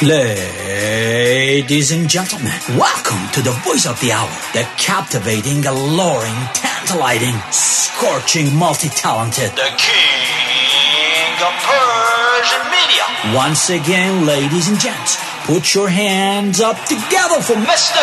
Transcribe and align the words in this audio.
Ladies 0.00 1.90
and 1.90 2.08
gentlemen, 2.08 2.54
welcome 2.78 3.18
to 3.32 3.42
the 3.42 3.50
voice 3.66 3.84
of 3.84 4.00
the 4.00 4.12
hour, 4.12 4.30
the 4.52 4.62
captivating, 4.78 5.66
alluring, 5.66 6.36
tantalizing, 6.54 7.34
scorching, 7.50 8.54
multi-talented, 8.54 9.50
the 9.58 9.74
king 9.76 11.34
of 11.42 11.52
Persian 11.66 12.62
media. 12.70 13.34
Once 13.34 13.70
again, 13.70 14.24
ladies 14.24 14.68
and 14.68 14.78
gents, 14.78 15.18
put 15.46 15.74
your 15.74 15.88
hands 15.88 16.60
up 16.60 16.78
together 16.84 17.42
for 17.42 17.54
Mr. 17.54 17.98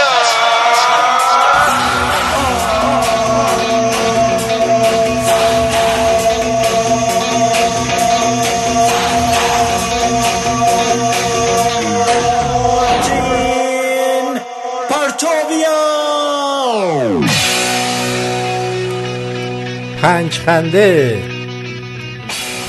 پنج 20.06 20.40
خنده. 20.40 21.24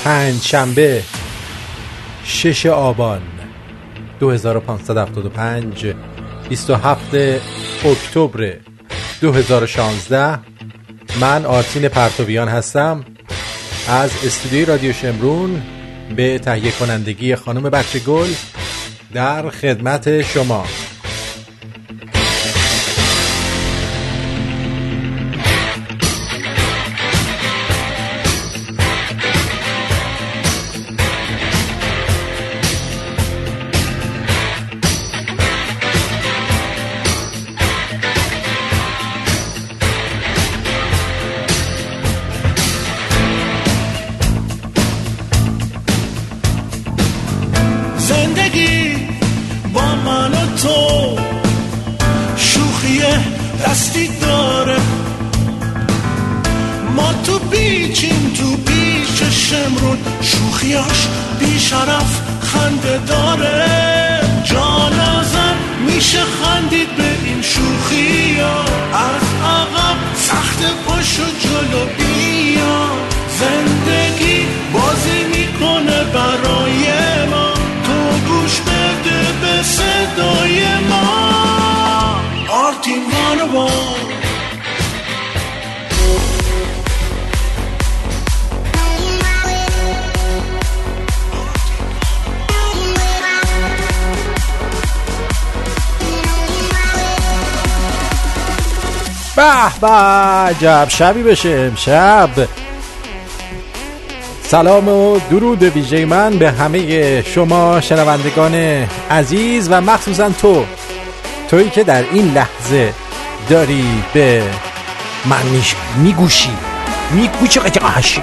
پنج 0.04 0.42
شنبه. 0.42 1.02
شش 2.24 2.66
آبان. 2.66 3.22
2575 4.20 5.94
27 6.48 7.14
اکتبر. 7.84 8.56
2016 9.20 10.38
من 11.20 11.44
آرتین 11.44 11.88
پرتویان 11.88 12.48
هستم. 12.48 13.04
از 13.88 14.10
استودیوی 14.26 14.64
رادیو 14.64 14.92
شمرون 14.92 15.62
به 16.16 16.38
تهیه 16.38 16.70
کنندگی 16.70 17.36
خانم 17.36 17.62
بچه 17.62 17.98
گل 17.98 18.28
در 19.14 19.50
خدمت 19.50 20.22
شما. 20.22 20.64
به 99.80 99.88
عجب 99.88 100.86
شبی 100.88 101.22
بشه 101.22 101.48
امشب. 101.48 102.30
سلام 104.42 104.88
و 104.88 105.18
درود 105.30 105.62
ویژه 105.62 106.04
من 106.04 106.38
به 106.38 106.50
همه 106.50 107.22
شما 107.22 107.80
شنوندگان 107.80 108.54
عزیز 109.10 109.68
و 109.70 109.80
مخصوصا 109.80 110.30
تو. 110.30 110.64
تویی 111.48 111.70
که 111.70 111.84
در 111.84 112.04
این 112.12 112.32
لحظه 112.32 112.92
داری 113.48 114.04
به 114.14 114.42
من 115.24 115.42
میگوشی. 115.96 116.50
میگوشی 117.10 117.60
قطعهشی 117.60 118.22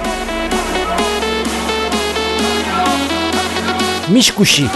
میشگوشی 4.08 4.70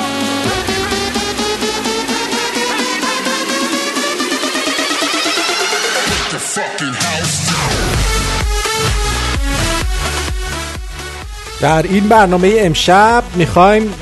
در 11.61 11.83
این 11.83 12.07
برنامه 12.07 12.55
امشب 12.57 13.23
می‌خوایم 13.35 13.93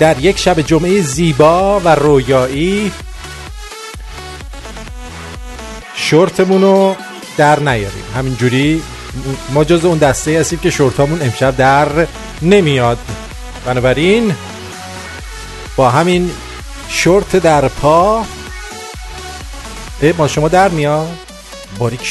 در 0.00 0.18
یک 0.18 0.38
شب 0.38 0.60
جمعه 0.60 1.02
زیبا 1.02 1.80
و 1.80 1.88
رویایی 1.88 2.92
شورتمون 5.94 6.62
رو 6.62 6.96
در 7.36 7.60
نیاریم. 7.60 8.04
همینجوری 8.16 8.82
ما 9.54 9.64
جز 9.64 9.84
اون 9.84 9.98
دسته 9.98 10.40
هستیم 10.40 10.58
که 10.58 10.70
شورتامون 10.70 11.22
امشب 11.22 11.56
در 11.56 12.06
نمیاد. 12.42 12.98
بنابراین 13.66 14.34
با 15.76 15.90
همین 15.90 16.30
شورت 16.88 17.36
در 17.36 17.68
پا 17.68 18.24
ما 20.18 20.28
شما 20.28 20.48
در 20.48 20.68
میاد. 20.68 21.18
باریک 21.78 22.04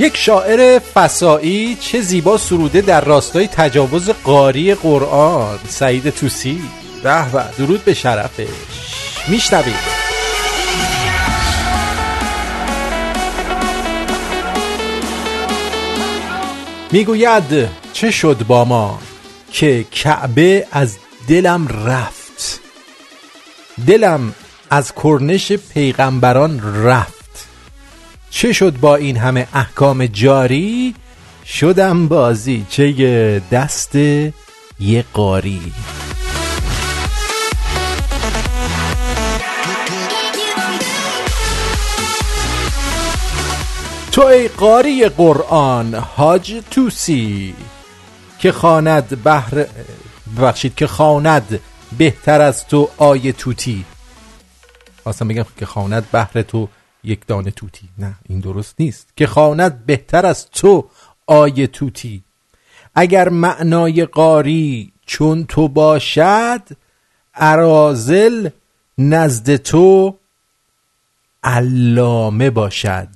یک 0.00 0.16
شاعر 0.16 0.78
فسایی 0.78 1.76
چه 1.80 2.00
زیبا 2.00 2.38
سروده 2.38 2.80
در 2.80 3.00
راستای 3.04 3.46
تجاوز 3.46 4.10
قاری 4.10 4.74
قرآن. 4.74 5.58
سعید 5.68 6.10
توسی. 6.10 6.62
به 7.02 7.32
به 7.32 7.44
درود 7.58 7.84
به 7.84 7.94
شرفش. 7.94 8.46
میشنوید. 9.28 9.74
می‌گوید 16.92 17.68
چه 17.92 18.10
شد 18.10 18.44
با 18.48 18.64
ما 18.64 18.98
که 19.52 19.84
کعبه 19.84 20.66
از 20.72 20.96
دلم 21.28 21.68
رفت؟ 21.68 22.60
دلم 23.86 24.34
از 24.70 24.92
کرنش 24.94 25.52
پیغمبران 25.52 26.84
رفت. 26.84 27.19
چه 28.30 28.52
شد 28.52 28.76
با 28.80 28.96
این 28.96 29.16
همه 29.16 29.48
احکام 29.54 30.06
جاری؟ 30.06 30.94
شدم 31.46 32.08
بازی 32.08 32.66
چه 32.68 33.42
دست 33.52 33.94
یه 34.80 35.04
قاری. 35.12 35.72
تو 44.12 44.22
ای 44.22 44.48
قاری 44.48 45.08
قرآن 45.08 45.94
حاج 45.94 46.62
توسی 46.70 47.54
که 48.38 48.52
خواند 48.52 49.22
بهر 49.22 49.66
ببخشید 50.36 50.74
که 50.74 50.86
خواند 50.86 51.60
بهتر 51.98 52.40
از 52.40 52.66
تو 52.66 52.88
آیه 52.96 53.32
توتی. 53.32 53.84
خواستم 55.02 55.28
بگم 55.28 55.46
که 55.58 55.66
خواند 55.66 56.10
بهر 56.12 56.42
تو 56.42 56.68
یک 57.04 57.26
دانه 57.26 57.50
توتی. 57.50 57.88
نه 57.98 58.14
این 58.28 58.40
درست 58.40 58.74
نیست. 58.78 59.08
که 59.16 59.26
خواند 59.26 59.86
بهتر 59.86 60.26
از 60.26 60.50
تو 60.50 60.88
آیه 61.26 61.66
توتی. 61.66 62.22
اگر 62.94 63.28
معنای 63.28 64.04
قاری 64.04 64.92
چون 65.06 65.44
تو 65.44 65.68
باشد 65.68 66.62
ارازل 67.34 68.48
نزد 68.98 69.56
تو 69.56 70.16
علامه 71.44 72.50
باشد. 72.50 73.08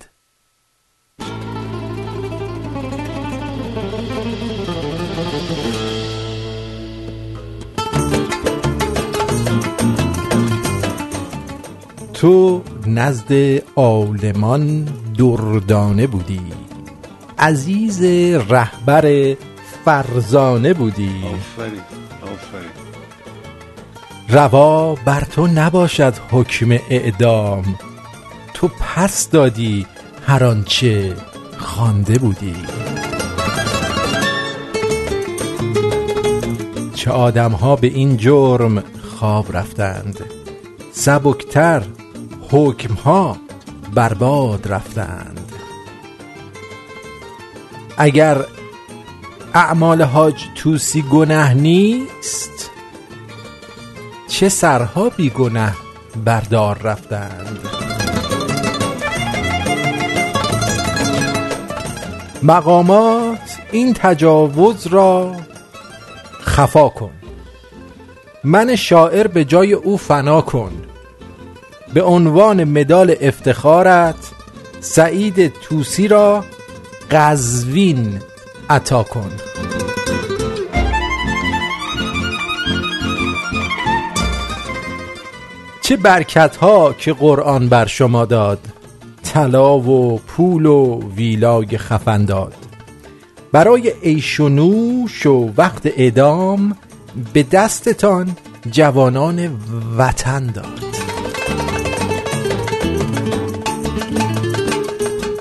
تو 12.24 12.62
نزد 12.86 13.32
عالمان 13.76 14.88
دردانه 15.18 16.06
بودی. 16.06 16.40
عزیز 17.38 18.02
رهبر 18.48 19.36
فرزانه 19.84 20.74
بودی. 20.74 21.10
آفرین 21.24 21.80
آفرین. 22.22 22.70
روا 24.28 24.94
بر 24.94 25.20
تو 25.20 25.46
نباشد 25.46 26.14
حکم 26.30 26.78
اعدام. 26.90 27.78
تو 28.54 28.68
پس 28.68 29.30
دادی 29.30 29.86
هر 30.26 30.44
آنچه 30.44 31.16
خوانده 31.58 32.18
بودی. 32.18 32.56
چه 36.94 37.10
آدم 37.10 37.52
ها 37.52 37.76
به 37.76 37.86
این 37.86 38.16
جرم 38.16 38.82
خواب 39.18 39.56
رفتند. 39.56 40.20
سبکتر 40.92 41.82
حکم 42.56 42.94
ها 42.94 43.36
برباد 43.94 44.72
رفتند. 44.72 45.52
اگر 47.96 48.44
اعمال 49.54 50.02
حاج 50.02 50.44
توسی 50.54 51.02
گنه 51.02 51.54
نیست 51.54 52.70
چه 54.28 54.48
سرها 54.48 55.08
بی 55.08 55.30
گنه 55.30 55.74
بردار 56.24 56.78
رفتند؟ 56.78 57.58
مقامات 62.42 63.58
این 63.72 63.94
تجاوز 63.94 64.86
را 64.86 65.36
خفا 66.42 66.88
کن. 66.88 67.10
من 68.44 68.76
شاعر 68.76 69.26
به 69.26 69.44
جای 69.44 69.72
او 69.72 69.96
فنا 69.96 70.40
کن. 70.40 70.72
به 71.94 72.02
عنوان 72.02 72.64
مدال 72.64 73.14
افتخارت 73.20 74.14
سعید 74.80 75.52
توسی 75.62 76.08
را 76.08 76.44
قزوین 77.10 78.20
عطا 78.70 79.02
کن. 79.02 79.30
چه 85.82 85.96
برکت 85.96 86.56
ها 86.56 86.92
که 86.92 87.12
قرآن 87.12 87.68
بر 87.68 87.86
شما 87.86 88.24
داد 88.24 88.58
طلا 89.22 89.78
و 89.78 90.18
پول 90.18 90.66
و 90.66 91.00
ویلای 91.16 91.78
خفن 91.78 92.24
داد 92.24 92.54
برای 93.52 93.92
عیش 94.02 94.40
و 94.40 94.48
نوش 94.48 95.26
و 95.26 95.50
وقت 95.56 95.86
اعدام 95.86 96.76
به 97.32 97.42
دستتان 97.42 98.36
جوانان 98.70 99.50
وطن 99.98 100.46
داد. 100.46 101.03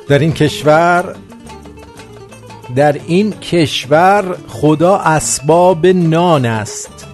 در 0.08 0.20
این 0.20 0.34
کشور 0.34 1.16
در 2.76 2.94
این 3.08 3.32
کشور 3.32 4.36
خدا 4.48 4.98
اسباب 4.98 5.88
نان 5.88 6.46
است. 6.46 7.08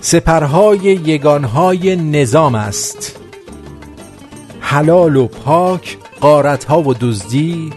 سپرهای 0.00 0.78
یگانهای 0.78 1.96
نظام 1.96 2.54
است. 2.54 3.16
حلال 4.60 5.16
و 5.16 5.26
پاک 5.26 5.98
قارتها 6.20 6.82
و 6.82 6.94
دزدی 6.94 7.72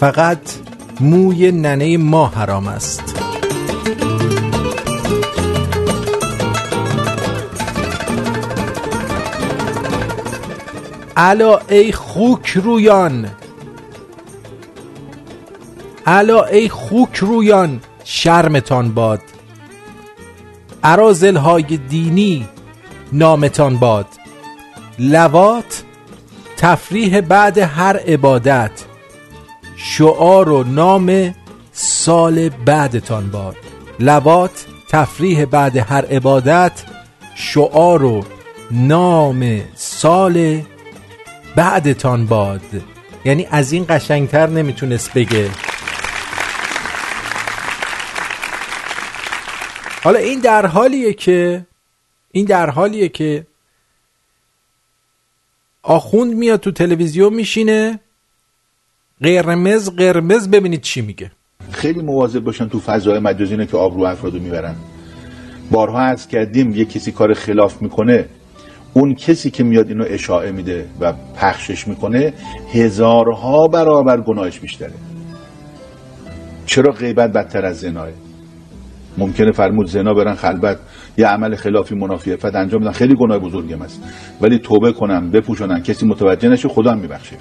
فقط 0.00 0.38
موی 1.00 1.52
ننه 1.52 1.96
ما 1.96 2.26
حرام 2.26 2.66
است. 2.66 3.25
الا 11.16 11.58
ای 11.68 11.92
خوک 11.92 12.48
رویان 12.48 13.30
الا 16.06 16.44
ای 16.44 16.68
خوک 16.68 17.16
رویان 17.16 17.80
شرمتان 18.04 18.94
باد. 18.94 19.20
عرازل 20.84 21.36
های 21.36 21.62
دینی 21.62 22.48
نامتان 23.12 23.76
باد. 23.76 24.06
لوات 24.98 25.82
تفریح 26.56 27.20
بعد 27.20 27.58
هر 27.58 27.96
عبادت. 27.96 28.84
شعار 29.76 30.48
و 30.48 30.64
نام 30.64 31.34
سال 31.72 32.48
بعدتان 32.48 33.30
باد. 33.30 33.56
لوات 34.00 34.66
تفریح 34.88 35.44
بعد 35.44 35.76
هر 35.76 36.04
عبادت. 36.04 36.82
شعار 37.34 38.04
و 38.04 38.24
نام 38.70 39.60
سال 39.74 40.62
بعدتان 41.56 42.26
باد. 42.26 42.60
یعنی 43.24 43.46
از 43.50 43.72
این 43.72 43.86
قشنگتر 43.88 44.46
نمی‌تونست 44.46 45.14
بگه. 45.14 45.50
حالا 50.02 50.18
این 50.18 50.40
در 50.40 50.66
حالیه 50.66 51.12
که 51.12 51.66
این 52.32 52.44
در 52.44 52.70
حالیه 52.70 53.08
که 53.08 53.46
آخوند 55.82 56.34
میاد 56.34 56.60
تو 56.60 56.72
تلویزیون 56.72 57.34
میشینه 57.34 58.00
قرمز 59.22 59.90
قرمز 59.90 60.48
ببینید 60.48 60.80
چی 60.80 61.00
میگه. 61.00 61.30
خیلی 61.72 62.02
مواظب 62.02 62.40
باشن 62.40 62.68
تو 62.68 62.80
فضای 62.80 63.18
مجازی 63.18 63.66
که 63.66 63.76
آبرو 63.76 64.02
افرادو 64.02 64.38
می‌برن. 64.38 64.74
بارها 65.70 66.00
عرض 66.00 66.26
کردیم 66.26 66.74
یه 66.74 66.84
کسی 66.84 67.12
کار 67.12 67.34
خلاف 67.34 67.82
می‌کنه 67.82 68.28
اون 68.96 69.14
کسی 69.14 69.50
که 69.50 69.64
میاد 69.64 69.88
اینو 69.88 70.04
اشاعه 70.08 70.52
میده 70.52 70.88
و 71.00 71.12
پخشش 71.12 71.88
می‌کنه 71.88 72.32
هزارها 72.72 73.66
برابر 73.72 74.20
گناهش 74.20 74.58
بیشتره. 74.58 74.92
چرا 76.66 76.92
غیبت 76.92 77.32
بدتر 77.32 77.66
از 77.66 77.80
زناه؟ 77.80 78.08
ممکنه 79.18 79.52
فرمود 79.52 79.86
زنا 79.86 80.14
برن 80.14 80.34
خلبت 80.34 80.78
یه 81.18 81.26
عمل 81.26 81.56
خلافی 81.56 81.94
منافی 81.94 82.36
فد 82.36 82.56
انجام 82.56 82.80
بدن. 82.80 82.92
خیلی 82.92 83.14
گناه 83.14 83.38
بزرگم 83.38 83.82
است. 83.82 84.02
ولی 84.40 84.58
توبه 84.58 84.92
کنم 84.92 85.30
بپوشونن. 85.30 85.82
کسی 85.82 86.06
متوجه 86.06 86.48
نشه 86.48 86.68
خدا 86.68 86.90
هم 86.90 86.98
میبخشه. 86.98 87.36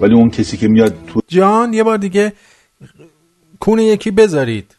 ولی 0.00 0.14
اون 0.14 0.30
کسی 0.30 0.56
که 0.56 0.68
میاد 0.68 0.94
تو 1.06 1.20
جان 1.28 1.72
یه 1.72 1.84
بار 1.84 1.98
دیگه 1.98 2.32
کونه 3.60 3.84
یکی 3.84 4.10
بذارید. 4.10 4.76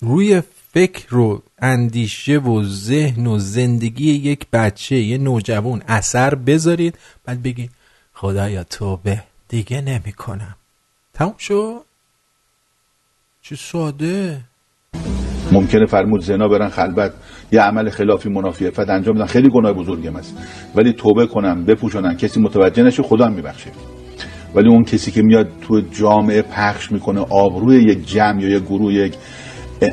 روی 0.00 0.42
فکر 0.72 1.16
و 1.16 1.42
اندیشه 1.62 2.38
و 2.38 2.62
ذهن 2.64 3.26
و 3.26 3.38
زندگی 3.38 4.10
یک 4.12 4.46
بچه 4.52 4.96
یه 4.96 5.18
نوجوان 5.18 5.82
اثر 5.88 6.34
بذارید. 6.34 6.98
بعد 7.24 7.42
بگید 7.42 7.70
خدایا 8.14 8.64
توبه 8.64 9.22
دیگه 9.48 9.80
نمی 9.80 10.12
کنم 10.12 10.56
تموم 11.14 11.34
شد؟ 11.38 11.80
چه 13.42 13.56
ساده. 13.56 14.40
ممکنه 15.52 15.86
فرمود 15.86 16.20
زنا 16.20 16.48
برن 16.48 16.68
خلبت 16.68 17.12
یه 17.52 17.60
عمل 17.60 17.90
خلافی 17.90 18.28
منافی 18.28 18.70
فد 18.70 18.90
انجام 18.90 19.14
بدن. 19.14 19.26
خیلی 19.26 19.48
گناه 19.48 19.72
بزرگم 19.72 20.16
است. 20.16 20.36
ولی 20.74 20.92
توبه 20.92 21.26
کنم 21.26 21.64
بپوشونن 21.64 22.16
کسی 22.16 22.40
متوجه 22.40 22.82
نشه 22.82 23.02
خدا 23.02 23.26
هم 23.26 23.32
میبخشه 23.32 23.70
ولی 24.54 24.68
اون 24.68 24.84
کسی 24.84 25.10
که 25.10 25.22
میاد 25.22 25.48
تو 25.60 25.80
جامعه 25.80 26.42
پخش 26.42 26.92
می‌کنه 26.92 27.20
آبروی 27.20 27.82
یک 27.82 28.06
جمع 28.06 28.42
یا 28.42 28.48
یک 28.48 28.62
گروه 28.62 28.94
یک 28.94 29.14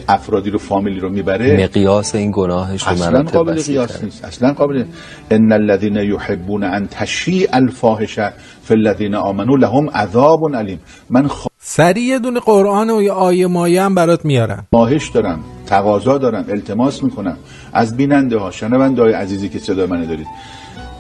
افرادی 0.07 0.49
رو 0.49 0.59
فامیلی 0.59 0.99
رو 0.99 1.09
می‌بره. 1.09 1.63
مقیاس 1.63 2.15
این 2.15 2.31
گناهش 2.33 2.83
رو 2.83 2.89
اصلا 2.89 3.23
قابل 3.23 3.61
قیاس. 3.61 4.03
نیست. 4.03 4.25
اصلا 4.25 4.53
قابل 4.53 4.85
ان 5.31 5.51
الذين 5.51 5.95
يحبون 5.95 6.63
ان 6.63 6.87
تشيع 6.87 7.49
الفاحشه 7.53 8.33
في 8.63 8.73
الذين 8.73 9.15
امنوا 9.15 9.57
لهم 9.57 9.89
عذاب 9.89 10.55
علیم. 10.55 10.79
من 11.09 11.29
سریع 11.59 12.03
یه 12.03 12.19
دونه 12.19 12.39
قرآن 12.39 12.89
و 12.89 13.01
یه 13.01 13.11
آیه 13.11 13.47
مایه 13.47 13.83
هم 13.83 13.95
برات 13.95 14.25
میارم. 14.25 14.67
خواهش 14.73 15.09
دارم 15.09 15.39
تقاضا 15.65 16.17
دارم 16.17 16.45
التماس 16.49 17.03
می‌کنم. 17.03 17.37
از 17.73 17.97
بیننده 17.97 18.37
ها 18.37 18.51
شنونده 18.51 19.01
های 19.01 19.13
عزیزی 19.13 19.49
که 19.49 19.59
صدا 19.59 19.87
منو 19.87 20.05
دارید. 20.05 20.27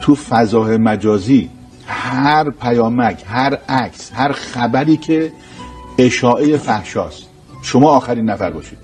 تو 0.01 0.15
فضای 0.15 0.77
مجازی 0.77 1.49
هر 1.87 2.49
پیامک 2.49 3.23
هر 3.27 3.57
عکس 3.69 4.11
هر 4.13 4.31
خبری 4.31 4.97
که 4.97 5.31
اشاعه 5.97 6.57
فحشاست 6.57 7.26
شما 7.67 7.89
آخرین 7.89 8.29
نفر 8.29 8.51
باشید. 8.51 8.77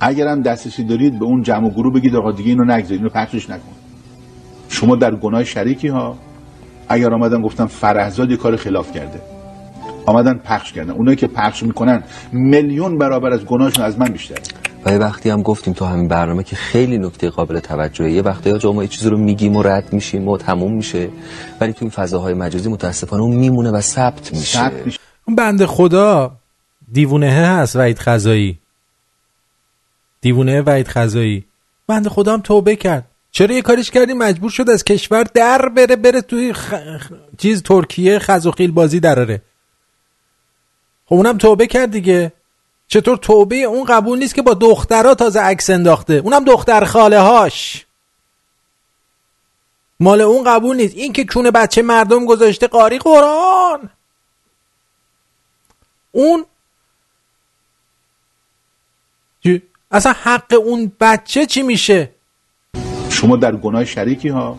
اگرم 0.00 0.42
دسترسی 0.42 0.84
دارید 0.84 1.18
به 1.18 1.24
اون 1.24 1.42
جمع 1.42 1.66
و 1.66 1.70
گروه 1.70 1.94
بگید 1.94 2.16
آقا 2.16 2.32
دیگه 2.32 2.50
اینو 2.50 2.64
نگذارید 2.64 3.00
اینو 3.00 3.08
پخشش 3.08 3.50
نکن. 3.50 3.72
شما 4.68 4.96
در 4.96 5.14
گناه 5.14 5.44
شریکی 5.44 5.88
ها 5.88 6.16
اگر 6.88 7.14
آمدن 7.14 7.42
گفتم 7.42 7.66
فرهزاد 7.66 8.30
یه 8.30 8.36
کار 8.36 8.56
خلاف 8.56 8.92
کرده 8.92 9.20
آمدن 10.06 10.34
پخش 10.34 10.72
کردن. 10.72 10.90
اونایی 10.90 11.16
که 11.16 11.26
پخش 11.26 11.62
می‌کنن 11.62 12.02
میلیون 12.32 12.98
برابر 12.98 13.30
از 13.30 13.44
گناهشون 13.44 13.84
از 13.84 13.98
من 13.98 14.08
بیشتره. 14.08 14.42
و 14.86 14.92
یه 14.92 14.98
وقتی 14.98 15.30
هم 15.30 15.42
گفتیم 15.42 15.74
تو 15.74 15.84
همین 15.84 16.08
برنامه 16.08 16.42
که 16.42 16.56
خیلی 16.56 16.98
نکته 16.98 17.30
قابل 17.30 17.58
توجهه. 17.58 18.10
یه 18.10 18.22
وقتی 18.22 18.50
ها 18.50 18.72
ما 18.72 18.82
یه 18.82 18.88
چیزی 18.88 19.10
رو 19.10 19.18
میگیم 19.18 19.56
و 19.56 19.62
رد 19.62 19.92
میشیم 19.92 20.28
و 20.28 20.36
تموم 20.36 20.74
میشه. 20.76 21.08
ولی 21.60 21.72
تو 21.72 21.78
این 21.80 21.90
فضاهای 21.90 22.34
مجازی 22.34 22.70
متاسفانه 22.70 23.22
اون 23.22 23.36
میمونه 23.36 23.70
و 23.70 23.80
ثبت 23.80 24.32
میشه. 24.32 24.58
ثبت 24.58 24.86
میشه. 24.86 24.98
اون 25.26 25.36
بنده 25.36 25.66
خدا 25.66 26.39
دیوونه 26.92 27.30
هست 27.30 27.76
وحید 27.76 27.98
خزایی. 27.98 28.58
دیوونه 30.20 30.62
وحید 30.62 30.88
خزایی. 30.88 31.44
بنده 31.86 32.10
خدا 32.10 32.32
هم 32.32 32.40
توبه 32.40 32.76
کرد. 32.76 33.06
چرا 33.30 33.54
یه 33.54 33.62
کاریش 33.62 33.90
کردی؟ 33.90 34.12
مجبور 34.12 34.50
شد 34.50 34.70
از 34.70 34.84
کشور 34.84 35.22
در 35.22 35.68
بره 35.68 35.96
بره 35.96 36.20
توی 36.20 36.52
خ... 36.52 36.74
چیز 37.38 37.62
ترکیه 37.62 38.18
خزوخیل 38.18 38.70
بازی 38.70 39.00
دراره. 39.00 39.42
خب 41.06 41.14
اونم 41.14 41.38
توبه 41.38 41.66
کرد 41.66 41.90
دیگه. 41.90 42.32
چطور 42.88 43.16
توبه 43.16 43.56
اون 43.56 43.84
قبول 43.84 44.18
نیست 44.18 44.34
که 44.34 44.42
با 44.42 44.54
دخترها 44.54 45.14
تازه 45.14 45.40
عکس 45.40 45.70
انداخته؟ 45.70 46.14
اونم 46.14 46.44
دختر 46.44 46.84
خاله 46.84 47.20
هاش 47.20 47.86
مال 50.00 50.20
اون 50.20 50.44
قبول 50.44 50.76
نیست. 50.76 50.96
این 50.96 51.12
که 51.12 51.24
کونه 51.24 51.50
بچه 51.50 51.82
مردم 51.82 52.26
گذاشته 52.26 52.66
قاری 52.66 52.98
قرآن. 52.98 53.90
اون 56.12 56.44
اصلا 59.92 60.12
حق 60.22 60.54
اون 60.66 60.92
بچه 61.00 61.46
چی 61.46 61.62
میشه؟ 61.62 62.10
شما 63.08 63.36
در 63.36 63.56
گناه 63.56 63.84
شریکی 63.84 64.28
ها؟ 64.28 64.58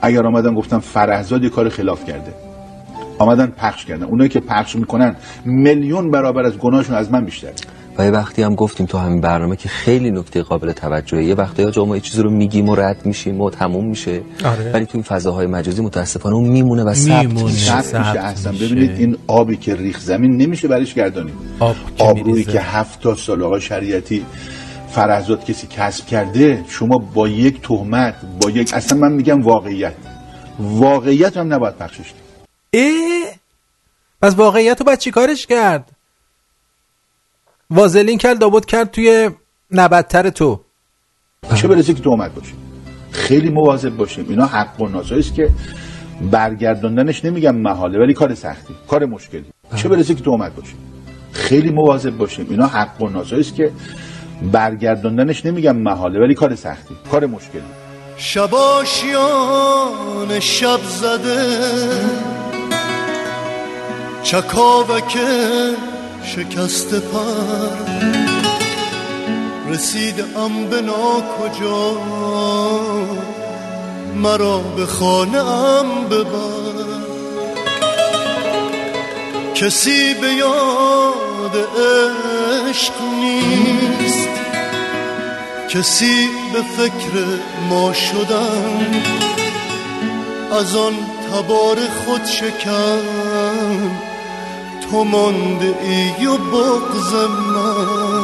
اگر 0.00 0.26
آمدن 0.26 0.54
گفتن 0.54 0.78
فرهزاد 0.78 1.46
کار 1.46 1.68
خلاف 1.68 2.04
کرده. 2.04 2.34
آمدن 3.18 3.46
پخش 3.46 3.84
کردن. 3.84 4.04
اونایی 4.04 4.30
که 4.30 4.40
پخش 4.40 4.76
می‌کنن 4.76 5.16
میلیون 5.44 6.10
برابر 6.10 6.42
از 6.42 6.58
گناهشون 6.58 6.96
از 6.96 7.12
من 7.12 7.24
بیشتره. 7.24 7.54
و 7.98 8.04
یه 8.04 8.10
وقتی 8.10 8.42
هم 8.42 8.54
گفتیم 8.54 8.86
تو 8.86 8.98
همین 8.98 9.20
برنامه 9.20 9.56
که 9.56 9.68
خیلی 9.68 10.10
نکته 10.10 10.42
قابل 10.42 10.72
توجهه. 10.72 11.24
یه 11.24 11.34
وقتی 11.34 11.62
ها 11.62 11.84
ما 11.84 11.96
یه 11.96 12.02
چیزی 12.02 12.22
رو 12.22 12.30
میگیم 12.30 12.68
و 12.68 12.74
رد 12.74 13.06
میشیم 13.06 13.40
و 13.40 13.50
تموم 13.50 13.88
میشه. 13.88 14.20
آره. 14.44 14.72
ولی 14.72 14.86
تو 14.86 14.90
این 14.94 15.02
فضاهای 15.02 15.46
مجازی 15.46 15.82
متاسفانه 15.82 16.34
اون 16.34 16.48
میمونه 16.48 16.84
و 16.84 16.94
ثبت. 16.94 17.26
میشه. 17.26 17.44
میشه 17.48 17.74
اصلا. 17.74 18.52
میشه. 18.52 18.66
ببینید 18.66 18.90
این 18.90 19.16
آبی 19.26 19.56
که 19.56 19.74
ریخ 19.74 20.00
زمین 20.00 20.36
نمیشه 20.36 20.68
برش 20.68 20.94
گردانید. 20.94 21.34
آب 21.60 21.76
آبرویی. 21.98 22.44
که 22.44 22.60
هفت 22.60 23.14
سال 23.14 23.42
آقا 23.42 23.58
شریعتی 23.58 24.24
فرهزاد 24.92 25.44
کسی 25.44 25.66
کسب 25.66 26.06
کرده 26.06 26.64
شما 26.68 26.98
با 26.98 27.28
یک 27.28 27.62
تهمت 27.62 28.14
با 28.40 28.50
یک 28.50 28.74
اصلا 28.74 28.98
من 28.98 29.12
میگم 29.12 29.42
واقعیت. 29.42 29.94
واقعیت 30.58 31.36
هم 31.36 31.52
نباید 31.52 31.76
پخشش 31.76 31.98
کرد. 31.98 32.48
اه 32.72 33.34
پس 34.22 34.34
واقعیت 34.34 34.80
رو 34.80 34.86
باید 34.86 34.98
چی 34.98 35.10
کارش 35.10 35.46
کرد؟ 35.46 35.90
وازلین 37.70 38.18
کرد 38.18 38.42
لابد 38.42 38.64
کرد 38.64 38.90
توی 38.90 39.30
نبدتر 39.70 40.30
تو. 40.30 40.60
چه 41.54 41.68
برسه 41.68 41.94
که 41.94 42.02
تهمت 42.02 42.34
باشه؟ 42.34 42.52
خیلی 43.10 43.50
مواظب 43.50 43.96
باشیم. 43.96 44.26
اینا 44.28 44.46
حق 44.46 44.80
و 44.80 44.96
است 44.96 45.34
که 45.34 45.50
برگرداندنش 46.30 47.24
نمیگم 47.24 47.56
محاله 47.56 47.98
ولی 47.98 48.14
کار 48.14 48.34
سختی 48.34 48.74
کار 48.88 49.04
مشکلی. 49.04 49.44
چه 49.76 49.88
برسه 49.88 50.14
که 50.14 50.22
تهمت 50.22 50.54
باشه؟ 50.54 50.72
خیلی 51.32 51.70
مواظب 51.70 52.16
باشیم. 52.16 52.46
اینا 52.50 52.66
حق 52.66 53.02
و 53.02 53.18
است 53.18 53.54
که 53.54 53.72
برگرداندنش 54.52 55.46
نمیگم 55.46 55.76
محاله 55.76 56.20
ولی 56.20 56.34
کار 56.34 56.54
سختی 56.54 56.96
کار 57.10 57.26
مشکلی. 57.26 57.62
شباشیان 58.16 59.60
شب 60.40 60.80
زده 61.00 61.58
چکاوک 64.22 65.18
شکست 66.24 66.94
پر. 66.94 68.02
رسیدم 69.72 70.66
به 70.70 70.80
ناکجا 70.80 71.96
مرا 74.16 74.58
به 74.58 74.86
خانه 74.86 75.38
ام 75.38 76.04
ببر 76.08 77.02
کسی 79.54 80.14
به 80.14 80.26
یاد 80.26 81.56
عشق 82.68 82.92
نیست. 83.20 84.21
کسی 85.74 86.28
به 86.52 86.62
فکر 86.62 87.38
ما 87.68 87.92
شدن 87.92 89.02
از 90.52 90.76
آن 90.76 90.92
تبار 91.30 91.76
خود 91.76 92.24
شکن 92.24 93.02
تو 94.80 95.04
مانده 95.04 95.74
ای 95.82 96.26
و 96.26 96.36
بغز 96.36 97.14
من. 97.54 98.21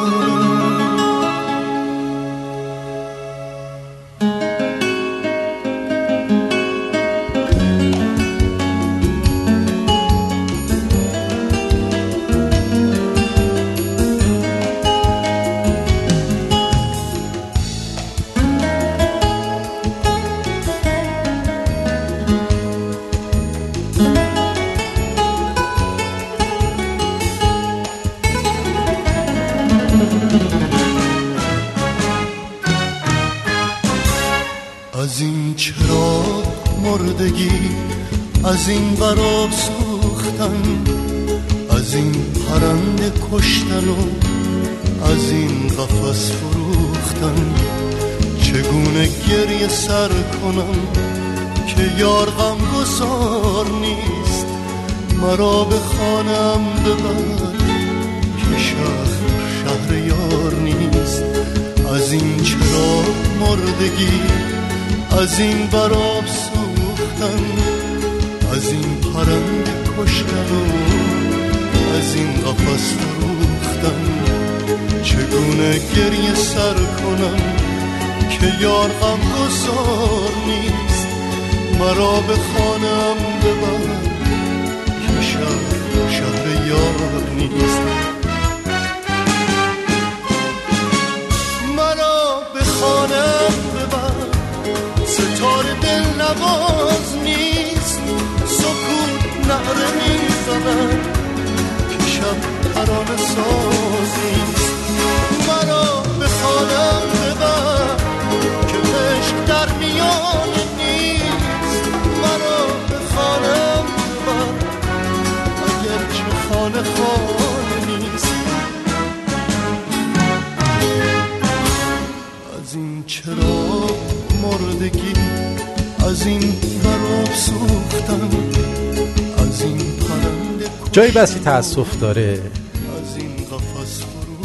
بسی 131.19 131.39
تاسف 131.39 132.01
داره 132.01 132.41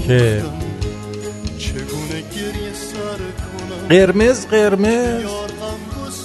که 0.08 0.44
قرمز 3.89 4.46
قرمز. 4.46 5.24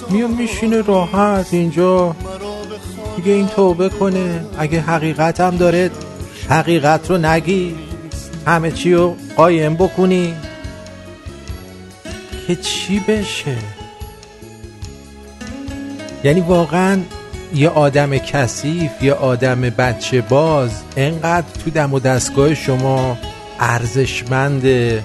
میاد 0.09 0.29
میشینه 0.29 0.81
راحت 0.81 1.47
اینجا. 1.51 2.15
دیگه 3.15 3.31
این 3.31 3.47
توبه 3.47 3.89
کنه. 3.89 4.45
اگه 4.57 4.81
حقیقت 4.81 5.39
هم 5.39 5.57
داره 5.57 5.91
حقیقت 6.49 7.09
رو 7.09 7.17
نگی. 7.17 7.75
همه 8.47 8.71
چی 8.71 8.93
رو 8.93 9.15
قایم 9.35 9.75
بکنی. 9.75 10.33
که 12.47 12.55
چی 12.55 12.99
بشه؟ 12.99 13.57
یعنی 16.23 16.41
واقعا 16.41 16.99
یه 17.53 17.69
آدم 17.69 18.17
کثیف 18.17 18.91
یه 19.01 19.13
آدم 19.13 19.61
بچه 19.61 20.21
باز. 20.21 20.71
انقدر 20.97 21.47
تو 21.63 21.69
دم 21.69 21.93
و 21.93 21.99
دستگاه 21.99 22.55
شما 22.55 23.17
ارزشمنده 23.59 25.03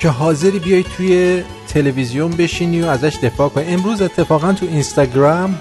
که 0.00 0.08
حاضری 0.08 0.58
بیای 0.58 0.84
توی 0.96 1.42
تلویزیون 1.68 2.30
بشینی 2.30 2.82
و 2.82 2.86
ازش 2.86 3.16
دفاع 3.22 3.48
کنی. 3.48 3.64
امروز 3.64 4.02
اتفاقا 4.02 4.52
تو 4.52 4.66
اینستاگرام 4.66 5.58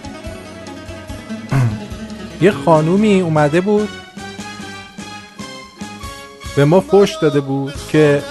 یه 2.42 2.52
خانومی 2.52 3.22
اومده 3.22 3.62
بود 3.62 3.90
به 6.56 6.66
ما 6.66 6.80
فش 6.80 7.16
داده 7.22 7.40
بود 7.40 7.74
که 7.92 8.24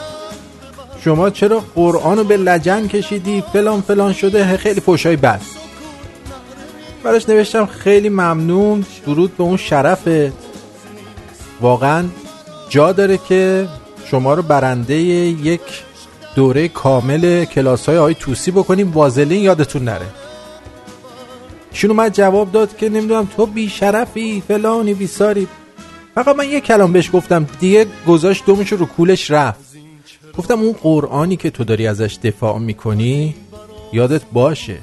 شما 1.04 1.30
چرا 1.30 1.64
قرآن 1.74 2.18
رو 2.18 2.24
به 2.24 2.36
لجن 2.36 2.88
کشیدی؟ 2.88 3.42
فلان 3.52 3.80
فلان 3.80 4.12
شده 4.12 4.56
خیلی 4.56 4.80
فوشای 4.80 5.16
بد. 5.16 5.40
براش 7.04 7.28
نوشتم 7.28 7.66
خیلی 7.66 8.08
ممنون 8.08 8.84
درود 9.06 9.36
به 9.36 9.44
اون 9.44 9.56
شرفت 9.56 10.32
واقعا 11.60 12.04
جا 12.68 12.92
داره 12.92 13.18
که 13.28 13.68
شما 14.04 14.34
رو 14.34 14.42
برنده 14.42 14.94
یک 14.94 15.60
دوره 16.34 16.68
کامل 16.68 17.44
کلاس 17.44 17.88
های 17.88 17.98
آی 17.98 18.14
توسی 18.14 18.50
بکنیم. 18.50 18.92
وازلین 18.92 19.42
یادتون 19.42 19.84
نره. 19.84 20.06
ایشون 21.70 21.90
اومد 21.90 22.14
جواب 22.14 22.52
داد 22.52 22.76
که 22.76 22.88
نمی‌دونم 22.88 23.28
تو 23.36 23.46
بی 23.46 23.68
شرفی 23.68 24.42
فلانی 24.48 24.94
بیساری. 24.94 25.48
فقط 26.14 26.36
من 26.36 26.48
یه 26.50 26.60
کلام 26.60 26.92
بهش 26.92 27.10
گفتم 27.12 27.46
دیگه 27.60 27.86
گذاشت 28.06 28.46
دومش 28.46 28.72
رو 28.72 28.86
کولش 28.86 29.30
رفت. 29.30 29.60
گفتم 30.38 30.60
اون 30.60 30.72
قرآنی 30.82 31.36
که 31.36 31.50
تو 31.50 31.64
داری 31.64 31.86
ازش 31.86 32.18
دفاع 32.22 32.58
می‌کنی 32.58 33.34
یادت 33.92 34.22
باشه. 34.32 34.78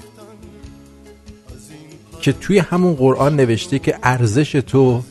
که 2.21 2.33
توی 2.33 2.59
همون 2.59 2.93
قرآن 2.93 3.35
نوشته 3.35 3.79
که 3.79 3.99
ارزش 4.03 4.51
تو 4.51 5.03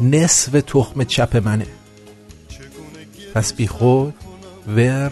نصف 0.00 0.62
تخم 0.66 1.04
چپ 1.04 1.36
منه. 1.36 1.66
پس 3.34 3.52
بی 3.52 3.66
خود 3.66 4.14
ور 4.76 5.10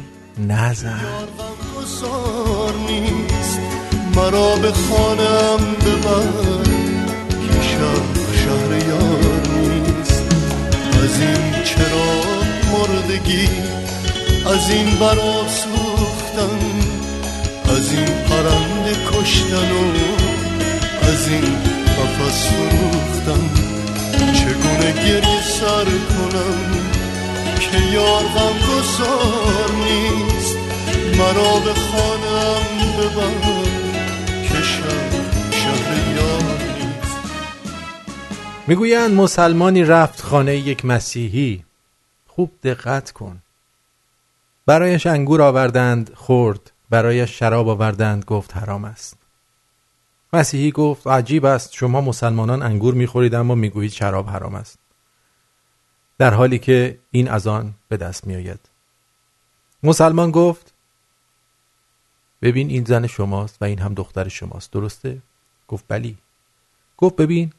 نیست 2.88 3.58
مرا 4.16 4.56
به 4.56 4.72
خانم 4.72 5.74
ببر 5.80 6.62
که 7.30 7.62
شهر 7.62 8.34
شهر 8.34 8.88
یار 8.88 9.42
نیست. 9.48 10.22
از 11.02 11.20
این 11.20 11.62
چرا 11.64 12.22
مردگی 12.72 13.48
از 14.46 14.70
این 14.70 14.98
برا 15.00 15.48
سوختن 15.48 16.58
از 17.68 17.92
این 17.92 18.06
پرنده 18.06 18.92
کشتن 19.12 19.70
و 19.72 20.27
از 21.08 21.28
این 21.28 21.56
قفص 21.98 22.46
فروختن 22.46 23.48
چگونه 24.34 24.92
گریه 24.92 25.42
سر 25.42 25.84
کنم 25.84 26.58
که 27.60 27.78
یار 27.92 28.22
غم 28.22 28.58
گذار 28.68 29.70
نیست؟ 29.84 30.56
مرا 31.18 31.60
به 31.64 31.74
خانم 31.74 32.92
ببر 32.98 33.28
نیست. 33.28 33.88
می‌گویند 38.66 39.10
مسلمانی 39.14 39.84
رفت 39.84 40.20
خانه 40.20 40.56
یک 40.56 40.84
مسیحی. 40.84 41.64
خوب 42.26 42.50
دقت 42.64 43.10
کن. 43.10 43.42
برایش 44.66 45.06
انگور 45.06 45.42
آوردند 45.42 46.10
خورد. 46.14 46.70
برایش 46.90 47.38
شراب 47.38 47.68
آوردند 47.68 48.24
گفت 48.24 48.56
حرام 48.56 48.84
است. 48.84 49.17
مسیحی 50.32 50.70
گفت 50.70 51.06
عجیب 51.06 51.44
است 51.44 51.72
شما 51.72 52.00
مسلمانان 52.00 52.62
انگور 52.62 52.94
می‌خورید 52.94 53.34
اما 53.34 53.54
می‌گویید 53.54 53.92
شراب 53.92 54.28
حرام 54.28 54.54
است. 54.54 54.78
در 56.18 56.34
حالی 56.34 56.58
که 56.58 56.98
این 57.10 57.28
از 57.28 57.46
آن 57.46 57.74
به 57.88 57.96
دست 57.96 58.26
میآید. 58.26 58.60
مسلمان 59.82 60.30
گفت 60.30 60.72
ببین 62.42 62.70
این 62.70 62.84
زن 62.84 63.06
شماست 63.06 63.56
و 63.60 63.64
این 63.64 63.78
هم 63.78 63.94
دختر 63.94 64.28
شماست 64.28 64.72
درسته؟ 64.72 65.22
گفت 65.68 65.84
بلی. 65.88 66.18
گفت 66.96 67.16
ببین 67.16 67.52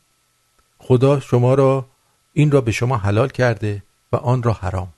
خدا 0.79 1.19
شما 1.19 1.53
را 1.53 1.85
این 2.33 2.51
را 2.51 2.61
به 2.61 2.71
شما 2.71 2.97
حلال 2.97 3.29
کرده 3.29 3.83
و 4.11 4.15
آن 4.15 4.43
را 4.43 4.53
حرام 4.53 4.93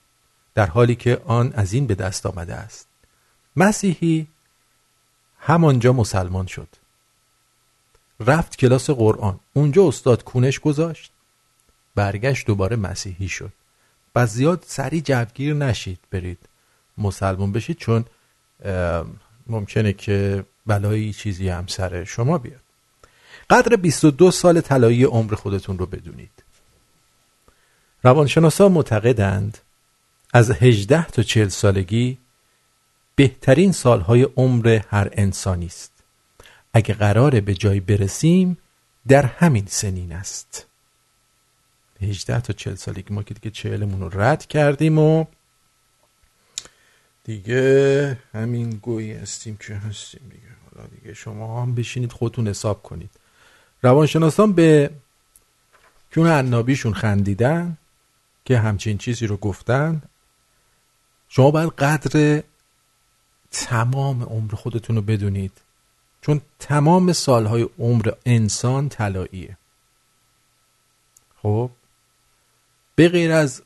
در 0.54 0.66
حالی 0.66 0.94
که 0.94 1.22
آن 1.24 1.52
از 1.52 1.72
این 1.72 1.86
به 1.86 1.94
دست 1.94 2.26
آمده 2.26 2.54
است. 2.54 2.88
مسیحی 3.56 4.26
همانجا 5.38 5.92
مسلمان 5.92 6.46
شد. 6.46 6.68
رفت 8.26 8.56
کلاس 8.56 8.90
قرآن. 8.90 9.40
اونجا 9.52 9.88
استاد 9.88 10.24
کونش 10.24 10.60
گذاشت. 10.60 11.12
برگشت 11.94 12.46
دوباره 12.46 12.76
مسیحی 12.76 13.28
شد. 13.28 13.52
پس 14.14 14.30
زیاد 14.30 14.64
سری 14.66 15.00
جوگیر 15.00 15.54
نشید 15.54 15.98
برید. 16.10 16.38
مسلمان 16.98 17.52
بشید 17.52 17.76
چون 17.76 18.04
ممکنه 19.46 19.92
که 19.92 20.44
بلایی 20.66 21.12
چیزی 21.12 21.48
هم 21.48 21.66
سر 21.66 22.04
شما 22.04 22.38
بیاد. 22.38 22.60
قدر 23.50 23.76
22 23.76 24.30
سال 24.30 24.60
طلایی 24.60 25.04
عمر 25.04 25.34
خودتون 25.34 25.78
رو 25.78 25.86
بدونید. 25.86 26.42
روانشناسا 28.02 28.68
معتقدند 28.68 29.58
از 30.32 30.50
18 30.50 31.06
تا 31.06 31.22
40 31.22 31.48
سالگی 31.48 32.18
بهترین 33.16 33.72
سالهای 33.72 34.22
عمر 34.36 34.80
هر 34.88 35.08
انسانی 35.12 35.66
است. 35.66 35.91
اگه 36.72 36.94
قراره 36.94 37.40
به 37.40 37.54
جای 37.54 37.80
برسیم 37.80 38.58
در 39.08 39.26
همین 39.26 39.66
سنین 39.66 40.12
است. 40.12 40.66
18 42.02 42.40
تا 42.40 42.52
40 42.52 42.74
سالگی 42.74 43.14
ما 43.14 43.22
که 43.22 43.34
دیگه 43.34 43.50
چهلمون 43.50 44.00
رو 44.00 44.20
رد 44.20 44.46
کردیم 44.46 44.98
و 44.98 45.24
دیگه 47.24 48.18
همین 48.34 48.70
گویی 48.70 49.12
هستیم 49.12 49.56
که 49.56 49.74
هستیم 49.74 50.22
دیگه. 50.30 50.52
حالا 50.74 50.88
دیگه 50.88 51.14
شما 51.14 51.62
هم 51.62 51.74
بشینید 51.74 52.12
خودتون 52.12 52.48
حساب 52.48 52.82
کنید. 52.82 53.10
روانشناسان 53.82 54.52
به 54.52 54.90
کون 56.14 56.26
عنابیشون 56.26 56.94
خندیدن 56.94 57.76
که 58.44 58.58
همچین 58.58 58.98
چیزی 58.98 59.26
رو 59.26 59.36
گفتن؟ 59.36 60.02
شما 61.28 61.50
باید 61.50 61.70
قدر 61.70 62.42
تمام 63.50 64.22
عمر 64.22 64.54
خودتون 64.54 64.96
رو 64.96 65.02
بدونید. 65.02 65.52
چون 66.22 66.40
تمام 66.58 67.12
سالهای 67.12 67.68
عمر 67.78 68.12
انسان 68.26 68.88
طلاییه. 68.88 69.56
خب 71.42 71.70
به 72.94 73.08
غیر 73.08 73.32
از 73.32 73.62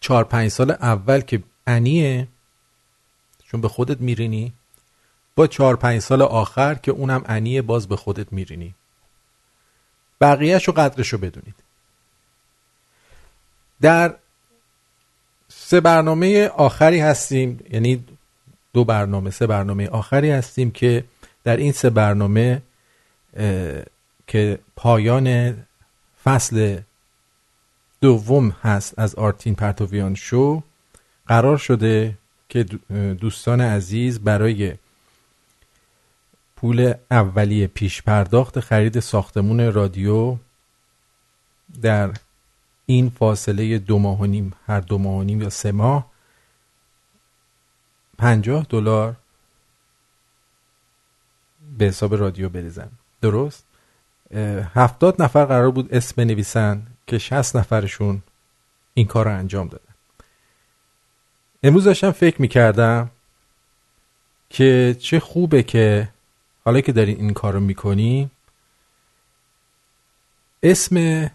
چهار 0.00 0.24
پنج 0.24 0.50
سال 0.50 0.70
اول 0.70 1.20
که 1.20 1.42
انیه 1.66 2.28
چون 3.44 3.60
به 3.60 3.68
خودت 3.68 4.00
میرینی 4.00 4.52
با 5.36 5.46
چهار 5.46 5.76
پنج 5.76 6.00
سال 6.00 6.22
آخر 6.22 6.74
که 6.74 6.90
اونم 6.90 7.22
انیه 7.26 7.62
باز 7.62 7.88
به 7.88 7.96
خودت 7.96 8.32
میرینی. 8.32 8.74
بقیهش 10.20 10.64
رو 10.64 10.72
قدرش 10.72 11.08
رو 11.08 11.18
بدونید. 11.18 11.54
در 13.80 14.14
سه 15.48 15.80
برنامه 15.80 16.48
آخری 16.48 17.00
هستیم 17.00 17.60
یعنی 17.70 18.04
دو 18.72 18.84
برنامه 18.84 19.30
سه 19.30 19.46
برنامه 19.46 19.88
آخری 19.88 20.30
هستیم 20.30 20.70
که 20.70 21.04
در 21.46 21.56
این 21.56 21.72
سه 21.72 21.90
برنامه 21.90 22.62
که 24.26 24.58
پایان 24.76 25.56
فصل 26.24 26.80
دوم 28.00 28.48
هست 28.50 28.98
از 28.98 29.14
آرتین 29.14 29.54
پرتویان 29.54 30.14
شو 30.14 30.62
قرار 31.26 31.56
شده 31.58 32.18
که 32.48 32.64
دوستان 33.20 33.60
عزیز 33.60 34.20
برای 34.20 34.74
پول 36.56 36.94
اولیه 37.10 37.66
پیش 37.66 38.02
پرداخت 38.02 38.60
خرید 38.60 39.00
ساختمون 39.00 39.72
رادیو 39.72 40.36
در 41.82 42.10
این 42.86 43.10
فاصله 43.10 43.78
دو 43.78 43.98
ماه 43.98 44.20
و 44.20 44.26
نیم 44.26 44.52
هر 44.66 44.80
دو 44.80 44.98
ماه 44.98 45.16
و 45.16 45.22
نیم 45.22 45.42
یا 45.42 45.50
سه 45.50 45.72
ماه 45.72 46.10
پنجاه 48.18 48.66
دلار 48.68 49.16
به 51.76 51.84
حساب 51.84 52.14
رادیو 52.14 52.48
بریزن. 52.48 52.88
درست؟ 53.20 53.64
هفتاد 54.74 55.22
نفر 55.22 55.44
قرار 55.44 55.70
بود 55.70 55.94
اسم 55.94 56.14
بنویسن 56.16 56.86
که 57.06 57.18
60 57.18 57.56
نفرشون 57.56 58.22
این 58.94 59.06
کار 59.06 59.24
رو 59.24 59.38
انجام 59.38 59.68
دادن. 59.68 59.94
امروز 61.62 61.84
داشتم 61.84 62.10
فکر 62.10 62.42
می‌کردم 62.42 63.10
که 64.50 64.96
چه 64.98 65.20
خوبه 65.20 65.62
که 65.62 66.08
حالا 66.64 66.80
که 66.80 66.92
داری 66.92 67.12
این 67.12 67.32
کار 67.32 67.52
رو 67.52 67.60
می‌کنی 67.60 68.30
اسم 70.62 71.26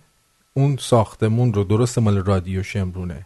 اون 0.54 0.78
ساختمون 0.78 1.54
رو 1.54 1.64
درست 1.64 1.98
مال 2.00 2.18
رادیو 2.18 2.64
شمرونه 2.64 3.26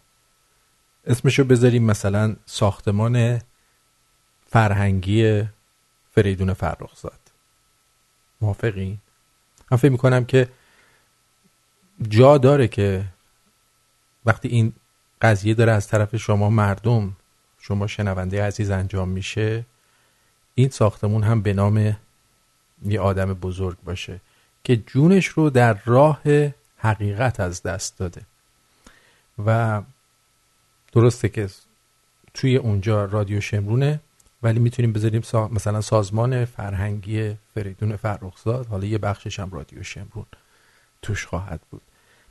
اسمشو 1.08 1.44
بذاریم 1.44 1.84
مثلا 1.84 2.36
ساختمان 2.46 3.42
فرهنگی 4.48 5.44
فریدون 6.16 6.54
فرخزاد 6.54 7.20
موافقی؟ 8.42 8.98
من 9.72 9.78
فکر 9.78 9.92
می‌کنم 9.92 10.26
که 10.26 10.48
جا 12.10 12.38
داره 12.38 12.68
که 12.68 13.06
وقتی 14.26 14.48
این 14.48 14.74
قضیه 15.22 15.54
داره 15.54 15.72
از 15.72 15.88
طرف 15.88 16.16
شما 16.16 16.50
مردم 16.50 17.16
شما 17.60 17.88
شنونده 17.88 18.44
عزیز 18.44 18.72
انجام 18.72 19.10
میشه 19.10 19.66
این 20.56 20.70
ساختمون 20.70 21.24
هم 21.24 21.42
به 21.42 21.54
نام 21.54 21.96
یه 22.86 23.00
آدم 23.00 23.34
بزرگ 23.34 23.78
باشه 23.84 24.22
که 24.64 24.76
جونش 24.76 25.26
رو 25.28 25.50
در 25.50 25.78
راه 25.86 26.22
حقیقت 26.78 27.40
از 27.40 27.64
دست 27.64 27.98
داده 27.98 28.22
و 29.46 29.82
درسته 30.92 31.30
که 31.30 31.50
توی 32.34 32.58
اونجا 32.58 33.06
رادیو 33.06 33.42
شمرونه 33.42 34.00
ولی 34.46 34.60
می‌تونیم 34.60 34.94
بذاریم 34.94 35.22
مثلا 35.52 35.82
سازمان 35.82 36.46
فرهنگی 36.46 37.36
فریدون 37.56 37.96
فرخزاد 37.96 38.66
حالا 38.66 38.86
یه 38.86 38.98
بخشش 38.98 39.40
هم 39.40 39.50
رادیو 39.52 39.84
شمرون 39.84 40.26
توش 41.02 41.26
خواهد 41.26 41.62
بود. 41.72 41.82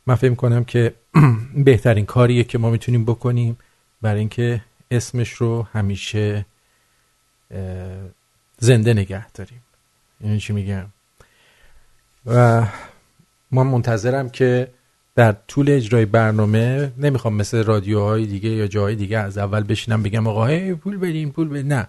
من 0.07 0.15
فکر 0.15 0.35
کنم 0.35 0.65
که 0.65 0.95
بهترین 1.65 2.07
کاریه 2.07 2.45
که 2.45 2.59
ما 2.59 2.71
می‌تونیم 2.71 3.05
بکنیم 3.05 3.59
برای 4.03 4.21
اینکه 4.21 4.61
اسمش 4.91 5.33
رو 5.33 5.67
همیشه 5.73 6.47
زنده 8.59 8.95
نگه 8.95 9.29
داریم. 9.29 9.63
یعنی 10.21 10.41
چی 10.41 10.53
میگم؟ 10.53 10.87
و 12.27 12.67
من 13.51 13.67
منتظرم 13.67 14.29
که 14.29 14.69
در 15.15 15.33
طول 15.33 15.71
اجرای 15.71 16.05
برنامه 16.05 16.93
نمی‌خوام 16.99 17.35
مثل 17.35 17.65
رادیوهای 17.65 18.27
دیگه 18.27 18.49
یا 18.49 18.67
جاهای 18.67 18.95
دیگه 18.95 19.19
از 19.19 19.39
اول 19.39 19.63
بشینم 19.63 20.03
بگم 20.03 20.27
آقا 20.27 20.47
هی 20.47 20.75
پول 20.75 20.97
بدین 20.97 21.33
پول 21.33 21.49
بدین. 21.49 21.73
نه. 21.73 21.89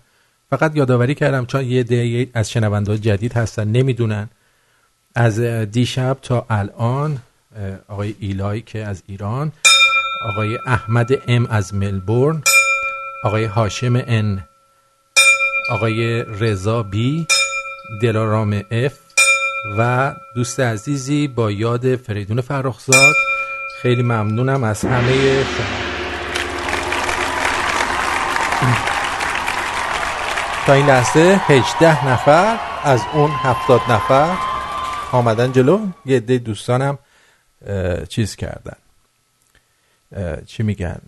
فقط 0.58 0.76
یادآوری 0.76 1.16
کردم 1.16 1.46
چون 1.46 1.66
یه 1.66 1.84
دی 1.84 2.30
از 2.34 2.52
شنونده 2.52 2.98
جدید 2.98 3.34
هستن 3.34 3.68
نمی‌دونن. 3.68 4.30
از 5.16 5.40
دیشب 5.40 6.18
تا 6.22 6.46
الان 6.50 7.18
آقای 7.88 8.16
ایلای 8.20 8.62
که 8.62 8.86
از 8.86 9.04
ایران 9.08 9.52
آقای 10.22 10.58
احمد 10.68 11.10
ام 11.28 11.46
از 11.46 11.74
ملبورن 11.74 12.42
آقای 13.24 13.46
هاشم 13.46 13.96
ان 14.08 14.44
آقای 15.72 16.24
رضا 16.24 16.84
بی 16.84 17.28
دلارام 18.02 18.62
اف 18.72 18.94
و 19.78 20.14
دوست 20.36 20.60
عزیزی 20.60 21.28
با 21.28 21.52
یاد 21.52 21.96
فریدون 21.96 22.42
فرخزاد. 22.42 23.16
خیلی 23.82 24.04
ممنونم 24.04 24.64
از 24.64 24.86
همه 24.86 25.44
شما. 25.44 25.86
تا 30.66 30.74
این 30.74 30.86
لحظه 30.86 31.42
18 31.48 32.08
نفر 32.08 32.58
از 32.84 33.02
اون 33.14 33.32
70 33.32 33.82
نفر 33.90 34.38
آمدن 35.12 35.52
جلو. 35.52 35.80
یه 36.06 36.18
عده 36.18 36.38
دوستانم 36.38 36.98
چیز 38.10 38.36
کردن. 38.36 38.76
چی 40.46 40.64
میگن؟ 40.64 41.00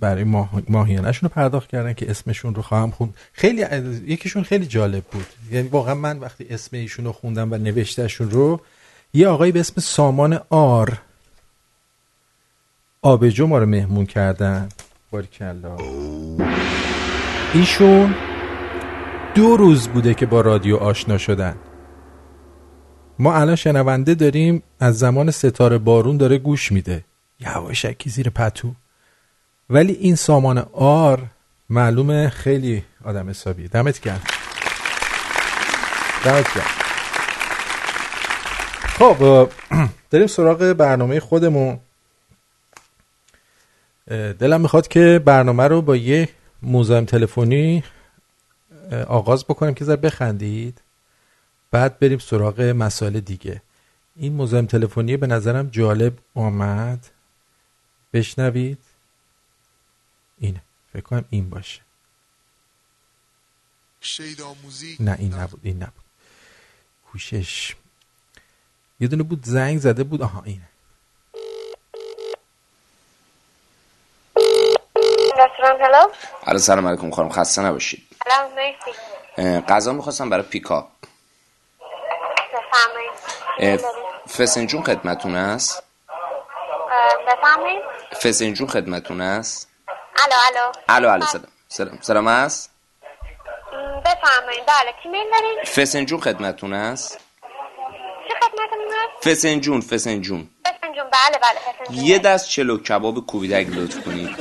برای 0.00 0.24
ماه... 0.24 0.50
ماهیانشون 0.68 1.28
رو 1.28 1.34
پرداخت 1.34 1.68
کردن 1.68 1.92
که 1.92 2.10
اسمشون 2.10 2.54
رو 2.54 2.62
خواهم 2.62 2.90
خوند. 2.90 3.14
خیلی 3.32 3.64
یکیشون 4.06 4.42
خیلی 4.42 4.66
جالب 4.66 5.04
بود. 5.04 5.26
یعنی 5.50 5.68
واقعا 5.68 5.94
من 5.94 6.18
وقتی 6.18 6.46
اسم 6.50 6.76
ایشون 6.76 7.04
رو 7.04 7.12
خوندم 7.12 7.52
و 7.52 7.56
نوشتهشون 7.56 8.30
رو 8.30 8.60
یه 9.14 9.28
آقایی 9.28 9.52
به 9.52 9.60
اسم 9.60 9.80
سامان 9.80 10.40
آر 10.50 10.98
آبجو 13.02 13.46
ما 13.46 13.58
رو 13.58 13.66
مهمون 13.66 14.06
کردن. 14.06 14.68
باریکلا. 15.10 15.76
ایشون 17.54 18.14
دو 19.34 19.56
روز 19.56 19.88
بوده 19.88 20.14
که 20.14 20.26
با 20.26 20.40
رادیو 20.40 20.76
آشنا 20.76 21.18
شدن. 21.18 21.56
ما 23.18 23.34
الان 23.34 23.56
شنونده 23.56 24.14
داریم 24.14 24.62
از 24.80 24.98
زمان 24.98 25.30
ستاره 25.30 25.78
بارون 25.78 26.16
داره 26.16 26.38
گوش 26.38 26.72
میده. 26.72 27.04
یواشکی 27.40 28.10
زیر 28.10 28.30
پتو. 28.30 28.74
ولی 29.70 29.92
این 29.92 30.14
سامان 30.14 30.66
آر 30.72 31.22
معلومه 31.70 32.28
خیلی 32.28 32.84
آدم 33.04 33.30
حسابیه. 33.30 33.68
دمت 33.68 34.00
گرم. 34.00 34.22
دمت 36.24 36.54
گرم. 36.54 36.64
خب 38.98 39.48
داریم 40.10 40.26
سراغ 40.26 40.58
برنامه 40.58 41.20
خودمون. 41.20 41.78
دلم 44.38 44.60
می‌خواد 44.60 44.88
که 44.88 45.22
برنامه 45.24 45.68
رو 45.68 45.82
با 45.82 45.96
یه 45.96 46.28
موزایم 46.62 47.04
تلفنی 47.04 47.84
آغاز 49.08 49.44
بکنیم 49.44 49.74
که 49.74 49.84
ذره 49.84 49.96
بخندید. 49.96 50.80
بعد 51.70 51.98
بریم 51.98 52.18
سراغ 52.18 52.60
مسائل 52.60 53.20
دیگه. 53.20 53.62
این 54.16 54.36
مزاحم 54.36 54.66
تلفنی 54.66 55.16
به 55.16 55.26
نظرم 55.26 55.68
جالب 55.70 56.18
آمد. 56.34 57.06
بشنوید. 58.12 58.78
اینه. 60.38 60.62
فکر 60.92 61.02
کنم 61.02 61.24
این 61.30 61.50
باشه. 61.50 61.80
نه 65.00 65.16
این 65.18 65.34
نبود 65.34 65.60
این 65.62 65.76
نبود. 65.76 66.04
کوشش. 67.12 67.74
یه 69.00 69.08
دونه 69.08 69.22
بود 69.22 69.44
زنگ 69.46 69.78
زده 69.78 70.04
بود. 70.04 70.22
آها 70.22 70.42
اینه. 70.42 70.68
رستوران 75.38 75.78
سلام 76.58 76.86
علیکم 76.86 77.10
خانم 77.10 77.30
خسته 77.30 77.62
نباشید. 77.62 78.13
سلام 78.24 78.52
مرسی. 78.54 79.60
غذا 79.68 79.92
می‌خواستم 79.92 80.30
برای 80.30 80.42
پیکا 80.42 80.88
بفرمایید. 82.54 83.84
فسنجون 84.28 84.82
خدمتون 84.82 85.34
است؟ 85.34 85.82
بفرمایید. 87.28 87.82
فسنجون 88.22 88.68
خدمتون 88.68 89.20
است؟ 89.20 89.68
الو 90.18 90.34
الو. 90.46 90.72
الو 90.88 91.08
الو 91.08 91.24
سلام. 91.26 91.48
سلام. 91.68 91.98
سلام 92.00 92.26
است؟ 92.26 92.70
بفرمایید. 94.04 94.66
بله 94.66 94.94
کی 95.02 95.08
میل 95.08 95.30
دارین؟ 95.30 95.64
فسنجون 95.64 96.20
خدمتون 96.20 96.72
است؟ 96.72 97.20
چه 98.28 98.34
خدمتون 98.42 98.78
است 98.88 99.28
فسنجون 99.28 99.80
فسنجون. 99.80 100.50
فسنجون 100.66 101.04
بله 101.04 101.38
بله 101.38 101.60
فسنجون. 101.60 102.04
یه 102.04 102.18
دست 102.18 102.48
چلو 102.48 102.78
کباب 102.78 103.26
کوبیده 103.26 103.56
اگه 103.56 103.70
لطف 103.70 104.04
کنید. 104.04 104.38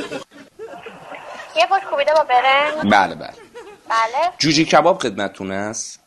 یه 1.56 1.65
پشت 1.65 1.84
کوبیده 1.84 2.13
با 2.13 2.24
برنج. 2.24 2.74
بله 2.91 3.15
بله. 3.15 3.34
بله. 3.94 4.32
جوجه 4.38 4.64
کباب 4.64 4.98
خدمتون 5.02 5.52
است؟ 5.52 6.00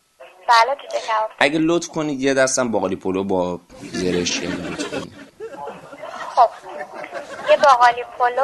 بله 0.49 0.75
جوجه 0.83 1.07
کباب. 1.07 1.31
اگه 1.39 1.59
لطف 1.59 1.89
کنید 1.89 2.21
یه 2.21 2.35
دستم 2.35 2.71
باقالی 2.71 2.97
پلو 2.97 3.25
با 3.25 3.61
زرشک 3.93 4.43
لطف 4.43 4.91
کنید. 4.91 5.13
خب. 6.35 6.49
یه 7.51 7.57
باقالی 7.57 8.05
پلو. 8.19 8.43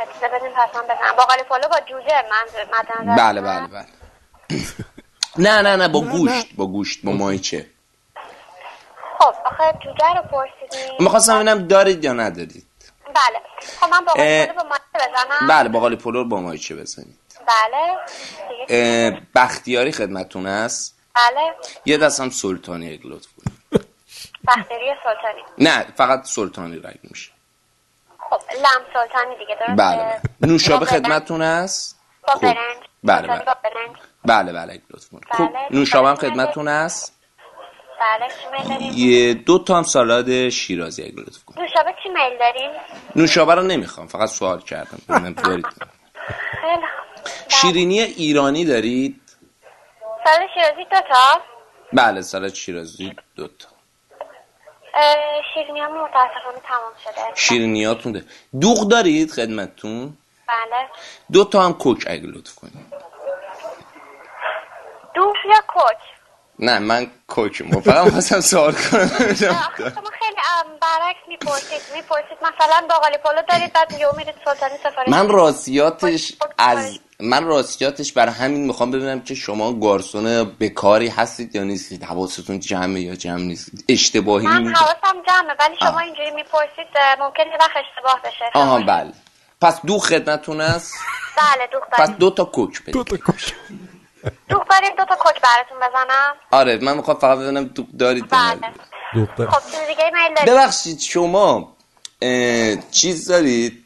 اجازه 0.00 0.28
بدین 0.38 0.50
پس 0.50 0.74
من 0.76 0.82
بزنم. 0.84 1.16
باقالی 1.16 1.42
پلو 1.42 1.68
با 1.68 1.80
جوجه 1.88 2.24
من 2.30 3.16
بله 3.16 3.40
بله 3.40 3.66
بله. 3.66 3.86
نه 5.46 5.62
نه 5.62 5.76
نه 5.76 5.88
با 5.88 6.00
گوشت 6.00 6.46
با 6.56 6.66
گوشت 6.66 7.04
با 7.04 7.12
ماهیچه 7.12 7.66
خب 9.18 9.34
آخه 9.46 9.78
جوجه 9.84 10.14
رو 10.16 10.22
پرسیدین. 10.22 10.96
می‌خواستم 11.00 11.34
ببینم 11.34 11.66
دارید 11.66 12.04
یا 12.04 12.12
ندارید. 12.12 12.66
بله. 13.06 13.40
خب 13.80 13.88
من 13.90 14.04
باقالی 14.04 14.46
پلو 14.46 14.54
با 14.54 14.62
ماهیچه 14.68 14.84
بزنم. 14.94 15.48
بله 15.48 15.68
باقالی 15.68 15.96
پلو 15.96 16.24
با 16.24 16.40
ماهیچه 16.40 16.76
بزنید. 16.76 17.18
بله. 17.46 19.20
بختیاری 19.34 19.92
خدمتون 19.92 20.46
است 20.46 20.98
بله. 21.14 21.54
یه 21.84 21.96
دستم 21.96 22.30
سلطانی 22.30 22.92
اگه 22.92 23.06
لطف 23.06 23.26
کنید. 23.36 23.86
بختیاری 24.48 24.94
سلطانی. 25.04 25.42
نه 25.58 25.86
فقط 25.96 26.24
سلطانی 26.24 26.78
رنگ 26.78 26.98
میشه. 27.02 27.30
خب 28.18 28.40
لم 28.58 28.84
سلطانی 28.92 29.38
دیگه 29.38 29.54
درسته؟ 29.54 29.74
بله 29.74 29.96
بله. 29.96 30.20
نوشابه 30.52 30.86
خدمتون 30.86 31.42
است 31.42 31.98
با 32.28 32.34
برنج. 32.34 32.76
بله 33.04 33.28
بله. 33.28 33.44
با 33.44 33.56
برنج. 33.64 33.96
بله 34.24 34.52
بله 34.52 34.72
اگه 34.72 34.82
لطف 34.90 35.08
کنید. 35.08 35.24
خوب. 35.30 35.50
نوشابه 35.70 36.08
هم 36.08 36.14
خدمتون 36.14 36.68
است 36.68 37.18
بله 38.00 38.82
یه 38.94 39.34
دو 39.34 39.58
تا 39.58 39.76
هم 39.76 39.82
سالاد 39.82 40.48
شیرازی 40.48 41.02
اگه 41.02 41.20
لطف 41.20 41.44
کنید. 41.44 41.60
نوشابه 41.60 41.94
چی 42.02 42.08
میل 42.08 42.38
دارین 42.38 42.70
نوشابه 43.16 43.54
رو 43.54 43.62
نمی‌خوام 43.62 44.06
فقط 44.06 44.28
سوال 44.28 44.60
کردم. 44.60 44.98
خیلی 45.42 45.62
شیرینی 47.48 48.00
ایرانی 48.00 48.64
دارید؟ 48.64 49.20
سالاد 50.24 50.48
شیرازی 50.54 50.84
دو 50.90 51.00
تا. 51.08 51.40
بله 51.92 52.22
سالاد 52.22 52.54
شیرازی 52.54 53.16
دو 53.36 53.48
تا. 53.48 53.68
شیرینی 55.54 55.80
هم 55.80 55.92
متاسفانه 55.92 56.60
تمام 56.68 56.92
شده. 57.04 57.34
شیرینیاتون 57.34 58.12
ده 58.12 58.24
دوغ 58.60 58.88
دارید 58.88 59.30
خدمتتون؟ 59.30 60.16
بله. 60.48 60.88
دو 61.32 61.44
تا 61.44 61.62
هم 61.62 61.72
کوک 61.72 62.04
اگه 62.06 62.26
لطف 62.26 62.54
کنید. 62.54 62.92
دوغ 65.14 65.34
یا 65.48 65.60
کوک؟ 65.68 65.96
نه 66.58 66.78
من 66.78 67.10
کوکم. 67.28 67.80
فقط 67.80 68.10
خواستم 68.10 68.40
سوال 68.40 68.72
کنم. 68.72 69.08
شما 69.34 70.10
خیلی 70.20 70.36
برعکس 70.80 71.28
می‌پرسید. 71.28 71.82
می‌پرسید 71.94 72.38
مثلا 72.42 72.86
باقالی 72.88 73.16
پلو 73.16 73.42
دارید 73.48 73.72
بعد 73.72 73.92
یهو 73.92 74.16
میرید 74.16 74.34
سلطانی 74.44 74.78
سفارش 74.78 75.08
من 75.08 75.28
راستیاتش 75.28 76.32
از 76.58 76.98
من 77.22 77.44
راستیاتش 77.44 78.12
برای 78.12 78.32
همین 78.32 78.66
می‌خوام 78.66 78.90
ببینم 78.90 79.20
که 79.20 79.34
شما 79.34 79.72
گارسون 79.72 80.44
بکاری 80.44 81.08
هستید 81.08 81.54
یا 81.56 81.64
نیستید؟ 81.64 82.04
حواستون 82.04 82.60
جمعه 82.60 83.00
یا 83.00 83.14
جمع 83.14 83.40
نیستید 83.40 83.84
اشتباهی 83.88 84.46
من 84.46 84.74
حواسم 84.74 85.22
جمعه 85.28 85.56
ولی 85.60 85.76
شما 85.80 85.98
اینجوری 85.98 86.30
می‌پرسید 86.30 86.86
ممکن 87.20 87.42
یه 87.42 87.58
وقت 87.60 87.76
اشتباه 87.76 88.20
بشه. 88.24 88.44
آها 88.54 88.80
بله. 88.80 89.12
پس 89.60 89.80
دو 89.86 89.98
خدمتون 89.98 90.60
است؟ 90.60 90.94
بله 91.36 91.68
دو 91.72 91.80
پس 91.92 92.10
دو 92.10 92.30
تا 92.30 92.44
کوک 92.44 92.82
بدید. 92.82 92.94
دو 92.94 93.04
تا 93.04 93.16
کوک. 93.16 93.54
دوغ 94.48 94.68
دارید 94.68 94.96
دو 94.96 95.04
تا 95.04 95.16
کوک 95.16 95.40
براتون 95.40 95.78
بزنم. 95.78 96.34
آره 96.50 96.78
من 96.82 96.96
می‌خوام 96.96 97.18
فقط 97.18 97.38
ببینم 97.38 97.64
دوغ 97.64 97.86
دارید 97.98 98.24
یا 98.32 98.38
بله. 98.38 98.72
دختر 99.14 99.46
خب 99.46 99.70
چیز 99.70 99.80
دیگه 99.88 100.10
میل 100.14 100.34
دارید 100.34 100.52
ببخشید 100.52 101.00
شما 101.00 101.76
چیز 102.90 103.30
دارید؟ 103.30 103.81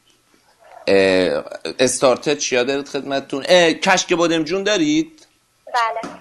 اه، 0.87 1.45
استارتر 1.79 2.35
چیا 2.35 2.65
دارید 2.65 2.89
خدمتتون؟ 2.89 3.43
کشک 3.73 4.13
بادمجون 4.13 4.63
دارید؟ 4.63 5.27
بله. 5.67 6.13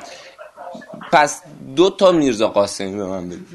پس 1.12 1.42
دو 1.76 1.90
تا 1.90 2.12
میرزا 2.12 2.48
قاسمی 2.48 2.98
به 2.98 3.06
من 3.06 3.30
بدید 3.30 3.48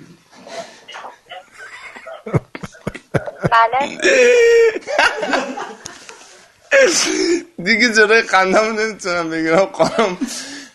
بله. 3.51 3.99
دیگه 7.65 7.93
جلوی 7.93 8.23
خندم 8.23 8.81
نمی‌تونم 8.81 9.31
بگیرم 9.31 9.69
خانم. 9.73 10.19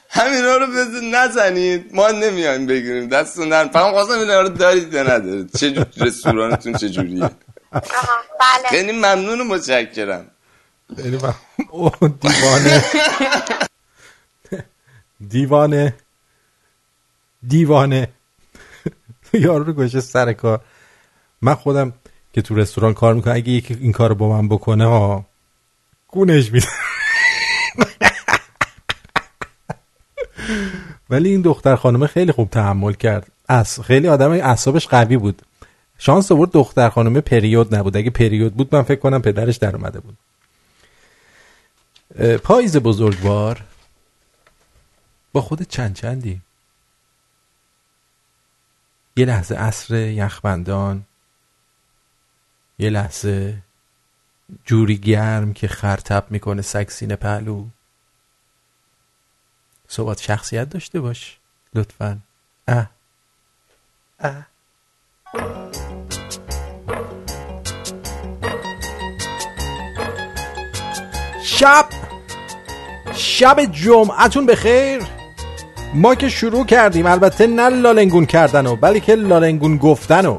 همینا 0.10 0.58
رو 0.58 0.68
بزن 0.68 1.06
نزنید. 1.06 1.96
ما 1.96 2.12
نمیایم 2.12 2.66
بگیریم. 2.66 3.10
دستون 3.10 3.50
در 3.50 3.68
فقط 3.68 3.94
خواستم 3.94 4.20
اینا 4.20 4.42
رو 4.42 4.50
دارید 4.50 4.94
یا 4.94 5.04
ندارید؟ 5.04 5.58
چه 5.58 5.86
رستورانتون 5.98 6.74
چه 6.74 6.90
جوریه؟ 6.90 7.30
آها 7.76 7.84
بله. 8.40 8.70
خیلی 8.70 8.92
ممنون 8.92 9.42
و 9.42 9.44
متشکرم. 9.44 10.26
یعنی 10.98 11.18
من- 11.18 11.34
اوه، 11.70 11.92
دیوانه. 12.22 12.84
دیوانه. 15.28 15.96
دیوانه. 17.48 18.08
یارو 19.34 19.64
رو 19.64 19.74
گوشه 19.74 20.02
سر 20.02 20.34
کار. 20.34 20.62
من 21.42 21.54
خودم 21.54 21.94
که 22.34 22.42
تو 22.42 22.56
رستوران 22.56 22.94
کار 22.94 23.14
می‌کنم 23.14 23.34
اگه 23.36 23.50
یکی 23.50 23.74
این 23.74 23.92
کار 23.92 24.10
رو 24.10 24.16
با 24.16 24.30
من 24.42 24.48
بکنه 24.50 24.86
ها 24.86 25.26
گونش 26.08 26.52
میده 26.52 26.68
ولی 31.10 31.30
این 31.30 31.42
دختر 31.42 31.76
خانمه 31.76 32.08
خیلی 32.08 32.32
خوب 32.32 32.50
تحمل 32.50 32.94
کرد. 32.94 33.28
از 33.48 33.80
خیلی 33.80 34.08
آدم 34.08 34.32
اعصابش 34.32 34.88
قوی 34.88 35.18
بود. 35.18 35.42
شانس 35.98 36.32
آورد 36.32 36.52
دختر 36.52 36.90
خانمه 36.90 37.22
پریود 37.22 37.76
نبود. 37.76 37.98
اگه 37.98 38.10
پریود 38.10 38.54
بود 38.54 38.76
من 38.76 38.82
فکر 38.82 39.00
کنم 39.00 39.22
پدرش 39.22 39.56
در 39.56 39.76
اومده 39.76 40.00
بود. 40.00 40.18
پاییز 42.38 42.78
بزرگوار 42.78 43.64
با 45.34 45.42
خود 45.42 45.62
چند 45.62 45.96
چندی. 45.96 46.42
یه 49.18 49.26
لحظه 49.26 49.56
عصر 49.56 49.96
یخبندان 49.96 51.06
یه 52.80 52.90
لحظه 52.90 53.58
جوری 54.66 54.98
گرم 54.98 55.54
که 55.54 55.68
خرتب 55.68 56.26
می‌کنه 56.30 56.62
سکسین 56.62 57.16
پهلو. 57.16 57.68
صحبت 59.88 60.22
شخصیت 60.22 60.70
داشته 60.70 61.00
باش 61.00 61.38
لطفا. 61.74 62.20
اه. 62.68 62.90
اه. 64.20 64.46
شب 71.58 71.86
شب 73.14 73.66
جمعتون 73.72 74.46
بخیر. 74.46 75.02
ما 75.94 76.16
که 76.16 76.30
شروع 76.30 76.66
کردیم 76.66 77.06
البته 77.06 77.48
نه 77.48 77.70
لالنگون 77.70 78.26
کردنو 78.26 78.76
بلکه 78.76 79.16
لالنگون 79.16 79.78
گفتنو. 79.78 80.38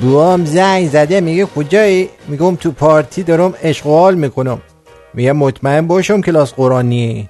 بوام 0.00 0.44
زنگ 0.44 0.88
زده 0.88 1.20
میگه 1.20 1.46
کجایی؟ 1.46 2.08
میگم 2.28 2.56
تو 2.56 2.72
پارتی 2.72 3.22
دارم 3.22 3.54
اشغال 3.62 4.14
می‌کنم. 4.14 4.60
میگه 5.14 5.32
مطمئن 5.32 5.86
باشم 5.86 6.20
کلاس 6.20 6.54
قرآنی 6.54 7.28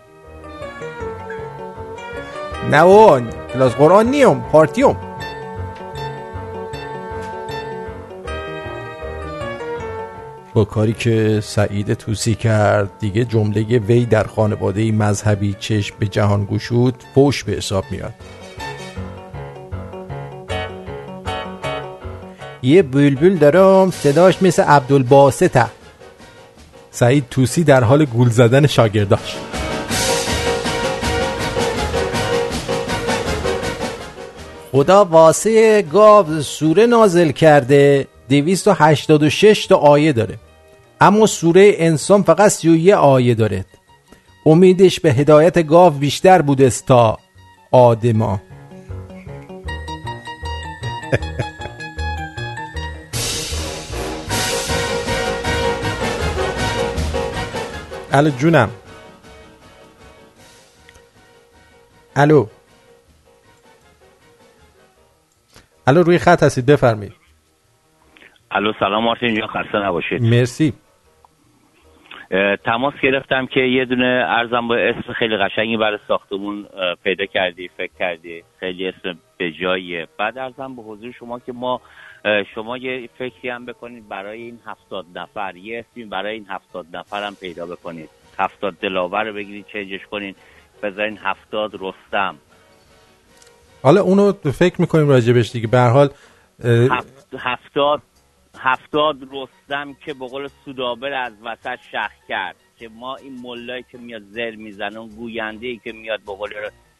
نه 2.70 2.82
اون 2.82 3.28
کلاس 3.52 3.72
قرآن 3.72 4.06
نیم 4.06 4.40
پارتیم. 4.40 5.09
با 10.54 10.64
کاری 10.64 10.92
که 10.92 11.40
سعید 11.42 11.94
توسی 11.94 12.34
کرد. 12.34 12.90
دیگه 12.98 13.24
جمله 13.24 13.78
وی 13.78 14.04
در 14.04 14.24
خانواده 14.24 14.92
مذهبی 14.92 15.56
چشم 15.60 15.96
به 15.98 16.06
جهان 16.06 16.44
گشود 16.44 16.94
فوش 17.14 17.44
به 17.44 17.52
حساب 17.52 17.84
میاد. 17.90 18.14
یه 22.62 22.82
بلبل 22.82 23.36
دارم 23.36 23.90
صداش 23.90 24.42
مثل 24.42 24.62
عبدالباسطه 24.62 25.66
سعید 26.90 27.24
توسی 27.30 27.64
در 27.64 27.84
حال 27.84 28.04
گول 28.04 28.28
زدن 28.28 28.66
شاگرداش. 28.66 29.36
خدا 34.72 35.04
واسه 35.04 35.82
گاو 35.82 36.40
سوره 36.40 36.86
نازل 36.86 37.30
کرده. 37.30 38.06
286 38.30 39.66
تا 39.66 39.76
آیه 39.76 40.12
داره. 40.12 40.38
اما 41.00 41.26
سوره 41.26 41.74
انسان 41.76 42.22
فقط 42.22 42.50
31 42.50 42.94
آیه 42.94 43.34
داره. 43.34 43.64
امیدش 44.46 45.00
به 45.00 45.12
هدایت 45.12 45.66
گاو 45.66 45.90
بیشتر 45.90 46.42
بود 46.42 46.68
تا 46.68 47.18
آدما. 47.70 48.40
الو 58.12 58.30
جونم. 58.30 58.70
الو. 62.16 62.46
الو 65.86 66.02
روی 66.02 66.18
خط 66.18 66.42
هستید 66.42 66.66
بفرمایید. 66.66 67.19
الو 68.50 68.72
سلام 68.80 69.04
مارتین 69.04 69.34
جان 69.34 69.48
خسته 69.48 69.78
نباشید. 69.78 70.22
مرسی. 70.22 70.72
تماس 72.64 72.94
گرفتم 73.02 73.46
که 73.46 73.60
یه 73.60 73.84
دونه 73.84 74.24
ارزم 74.28 74.68
با 74.68 74.76
اسم 74.76 75.12
خیلی 75.12 75.36
قشنگی 75.36 75.76
برای 75.76 75.98
ساختمون 76.08 76.66
پیدا 77.04 77.26
کردی 77.26 77.68
فکر 77.68 77.92
کردی. 77.98 78.42
خیلی 78.60 78.88
اسم 78.88 79.18
به 79.38 79.52
جاییه. 79.52 80.08
بعد 80.18 80.38
ارزم 80.38 80.76
به 80.76 80.82
حضور 80.82 81.12
شما 81.12 81.38
که 81.38 81.52
ما 81.52 81.80
شما 82.54 82.76
یه 82.76 83.08
فکری 83.18 83.48
هم 83.48 83.66
بکنید 83.66 84.08
برای 84.08 84.42
این 84.42 84.58
هفتاد 84.66 85.06
نفر. 85.14 85.56
یه 85.56 85.78
اسمی 85.78 86.04
برای 86.04 86.34
این 86.34 86.46
هفتاد 86.48 86.86
نفر 86.92 87.26
هم 87.26 87.34
پیدا 87.40 87.66
بکنید. 87.66 88.08
هفتاد 88.38 88.74
دلاور 88.74 89.24
رو 89.24 89.34
بگیرید 89.34 89.66
چنجش 89.72 90.06
کنید 90.10 90.36
بذارین 90.82 91.18
هفتاد 91.22 91.70
رستم. 91.74 92.34
حالا 93.82 94.00
اونو 94.00 94.32
فکر 94.32 94.80
می‌کنیم 94.80 95.08
راجبش 95.08 95.50
دیگه. 95.50 95.68
به 95.68 95.80
حال 95.80 96.08
هفتاد 97.38 98.02
هفتاد 98.62 99.16
رستم 99.32 99.94
که 100.04 100.14
به 100.14 100.26
قول 100.26 100.48
سودابر 100.64 101.12
از 101.12 101.32
وسط 101.44 101.78
شخ 101.92 102.10
کرد. 102.28 102.56
که 102.78 102.88
ما 102.88 103.16
این 103.16 103.40
ملایی 103.42 103.84
که 103.92 103.98
میاد 103.98 104.22
زر 104.22 104.50
می‌زنه 104.50 104.98
اون 104.98 105.08
گوینده 105.08 105.66
ای 105.66 105.80
که 105.84 105.92
میاد 105.92 106.20
به 106.20 106.32
قول 106.32 106.50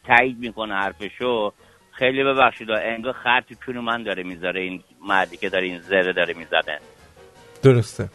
تایید 0.07 0.39
می‌کنه 0.39 0.73
حرفشو 0.73 1.53
خیلی 1.91 2.23
ببخشید 2.23 2.71
انگار 2.71 3.13
خر 3.13 3.41
تو 3.41 3.55
کون 3.65 3.79
من 3.79 4.03
داره 4.03 4.23
می‌ذاره 4.23 4.61
این 4.61 4.83
مردی 5.07 5.37
که 5.37 5.49
داره 5.49 5.65
این 5.65 5.79
زره 5.79 6.13
داره 6.13 6.33
می‌زنه. 6.33 6.79
درسته. 7.63 8.09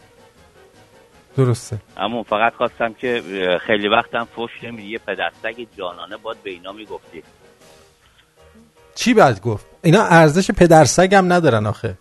درسته. 1.37 1.77
اما 1.97 2.23
فقط 2.23 2.53
خواستم 2.53 2.93
که 2.93 3.21
خیلی 3.61 3.87
وقتم 3.87 4.27
فوش 4.35 4.63
نمیدی 4.63 4.89
یه 4.89 4.97
پدرسگ 4.97 5.67
جانانه 5.77 6.17
باد 6.17 6.37
به 6.43 6.49
اینا 6.49 6.71
می‌گفتی. 6.71 7.23
چی 8.95 9.13
بعد 9.13 9.41
گفت؟ 9.41 9.65
اینا 9.83 10.03
ارزش 10.03 10.51
پدر 10.51 10.85
سگم 10.85 11.33
ندارن 11.33 11.65
آخه. 11.65 11.97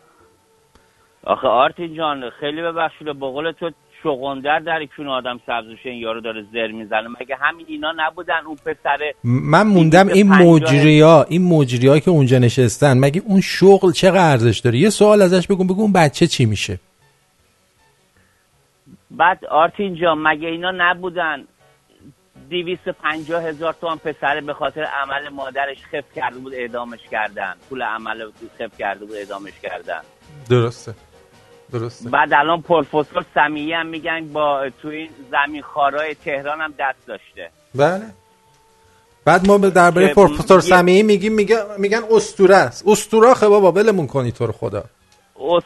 آخه 1.26 1.46
آرتین 1.48 1.94
جان 1.94 2.30
خیلی 2.30 2.62
ببخشید 2.62 3.06
به 3.06 3.12
قول 3.12 3.52
تو 3.52 3.70
شغندر 4.02 4.58
در 4.58 4.84
کون 4.96 5.08
آدم 5.08 5.40
سبزوشه 5.46 5.90
این 5.90 5.98
یارو 5.98 6.20
داره 6.20 6.44
زر 6.52 6.66
می‌زنه. 6.66 7.08
مگه 7.20 7.36
همین 7.40 7.66
اینا 7.68 7.92
نبودن 7.96 8.46
اون 8.46 8.56
پسر 8.56 8.98
من 9.24 9.62
موندم 9.66 10.08
این 10.08 10.28
مجریا 10.28 11.26
این 11.28 11.48
مجریا 11.48 11.98
که 11.98 12.10
اونجا 12.10 12.38
نشستن 12.38 12.98
مگه 12.98 13.22
اون 13.26 13.40
شغل 13.40 13.92
چقدر 13.92 14.30
ارزش 14.30 14.58
داره؟ 14.58 14.78
یه 14.78 14.90
سوال 14.90 15.22
ازش 15.22 15.46
بگو 15.46 15.64
بگو 15.64 15.82
اون 15.82 15.92
بچه 15.92 16.26
چی 16.26 16.44
میشه؟ 16.46 16.80
بعد 19.10 19.44
آرتین 19.44 19.94
جان 19.94 20.18
مگه 20.18 20.48
اینا 20.48 20.72
نبودن 20.76 21.44
دیویست 22.48 22.88
پنجاه 22.88 23.42
هزار 23.42 23.72
تومن 23.72 23.96
پسر 23.96 24.40
به 24.40 24.54
خاطر 24.54 24.82
عمل 24.82 25.28
مادرش 25.28 25.78
خف 25.92 26.14
کرده 26.16 26.38
بود 26.38 26.54
اعدامش 26.54 27.00
کردن؟ 27.10 27.54
پول 27.68 27.82
عمل 27.82 28.30
خف 28.58 28.78
کرده 28.78 29.04
بود 29.04 29.14
اعدامش 29.14 29.52
کردن. 29.62 30.00
درسته. 30.50 30.94
درسته. 31.72 32.10
بعد 32.10 32.32
الان 32.34 32.62
پروفسور 32.62 33.24
سمیه 33.34 33.76
هم 33.76 33.86
میگن 33.86 34.28
با 34.32 34.70
تو 34.82 34.88
این 34.88 35.08
زمین 35.30 35.62
خارای 35.62 36.14
تهران 36.14 36.60
هم 36.60 36.74
دست 36.78 37.06
داشته. 37.06 37.50
بله. 37.74 38.02
بعد 39.24 39.46
ما 39.46 39.58
به 39.58 39.70
درباره 39.70 40.14
پروفسور 40.14 40.56
یه- 40.56 40.60
سمیعی 40.60 41.02
میگیم 41.02 41.32
میگن 41.32 41.56
میگن 41.78 42.00
اسطوره 42.10 42.56
است. 42.56 42.88
اسطوره 42.88 43.34
بابا 43.48 43.72
ولمون 43.72 44.06
کنی 44.06 44.32
تو 44.32 44.46
رو 44.46 44.52
خدا. 44.52 44.84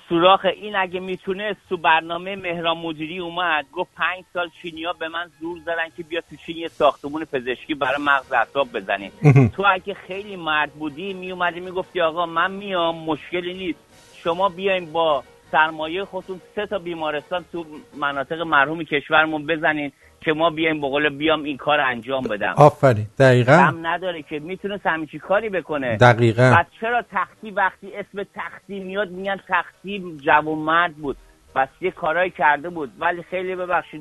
سوراخ 0.08 0.44
این 0.44 0.76
اگه 0.76 1.00
می‌تونه 1.00 1.56
تو 1.68 1.76
برنامه 1.76 2.36
مهران 2.36 2.78
مدیری 2.78 3.18
اومد 3.18 3.64
گفت 3.72 3.90
پنج 3.96 4.24
سال 4.34 4.50
چینیا 4.62 4.92
به 4.92 5.08
من 5.08 5.30
زور 5.40 5.58
زدن 5.64 5.88
که 5.96 6.02
بیا 6.02 6.20
تو 6.30 6.36
چین 6.46 6.56
یه 6.56 6.68
ساختمون 6.68 7.24
پزشکی 7.24 7.74
برای 7.74 8.02
مغز 8.02 8.32
اعصاب 8.32 8.68
بزنی 8.72 9.12
تو 9.56 9.64
اگه 9.74 9.94
خیلی 9.94 10.36
مرد 10.36 10.70
بودی 10.72 11.12
میومدی 11.12 11.60
می‌گفتی 11.60 12.00
آقا 12.00 12.26
من 12.26 12.50
میام 12.50 12.96
مشکلی 13.04 13.54
نیست. 13.54 13.78
شما 14.24 14.48
بیاین 14.48 14.92
با 14.92 15.24
سرمایه 15.52 16.04
خودتون 16.04 16.40
سه 16.54 16.66
تا 16.66 16.78
بیمارستان 16.78 17.44
تو 17.52 17.66
مناطق 17.96 18.40
مرحوم 18.40 18.82
کشورمون 18.82 19.46
بزنین 19.46 19.92
که 20.20 20.32
ما 20.32 20.50
بیایم 20.50 20.80
بقول 20.80 21.08
بیام 21.08 21.42
این 21.42 21.56
کار 21.56 21.80
انجام 21.80 22.22
بدم. 22.22 22.54
آفرین. 22.56 23.06
دقیقا. 23.18 23.52
هم 23.52 23.86
نداره 23.86 24.22
که 24.22 24.38
می‌تونه 24.38 24.80
همچی 24.84 25.18
کاری 25.18 25.48
بکنه. 25.48 25.96
دقیقا. 25.96 26.54
پس 26.56 26.66
چرا 26.80 27.02
تختی 27.12 27.50
وقتی 27.50 27.96
اسم 27.96 28.26
تختی 28.34 28.80
میاد 28.80 29.10
میگن 29.10 29.40
تختی 29.48 30.16
جوان 30.24 30.58
مرد 30.58 30.94
بود. 30.94 31.16
پس 31.54 31.68
یه 31.80 31.90
کارایی 31.90 32.30
کرده 32.30 32.68
بود. 32.68 32.92
ولی 32.98 33.22
خیلی 33.22 33.56
ببخشید 33.56 34.00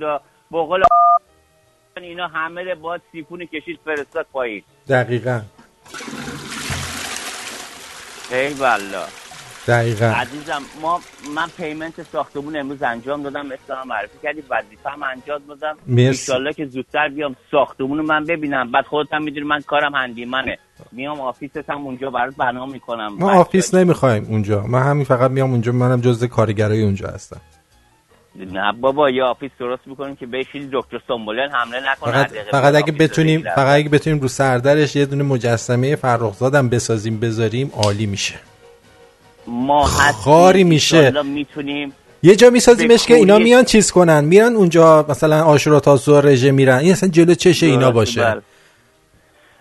بقول 0.51 0.83
اینا 1.97 2.27
همه 2.27 2.63
رو 2.63 2.75
باید 2.75 3.01
سیفون 3.11 3.45
کشید 3.45 3.79
فرستاد 3.85 4.25
پایین. 4.33 4.63
دقیقا. 4.89 5.41
ای 8.31 8.53
والله. 8.53 9.28
دقیقا. 9.69 10.05
عزیزم 10.05 10.61
ما 10.81 10.99
من 11.35 11.47
payment 11.57 12.03
ساختمون 12.11 12.57
امروز 12.57 12.83
انجام 12.83 13.23
دادم 13.23 13.45
مثلا 13.45 13.83
معرفی 13.85 14.17
کردی 14.23 14.43
وظیفه 14.49 14.89
هم 14.89 15.03
انجام 15.03 15.41
دادم. 15.47 15.75
انشالله 15.97 16.53
که 16.53 16.65
زودتر 16.65 17.09
بیام 17.09 17.35
ساختمون 17.51 17.97
رو 17.97 18.03
من 18.03 18.23
ببینم. 18.25 18.71
بعد 18.71 18.85
خودت 18.85 19.13
هم 19.13 19.23
می‌دونی 19.23 19.45
من 19.45 19.61
کارم 19.61 19.95
handyman 19.95 20.45
ه. 20.45 20.57
میام 20.91 21.19
office 21.21 21.62
ت 21.62 21.69
هم 21.69 21.85
اونجا 21.85 22.09
برات 22.09 22.35
برنامه 22.35 22.73
می‌کنم. 22.73 23.15
ما 23.19 23.31
office 23.31 23.73
نمی‌خوایم 23.73 24.25
اونجا. 24.29 24.63
من 24.63 24.83
همین 24.83 25.05
فقط 25.05 25.31
میام 25.31 25.51
اونجا 25.51 25.71
منم 25.71 26.01
جزء 26.01 26.27
کارگرای 26.27 26.83
اونجا 26.83 27.07
هستم. 27.07 27.41
نه 28.35 28.71
بابا 28.81 29.09
یه 29.09 29.23
آفیس 29.23 29.51
درست 29.59 29.87
می‌کنیم 29.87 30.15
که 30.15 30.25
بشینی 30.25 30.69
دکتر 30.73 31.01
سنبولن 31.07 31.49
حمله 31.51 31.79
نکنه 31.91 32.11
فقط 32.11 32.31
فقط 32.51 32.75
اگه 32.75 32.91
بتونیم. 32.91 33.41
فقط 33.55 33.75
اگه 33.75 33.89
بتونیم 33.89 34.19
رو 34.19 34.27
سردرش 34.27 34.95
یه 34.95 35.05
دونه 35.05 35.23
مجسمه 35.23 35.95
فرخزادم 35.95 36.69
بسازیم 36.69 37.19
بذاریم 37.19 37.71
عالی 37.73 38.05
میشه. 38.05 38.35
ما 39.49 39.83
خاری 40.23 40.63
میشه. 40.63 41.23
می‌تونیم 41.23 41.93
یه 42.23 42.35
جا 42.35 42.49
میسازیمش 42.49 43.05
که 43.05 43.15
اینا 43.15 43.37
میان 43.37 43.63
چیز 43.63 43.91
کنن؟ 43.91 44.25
میرن 44.25 44.55
اونجا 44.55 45.05
مثلا 45.09 45.43
آشورا 45.43 45.79
تاسوعا 45.79 46.19
رژه 46.19 46.51
میرن. 46.51 46.77
این 46.77 46.91
اصلا 46.91 47.09
جلو 47.09 47.33
چش 47.33 47.63
اینا 47.63 47.91
باشه. 47.91 48.23
بله. 48.23 48.41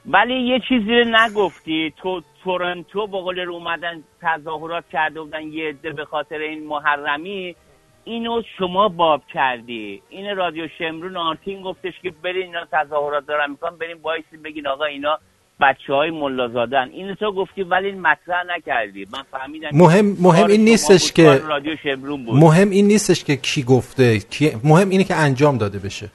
ولی 0.07 0.35
یه 0.35 0.61
چیزی 0.68 0.94
رو 0.94 1.05
نگفتی. 1.05 1.92
تو 2.03 2.22
تورنتو 2.44 3.07
به 3.07 3.18
قول 3.18 3.38
رو 3.38 3.55
اومدن 3.55 4.03
تظاهرات 4.22 4.85
کرده 4.92 5.20
بودن 5.20 5.42
یه 5.42 5.68
عده 5.68 5.92
به 5.92 6.05
خاطر 6.05 6.38
این 6.38 6.66
محرمی. 6.66 7.57
اینو 8.05 8.42
شما 8.59 8.88
باب 8.88 9.22
کردی. 9.35 10.03
این 10.09 10.37
رادیو 10.37 10.68
شمرون 10.79 11.16
آرتین 11.16 11.62
گفتش 11.62 11.94
که 12.03 12.12
برین 12.24 12.46
اینا 12.46 12.66
تظاهرات 12.72 13.27
دارن 13.27 13.51
می‌کنن 13.51 13.77
برین 13.77 13.98
بایستی 14.03 14.37
بگین 14.37 14.66
آقا 14.66 14.85
اینا 14.85 15.18
بچه 15.61 15.92
های 15.92 16.11
ملازادن 16.11 16.88
اینو 16.92 17.14
تو 17.14 17.33
گفتی 17.33 17.62
ولی 17.62 17.87
این 17.87 18.01
مطرح 18.01 18.42
نکردی. 18.57 19.07
من 19.12 19.23
فهمیدم 19.31 19.68
مهم- 19.73 20.16
مهم 20.21 20.47
این 20.47 20.64
نیستش 20.64 21.12
که- 21.12 21.25
کار 21.25 21.38
رادیو 21.38 21.77
شمرون 21.83 22.25
بود. 22.25 22.35
مهم 22.40 22.71
این 22.71 22.87
نیستش 22.87 23.25
که 23.25 23.37
کی 23.37 23.62
گفته 23.62 24.18
کی... 24.18 24.53
مهم 24.64 24.88
اینه 24.88 25.05
که 25.05 25.14
انجام 25.14 25.59
داده 25.59 25.79
بشه. 25.79 26.09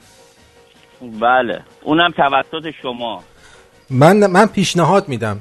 بله. 1.20 1.60
اونم 1.82 2.10
توسط 2.10 2.70
شما. 2.82 3.22
من 3.90 4.26
من 4.26 4.46
پیشنهاد 4.46 5.08
میدم. 5.08 5.38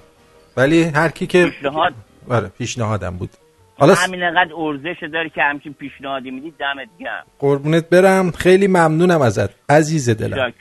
ولی 0.57 0.83
هر 0.83 1.09
کی 1.09 1.27
که 1.27 1.45
پیشنهاد؟ 1.45 1.93
آره 2.29 2.47
پیشنهادم 2.57 3.17
بود. 3.17 3.29
حالا 3.77 3.93
همین 3.93 4.23
انقدر 4.23 4.53
ارزش 4.55 5.03
داری 5.13 5.29
که 5.29 5.41
همچین 5.41 5.73
پیشنهادی 5.73 6.31
میدی 6.31 6.51
دمت 6.51 6.87
گرم. 6.99 7.23
قربونت 7.39 7.89
برم. 7.89 8.31
خیلی 8.31 8.67
ممنونم 8.67 9.21
ازت. 9.21 9.49
عزیز 9.69 10.09
دلم. 10.09 10.53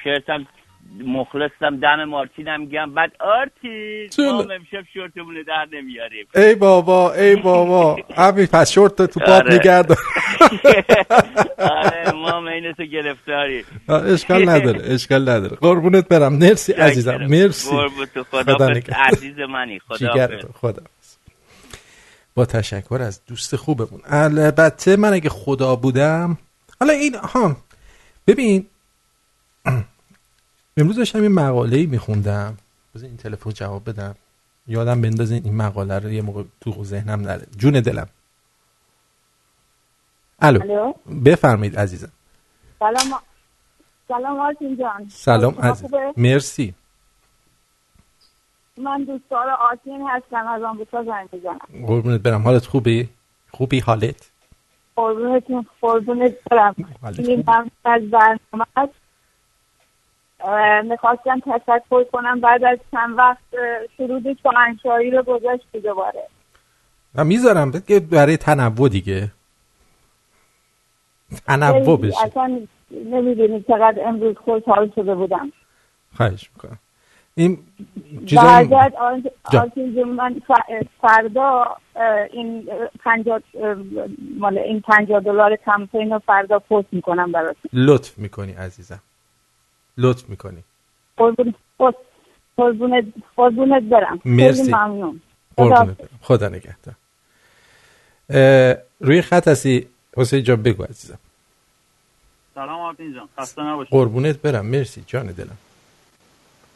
مخلصم 0.98 1.76
دم 1.82 2.04
مارتینم 2.04 2.66
گم. 2.66 2.94
بعد 2.94 3.12
آرتین 3.20 4.08
چرا؟ 4.08 4.32
ما 4.32 4.38
امشب 4.38 4.84
شورتمون 4.94 5.34
در 5.46 5.68
نمیاریم. 5.72 6.26
ای 6.34 6.54
بابا 6.54 7.12
ای 7.12 7.36
بابا. 7.36 7.96
همین 8.16 8.46
پس 8.46 8.72
شورت 8.72 9.02
تو 9.02 9.20
پات 9.20 9.28
آره. 9.28 9.54
نگردار 9.54 9.98
آره 11.58 12.12
ما 12.12 12.72
تو 12.76 12.84
گرفتاری. 12.84 13.64
اشکال 13.88 14.48
نداره 14.48 14.80
اشکال 14.84 15.28
نداره. 15.28 15.56
قربونت 15.56 16.08
برم. 16.08 16.32
مرسی 16.34 16.72
عزیزم. 16.72 17.16
مرسی. 17.16 17.70
قربون 17.70 18.06
تو. 18.06 18.24
خدا 18.24 18.56
خدا. 18.56 18.80
عزیز 18.96 19.38
منی. 19.38 19.78
خدا 19.78 20.28
خدا 20.54 20.82
با 22.34 22.46
تشکر 22.46 23.02
از 23.02 23.20
دوست 23.26 23.56
خوبمون. 23.56 24.00
البته 24.04 24.96
من 24.96 25.12
اگه 25.12 25.28
خدا 25.28 25.76
بودم 25.76 26.38
حالا 26.80 26.92
این 26.92 27.14
ها 27.14 27.56
ببین 28.26 28.66
امروز 30.76 30.96
داشتم 30.96 31.22
یه 31.22 31.28
مقاله 31.28 31.76
ای 31.76 31.86
میخوندم. 31.86 32.56
بذار 32.94 33.08
این 33.08 33.16
تلفن 33.16 33.50
جواب 33.50 33.90
بدم. 33.90 34.14
یادم 34.66 35.00
بندازین 35.00 35.44
این 35.44 35.56
مقاله 35.56 35.98
رو 35.98 36.10
یه 36.10 36.22
موقع 36.22 36.42
تو 36.60 36.84
ذهنم 36.84 37.20
نره. 37.20 37.46
جون 37.56 37.80
دلم. 37.80 38.08
الو. 40.38 40.92
بفرمایید 41.24 41.78
عزیزم. 41.78 42.12
سلام 42.78 43.20
سلام 44.08 44.38
آرتین 44.40 44.76
جان. 44.76 45.08
سلام 45.08 45.54
عزیز. 45.54 45.82
خوبه؟ 45.82 46.12
مرسی. 46.16 46.74
من 48.76 49.04
دوستدار 49.04 49.50
آرتین 49.50 50.08
هستم 50.08 50.46
از 50.46 50.62
آمریکا 50.62 51.04
زنگ 51.04 51.28
می‌زنم. 51.32 51.86
قربونت 51.86 52.20
برم. 52.20 52.42
حالت 52.42 52.66
خوبی؟ 52.66 53.08
خوبی 53.50 53.80
حالت؟ 53.80 54.30
قربونتون 54.96 55.66
قربونت 55.80 56.34
برم. 56.50 56.74
از 57.84 58.02
برنامه 58.10 58.66
می‌خواستم 60.84 61.40
تشکر 61.40 62.04
کنم 62.04 62.40
بعد 62.40 62.64
از 62.64 62.78
چند 62.92 63.18
وقت 63.18 63.38
اه، 63.52 63.58
سرود 63.98 64.38
شاهنشاهی 64.42 65.10
رو 65.10 65.22
گذاشتی 65.22 65.80
دوباره. 65.80 66.22
و 67.14 67.24
می‌ذارم 67.24 67.70
بگه 67.70 68.00
برای 68.00 68.36
تنوع 68.36 68.88
دیگه. 68.88 69.28
تنوع 71.46 72.00
بشه. 72.00 72.26
اصلا 72.26 72.60
نمی‌دونی 72.90 73.62
چقدر 73.68 74.08
امروز 74.08 74.36
خوشحال 74.44 74.92
شده 74.94 75.14
بودم. 75.14 75.52
خواهش 76.16 76.50
می‌کنم. 76.54 76.78
این 77.34 77.58
چیزا 78.26 78.64
جون، 79.94 80.08
من 80.08 80.42
فردا 81.00 81.76
این 82.32 82.68
اه، 82.70 82.88
پنجاه 83.04 83.40
اه، 83.54 83.76
مال 84.38 84.58
این 84.58 84.80
پنجاه 84.80 85.20
دلار 85.20 85.56
کمپین 85.56 86.10
رو 86.10 86.18
فردا 86.18 86.58
پست 86.58 86.86
می‌کنم 86.92 87.32
برات 87.32 87.56
لطف 87.72 88.18
می‌کنی 88.18 88.52
عزیزم. 88.52 89.00
لطف 89.98 90.28
می‌کنی. 90.28 90.64
قربون 91.16 91.54
قربون- 91.78 91.94
قربونت 92.56 93.04
قربونت 93.36 93.82
برم. 93.82 94.20
مرسی. 94.24 94.62
ممنون. 94.62 95.20
خدا 95.56 95.68
قربونت 95.68 95.98
برم. 95.98 96.08
خدا 96.22 96.48
نگهدار. 96.48 96.94
روی 99.00 99.22
خط 99.22 99.48
هستی؟ 99.48 99.86
حسین 100.16 100.42
جان 100.42 100.62
بگو 100.62 100.82
عزیزم. 100.82 101.18
سلام 102.54 102.80
آرتین 102.80 103.14
جان. 103.14 103.28
خسته 103.38 103.62
نباشی 103.62 103.90
قربونت 103.90 104.38
برم. 104.42 104.66
مرسی. 104.66 105.04
جان 105.06 105.26
دلم. 105.26 105.58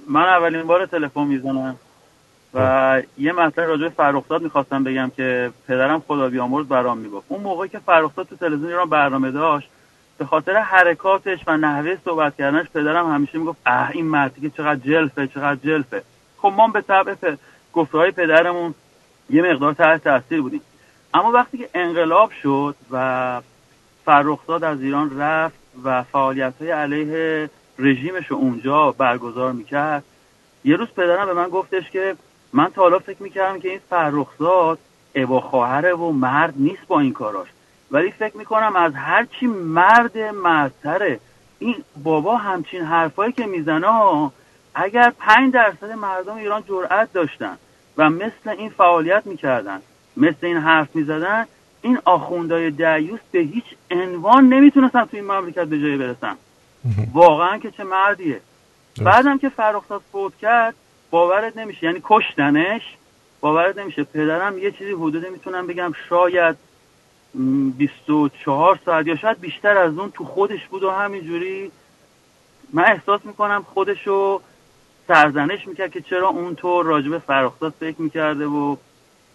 من 0.09 0.23
اولین 0.23 0.63
بار 0.63 0.87
تلفن 0.87 1.25
می‌زنم 1.25 1.77
و 2.55 3.03
یه 3.19 3.33
مطلب 3.33 3.69
راجع 3.69 3.83
به 3.83 3.89
فرخزاد 3.89 4.43
می‌خواستم 4.43 4.85
بگم 4.85 5.11
که 5.17 5.53
پدرم 5.69 6.01
خدا 6.01 6.29
بیامرز 6.29 6.67
برام 6.67 6.99
می‌گفت. 6.99 7.27
اون 7.29 7.43
موقعی 7.43 7.69
که 7.69 7.79
فرخزاد 7.79 8.27
تو 8.27 8.37
تلویزیون 8.37 8.69
ایران 8.71 8.89
برنامه 8.91 9.31
داشت 9.31 9.69
به 10.19 10.25
خاطر 10.25 10.57
حرکاتش 10.57 11.39
و 11.47 11.57
نحوه 11.57 11.97
صحبت 12.05 12.37
کردنش 12.37 12.67
پدرم 12.75 13.13
همیشه 13.13 13.39
می‌گفت 13.39 13.59
اه 13.67 13.91
این 13.91 14.07
مردی 14.07 14.41
که 14.41 14.51
چقدر 14.51 14.81
جلفه 14.81 15.27
چقدر 15.27 15.61
جلفه 15.65 16.03
خب 16.39 16.53
ما 16.57 16.69
به 16.69 16.81
طبع. 16.81 17.15
گفته 17.73 17.99
های 17.99 18.11
پدرمون 18.11 18.75
یه 19.31 19.43
مقدار 19.43 19.73
تحت 19.73 20.05
تاثیر 20.05 20.43
بودیم 20.43 20.61
اما 21.15 21.31
وقتی 21.31 21.59
که 21.59 21.69
انقلاب 21.75 22.31
شد 22.43 22.75
و 22.91 23.41
فرخزاد 24.05 24.65
از 24.65 24.83
ایران 24.83 25.19
رفت 25.19 25.59
و 25.85 26.03
فعالیت 26.03 26.55
های 26.61 26.71
علیه 26.71 27.51
رژیمش 27.79 28.33
اونجا 28.33 28.91
برگزار 28.91 29.53
می‌کرد 29.53 30.05
یه 30.65 30.77
روز 30.77 30.89
پدرم 30.89 31.27
به 31.27 31.33
من 31.33 31.49
گفتش 31.49 31.91
که 31.91 32.17
من 32.53 32.69
تا 32.75 32.83
حالا 32.83 32.99
فکر 32.99 33.23
می‌کردم 33.23 33.61
که 33.61 33.69
این 33.69 33.81
فرخزاد 33.91 34.79
ابا 35.15 35.41
خواهره 35.41 35.95
و 35.95 36.13
مرد 36.13 36.55
نیست 36.57 36.87
با 36.89 37.01
این 37.01 37.13
کاراش 37.13 37.49
ولی 37.91 38.11
فکر 38.11 38.37
می‌کنم 38.37 38.77
از 38.77 38.95
هر 38.95 39.25
چی 39.25 39.47
مرد 39.47 40.19
مردتره. 40.19 41.21
این 41.59 41.77
بابا 42.03 42.37
همچین 42.37 42.83
حرفایی 42.83 43.33
که 43.33 43.47
می‌زنه 43.47 44.31
اگر 44.75 45.13
پنج 45.19 45.53
درصد 45.53 45.91
مردم 45.93 46.37
ایران 46.37 46.63
جرأت 46.69 47.13
داشتن 47.13 47.59
و 47.97 48.11
مثل 48.11 48.49
این 48.59 48.71
فعالیت 48.71 49.23
می‌کردن 49.27 49.83
مثل 50.17 50.47
این 50.47 50.57
حرف 50.57 50.97
می‌زدن 50.97 51.47
این 51.83 51.99
آخوندهای 52.05 52.71
دیوس 52.71 53.21
به 53.33 53.39
هیچ 53.39 53.65
عنوان 53.91 54.49
نمی‌تونستن 54.49 55.05
تو 55.05 55.17
این 55.17 55.25
مملکت 55.25 55.65
به 55.65 55.81
جایی 55.81 55.97
برسن. 55.97 56.37
واقعا 57.13 57.59
که 57.59 57.71
چه 57.71 57.85
مردیه. 57.85 58.41
بعدم 59.03 59.39
که 59.39 59.49
فرخزاد 59.49 60.03
فوت 60.13 60.37
کرد 60.37 60.75
باورت 61.11 61.57
نمیشه. 61.57 61.87
یعنی 61.87 62.01
کشتنش 62.05 62.83
باورت 63.41 63.79
نمیشه. 63.79 64.05
پدرم 64.05 64.59
یه 64.59 64.71
چیزی 64.71 64.93
حدود 64.93 65.27
می‌تونم 65.27 65.67
بگم 65.67 65.93
شاید 66.09 66.57
24 67.79 68.79
ساعت 68.85 69.07
یا 69.07 69.17
شاید 69.17 69.41
بیشتر 69.41 69.79
از 69.79 69.99
اون 69.99 70.11
تو 70.11 70.25
خودش 70.25 70.67
بود 70.67 70.83
و 70.83 70.91
همینجوری 70.91 71.71
من 72.73 72.85
احساس 72.85 73.21
می‌کنم 73.25 73.67
خودشو 73.75 74.41
سرزنش 75.09 75.69
می‌کرد 75.69 75.91
که 75.91 76.01
چرا 76.01 76.29
اونطور 76.29 76.85
راجب 76.85 77.19
فراختاد 77.19 77.75
فکر 77.81 78.03
می‌کرده 78.03 78.47
و 78.47 78.77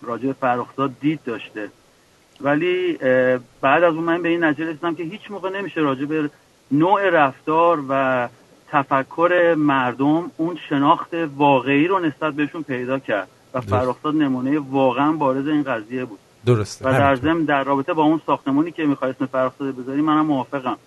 راجب 0.02 0.32
فراختاد 0.32 0.92
دید 1.02 1.20
داشته 1.26 1.70
ولی 2.42 2.98
بعد 3.62 3.84
از 3.84 3.94
اون 3.96 4.04
من 4.04 4.22
به 4.22 4.30
این 4.30 4.44
نتیجه 4.44 4.70
رسیدم 4.70 4.96
که 4.96 5.04
هیچ 5.04 5.32
موقع 5.32 5.50
نمیشه 5.50 5.82
راجب 5.82 6.30
نوع 6.72 7.10
رفتار 7.10 7.84
و 7.90 8.28
تفکر 8.68 9.56
مردم 9.58 10.32
اون 10.38 10.58
شناخت 10.70 11.14
واقعی 11.14 11.88
رو 11.88 12.00
نسبت 12.00 12.34
بهشون 12.34 12.64
پیدا 12.64 13.00
کرد 13.00 13.28
و 13.54 13.60
درست. 13.60 13.70
فراختاد 13.70 14.16
نمونه 14.16 14.60
واقعا 14.60 15.12
بارز 15.12 15.48
این 15.48 15.64
قضیه 15.64 16.06
بود 16.06 16.20
درسته. 16.46 16.90
و 16.90 16.92
در. 16.92 17.16
ضمن 17.16 17.44
در 17.44 17.64
رابطه 17.64 17.94
با 17.94 18.04
اون 18.04 18.22
ساختمانی 18.26 18.72
که 18.72 18.86
می‌خوای 18.86 19.12
اسم 19.12 19.26
فراختاده 19.26 19.72
بذاری 19.72 20.02
منم 20.02 20.26
موافقم. 20.26 20.78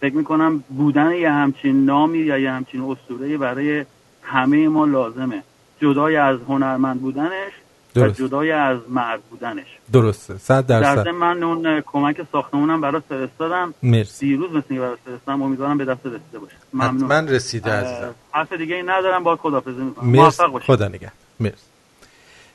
فکر 0.00 0.14
می‌کنم 0.14 0.64
بودن 0.68 1.12
یه 1.12 1.30
همچین 1.30 1.84
نامی 1.84 2.18
یا 2.18 2.38
یه 2.38 2.50
همچین 2.50 2.80
اسطوره 2.82 3.38
برای 3.38 3.84
همه 4.22 4.68
ما 4.68 4.84
لازمه. 4.84 5.42
جدای 5.80 6.16
از 6.16 6.38
هنرمند 6.48 7.00
بودنش 7.00 7.52
و 7.96 8.00
درست. 8.00 8.20
جدای 8.20 8.50
از 8.50 8.78
مرد 8.88 9.20
بودنش. 9.30 9.66
درسته. 9.92 10.38
صد 10.38 10.66
در 10.66 10.80
درصد. 10.80 11.04
ضمن 11.04 11.10
من 11.10 11.42
اون 11.42 11.80
کمک 11.86 12.16
ساختمونم 12.32 12.80
برات 12.80 13.02
فرستادم. 13.08 13.74
مرسی. 13.82 14.26
دیروز 14.26 14.50
مثل 14.50 14.78
برات 14.78 14.98
فرستادم. 15.04 15.42
امیدوارم 15.42 15.78
به 15.78 15.84
دست 15.84 16.06
رسیده 16.06 16.38
باشه. 16.38 16.56
ممنون. 16.74 17.08
من 17.08 17.28
رسیده 17.28 17.70
عزیزم. 17.70 18.14
حرف 18.32 18.52
دیگه 18.52 18.74
ای 18.74 18.82
ندارم. 18.82 19.24
با 19.24 19.36
خدافظی 19.36 19.82
می‌کنم. 19.82 20.08
مرسی. 20.10 20.42
خدا 20.66 20.88
نگهد 20.88 21.12
مرسی. 21.40 21.66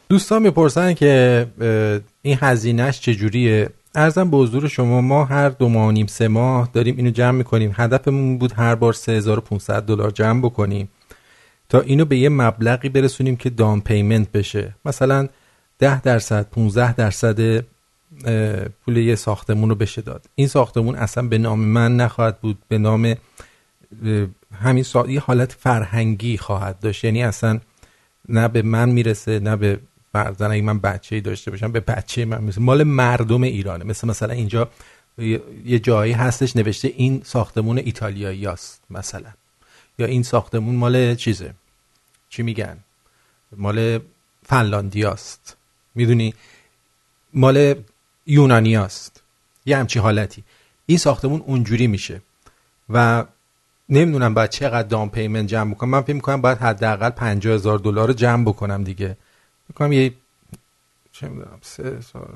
دوستان 0.10 0.42
می‌پرسن 0.42 0.94
که 0.94 1.48
این 2.28 2.38
هزینهش 2.42 3.00
چجوریه؟ 3.00 3.70
ارزم 3.96 4.30
به 4.30 4.38
حضور 4.38 4.68
شما 4.68 5.02
ما 5.02 5.26
هر 5.26 5.50
دو 5.50 5.70
ماه 5.70 5.88
و 5.88 5.92
نیم 5.92 6.08
سه 6.08 6.28
ماه 6.28 6.70
داریم 6.74 6.98
اینو 6.98 7.10
جمع 7.10 7.38
می‌کنیم. 7.38 7.72
هدفمون 7.76 8.38
بود 8.38 8.54
هر 8.54 8.76
بار 8.76 8.94
3500 8.94 9.84
دلار 9.84 10.12
جمع 10.12 10.42
بکنیم. 10.42 10.90
تا 11.70 11.82
اینو 11.82 12.06
به 12.06 12.18
یه 12.18 12.30
مبلغی 12.30 12.90
برسونیم 12.90 13.36
که 13.36 13.50
دام 13.50 13.82
پیمنت 13.82 14.32
بشه. 14.32 14.76
مثلا 14.86 15.28
10 15.80 16.02
درصد 16.02 16.50
15 16.50 16.94
درصد 16.94 17.66
پول 18.86 18.98
یه 18.98 19.16
ساختمون 19.16 19.70
رو 19.70 19.76
بشه 19.76 20.02
داد. 20.02 20.26
این 20.36 20.48
ساختمون 20.48 20.96
اصلا 20.96 21.28
به 21.28 21.38
نام 21.38 21.60
من 21.60 21.96
نخواهد 21.96 22.42
بود 22.42 22.58
به 22.68 22.78
نام 22.78 23.16
همین 24.62 24.84
سا... 24.84 25.06
یه 25.08 25.20
حالت 25.20 25.52
فرهنگی 25.52 26.38
خواهد 26.38 26.80
داشت. 26.80 27.04
یعنی 27.04 27.24
اصلا 27.24 27.60
نه 28.30 28.48
به 28.48 28.62
من 28.62 28.90
می‌رسه 28.90 29.40
نه 29.40 29.56
به 29.56 29.80
فرزن 30.14 30.52
اگه 30.52 30.62
من 30.62 30.80
بچه 30.80 31.16
ای 31.16 31.22
داشته 31.22 31.52
باشم 31.52 31.72
به 31.72 31.80
بچه 31.80 32.26
من 32.26 32.42
می‌رسه 32.42 32.62
مال 32.62 32.84
مردم 32.84 33.44
ایرانه. 33.44 33.86
مثل 33.86 34.08
مثلا 34.08 34.34
اینجا 34.34 34.70
یه- 35.66 35.80
جایی 35.80 36.14
هستش 36.14 36.56
نوشته 36.56 36.88
این 36.88 37.22
ساختمون 37.26 37.78
ایتالیایی 37.78 38.48
است 38.48 38.82
مثلا. 38.90 39.30
یا 40.00 40.06
این 40.06 40.24
ساختمون 40.24 40.76
مال 40.76 41.16
چیزه؟ 41.16 41.54
چی 42.30 42.44
میگن؟ 42.44 42.78
مال 43.58 44.00
فنلاندیاست 44.46 45.58
می‌دونی؟ 45.96 46.34
مال 47.34 47.76
یونانیاست 48.26 49.24
یه 49.66 49.78
همچی 49.78 50.00
حالتی. 50.00 50.44
این 50.86 50.98
ساختمون 50.98 51.42
اونجوری 51.42 51.88
میشه. 51.88 52.22
و 52.90 53.26
نمی‌دونم 53.90 54.34
باید 54.34 54.50
چقدر 54.50 54.88
دام 54.88 55.10
پیمنت 55.10 55.48
جمع 55.48 55.74
بکنم 55.74 55.90
من 55.90 56.02
فکر 56.02 56.14
می‌کنم 56.14 56.42
باید 56.42 56.58
حداقل 56.58 57.10
50 57.10 57.54
هزار 57.54 57.80
دلار 57.80 58.08
رو 58.08 58.14
جمع 58.14 58.44
بکنم 58.44 58.84
دیگه. 58.84 59.18
می‌کنم 59.70 59.92
یه 59.92 60.14
چه 61.12 61.28
می‌دونم 61.28 61.60
سه 61.62 62.02
سال 62.02 62.28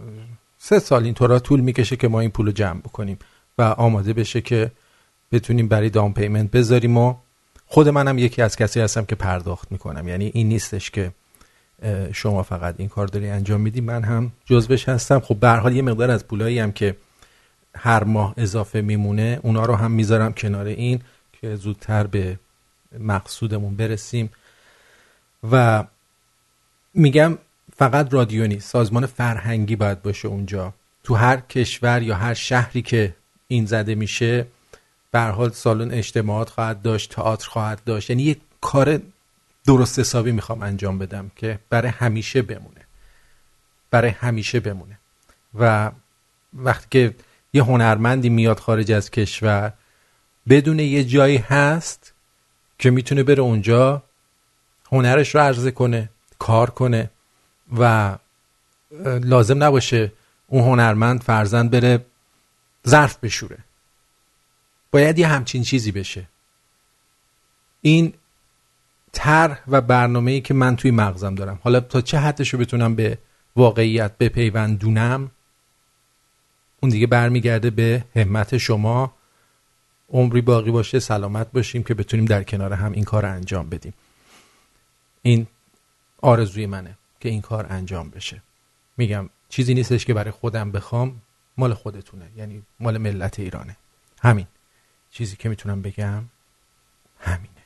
سه 0.57 0.79
سال 0.79 1.03
اینطورا 1.03 1.39
طول 1.39 1.59
می‌کشه 1.59 1.95
که 1.95 2.07
ما 2.07 2.19
این 2.19 2.29
پول 2.29 2.45
رو 2.45 2.51
جمع 2.51 2.79
بکنیم 2.79 3.19
و 3.57 3.61
آماده 3.61 4.13
بشه 4.13 4.41
که 4.41 4.71
بتونیم 5.31 5.67
برای 5.67 5.89
دام 5.89 6.13
پیمنت 6.13 6.51
بذاریم 6.51 6.97
و 6.97 7.15
خود 7.65 7.89
منم 7.89 8.17
یکی 8.17 8.41
از 8.41 8.55
کسی 8.55 8.79
هستم 8.79 9.05
که 9.05 9.15
پرداخت 9.15 9.71
می‌کنم. 9.71 10.07
یعنی 10.07 10.31
این 10.33 10.47
نیستش 10.47 10.91
که 10.91 11.11
شما 12.13 12.43
فقط 12.43 12.75
این 12.77 12.89
کار 12.89 13.07
داری 13.07 13.29
انجام 13.29 13.61
میدی 13.61 13.81
من 13.81 14.03
هم 14.03 14.31
جزوش 14.45 14.89
هستم. 14.89 15.19
خب 15.19 15.35
به 15.35 15.49
حال 15.49 15.75
یه 15.75 15.81
مقدار 15.81 16.11
از 16.11 16.27
پولایی 16.27 16.59
هم 16.59 16.71
که 16.71 16.95
هر 17.75 18.03
ماه 18.03 18.33
اضافه 18.37 18.81
میمونه 18.81 19.39
اونا 19.43 19.65
رو 19.65 19.75
هم 19.75 19.91
می‌ذارم 19.91 20.33
کنار 20.33 20.65
این 20.65 21.01
که 21.33 21.55
زودتر 21.55 22.07
به 22.07 22.39
مقصودمون 22.99 23.75
برسیم. 23.75 24.29
و 25.51 25.83
میگم 26.93 27.37
فقط 27.75 28.13
رادیو 28.13 28.47
نیست. 28.47 28.69
سازمان 28.69 29.05
فرهنگی 29.05 29.75
باید 29.75 30.01
باشه 30.01 30.27
اونجا. 30.27 30.73
تو 31.03 31.15
هر 31.15 31.37
کشور 31.37 32.01
یا 32.01 32.15
هر 32.15 32.33
شهری 32.33 32.81
که 32.81 33.15
این 33.47 33.65
زده 33.65 33.95
میشه 33.95 34.47
به 35.11 35.19
حال 35.19 35.49
سالن 35.49 35.91
اجتماعات 35.91 36.49
خواهد 36.49 36.81
داشت 36.81 37.11
تئاتر 37.11 37.49
خواهد 37.49 37.83
داشت. 37.85 38.09
یعنی 38.09 38.23
یک 38.23 38.39
کار 38.61 38.99
درست 39.65 39.99
حسابی 39.99 40.31
می‌خوام 40.31 40.63
انجام 40.63 40.99
بدم 40.99 41.31
که 41.35 41.59
برای 41.69 41.91
همیشه 41.91 42.41
بمونه. 42.41 42.81
برای 43.91 44.11
همیشه 44.11 44.59
بمونه. 44.59 44.99
و 45.59 45.91
وقتی 46.53 46.87
که 46.89 47.15
یه 47.53 47.63
هنرمندی 47.63 48.29
میاد 48.29 48.59
خارج 48.59 48.91
از 48.91 49.11
کشور 49.11 49.73
بدون 50.49 50.79
یه 50.79 51.03
جایی 51.03 51.37
هست 51.37 52.13
که 52.79 52.91
می‌تونه 52.91 53.23
بره 53.23 53.41
اونجا 53.41 54.03
هنرش 54.91 55.35
رو 55.35 55.41
عرضه 55.41 55.71
کنه. 55.71 56.09
کار 56.41 56.69
کنه 56.69 57.09
و 57.79 58.15
لازم 59.23 59.63
نباشه 59.63 60.11
اون 60.47 60.63
هنرمند 60.63 61.21
فرزند 61.23 61.71
بره 61.71 62.05
ظرف 62.87 63.17
بشوره. 63.17 63.57
باید 64.91 65.19
یه 65.19 65.27
همچین 65.27 65.63
چیزی 65.63 65.91
بشه. 65.91 66.27
این 67.81 68.13
طرح 69.11 69.61
و 69.67 69.81
برنامه 69.81 70.31
ای 70.31 70.41
که 70.41 70.53
من 70.53 70.75
توی 70.75 70.91
مغزم 70.91 71.35
دارم. 71.35 71.59
حالا 71.63 71.79
تا 71.79 72.01
چه 72.01 72.17
حدش 72.17 72.53
رو 72.53 72.59
بتونم 72.59 72.95
به 72.95 73.17
واقعیت 73.55 74.17
بپیوندونم 74.17 75.31
اون 76.79 76.91
دیگه 76.91 77.07
برمیگرده 77.07 77.69
به 77.69 78.03
همت 78.15 78.57
شما. 78.57 79.13
عمری 80.09 80.41
باقی 80.41 80.71
باشه 80.71 80.99
سلامت 80.99 81.51
باشیم 81.51 81.83
که 81.83 81.93
بتونیم 81.93 82.25
در 82.25 82.43
کنار 82.43 82.73
هم 82.73 82.91
این 82.91 83.03
کار 83.03 83.25
رو 83.25 83.31
انجام 83.31 83.69
بدیم. 83.69 83.93
این 85.21 85.47
آرزوی 86.21 86.65
منه 86.65 86.97
که 87.19 87.29
این 87.29 87.41
کار 87.41 87.67
انجام 87.69 88.09
بشه. 88.09 88.41
میگم 88.97 89.29
چیزی 89.49 89.73
نیستش 89.73 90.05
که 90.05 90.13
برای 90.13 90.31
خودم 90.31 90.71
بخوام 90.71 91.21
مال 91.57 91.73
خودتونه 91.73 92.29
یعنی 92.35 92.63
مال 92.79 92.97
ملت 92.97 93.39
ایرانه. 93.39 93.77
همین. 94.21 94.47
چیزی 95.11 95.35
که 95.35 95.49
می‌تونم 95.49 95.81
بگم 95.81 96.23
همینه. 97.19 97.60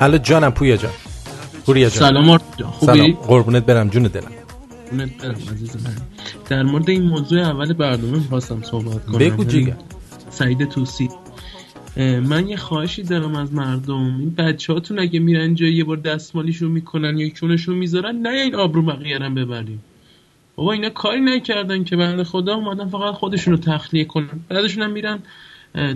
الو 0.00 0.18
جانم 0.18 0.50
پویا 0.50 0.76
جان. 0.76 0.92
پوریا 1.66 1.88
جان. 1.88 1.98
سلام 1.98 2.38
خوبی؟ 2.38 2.92
سلام. 2.92 3.12
قربونت 3.12 3.66
برم 3.66 3.88
جون 3.88 4.02
دلم. 4.02 4.32
برم. 4.92 5.36
در 6.48 6.62
مورد 6.62 6.90
این 6.90 7.02
موضوع 7.02 7.40
اول 7.40 7.72
برنامه 7.72 8.18
می‌خواستم 8.18 8.62
صحبت 8.62 9.06
کنم. 9.06 9.18
بگو 9.18 9.44
جیگر. 9.44 9.76
سعید 10.30 10.64
توسی. 10.64 11.10
من 11.96 12.48
یه 12.48 12.56
خواهشی 12.56 13.02
دارم 13.02 13.34
از 13.34 13.52
مردم. 13.52 13.94
این 13.94 14.34
بچه 14.38 14.72
هاتون 14.72 14.98
اگه 14.98 15.20
میرن 15.20 15.54
جایی 15.54 15.74
یه 15.74 15.84
بار 15.84 15.96
دستمالیشون 15.96 16.70
می‌کنن 16.70 17.18
یا 17.18 17.28
چونشون 17.28 17.74
می‌ذارن 17.74 18.16
نه 18.16 18.30
این 18.30 18.54
آبرو 18.54 18.82
بقیه 18.82 19.18
رو 19.18 19.30
ببریم. 19.30 19.82
بابا 20.56 20.72
اینا 20.72 20.90
کاری 20.90 21.20
نکردن 21.20 21.84
که 21.84 21.96
بنده 21.96 22.24
خدا 22.24 22.54
اومدن 22.54 22.88
فقط 22.88 23.14
خودشون 23.14 23.54
رو 23.54 23.60
تخلیه 23.60 24.04
کنن. 24.04 24.40
بعدشون 24.48 24.82
هم 24.82 24.90
میرن 24.90 25.18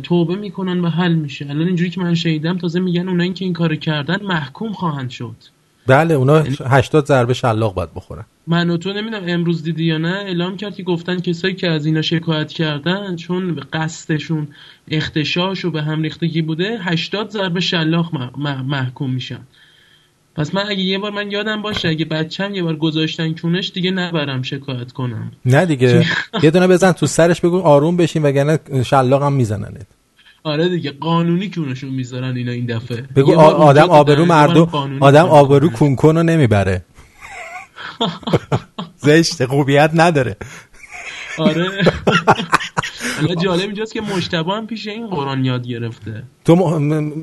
توبه 0.02 0.36
می‌کنن 0.36 0.80
و 0.80 0.88
حل 0.88 1.14
میشه. 1.14 1.46
الان 1.50 1.66
اینجوری 1.66 1.90
که 1.90 2.00
من 2.00 2.14
شنیدم 2.14 2.58
تازه 2.58 2.80
میگن 2.80 3.08
اونایی 3.08 3.32
که 3.32 3.44
این 3.44 3.54
کارو 3.54 3.76
کردن 3.76 4.22
محکوم 4.22 4.72
خواهند 4.72 5.10
شد. 5.10 5.36
بله 5.86 6.14
اونا 6.14 6.44
80 6.66 7.06
ضربه 7.06 7.34
شلاق 7.34 7.74
باید 7.74 7.94
بخورن. 7.94 8.24
من 8.46 8.70
و 8.70 8.76
تو 8.76 8.92
نمی‌دونم 8.92 9.22
امروز 9.26 9.62
دیدی 9.62 9.84
یا 9.84 9.98
نه 9.98 10.08
اعلام 10.08 10.56
کرد 10.56 10.74
که 10.74 10.82
گفتن 10.82 11.20
کسایی 11.20 11.54
که 11.54 11.70
از 11.70 11.86
اینا 11.86 12.02
شکایت 12.02 12.52
کردن 12.52 13.16
چون 13.16 13.54
به 13.54 13.62
قصدشون 13.72 14.48
اختشاش 14.88 15.64
و 15.64 15.70
به 15.70 15.82
هم 15.82 16.02
ریختگی 16.02 16.42
بوده 16.42 16.78
80 16.80 17.30
ضربه 17.30 17.60
شلاق 17.60 18.10
مح- 18.12 18.36
مح- 18.36 18.64
محکوم 18.64 19.10
میشن. 19.10 19.40
پس 20.36 20.54
من 20.54 20.62
اگه 20.68 20.80
یه 20.80 20.98
بار 20.98 21.10
من 21.10 21.30
یادم 21.30 21.62
باشه 21.62 21.88
اگه 21.88 22.04
بچم 22.04 22.54
یه 22.54 22.62
بار 22.62 22.76
گذاشتن 22.76 23.34
کونش 23.34 23.70
دیگه 23.74 23.90
نبرم 23.90 24.42
شکایت 24.42 24.92
کنم. 24.92 25.32
نه 25.44 25.66
دیگه. 25.66 26.06
یه 26.42 26.50
دونه 26.50 26.66
بزن 26.66 26.92
تو 26.92 27.06
سرش 27.06 27.40
بگو 27.40 27.60
آروم 27.60 27.96
بشین 27.96 28.22
وگرنه 28.22 28.58
هم 29.12 29.32
میزننت. 29.32 29.86
آره 30.44 30.68
دیگه 30.68 30.90
قانونی 30.90 31.50
کونشون 31.50 31.90
می‌ذارن 31.90 32.36
اینا 32.36 32.52
این 32.52 32.66
دفعه. 32.66 33.04
بگو 33.16 33.40
آدم 33.40 33.90
آبرو 33.90 34.24
مردم 34.24 34.64
قانونی 34.64 35.00
آدم. 35.00 35.26
آبرو 35.26 35.68
کونکن 35.68 36.16
رو 36.16 36.22
نمی‌بره. 36.22 36.84
زشت 38.96 39.46
خوبیت 39.46 39.90
نداره. 39.94 40.36
آره. 41.38 41.70
حالا 43.20 43.34
جالب 43.34 43.60
اینجاست 43.60 43.92
که 43.92 44.00
مجتبی 44.00 44.50
هم 44.50 44.66
پیش 44.66 44.86
این 44.86 45.06
قرآن 45.06 45.44
یاد 45.44 45.66
گرفته. 45.66 46.22
تو 46.44 46.56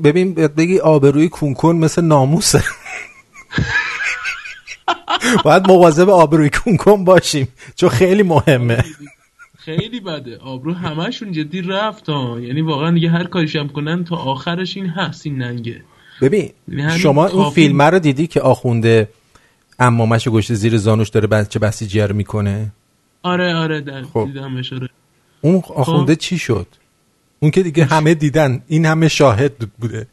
ببین 0.04 0.34
بگی 0.34 0.78
آبروی 0.78 1.28
کونکن 1.28 1.76
مثل 1.76 2.02
ناموسه. 2.02 2.62
باید 5.44 5.68
مواظب 5.68 6.08
آبروی 6.08 6.50
کونکن 6.50 7.04
باشیم 7.04 7.48
چون 7.76 7.88
خیلی 7.88 8.22
مهمه. 8.22 8.84
خیلی 9.58 10.00
بده. 10.00 10.36
آبرو 10.36 10.74
همشون 10.74 11.32
جدی 11.32 11.62
رفت 11.62 12.08
ها. 12.08 12.40
یعنی 12.40 12.60
واقعا 12.60 12.90
دیگه 12.90 13.10
هر 13.10 13.24
کاریش 13.24 13.56
هم 13.56 13.68
کنن 13.68 14.04
تا 14.04 14.16
آخرش 14.16 14.76
این 14.76 14.86
هست 14.86 15.26
این 15.26 15.38
ننگه. 15.38 15.82
ببین 16.20 16.50
یعنی 16.68 16.98
شما 16.98 17.26
اون 17.26 17.50
فیلم 17.50 17.82
رو 17.82 17.98
دیدی 17.98 18.26
که 18.26 18.40
آخونده 18.40 19.08
امامش 19.78 20.28
گشته 20.28 20.54
زیر 20.54 20.76
زانوش 20.76 21.08
داره 21.08 21.26
بچه 21.26 21.58
بسیجیه 21.58 22.06
رو 22.06 22.16
می‌کنه؟ 22.16 22.72
آره 23.22 23.54
آره 23.54 23.80
در 23.80 24.02
خب. 24.02 24.24
دیدمش 24.26 24.72
آره. 24.72 24.88
اون 25.40 25.62
آخونده 25.74 26.16
چی 26.16 26.38
شد؟ 26.38 26.66
اون 27.40 27.50
که 27.50 27.62
دیگه 27.62 27.84
همه 27.84 28.14
دیدن 28.14 28.62
این 28.68 28.86
همه 28.86 29.08
شاهد 29.08 29.58
بوده. 29.58 30.06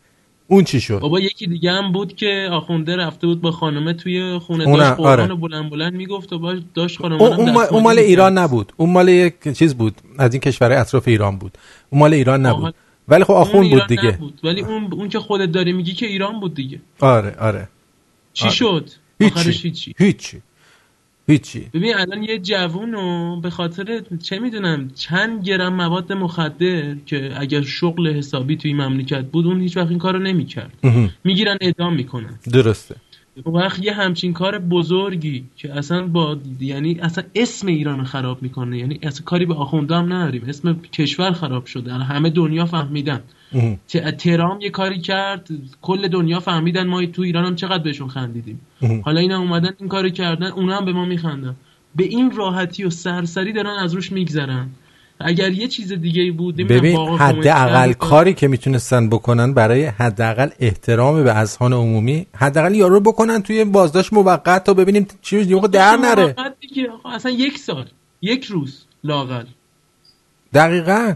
اون 0.51 0.63
چی 0.63 0.81
شد؟ 0.81 0.99
بابا 0.99 1.19
یکی 1.19 1.47
دیگه 1.47 1.71
هم 1.71 1.91
بود 1.91 2.15
که 2.15 2.49
آخونده 2.51 2.95
رفته 2.95 3.27
بود 3.27 3.41
با 3.41 3.51
خانمه 3.51 3.93
توی 3.93 4.39
خونه 4.39 4.65
داشت 4.65 4.91
قرآن 4.91 5.19
آره. 5.19 5.35
بلند 5.35 5.69
بلند 5.69 5.93
می‌گفت 5.93 6.33
و 6.33 6.39
باش 6.39 6.59
داشت 6.73 6.99
خانمه 6.99 7.21
اون, 7.21 7.51
مال- 7.51 7.67
اون 7.71 7.83
مال 7.83 7.99
ایران 7.99 8.37
نبود. 8.37 8.73
اون 8.77 8.89
مال 8.89 9.07
یک 9.07 9.33
چیز 9.53 9.75
بود. 9.75 9.95
از 10.17 10.33
این 10.33 10.41
کشور 10.41 10.71
اطراف 10.71 11.07
ایران 11.07 11.37
بود. 11.37 11.57
اون 11.89 11.99
مال 11.99 12.13
ایران 12.13 12.45
نبود. 12.45 12.75
ولی 13.07 13.23
خب 13.23 13.33
آخون 13.33 13.69
بود 13.69 13.87
دیگه. 13.87 14.11
بود. 14.11 14.39
ولی 14.43 14.61
اون 14.61 14.93
اون 14.93 15.09
که 15.09 15.19
خودت 15.19 15.51
داری 15.51 15.73
میگی 15.73 15.93
که 15.93 16.05
ایران 16.05 16.39
بود 16.39 16.53
دیگه. 16.53 16.81
آره 16.99 17.35
آره. 17.39 17.67
چی 18.33 18.45
آره. 18.45 18.53
شد؟ 18.53 18.89
هیچی. 19.19 19.51
هیچی 19.51 19.95
هیچی 19.97 20.41
هیچی. 21.29 21.65
ببین 21.73 21.95
الان 21.95 22.23
یه 22.23 22.39
جوونو 22.39 23.39
به 23.41 23.49
خاطر 23.49 24.01
چه 24.23 24.39
می‌دونم 24.39 24.89
چند 24.95 25.43
گرم 25.43 25.73
مواد 25.73 26.13
مخدر 26.13 26.95
که 27.05 27.33
اگر 27.37 27.61
شغل 27.61 28.13
حسابی 28.13 28.55
توی 28.57 28.73
مملکت 28.73 29.25
بود 29.25 29.45
اون 29.45 29.61
هیچ 29.61 29.77
وقت 29.77 29.89
این 29.89 29.99
کارو 29.99 30.19
نمی‌کرد. 30.19 30.73
می‌گیرن 31.23 31.57
اعدام 31.61 31.95
می‌کنن. 31.95 32.39
درسته. 32.53 32.95
اون 33.43 33.55
وقت 33.55 33.83
یه 33.83 33.93
همچین 33.93 34.33
کار 34.33 34.59
بزرگی 34.59 35.43
که 35.55 35.73
اصلا 35.73 36.07
با 36.07 36.37
یعنی 36.59 36.99
اصلا 36.99 37.23
اسم 37.35 37.67
ایران 37.67 37.99
رو 37.99 38.05
خراب 38.05 38.41
می‌کنه. 38.41 38.77
یعنی 38.77 38.99
اصلا 39.03 39.25
کاری 39.25 39.45
به 39.45 39.53
آخونده 39.53 39.95
هم 39.95 40.13
نداریم. 40.13 40.43
اسم 40.47 40.73
کشور 40.93 41.31
خراب 41.31 41.65
شده. 41.65 41.93
الان 41.93 42.05
همه 42.05 42.29
دنیا 42.29 42.65
فهمیدن. 42.65 43.21
ت- 43.87 44.17
ترام 44.17 44.61
یه 44.61 44.69
کاری 44.69 44.99
کرد 44.99 45.47
کل 45.81 46.07
دنیا 46.07 46.39
فهمیدن 46.39 46.87
ما 46.87 47.05
تو 47.05 47.21
ایران 47.21 47.45
هم 47.45 47.55
چقدر 47.55 47.83
بهشون 47.83 48.07
خندیدیم. 48.07 48.61
حالا 49.01 49.19
اینا 49.19 49.39
اومدن 49.39 49.73
این 49.79 49.89
کارو 49.89 50.09
کردن 50.09 50.47
اونا 50.47 50.77
هم 50.77 50.85
به 50.85 50.93
ما 50.93 51.05
میخندن. 51.05 51.55
به 51.95 52.03
این 52.03 52.31
راحتی 52.31 52.83
و 52.83 52.89
سرسری 52.89 53.53
دارن 53.53 53.77
از 53.83 53.93
روش 53.93 54.11
میگذرن. 54.11 54.69
اگر 55.19 55.51
یه 55.51 55.67
چیز 55.67 55.93
دیگه 55.93 56.21
ای 56.21 56.31
بود 56.31 56.55
ببین 56.55 56.97
حداقل 56.97 57.93
کاری 57.93 58.33
که 58.33 58.47
می‌تونستن 58.47 59.09
بکنن 59.09 59.53
برای 59.53 59.85
حداقل 59.85 60.49
احترام 60.59 61.23
به 61.23 61.37
اذهان 61.37 61.73
عمومی 61.73 62.25
حداقل 62.35 62.75
یارو 62.75 62.93
رو 62.93 62.99
بکنن 62.99 63.41
توی 63.41 63.65
بازداشت 63.65 64.13
موقت 64.13 64.63
تا 64.63 64.73
ببینیم 64.73 65.07
چی 65.21 65.53
موقع 65.53 65.67
در 65.67 65.97
نره. 65.97 66.35
دیگه 66.59 66.87
اصلا 67.05 67.31
یک 67.31 67.57
سال 67.57 67.85
یک 68.21 68.45
روز 68.45 68.85
لاقل 69.03 69.45
دقیقا. 70.53 71.13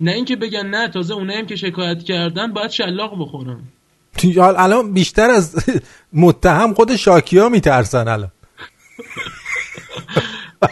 نه 0.00 0.10
اینکه 0.12 0.36
بگن 0.36 0.66
نه 0.66 0.88
تازه 0.88 1.14
اونایی 1.14 1.38
هم 1.38 1.46
که 1.46 1.56
شکایت 1.56 2.02
کردن 2.02 2.52
باید 2.52 2.70
شلاق 2.70 3.20
بخورن. 3.20 3.60
الان 4.36 4.92
بیشتر 4.92 5.30
از 5.30 5.64
متهم 6.12 6.74
خود 6.74 6.96
شاکیا 6.96 7.48
میترسن 7.48 8.08
الان. 8.08 8.32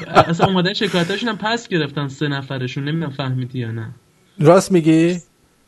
اصلا 0.07 0.47
اومدن 0.47 0.73
شکایتاشون 0.73 1.29
هم 1.29 1.37
پس 1.37 1.69
گرفتن 1.69 2.09
سه 2.09 2.29
نفرشون 2.29 2.85
نمی‌دونم 2.85 3.13
فهمیدی 3.13 3.59
یا 3.59 3.71
نه. 3.71 3.89
راست 4.39 4.73
میگی؟ 4.73 5.15
سه 5.15 5.23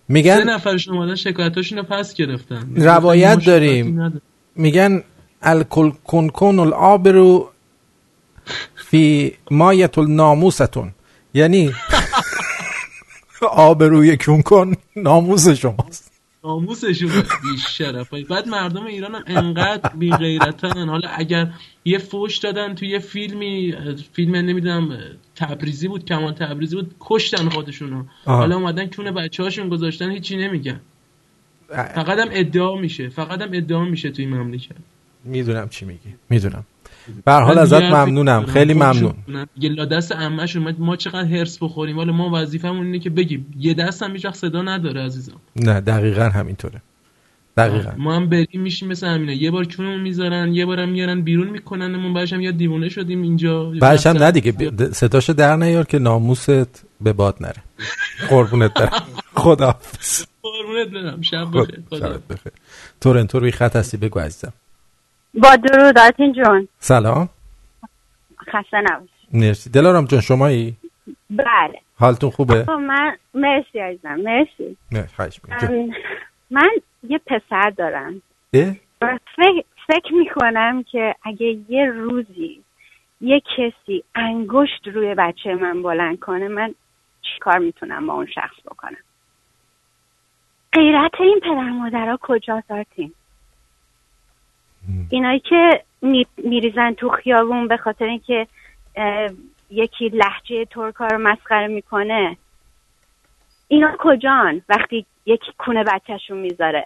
میگن 0.08 0.50
نفرشون 0.50 0.96
اومدن 0.96 1.14
شکایتاشون 1.14 1.78
رو 1.78 1.84
پس 1.84 2.14
گرفتن. 2.14 2.72
روایت 2.76 3.36
ما 3.38 3.44
داریم. 3.44 4.12
میگن 4.56 5.02
الکل 5.42 5.90
کنکن 5.90 6.58
العابرو 6.58 7.50
فی 8.76 9.32
مایت 9.50 9.98
الناموستون. 9.98 10.92
یعنی 11.34 11.72
آبروی 13.46 14.16
کنکن 14.16 14.72
ناموس 14.96 15.48
شماست. 15.48 16.12
ناموسشون 16.44 17.10
بی 17.10 17.58
شرف 17.68 18.14
بعد 18.14 18.48
مردم 18.48 18.86
ایران 18.86 19.14
هم 19.14 19.22
انقدر 19.26 19.90
بی 19.94 20.10
غیرتن 20.10 20.88
حالا 20.88 21.08
اگر 21.08 21.52
یه 21.84 21.98
فوش 21.98 22.38
دادن 22.38 22.74
توی 22.74 22.88
یه 22.88 22.98
فیلمی 22.98 23.74
فیلم 24.12 24.36
نمی‌دونم 24.36 24.98
تبریزی 25.36 25.88
بود 25.88 26.04
کمان 26.04 26.34
تبریزی 26.34 26.76
بود 26.76 26.94
کشتن 27.00 27.48
خودشونو. 27.48 28.04
حالا 28.24 28.56
اومدن 28.56 28.86
کونه 28.86 29.12
بچه 29.12 29.42
هاشون 29.42 29.68
گذاشتن 29.68 30.10
هیچی 30.10 30.36
نمیگن. 30.36 30.80
فقط 31.68 32.18
هم 32.18 32.28
ادعا 32.30 32.76
میشه 32.76 33.08
فقط 33.08 33.40
هم 33.40 33.48
ادعا 33.52 33.84
میشه 33.84 34.10
توی 34.10 34.26
مملکت. 34.26 34.76
می‌دونم 35.24 35.68
چی 35.68 35.84
میگی. 35.84 36.14
می‌دونم. 36.30 36.64
به 37.24 37.32
حال 37.32 37.58
ازت 37.58 37.82
ممنونم. 37.82 38.46
خیلی 38.46 38.74
خودشون 38.74 39.14
ممنون. 39.28 39.46
یه 39.56 39.70
لا 39.70 39.84
دست 39.84 40.12
اومد. 40.12 40.80
ما 40.80 40.96
چقدر 40.96 41.24
هرس 41.24 41.62
بخوریم. 41.62 41.98
ولی 41.98 42.12
ما 42.12 42.30
وظیفمون 42.34 42.86
اینه 42.86 42.98
که 42.98 43.10
بگیم. 43.10 43.54
یه 43.58 43.74
دست 43.74 44.02
هم 44.02 44.12
هیچ 44.12 44.26
صدا 44.26 44.62
نداره 44.62 45.04
عزیزم. 45.04 45.40
نه 45.56 45.80
دقیقا 45.80 46.24
همینطوره. 46.28 46.82
دقیقا. 47.56 47.90
ما 47.96 48.16
هم 48.16 48.28
بریم 48.28 48.60
میشیم 48.60 48.88
مثل 48.88 49.06
همینا 49.06 49.32
یه 49.32 49.50
بار 49.50 49.64
کونمون 49.64 50.00
می‌ذارن 50.00 50.54
یه 50.54 50.66
بارم 50.66 50.88
میارن 50.88 51.20
بیرون 51.22 51.48
میکننمون. 51.48 52.14
بعدش 52.14 52.32
هم 52.32 52.40
یا 52.40 52.50
دیوونه 52.50 52.88
شدیم 52.88 53.22
اینجا. 53.22 53.64
بعدش 53.80 54.06
هم 54.06 54.16
نه 54.16 54.30
دیگه. 54.30 54.52
ب- 54.52 54.92
صداشو 54.92 55.32
در 55.32 55.56
نیار 55.56 55.84
که 55.84 55.98
ناموست 55.98 56.86
به 57.00 57.12
باد 57.12 57.36
نره. 57.40 57.62
قربونت 58.28 58.74
برم. 58.74 59.02
خدا 59.34 59.76
قربونت 60.42 60.88
برم. 60.88 61.22
شب 61.22 61.44
خب، 61.44 61.60
بخیر. 61.60 61.80
خدا 61.90 61.98
شبت 61.98 62.28
بخیر. 62.28 62.52
تورنتو 63.00 63.38
روی 63.38 63.50
خط 63.50 63.76
هستی. 63.76 63.96
بگو 63.96 64.20
عزیزم. 64.20 64.52
با 65.34 65.56
درود 65.56 65.98
آرتین 65.98 66.32
جون. 66.32 66.68
سلام. 66.78 67.28
خسته 68.46 68.76
نباش 68.80 69.08
مرسی. 69.32 69.70
دلارام 69.70 70.04
جان 70.04 70.20
شمایی؟ 70.20 70.76
بله. 71.30 71.80
حالتون 71.98 72.30
خوبه؟ 72.30 72.60
آقا 72.60 72.76
من 72.76 73.16
مرسی 73.34 73.78
عزیزم 73.78 74.20
مرسی. 74.20 74.76
خواهش 75.16 75.40
من 76.50 76.70
یه 77.02 77.20
پسر 77.26 77.70
دارم. 77.70 78.22
فکر, 79.36 79.62
فکر 79.86 80.14
می‌کنم 80.14 80.82
که 80.82 81.14
اگه 81.22 81.58
یه 81.68 81.86
روزی 81.86 82.62
یه 83.20 83.40
کسی 83.56 84.04
انگشت 84.14 84.88
روی 84.88 85.14
بچه 85.14 85.54
من 85.54 85.82
بلند 85.82 86.18
کنه 86.18 86.48
من 86.48 86.74
چیکار 87.22 87.58
می‌تونم 87.58 88.06
با 88.06 88.12
اون 88.14 88.26
شخص 88.26 88.56
بکنم؟ 88.64 88.96
غیرت 90.72 91.20
این 91.20 91.40
پدر 91.42 91.70
مادرها 91.70 92.18
کجاست 92.22 92.70
آرتین 92.70 93.12
اینایی 95.10 95.40
که 95.40 95.84
می- 96.02 96.26
میریزن 96.36 96.92
تو 96.92 97.08
خیابون 97.08 97.68
به 97.68 97.76
خاطر 97.76 98.04
اینکه 98.04 98.46
یکی 99.70 100.08
لحجه 100.08 100.64
ترکا 100.64 101.06
رو 101.06 101.18
مسخره 101.18 101.66
می‌کنه. 101.66 102.36
اینا 103.68 103.96
کجان 103.98 104.62
وقتی 104.68 105.06
یکی 105.26 105.52
کونه 105.58 105.84
بچهشون 105.84 106.38
می‌ذاره؟ 106.38 106.84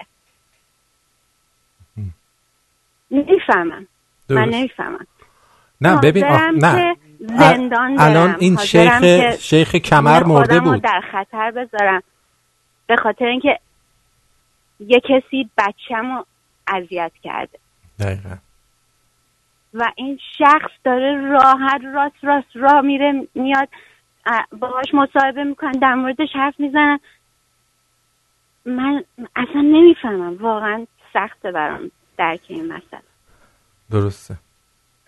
نمی‌فهمم. 3.11 3.87
من. 4.29 4.49
نمی‌فهمم. 4.49 5.07
نه 5.81 6.01
ببین 6.01 6.25
آخ... 6.25 6.41
حاضرم 6.41 6.65
نه. 6.65 6.97
زندان 7.21 7.97
ال- 7.99 8.01
الان. 8.01 8.37
این 8.39 8.57
شیخ 8.57 9.05
شیخ 9.41 9.77
کمر 9.77 10.23
مرده 10.23 10.61
بود. 10.61 10.83
در 10.83 11.01
خطر 11.13 11.51
بذارم. 11.51 12.03
به 12.87 12.97
خاطر 12.97 13.25
اینکه 13.25 13.59
یه 14.81 15.01
کسی 15.01 15.51
بچم 15.59 16.17
رو 16.17 16.27
اذیت 16.67 17.13
کرده. 17.23 17.59
دقیقا. 17.99 18.37
و 19.75 19.93
این 19.97 20.19
شخص 20.39 20.71
داره 20.85 21.31
راحت 21.31 21.81
راست 21.95 22.25
راست 22.25 22.49
راه 22.55 22.81
میره 22.81 23.29
میاد 23.35 23.69
اه، 24.27 24.47
باهاش 24.59 24.95
مصاحبه 24.95 25.45
می‌کنن 25.45 25.73
در 25.73 25.95
موردش 25.95 26.29
حرف 26.35 26.61
می‌زنن 26.61 26.99
من 28.65 29.05
اصلا 29.37 29.61
نمی‌فهمم. 29.61 30.37
واقعا 30.37 30.87
سخته 31.13 31.53
برام 31.53 31.91
درک 32.19 32.41
این 32.49 32.73
مسئله. 32.73 33.03
درسته. 33.91 34.37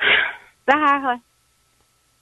به 0.67 0.75
هر 0.75 0.99
حال. 0.99 1.21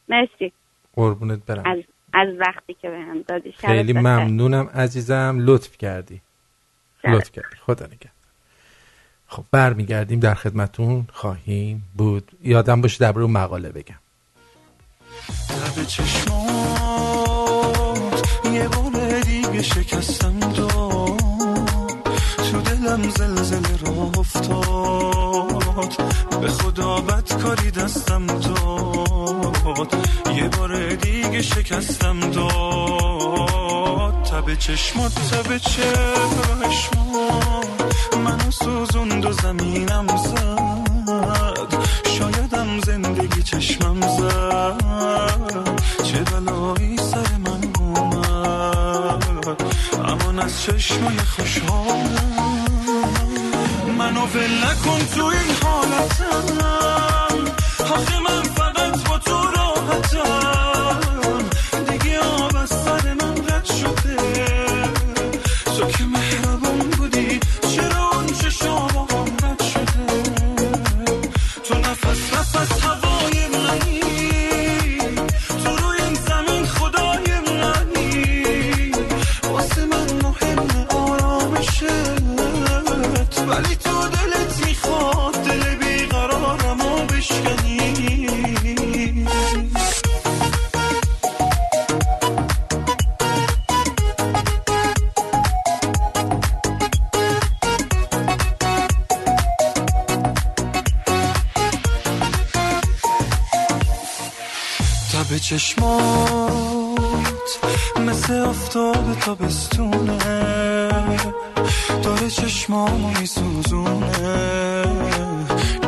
مرسی. 0.08 0.52
قربونت 0.94 1.46
برم. 1.46 1.62
از 1.66 1.78
از 2.12 2.28
وقتی 2.38 2.74
که 2.74 2.90
بهم 2.90 3.22
دادی. 3.22 3.52
خیلی. 3.52 3.92
ممنونم 3.92 4.66
عزیزم. 4.74 5.36
لطف 5.40 5.76
کردی. 5.76 6.22
شبت 7.02 7.14
لطف 7.14 7.32
کردی. 7.32 7.56
خدا 7.56 7.86
نگهدار. 7.86 8.21
خب 9.32 9.44
برمیگردیم 9.50 10.20
در 10.20 10.34
خدمتون 10.34 11.06
خواهیم 11.12 11.82
بود. 11.96 12.32
یادم 12.42 12.80
باشه 12.80 12.98
در 12.98 13.20
اون 13.20 13.30
مقاله 13.30 13.68
بگم. 13.68 13.94
لب 15.50 15.84
چشمات 15.86 17.32
یه 18.52 18.68
بار 18.68 19.20
دیگه 19.20 19.62
شکستم 19.62 20.40
دو 20.40 20.66
تو 22.36 22.60
دلم 22.60 23.10
زلزله 23.10 23.76
را 23.82 24.10
افتاد. 24.18 25.92
به 26.40 26.48
خدا 26.48 27.00
بدکاری 27.00 27.70
دستم 27.70 28.26
داد. 28.26 29.94
یه 30.36 30.48
بار 30.48 30.94
دیگه 30.94 31.42
شکستم 31.42 32.20
داد. 32.20 34.11
تب 34.32 34.54
چشمات 34.54 35.14
تب 35.14 35.58
چشمات 35.58 36.86
منو 38.24 38.50
سوزوند 38.50 39.26
و 39.26 39.32
زمینم 39.32 40.06
زد. 40.16 41.74
شایدم 42.18 42.80
زندگی 42.80 43.42
چشمم 43.42 44.00
زد. 44.00 45.74
چه 46.02 46.18
بلایی 46.18 46.96
سر 46.96 47.36
من 47.44 47.72
اومد. 47.78 49.62
امان 50.04 50.38
از 50.38 50.62
چشمای 50.62 51.18
خوشحالم. 51.18 52.72
منو 53.98 54.20
ول 54.20 54.64
نکن 54.64 54.98
تو 55.14 55.24
این 55.24 55.51
چشمات 105.42 107.02
مثل 108.06 108.40
آفتاب 108.40 109.18
تابستونه 109.20 110.18
داره 112.02 112.30
چشمامو 112.30 113.20
میسوزونه. 113.20 114.86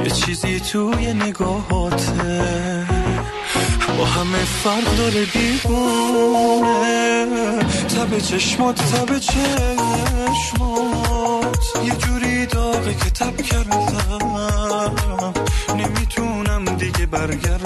یه 0.04 0.10
چیزی 0.10 0.60
توی 0.60 1.14
نگاهاته. 1.14 2.86
با 3.98 4.04
همه 4.04 4.38
فرق 4.38 4.96
داره 4.96 5.24
دیوونه 5.24 7.26
تب 7.88 8.18
چشمات 8.18 8.76
تب 8.76 9.18
چشمات. 9.18 9.44
یه 11.84 11.92
جوری 11.98 12.46
داغه 12.46 12.94
که 12.94 13.10
تب 13.10 13.42
کردم. 13.42 14.94
نمی‌تونم 15.78 16.64
دیگه 16.64 17.06
برگردم 17.06 17.63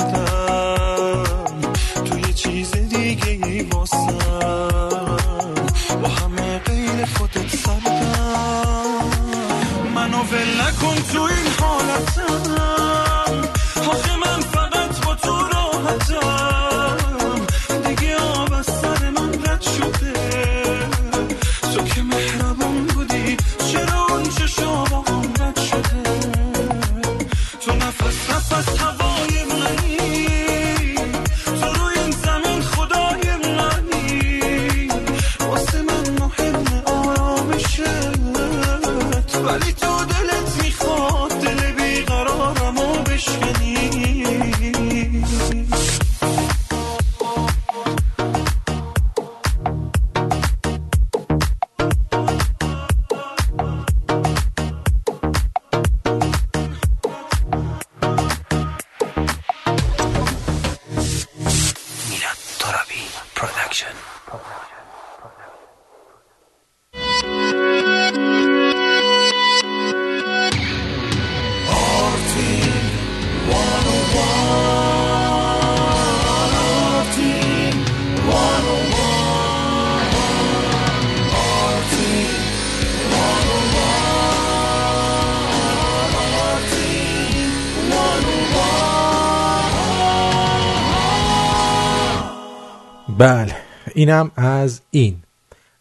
اینم 93.98 94.30
از 94.36 94.80
این. 94.90 95.22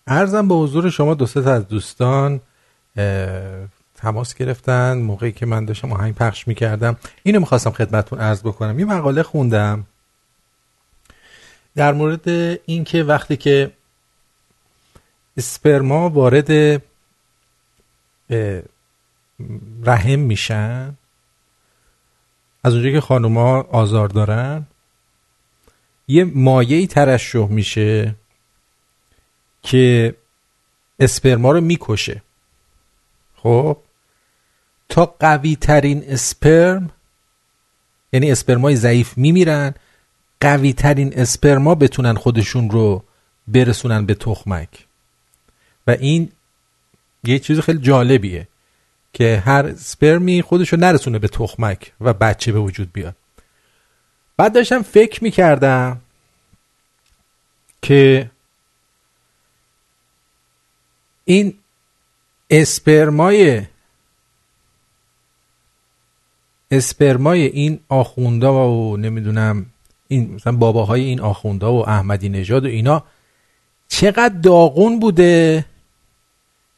ارزم 0.07 0.47
به 0.47 0.55
حضور 0.55 0.89
شما 0.89 1.13
دو 1.13 1.25
سه 1.25 1.49
از 1.49 1.67
دوستان 1.67 2.41
تماس 3.95 4.35
گرفتن 4.35 4.97
موقعی 4.97 5.31
که 5.31 5.45
من 5.45 5.65
داشتم 5.65 5.91
آهنگ 5.91 6.15
پخش 6.15 6.47
می‌کردم. 6.47 6.97
اینو 7.23 7.39
می‌خواستم 7.39 7.71
خدمتون 7.71 8.19
عرض 8.19 8.41
بکنم. 8.41 8.79
یه 8.79 8.85
مقاله 8.85 9.23
خوندم 9.23 9.85
در 11.75 11.93
مورد 11.93 12.29
اینکه 12.65 13.03
وقتی 13.03 13.37
که 13.37 13.71
اسپرما 15.37 16.09
وارد 16.09 16.81
رحم 19.83 20.19
میشن 20.19 20.95
از 22.63 22.73
اونجایی 22.73 22.95
که 22.95 23.01
خانوما 23.01 23.61
آزار 23.61 24.07
دارن 24.07 24.65
یه 26.07 26.23
مایعی 26.23 26.87
ترشح 26.87 27.47
میشه 27.47 28.15
که 29.63 30.15
اسپرما 30.99 31.51
رو 31.51 31.61
می‌کشه. 31.61 32.21
خب؟ 33.35 33.77
تا 34.89 35.05
قوی 35.19 35.55
ترین 35.55 36.03
اسپرم 36.07 36.89
یعنی 38.13 38.31
اسپرمای 38.31 38.75
ضعیف 38.75 39.17
میمیرن 39.17 39.73
قوی 40.41 40.73
ترین 40.73 41.19
اسپرما 41.19 41.75
بتونن 41.75 42.13
خودشون 42.13 42.69
رو 42.69 43.03
برسونن 43.47 44.05
به 44.05 44.13
تخمک. 44.13 44.85
و 45.87 45.91
این 45.91 46.31
یه 47.23 47.39
چیز 47.39 47.59
خیلی 47.59 47.79
جالبیه 47.79 48.47
که 49.13 49.43
هر 49.45 49.65
اسپرمی 49.65 50.41
خودش 50.41 50.69
رو 50.69 50.79
نرسونه 50.79 51.19
به 51.19 51.27
تخمک 51.27 51.93
و 52.01 52.13
بچه 52.13 52.51
به 52.51 52.59
وجود 52.59 52.93
بیاد. 52.93 53.15
بعد 54.37 54.53
داشتم 54.53 54.81
فکر 54.81 55.23
می‌کردم 55.23 56.01
که 57.81 58.31
این 61.25 61.53
اسپرمای 62.49 63.65
اسپرمای 66.71 67.41
این 67.41 67.79
آخوندا 67.89 68.69
و 68.69 68.97
نمی‌دونم 68.97 69.65
این 70.07 70.33
مثلا 70.33 70.53
باباهای 70.53 71.01
این 71.01 71.19
آخوندا 71.21 71.73
و 71.73 71.89
احمدی 71.89 72.29
نژاد 72.29 72.65
و 72.65 72.67
اینا 72.67 73.03
چقدر 73.87 74.35
داغون 74.39 74.99
بوده 74.99 75.65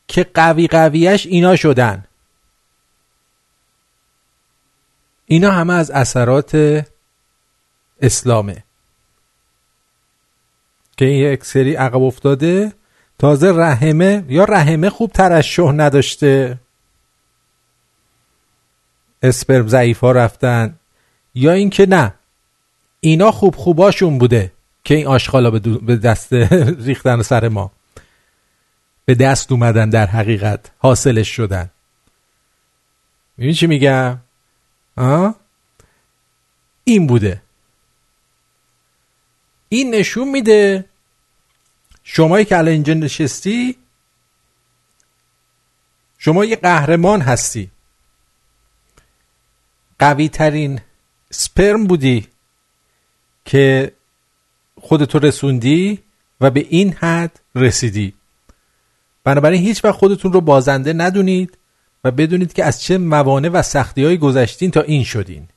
که 0.07 0.24
قوی 0.24 0.68
قویش 0.68 1.26
اینا 1.26 1.55
شدن. 1.55 2.05
اینا 5.26 5.51
همه 5.51 5.74
از 5.74 5.91
اثرات 5.91 6.86
اسلامه. 8.02 8.64
که 10.97 11.06
این 11.06 11.34
یک 11.34 11.45
سری 11.45 11.76
عقب 11.76 12.02
افتاده 12.02 12.74
تازه 13.20 13.52
رحمه 13.52 14.26
یا 14.28 14.43
رحمه 14.43 14.89
خوب 14.89 15.12
ترشح 15.12 15.72
نداشته. 15.72 16.60
اسپرم 19.24 19.68
ضعیف 19.68 20.00
ها 20.00 20.12
رفتن. 20.12 20.80
یا 21.36 21.52
اینکه 21.52 21.86
نه 21.86 22.14
اینا 23.00 23.32
خوب 23.32 23.56
خوباشون 23.56 24.18
بوده 24.18 24.52
که 24.84 24.95
این 24.95 25.08
آشغالا 25.08 25.52
به 25.52 25.95
دست 25.95 26.34
ریختن 26.88 27.22
سر 27.22 27.47
ما. 27.47 27.72
به 29.06 29.16
دست 29.16 29.52
اومدن 29.52 29.89
در 29.89 30.06
حقیقت 30.06 30.72
حاصلش 30.78 31.28
شدن. 31.30 31.70
می‌بینی 33.38 33.54
چی 33.54 33.68
میگم؟ 33.68 34.18
آه؟ 34.97 35.36
این 36.84 37.08
بوده. 37.08 37.41
این 39.70 39.95
نشون 39.95 40.28
میده 40.28 40.86
شمایی 42.03 42.45
که 42.45 42.57
الان 42.57 42.74
اینجا 42.74 42.93
نشستی 42.93 43.76
شما 46.17 46.45
یه 46.45 46.55
قهرمان 46.55 47.22
هستی. 47.22 47.72
قوی 49.99 50.30
ترین 50.30 50.82
سپرم 51.32 51.88
بودی 51.88 52.28
که 53.45 53.91
خودتو 54.82 55.20
رسوندی 55.20 55.99
و 56.41 56.51
به 56.51 56.65
این 56.70 56.93
حد 56.93 57.39
رسیدی. 57.55 58.13
بنابراین 59.24 59.61
هیچ 59.61 59.86
وقت 59.86 59.95
خودتون 59.95 60.34
رو 60.34 60.41
بازنده 60.41 60.93
ندونید 60.93 61.57
و 62.03 62.11
بدونید 62.11 62.53
که 62.53 62.65
از 62.65 62.82
چه 62.82 62.97
موانع 62.97 63.49
و 63.49 63.61
سختی 63.61 64.03
های 64.03 64.17
گذشتین 64.17 64.72
تا 64.72 64.82
این 64.82 65.03
شدین. 65.03 65.47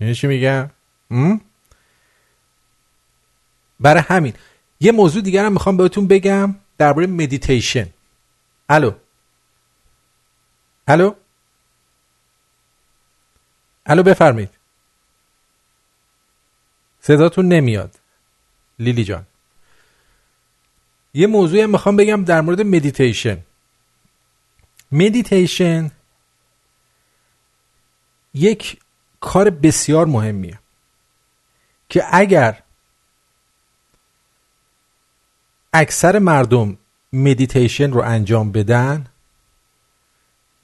یعنی 0.00 0.14
چی 0.14 0.26
میگم؟ 0.26 0.70
برای 3.84 4.02
همین. 4.08 4.34
یه 4.80 4.92
موضوع 4.92 5.22
دیگر 5.22 5.44
هم 5.44 5.52
می‌خوام 5.52 5.76
بهتون 5.76 6.06
بگم 6.06 6.54
درباره 6.78 7.06
مدیتیشن 7.06 7.88
الو. 8.68 8.92
الو. 10.88 11.14
الو 13.86 14.02
بفرمایید. 14.02 14.50
صداتون 17.00 17.48
نمیاد. 17.48 17.98
لیلی 18.78 19.04
جان. 19.04 19.26
یه 21.14 21.26
موضوعی 21.26 21.62
هم 21.62 21.70
می‌خوام 21.70 21.96
بگم 21.96 22.24
در 22.24 22.40
مورد 22.40 22.60
meditation 22.60 23.38
meditation 24.92 25.90
یک 28.34 28.80
کار 29.20 29.50
بسیار 29.50 30.06
مهمیه 30.06 30.58
که 31.88 32.04
اگر 32.12 32.63
اکثر 35.76 36.18
مردم 36.18 36.78
مدیتیشن 37.12 37.90
رو 37.92 38.00
انجام 38.00 38.52
بدن 38.52 39.06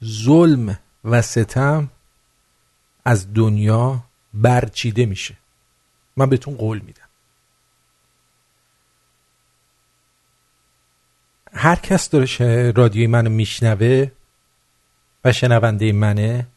ظلم 0.03 0.79
و 1.03 1.21
ستم 1.21 1.89
از 3.05 3.33
دنیا 3.33 4.03
برچیده 4.33 5.05
میشه. 5.05 5.37
من 6.17 6.29
بهتون 6.29 6.55
قول 6.55 6.79
میدم. 6.79 7.09
هر 11.53 11.75
کس 11.75 12.09
داره 12.09 12.71
رادیوی 12.71 13.07
منو 13.07 13.29
میشنوه 13.29 14.11
و 15.23 15.31
شنونده 15.31 15.91
منه 15.91 16.47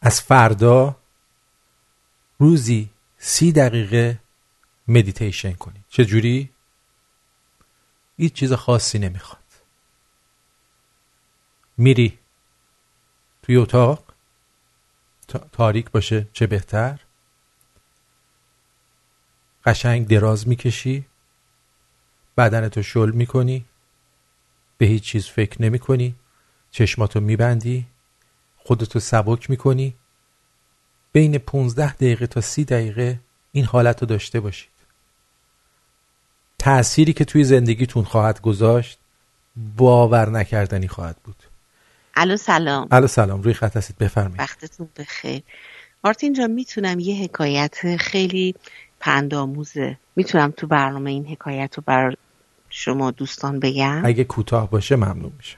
از 0.00 0.20
فردا 0.20 0.96
روزی 2.38 2.90
سی 3.18 3.52
دقیقه 3.52 4.18
مدیتیشن 4.88 5.52
کنید. 5.52 5.84
چجوری؟ 5.88 6.49
هیچ 8.20 8.32
چیز 8.32 8.52
خاصی 8.52 8.98
نمی‌خواد. 8.98 9.42
میری 11.76 12.18
توی 13.42 13.56
اتاق 13.56 14.04
تا- 15.28 15.48
تاریک 15.52 15.90
باشه 15.90 16.28
چه 16.32 16.46
بهتر. 16.46 17.00
قشنگ 19.64 20.08
دراز 20.08 20.48
می‌کشی 20.48 21.06
بدنتو 22.36 22.82
شل 22.82 23.10
می‌کنی 23.10 23.64
به 24.78 24.86
هیچ 24.86 25.02
چیز 25.02 25.26
فکر 25.26 25.62
نمی 25.62 25.78
کنی 25.78 26.14
چشماتو 26.70 27.20
میبندی 27.20 27.86
خودتو 28.56 29.00
سبک 29.00 29.50
می‌کنی. 29.50 29.94
بین 31.12 31.38
15 31.38 31.92
دقیقه 31.94 32.26
تا 32.26 32.40
30 32.40 32.64
دقیقه 32.64 33.20
این 33.52 33.64
حالت 33.64 34.04
داشته 34.04 34.40
باشید 34.40 34.79
تأثیری 36.60 37.12
که 37.12 37.24
توی 37.24 37.44
زندگیتون 37.44 38.04
خواهد 38.04 38.40
گذاشت 38.40 38.98
باور 39.76 40.30
نکردنی 40.30 40.88
خواهد 40.88 41.16
بود. 41.24 41.36
الو 42.14 42.36
سلام. 42.36 42.88
الو 42.90 43.06
سلام. 43.06 43.42
روی 43.42 43.54
خط 43.54 43.76
هستید 43.76 43.98
بفرمایید. 43.98 44.40
وقتتون 44.40 44.88
بخیر. 44.98 45.42
مارتین 46.04 46.32
جان 46.32 46.50
می‌تونم 46.50 47.00
یه 47.00 47.24
حکایت 47.24 47.96
خیلی 47.96 48.54
پندآموزه 49.00 49.96
می‌تونم 50.16 50.50
تو 50.50 50.66
برنامه 50.66 51.10
این 51.10 51.26
حکایت 51.26 51.74
رو 51.76 51.82
بر 51.86 52.14
شما 52.70 53.10
دوستان 53.10 53.60
بگم؟ 53.60 54.02
اگه 54.04 54.24
کوتاه 54.24 54.70
باشه 54.70 54.96
ممنون 54.96 55.32
میشه 55.38 55.56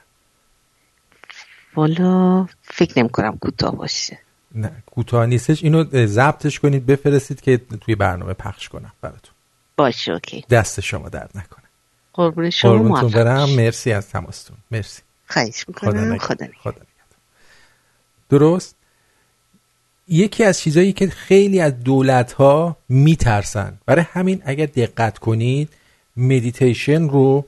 والا 1.74 2.46
فکر 2.62 2.98
نمی 2.98 3.08
کنم 3.08 3.38
کوتاه 3.38 3.76
باشه. 3.76 4.18
نه 4.54 4.72
کوتاه 4.86 5.26
نیستش. 5.26 5.64
اینو 5.64 6.06
ضبطش 6.06 6.60
کنید 6.60 6.86
بفرستید 6.86 7.40
که 7.40 7.60
توی 7.80 7.94
برنامه 7.94 8.32
پخش 8.32 8.68
کنم 8.68 8.92
براتون. 9.00 9.31
باشه 9.76 10.12
OK. 10.12 10.44
دست 10.50 10.80
شما 10.80 11.08
درد 11.08 11.30
نکنه. 11.34 11.64
قربون 12.12 12.50
شما 12.50 12.72
قربونتون 12.72 13.10
برم. 13.10 13.50
مرسی 13.50 13.92
از 13.92 14.08
تماستون. 14.08 14.56
مرسی. 14.70 15.02
خواهش 15.28 15.64
خدا 15.76 15.90
می‌کنم. 15.90 16.18
خدا. 16.18 16.46
خدا. 16.62 16.80
درست. 18.28 18.76
یکی 20.08 20.44
از 20.44 20.60
چیزایی 20.60 20.92
که 20.92 21.06
خیلی 21.06 21.60
از 21.60 21.80
دولت 21.84 22.32
ها 22.32 22.76
میترسن. 22.88 23.78
برای 23.86 24.04
همین 24.12 24.42
اگر 24.44 24.66
دقت 24.66 25.18
کنید 25.18 25.68
مدیتیشن 26.16 27.08
رو 27.08 27.44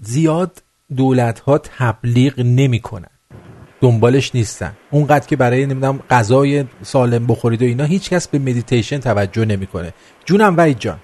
زیاد 0.00 0.62
دولت 0.96 1.40
ها 1.40 1.58
تبلیغ 1.58 2.40
نمی‌کنن. 2.40 3.10
دنبالش 3.80 4.34
نیستن. 4.34 4.76
اونقدر 4.90 5.26
که 5.26 5.36
برای 5.36 5.66
نمی‌دونم 5.66 5.98
غذای 6.10 6.64
سالم 6.82 7.26
بخورید 7.26 7.62
و 7.62 7.64
اینا 7.64 7.84
هیچکس 7.84 8.28
به 8.28 8.38
مدیتیشن 8.38 8.98
توجه 8.98 9.44
نمی‌کنه. 9.44 9.94
جونم 10.24 10.56
وحید 10.56 10.78
جان. 10.78 11.00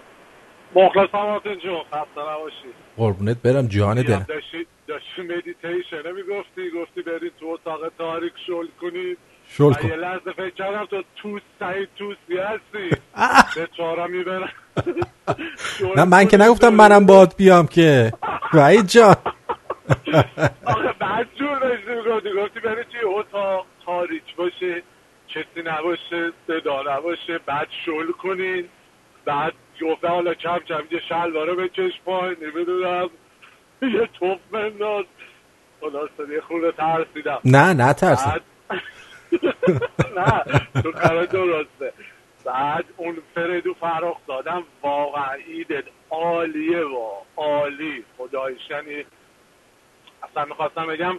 مخلصم 0.77 1.18
آرتین 1.18 1.59
جون 1.59 1.79
خسته 1.93 2.20
نباشی. 2.20 2.70
قربونت 2.97 3.43
برم 3.43 3.66
جان 3.66 3.97
دیدم 3.97 4.09
دلم 4.14 4.27
داشتی 4.29 4.66
داشتی 4.89 5.22
مدیتیشن 5.22 6.12
می‌گفتی 6.12 6.70
گفتی 6.70 7.03
برید 7.03 7.33
تو 7.41 7.47
اتاق 7.47 7.81
تاریک 7.99 8.33
شل 8.47 8.66
کنید 8.81 9.18
شل 9.49 9.72
کن. 9.72 9.89
یه 9.89 9.97
لحظه 9.97 10.33
فکر 10.33 10.51
کردم 10.51 10.85
تو 10.85 11.03
توس 11.16 11.43
سعید 11.61 11.89
توسی 11.99 12.39
هستی. 12.39 12.97
به 13.61 13.68
چهارم 13.77 14.11
می‌برم. 14.11 14.51
نه 15.97 16.05
من 16.05 16.29
که 16.29 16.37
نگفتم 16.37 16.68
منم 16.68 17.07
باد 17.07 17.35
بیام 17.37 17.66
که. 17.66 18.12
وحید 18.55 18.87
جان. 18.87 19.16
آخه 20.66 20.93
بعد 21.01 21.27
جور 21.39 21.59
داشتی 21.59 21.91
می‌گفتی. 21.91 22.29
گفتی 22.33 22.61
برید 22.61 22.87
توی 22.89 23.01
اتاق 23.05 23.66
تاریک 23.87 24.37
باشه 24.37 24.83
کسی 25.29 25.62
نباشه 25.64 26.33
صدا 26.47 26.83
نباشه 26.97 27.39
بعد 27.47 27.68
شل 27.87 28.12
کنین 28.12 28.68
بعد 29.27 29.53
گفته 29.83 30.09
حالا 30.09 30.35
کم 30.35 30.59
کم 30.59 30.83
یه 30.91 31.01
شلواره 31.09 31.55
بکش 31.55 31.93
پایین 32.05 32.37
نمی‌دونم. 32.41 33.11
یه 33.83 34.09
توپ 34.18 34.39
بنداز. 34.51 35.05
خلاصه 35.81 36.33
یه 36.35 36.41
خورده 36.41 36.72
ترسیدم. 36.72 37.41
نه 37.45 37.72
نه 37.72 37.95
بعد 37.95 38.43
نه 40.18 40.43
تو 40.83 40.93
کار 40.93 41.24
درسته. 41.24 41.93
بعد 42.45 42.85
اون 42.97 43.18
فریدو 43.35 43.74
فراخ 43.74 44.16
دادم. 44.29 44.62
واقعا 44.83 45.33
ایدت 45.33 45.85
عالیه 46.11 46.85
وا 46.85 47.22
عالی. 47.37 48.05
خدایشنی 48.18 49.05
اصلا 50.22 50.45
می‌خواستم 50.45 50.87
بگم 50.87 51.18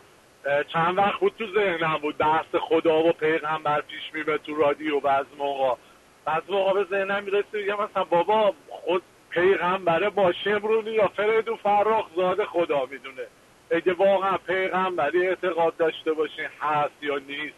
چند 0.74 0.98
وقت 0.98 1.20
بود 1.20 1.34
تو 1.38 1.46
ذهنم 1.54 1.98
بود 1.98 2.18
بحث 2.18 2.56
خدا 2.62 3.04
و 3.04 3.12
پیغمبر 3.12 3.82
پیش 3.82 4.14
میره 4.14 4.38
تو 4.38 4.56
رادیو 4.56 5.00
بعض 5.00 5.26
موقع. 5.38 5.76
بعض 6.28 6.44
موقع 6.50 6.74
به 6.74 6.84
ذهنم 6.90 7.24
می‌رسه 7.24 7.46
میگم 7.54 7.84
مثلا 7.84 8.04
بابا 8.04 8.54
خود 8.70 9.02
پیغمبره 9.30 10.10
با 10.10 10.34
شمرونی 10.44 10.92
یا 10.92 11.08
فریدو 11.08 11.56
فراخ 11.56 12.06
زاده 12.16 12.46
خدا 12.46 12.86
می‌دونه. 12.86 13.28
اگه 13.72 13.94
واقعا 13.94 14.38
پیغمبری 14.38 15.28
اعتقاد 15.28 15.78
داشته 15.78 16.14
باشین 16.14 16.48
هست 16.62 16.94
یا 17.02 17.18
نیست. 17.18 17.56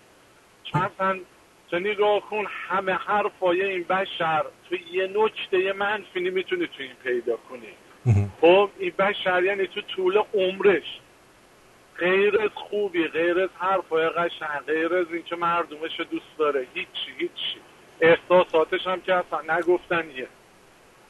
چون 0.63 0.82
اصلا 0.82 1.20
تو 1.72 1.80
نگاه 1.80 2.20
کن 2.20 2.45
همه 2.67 2.93
حرفای 2.93 3.63
این 3.63 3.84
بشر 3.84 4.45
تو 4.70 4.76
یه 4.91 5.07
نکته 5.15 5.74
منفی 5.74 6.20
نمی‌تونی 6.20 6.67
تو 6.67 6.84
این 6.84 6.95
پیدا 7.03 7.38
کنی. 7.38 7.74
خب 8.41 8.70
این 8.80 8.93
بشر 8.99 9.43
یعنی 9.43 9.67
تو 9.67 9.82
طول 9.82 10.22
عمرش. 10.34 10.99
غیر 11.97 12.41
از 12.41 12.49
خوبی 12.55 13.07
غیر 13.07 13.39
از 13.39 13.49
حرفای 13.57 14.09
قشنگ 14.09 14.59
غیر 14.67 14.93
از 14.93 15.07
اینکه 15.13 15.36
مردمش 15.36 15.99
رو 15.99 16.05
دوست 16.05 16.38
داره. 16.38 16.67
هیچی 16.74 17.11
هیچی. 17.17 17.59
احساساتش 18.02 18.88
هم 18.88 19.02
که 19.02 19.14
اصلا 19.14 19.58
نگفتن 19.58 20.04
یه. 20.18 20.28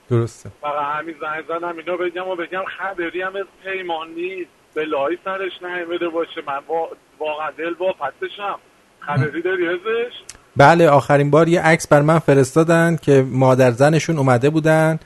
درسته. 0.09 0.51
فقط 0.61 0.99
همین 0.99 1.15
زنگ 1.21 1.43
زدم 1.47 1.77
اینو 1.77 1.97
بگم 1.97 2.27
و 2.27 2.35
بگم 2.35 2.63
خبری 2.79 3.21
هم 3.21 3.35
از 3.35 3.45
پیمان 3.63 4.07
نیست. 4.09 4.49
به 4.73 4.85
لای 4.85 5.17
سرش 5.25 5.51
نیمده 5.61 6.09
باشه. 6.09 6.41
من 6.47 6.57
وا- 6.67 6.95
واقعا 7.19 7.51
دل 7.57 7.73
با 7.73 7.93
پتشم 7.93 8.59
خبری 8.99 9.41
داری 9.41 9.67
ازش؟ 9.67 10.13
بله 10.57 10.89
آخرین 10.89 11.31
بار 11.31 11.47
یه 11.47 11.61
عکس 11.61 11.87
بر 11.87 12.01
من 12.01 12.19
فرستادن 12.19 12.97
که 13.01 13.25
مادر 13.29 13.71
زنشون 13.71 14.17
اومده 14.17 14.49
بودن 14.49 14.99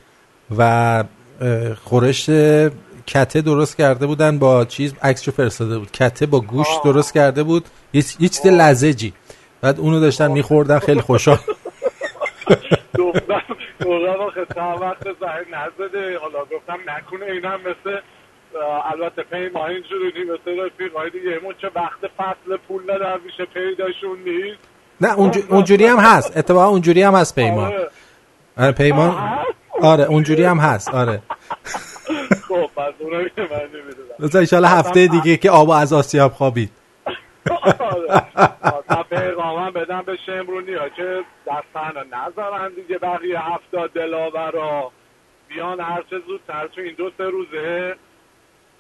و 0.58 1.04
خورش 1.84 2.30
کته 3.08 3.42
درست 3.42 3.78
کرده 3.78 4.06
بودن 4.06 4.40
با 4.40 4.66
چیز 4.66 4.94
عکسشو 5.02 5.32
فرستاده 5.32 5.80
بود. 5.80 5.92
کته 5.92 6.26
با 6.26 6.40
گوشت 6.40 6.84
درست 6.84 7.14
کرده 7.14 7.44
بود. 7.44 7.66
یه 7.94 8.04
یه 8.20 8.30
چیز 8.30 8.46
لزجی. 8.48 9.14
بعد 9.62 9.80
اونو 9.80 10.00
داشتن 10.00 10.32
میخوردن 10.32 10.80
خیلی 10.80 11.02
خوشحال. 11.02 11.38
گفتم 13.00 13.42
گفتم 13.86 14.22
آخه 14.28 14.46
تا 14.46 14.78
وقت 14.82 15.04
زنگ 15.04 15.46
نزده. 15.52 16.18
حالا 16.20 16.40
گفتم 16.40 16.78
نکنه 16.88 17.26
اینم 17.26 17.60
مثل 17.60 17.98
البته 18.92 19.24
پیمان 19.24 19.70
اینجوری 19.70 20.12
نی 20.18 20.24
مثل 20.24 20.66
رفیقای 20.66 21.10
دیگه. 21.10 21.40
همون 21.42 21.56
چه 21.62 21.68
وقت 21.76 22.00
فصل 22.18 22.58
پول 22.68 22.84
ندار 22.84 23.20
میشه 23.26 23.46
پیداشون 23.46 24.20
نیست. 24.26 24.60
نه 25.02 25.14
اونجو- 25.14 25.52
اونجوری 25.54 25.86
هم 25.86 25.98
هست. 26.00 26.38
اتفاقا 26.38 26.68
اونجوری 26.68 27.02
هم 27.04 27.16
هست 27.16 27.36
پیمان 27.36 27.74
آره. 28.58 28.72
پیمان 28.72 29.40
آره 29.82 30.04
اونجوری 30.04 30.44
هم 30.44 30.58
هست. 30.58 30.90
آره. 30.94 31.22
خب 32.48 32.70
پس 32.76 32.94
اونو 33.00 33.24
که 33.24 33.42
من 33.42 33.62
نمی‌دونم. 33.74 34.66
هفته 34.66 35.08
دیگه 35.08 35.38
که 35.38 35.52
آب 35.52 35.70
از 35.70 35.94
آسیاب 35.94 36.32
خوابید. 36.32 36.72
پیغامم 39.10 39.72
بدم 39.72 40.02
به 40.02 40.18
شمرونی 40.26 40.74
ها 40.74 40.90
که 40.90 41.24
دستن 41.48 42.08
نذارن 42.12 42.74
دیگه 42.74 42.98
بقیه 42.98 43.40
هفتاد 43.40 43.92
دلاورا 43.92 44.92
بیان 45.48 45.80
هرچه 45.80 46.20
زودتر 46.28 46.68
تو 46.68 46.82
این 46.82 46.94
دو 46.98 47.12
سه 47.18 47.24
روزه 47.24 47.96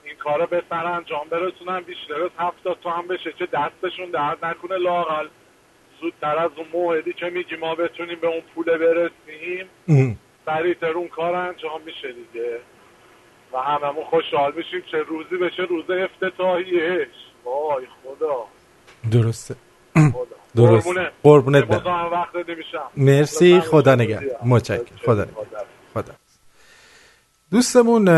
این 0.03 0.16
کارو 0.16 0.45
به 0.45 0.64
سر 0.70 0.86
انجام 0.86 1.30
برسونن 1.30 1.80
بیشتر 1.80 2.24
از 2.24 2.32
هفتاد 2.39 2.78
تا 2.84 2.89
هم 2.89 3.07
بشه 3.07 3.34
چه 3.34 3.45
دستشون 3.45 4.11
درد 4.11 4.45
نکنه 4.45 4.78
لاقل 4.78 5.28
زودتر 6.01 6.38
از 6.38 6.51
اون 6.55 6.68
موعدی 6.74 7.14
که 7.14 7.30
میگی 7.30 7.55
ما 7.55 7.76
بتونیم 7.76 8.20
به 8.20 8.28
اون 8.28 8.41
پول 8.55 8.78
برسیم 8.78 9.70
سریعتر 10.45 10.91
اون 10.91 11.07
کار 11.07 11.36
انجام 11.36 11.82
میشه 11.86 12.11
دیگه 12.11 12.59
و 13.53 13.57
هممون 13.57 14.03
خوشحال 14.03 14.53
میشیم 14.55 14.82
چه 14.91 14.97
روزی 14.97 15.38
بشه 15.38 15.64
روز 15.64 15.89
افتتاحیهش 15.89 17.07
وای 17.46 17.86
خدا. 18.04 18.46
درسته. 19.12 19.56
درست. 20.56 20.88
قربونت. 21.24 21.64
برم. 21.64 22.26
مرسی. 22.98 23.60
خدا 23.60 23.96
نگه. 23.96 24.20
متشکرم. 24.46 24.98
خدا 25.06 25.24
نگه. 25.24 25.34
خدا. 25.94 26.14
دوستمون 27.52 28.10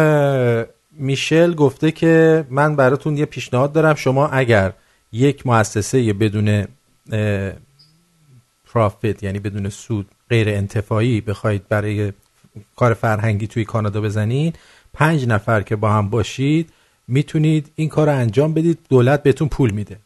میشل 0.92 1.54
گفته 1.54 1.92
که 1.92 2.46
من 2.50 2.76
براتون 2.76 3.18
یه 3.18 3.26
پیشنهاد 3.26 3.74
دارم. 3.74 3.96
شما 3.96 4.28
اگر 4.28 4.74
یک 5.12 5.48
مؤسسه 5.48 6.14
بدون 6.14 6.68
پرافیت 8.74 9.24
یعنی 9.24 9.40
بدون 9.40 9.70
سود 9.70 10.08
غیر 10.30 10.50
انتفاعی 10.50 11.22
بخواید 11.22 11.68
برای 11.68 12.14
کار 12.76 12.94
فرهنگی 12.94 13.48
توی 13.48 13.66
کانادا 13.66 14.02
بزنید 14.02 14.60
پنج 14.94 15.28
نفر 15.28 15.62
که 15.62 15.76
با 15.76 15.90
هم 15.90 16.10
باشید 16.10 16.70
می‌تونید 17.08 17.72
این 17.76 17.89
کار 17.89 18.08
رو 18.08 18.16
انجام 18.16 18.53
بدید 18.53 18.80
دولت 18.89 19.24
بهتون 19.24 19.47
پول 19.47 19.72
میده. 19.72 19.97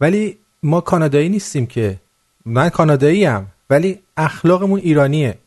ولی 0.00 0.38
ما 0.62 0.80
کانادایی 0.80 1.28
نیستیم 1.28 1.66
که 1.66 1.96
من 2.44 2.68
کانادایی 2.68 3.24
هم 3.24 3.46
ولی 3.70 3.98
اخلاقمون 4.16 4.80
ایرانیه. 4.80 5.38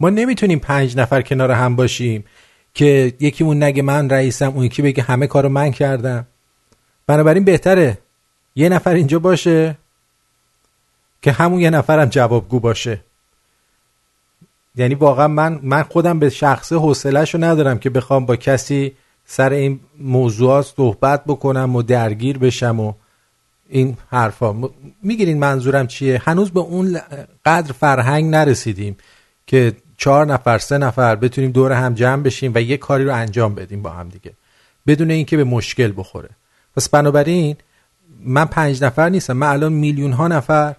ما 0.00 0.10
نمی‌تونیم 0.10 0.58
پنج 0.58 0.96
نفر 0.96 1.22
کنار 1.22 1.50
هم 1.50 1.76
باشیم 1.76 2.24
که 2.74 3.12
یکیمون 3.20 3.62
نگه 3.62 3.82
من 3.82 4.10
رئیسم 4.10 4.48
اون 4.48 4.64
یکی 4.64 4.82
بگه 4.82 5.02
همه 5.02 5.26
کارو 5.26 5.48
من 5.48 5.70
کردم. 5.70 6.26
بنابراین 7.06 7.44
بهتره 7.44 7.98
یه 8.56 8.68
نفر 8.68 8.94
اینجا 8.94 9.18
باشه 9.18 9.78
که 11.22 11.32
همون 11.32 11.60
یه 11.60 11.70
نفرم 11.70 12.04
جوابگو 12.04 12.60
باشه. 12.60 13.00
یعنی 14.76 14.94
واقعا 14.94 15.28
من 15.28 15.60
من 15.62 15.82
خودم 15.82 16.18
به 16.18 16.30
شخصه 16.30 16.76
حوصله‌شو 16.76 17.44
ندارم 17.44 17.78
که 17.78 17.90
بخوام 17.90 18.26
با 18.26 18.36
کسی 18.36 18.92
سر 19.30 19.52
این 19.52 19.80
موضوعات 19.98 20.66
صحبت 20.76 21.24
بکنم 21.24 21.76
و 21.76 21.82
درگیر 21.82 22.38
بشم 22.38 22.80
و 22.80 22.92
این 23.68 23.96
حرفا. 24.10 24.70
می‌گیرین 25.02 25.38
منظورم 25.38 25.86
چیه؟ 25.86 26.22
هنوز 26.24 26.50
به 26.50 26.60
اون 26.60 27.00
قدر 27.44 27.72
فرهنگ 27.72 28.24
نرسیدیم 28.30 28.96
که 29.46 29.72
چهار 29.96 30.26
نفر 30.26 30.58
سه 30.58 30.78
نفر 30.78 31.16
بتونیم 31.16 31.50
دور 31.50 31.72
هم 31.72 31.94
جمع 31.94 32.22
بشیم 32.22 32.52
و 32.54 32.60
یه 32.62 32.76
کاری 32.76 33.04
رو 33.04 33.14
انجام 33.14 33.54
بدیم 33.54 33.82
با 33.82 33.90
هم 33.90 34.08
دیگه 34.08 34.32
بدون 34.86 35.10
اینکه 35.10 35.36
به 35.36 35.44
مشکل 35.44 35.92
بخوره. 35.96 36.30
پس 36.76 36.88
بنابراین 36.88 37.56
من 38.20 38.44
پنج 38.44 38.84
نفر 38.84 39.08
نیستم 39.08 39.36
من 39.36 39.46
الان 39.46 39.72
میلیون 39.72 40.12
ها 40.12 40.28
نفر 40.28 40.76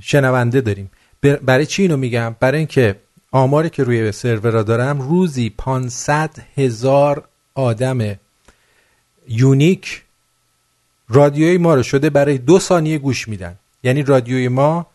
شنونده 0.00 0.60
داریم. 0.60 0.90
بر- 1.22 1.36
برای 1.36 1.66
چی 1.66 1.82
اینو 1.82 1.96
میگم؟ 1.96 2.36
برای 2.40 2.58
اینکه 2.58 2.96
آماری 3.32 3.70
که 3.70 3.84
روی 3.84 4.12
سرورا 4.12 4.62
دارم 4.62 5.00
روزی 5.00 5.50
500 5.50 6.30
هزار 6.56 7.27
آدم 7.58 8.18
یونیک 9.28 10.04
رادیوی 11.08 11.58
ما 11.58 11.74
رو 11.74 11.82
شده 11.82 12.10
برای 12.10 12.38
دو 12.38 12.58
ثانیه 12.58 12.98
گوش 12.98 13.28
میدن. 13.28 13.58
یعنی 13.82 14.02
رادیوی 14.02 14.48
ما 14.48 14.86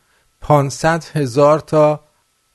500 0.41 1.03
هزار 1.03 1.59
تا 1.59 1.99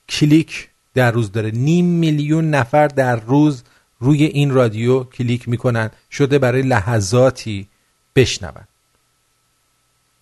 کلیک 0.09 0.69
در 0.93 1.11
روز 1.11 1.31
داره. 1.31 1.51
نیم 1.51 1.85
میلیون 1.85 2.49
نفر 2.49 2.87
در 2.87 3.15
روز 3.15 3.63
روی 3.99 4.23
این 4.23 4.51
رادیو 4.51 5.03
کلیک 5.03 5.49
می‌کنن. 5.49 5.91
شده 6.11 6.39
برای 6.39 6.61
لحظاتی 6.61 7.67
بشنون. 8.15 8.67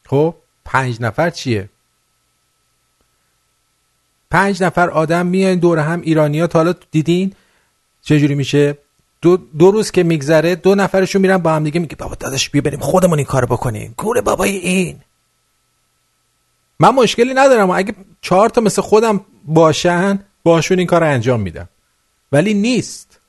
خب 0.06 0.36
پنج 0.66 1.02
نفر 1.02 1.30
چیه؟ 1.30 1.70
پنج 4.32 4.64
نفر 4.64 4.90
آدم 4.90 5.26
میان 5.26 5.56
دور 5.56 5.80
هم 5.80 6.02
ایرانی 6.02 6.40
ها 6.40 6.48
تا 6.48 6.60
حالا 6.60 6.74
دیدین 6.92 7.34
چجوری 8.02 8.36
میشه؟ 8.36 8.78
دو, 9.22 9.38
دو 9.38 9.72
روز 9.72 9.92
که 9.92 10.04
میگذره 10.04 10.56
دو 10.56 10.76
نفرشون 10.76 11.22
میرن 11.22 11.38
با 11.38 11.54
هم 11.54 11.64
دیگه 11.64 11.80
میگه 11.80 11.96
بابا 11.96 12.16
داداش 12.16 12.50
بیا 12.50 12.62
بریم 12.62 12.80
خودمون 12.80 13.18
این 13.18 13.28
کارو 13.28 13.48
بکنیم. 13.48 13.94
کوره 13.98 14.22
بابای 14.22 14.58
این. 14.58 15.00
من 16.80 16.90
مشکلی 16.90 17.34
ندارم. 17.34 17.70
اگه 17.70 17.96
چهار 18.22 18.50
تا 18.50 18.62
مثل 18.62 18.82
خودم 18.82 19.26
باشن 19.46 20.20
باشون 20.44 20.78
این 20.78 20.88
کار 20.88 21.02
رو 21.02 21.08
انجام 21.08 21.40
میدم. 21.40 21.70
ولی 22.32 22.54
نیست. 22.54 23.20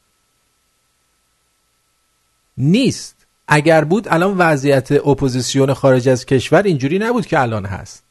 نیست. 2.59 3.16
اگر 3.49 3.84
بود 3.84 4.09
الان 4.11 4.39
وضعیت 4.39 4.93
اپوزیسیون 4.93 5.74
خارج 5.74 6.09
از 6.09 6.26
کشور 6.26 6.62
اینجوری 6.62 6.99
نبود 6.99 7.26
که 7.26 7.41
الان 7.41 7.66
هست. 7.66 8.05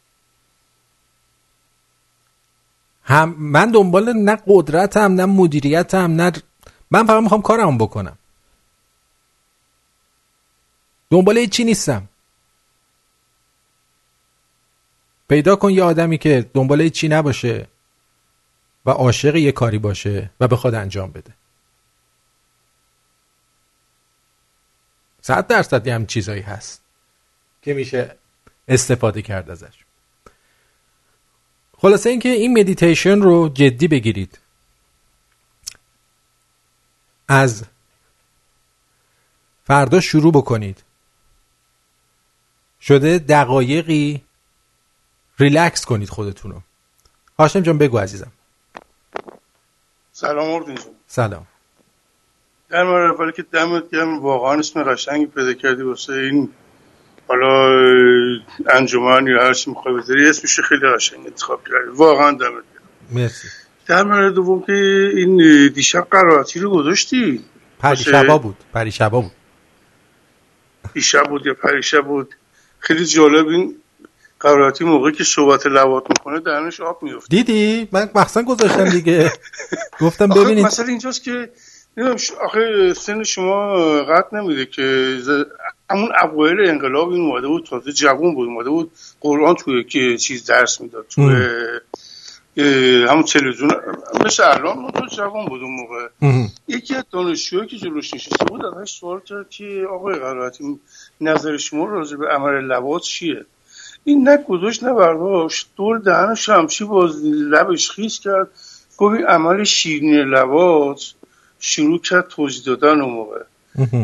هم 3.03 3.35
من 3.39 3.71
دنبال 3.71 4.13
نه 4.13 4.37
قدرتم 4.47 5.13
نه 5.13 5.25
مدیریتم 5.25 6.11
نه 6.11 6.31
من 6.91 7.05
فقط 7.05 7.23
می‌خوام 7.23 7.41
کارم 7.41 7.77
بکنم. 7.77 8.17
دنبال 11.09 11.45
چی 11.45 11.63
نیستم. 11.63 12.09
پیدا 15.29 15.55
کن 15.55 15.71
یه 15.71 15.83
آدمی 15.83 16.17
که 16.17 16.51
دنبال 16.53 16.89
چی 16.89 17.07
نباشه 17.07 17.67
و 18.85 18.89
عاشق 18.89 19.35
یه 19.35 19.51
کاری 19.51 19.77
باشه 19.77 20.29
و 20.39 20.47
بخواد 20.47 20.75
انجام 20.75 21.11
بده. 21.11 21.33
صد 25.21 25.47
درصد 25.47 25.87
هم 25.87 26.05
چیزایی 26.05 26.41
هست 26.41 26.81
که 27.61 27.73
میشه 27.73 28.15
استفاده 28.67 29.21
کرد 29.21 29.49
ازش. 29.49 29.85
خلاصه 31.77 32.09
اینکه 32.09 32.29
این 32.29 32.59
مدیتیشن 32.59 33.21
رو 33.21 33.49
جدی 33.49 33.87
بگیرید. 33.87 34.39
از 37.27 37.63
فردا 39.65 39.99
شروع 39.99 40.33
بکنید. 40.33 40.83
شده 42.81 43.17
دقایقی 43.17 44.23
ریلکس 45.39 45.85
کنید 45.85 46.09
خودتون 46.09 46.51
رو. 46.51 46.61
هاشم 47.39 47.59
جان 47.59 47.77
بگو 47.77 47.97
عزیزم. 47.97 48.31
سلام 50.11 50.49
اردین 50.49 50.75
جون. 50.75 50.93
سلام. 51.07 51.47
در 52.69 52.83
مورد 52.83 53.11
اولی 53.11 53.31
که 53.31 53.43
دمت 53.43 53.91
گرم 53.91 54.19
واقعا 54.19 54.59
اسم 54.59 54.83
قشنگی 54.83 55.25
پیدا 55.25 55.53
کردی 55.53 55.81
واسه 55.81 56.13
این 56.13 56.49
حالا 57.27 57.69
انجمن 58.69 59.27
یا 59.27 59.43
هر 59.43 59.53
چی 59.53 59.69
می‌خوای 59.69 59.95
بذاری 59.95 60.29
اسمش 60.29 60.59
خیلی 60.59 60.81
قشنگ 60.95 61.25
انتخاب 61.25 61.63
کردی. 61.63 61.97
واقعا 61.97 62.31
دمت 62.31 62.39
گرم. 62.41 62.83
مرسی. 63.11 63.47
در 63.87 64.03
مورد 64.03 64.33
دوم 64.33 64.63
که 64.63 64.73
این 65.15 65.37
دیشب 65.67 66.07
قرارتی 66.11 66.59
رو 66.59 66.69
گذاشتی. 66.69 67.43
پری 67.79 67.89
واسه- 67.89 68.11
شبا 68.11 68.37
بود. 68.37 68.55
پری 68.73 68.91
شبا 68.91 69.21
بود. 69.21 69.31
دیشب 70.93 71.23
بود 71.23 71.45
یا 71.45 71.53
پریشب 71.53 72.05
بود. 72.05 72.35
خیلی 72.79 73.05
جالب 73.05 73.47
این 73.47 73.75
قراراتی 74.39 74.83
موقعی 74.85 75.11
که 75.11 75.23
صحبت 75.23 75.65
لوات 75.65 76.03
می‌کنه 76.09 76.39
درنش 76.39 76.81
آب 76.81 77.03
میفته 77.03 77.27
دیدی؟ 77.37 77.87
من 77.91 78.09
مخصوصا 78.15 78.41
گذاشتم 78.43 78.89
دیگه. 78.89 79.31
گفتم 80.01 80.27
ببینید. 80.27 80.65
مثلا 80.65 80.85
اینجاست 80.85 81.23
که 81.23 81.49
آخه 82.41 82.93
سن 82.93 83.23
شما 83.23 83.73
قد 84.03 84.35
نمیده 84.35 84.65
که 84.65 85.17
همون 85.89 86.09
اوایل 86.23 86.69
انقلاب 86.69 87.09
این 87.09 87.21
اومده 87.21 87.47
بود 87.47 87.65
تازه 87.65 87.91
جوون 87.91 88.35
بود 88.35 88.47
اومده 88.47 88.69
بود 88.69 88.91
قرآن 89.19 89.55
توی 89.55 89.83
که 89.83 90.17
چیز 90.17 90.45
درس 90.45 90.81
می‌داد 90.81 91.05
توی 91.09 91.35
همون 93.09 93.23
تلویزیون 93.23 93.71
مثل 94.25 94.43
الان 94.43 94.81
بود 94.81 94.93
تو 94.93 95.05
جوان 95.05 95.45
بود 95.45 95.61
اون 95.61 95.75
موقع 95.75 96.07
یکی 96.67 96.95
از 96.95 97.03
دانشجوهایی 97.11 97.69
که 97.69 97.77
جلوش 97.77 98.13
نشسته 98.13 98.45
بود 98.45 98.65
ازش 98.65 98.91
سوال 98.91 99.19
کرد 99.19 99.49
که 99.49 99.87
آقای 99.91 100.15
قرائتی 100.15 100.79
نظر 101.21 101.57
شما 101.57 101.85
راجع 101.85 102.17
به 102.17 102.27
عمل 102.27 102.61
لواط 102.65 103.01
چیه؟ 103.01 103.45
این 104.03 104.29
نه 104.29 104.37
گذاشت 104.37 104.83
نه 104.83 104.93
برداشت 104.93 105.69
دور 105.77 105.99
دهنش 105.99 106.49
همچی 106.49 106.83
باز 106.83 107.25
لبش 107.25 107.91
خیس 107.91 108.19
کرد. 108.19 108.47
گفت 108.97 109.21
عمل 109.27 109.63
شیرین 109.63 110.15
لواط 110.15 111.01
شروع 111.59 111.99
کرد 112.01 112.27
توضیح 112.27 112.63
دادن 112.65 113.01
اون 113.01 113.13
موقع. 113.13 113.39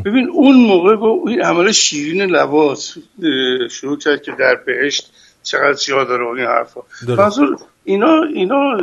ببین 0.05 0.29
اون 0.29 0.55
موقع 0.55 0.95
گفت 0.95 1.27
این 1.27 1.41
عمل 1.41 1.71
شیرین 1.71 2.21
لواط 2.21 2.79
شروع 3.69 3.97
کرد 3.97 4.21
که 4.21 4.31
در 4.31 4.55
بهشت 4.55 5.11
چقدر 5.43 5.73
جا 5.73 6.03
داره 6.03 6.25
و 6.25 6.27
این 6.27 6.45
حرفا. 6.45 6.81
منظور 7.07 7.57
اینا 7.85 8.23
اینا 8.35 8.77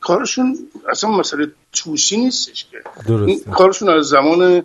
کارشون 0.00 0.58
اصلا 0.90 1.10
مسئله 1.10 1.46
توسی 1.72 2.16
نیستش 2.16 2.66
که. 2.70 2.78
درسته. 3.08 3.26
این 3.26 3.40
کارشون 3.52 3.88
از 3.88 4.06
زمان 4.06 4.62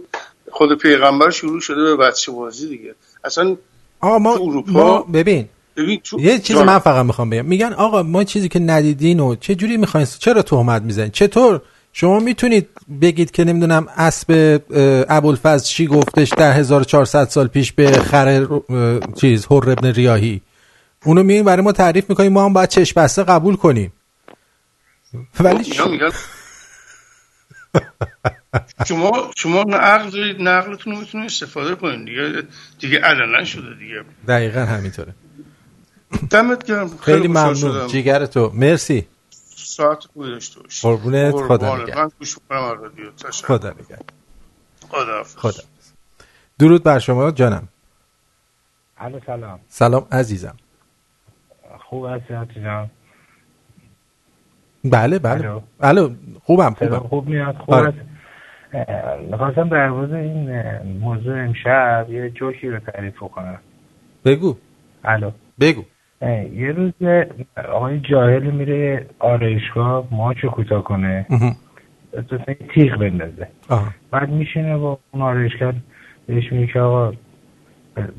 خود 0.52 0.78
پیغمبر 0.78 1.30
شروع 1.30 1.60
شده 1.60 1.84
به 1.84 1.96
بچه 1.96 2.32
بازی 2.32 2.68
دیگه. 2.70 2.96
اصلا 3.24 3.58
آقا 4.02 4.20
ما, 4.20 4.38
تو 4.38 4.44
اروپا 4.44 4.72
ما 4.72 5.02
ببین 5.02 5.50
ببین 5.78 6.00
تو 6.04 6.20
یه 6.20 6.40
چیز. 6.40 6.58
من 6.58 6.80
فقط 6.80 7.06
می‌خوام 7.06 7.30
بگم. 7.30 7.46
میگن 7.46 7.74
آقا 7.74 8.04
ما 8.04 8.24
چیزی 8.24 8.50
که 8.50 8.60
ندیدین 8.60 9.20
و 9.20 9.36
چه 9.36 9.56
جوری 9.56 9.78
می‌خواین 9.78 10.08
چرا 10.20 10.42
تهمت 10.42 10.82
می‌زنید 10.82 11.12
چطور؟ 11.12 11.62
شما 11.94 12.20
می‌تونید 12.20 12.70
بگید 13.02 13.32
که 13.32 13.44
نمی‌دونم 13.44 13.88
اسب 13.98 14.60
ابوالفضل 15.10 15.66
چی 15.66 15.88
گفتش 15.88 16.30
در 16.30 16.52
1400 16.52 17.28
سال 17.28 17.48
پیش 17.48 17.72
به 17.72 17.92
خر 17.92 18.48
چیز 19.16 19.46
هر 19.46 19.70
ابن 19.70 19.88
ریاهی. 19.88 20.42
اونو 21.04 21.24
میگین 21.24 21.44
برای 21.44 21.64
ما 21.64 21.72
تعریف 21.72 22.10
می‌کنیم 22.10 22.34
ما 22.34 22.46
هم 22.46 22.54
باید 22.54 22.70
چشم 22.70 23.02
بسته 23.02 23.24
قبول 23.24 23.56
کنیم. 23.56 23.94
ولی 25.40 25.74
میگن 25.90 26.12
شما 28.88 29.32
شما 29.36 29.64
نه 29.64 29.78
عقل 29.78 30.10
دارید 30.10 30.42
نه 30.42 30.50
عقلتون 30.50 30.94
رو 30.94 31.00
می‌تونید 31.00 31.26
استفاده 31.26 31.76
کنید 31.76 32.06
دیگه. 32.06 32.44
دیگه 32.80 33.00
علنا 33.00 33.44
شده 33.44 33.74
دیگه. 33.80 34.04
دقیقا 34.28 34.60
همینطوره. 34.60 35.14
دمت 36.30 36.66
گرم. 36.66 36.98
خیلی 36.98 37.28
خوشحال 37.28 37.58
ممنون. 37.58 37.88
جیگر 37.88 38.26
تو 38.26 38.52
مرسی. 38.54 39.08
ساعت 39.56 40.04
خوبی 40.14 40.28
داشته 40.30 40.60
باشی. 40.60 40.88
قربونت، 40.88 41.36
خدا. 41.36 41.76
نگهدار. 41.78 42.04
من 42.04 42.12
گوش 42.20 42.38
می‌کنم 42.38 42.82
رادیو. 42.82 43.12
تشکر. 43.12 43.48
خدا 43.48 43.70
نگهدار. 43.70 44.00
خدا 44.90 45.24
خدا 45.24 45.64
درود 46.60 46.84
بر 46.84 47.00
شما 47.00 47.32
جانم. 47.32 47.68
سلام. 49.26 49.60
سلام 49.70 50.08
عزیزم. 50.12 50.58
خوب 51.94 52.06
هستی 52.06 52.62
جان 52.64 52.90
بله 54.86 55.20
بله. 55.20 55.62
الو. 55.80 56.10
خوبم 56.44 56.74
خوبم. 56.74 56.98
خوب 57.00 57.28
میاد؟ 57.28 57.56
خوب 57.56 57.74
آره. 57.74 57.94
می‌خواستم 59.32 59.70
در 59.70 59.90
مورد 59.90 60.14
این 60.14 60.50
موضوع 61.00 61.40
امشب 61.40 62.06
یه 62.10 62.30
جوکی 62.30 62.70
رو 62.70 62.80
تعریف 62.80 63.18
کنم 63.18 63.58
بگو. 64.26 64.56
الو. 65.06 65.32
بگو. 65.60 65.84
یه 66.54 66.72
روز 66.72 66.94
آقای 67.70 68.00
جاهل 68.00 68.44
میره 68.44 69.06
آرایشگاه 69.20 70.08
ماچو 70.12 70.50
کوتاه 70.50 70.84
کنه. 70.84 71.26
مثلا 72.14 72.56
تیغ 72.74 72.98
بندازه. 72.98 73.48
آها. 73.70 73.88
بعد 74.12 74.30
میشینه 74.30 74.78
با 74.78 75.00
اون 75.12 75.22
آرایشگر 75.24 75.74
بهش 76.28 76.52
میگه 76.52 76.74
که 76.74 76.80
آقا 76.80 77.14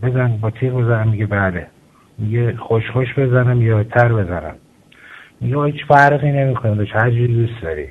بزن 0.02 0.36
با 0.36 0.50
تیغ 0.50 0.74
بزنم 0.74 1.08
میگه 1.08 1.26
بله. 1.26 1.66
میگه 2.18 2.56
خوش 2.56 2.90
خوش 2.90 3.14
بزنم 3.18 3.62
یا 3.62 3.84
تر 3.84 4.12
بزنم. 4.12 4.54
میگه 5.40 5.64
هیچ 5.64 5.84
فرقی 5.88 6.32
نمی‌کنه 6.32 6.74
داشت 6.74 6.96
هر 6.96 7.10
جوری 7.10 7.34
دوست 7.46 7.62
داری. 7.62 7.86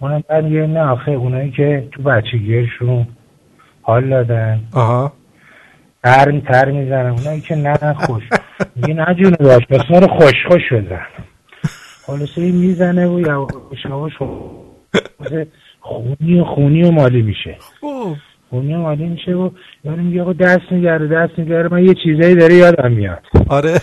اونم 0.00 0.22
بعد 0.28 0.44
میگه 0.44 0.66
نه 0.66 0.80
آخه 0.80 1.12
اونایی 1.12 1.50
که 1.50 1.88
تو 1.92 2.02
بچگیشون 2.02 3.06
حال 3.82 4.10
دادن. 4.10 4.60
آها. 4.72 5.12
تر 6.04 6.40
تر 6.40 6.70
می‌زنم 6.70 7.14
اونایی 7.14 7.40
که 7.40 7.54
نه 7.54 7.94
خوش. 7.94 8.22
میگه 8.76 8.94
نه 8.94 9.14
جونه 9.14 9.36
داشت 9.36 9.68
پس 9.68 9.90
ما 9.90 9.98
رو 9.98 10.06
خوش 10.06 10.46
خوش 10.48 10.72
بزن. 10.72 11.06
خلاصه 12.06 12.40
این 12.40 12.56
می‌زنه 12.56 13.06
و 13.06 13.20
یواش 13.20 13.84
یواش 13.84 14.12
خونی 15.80 16.40
و 16.40 16.44
خونی 16.44 16.82
و 16.82 16.90
مالی 16.90 17.22
میشه. 17.22 17.56
خونی 18.54 18.74
و 18.74 18.78
مالی 18.78 19.04
میشه 19.04 19.32
و 19.32 19.50
یارو 19.84 20.02
میگه 20.02 20.22
آقا 20.22 20.32
دست 20.32 20.72
میگره 20.72 21.06
دست 21.06 21.38
میگره. 21.38 21.68
من 21.68 21.84
یه 21.84 21.94
چیزایی 21.94 22.34
داره 22.34 22.54
یادم 22.54 22.92
میاد. 22.92 23.22
آره. 23.48 23.74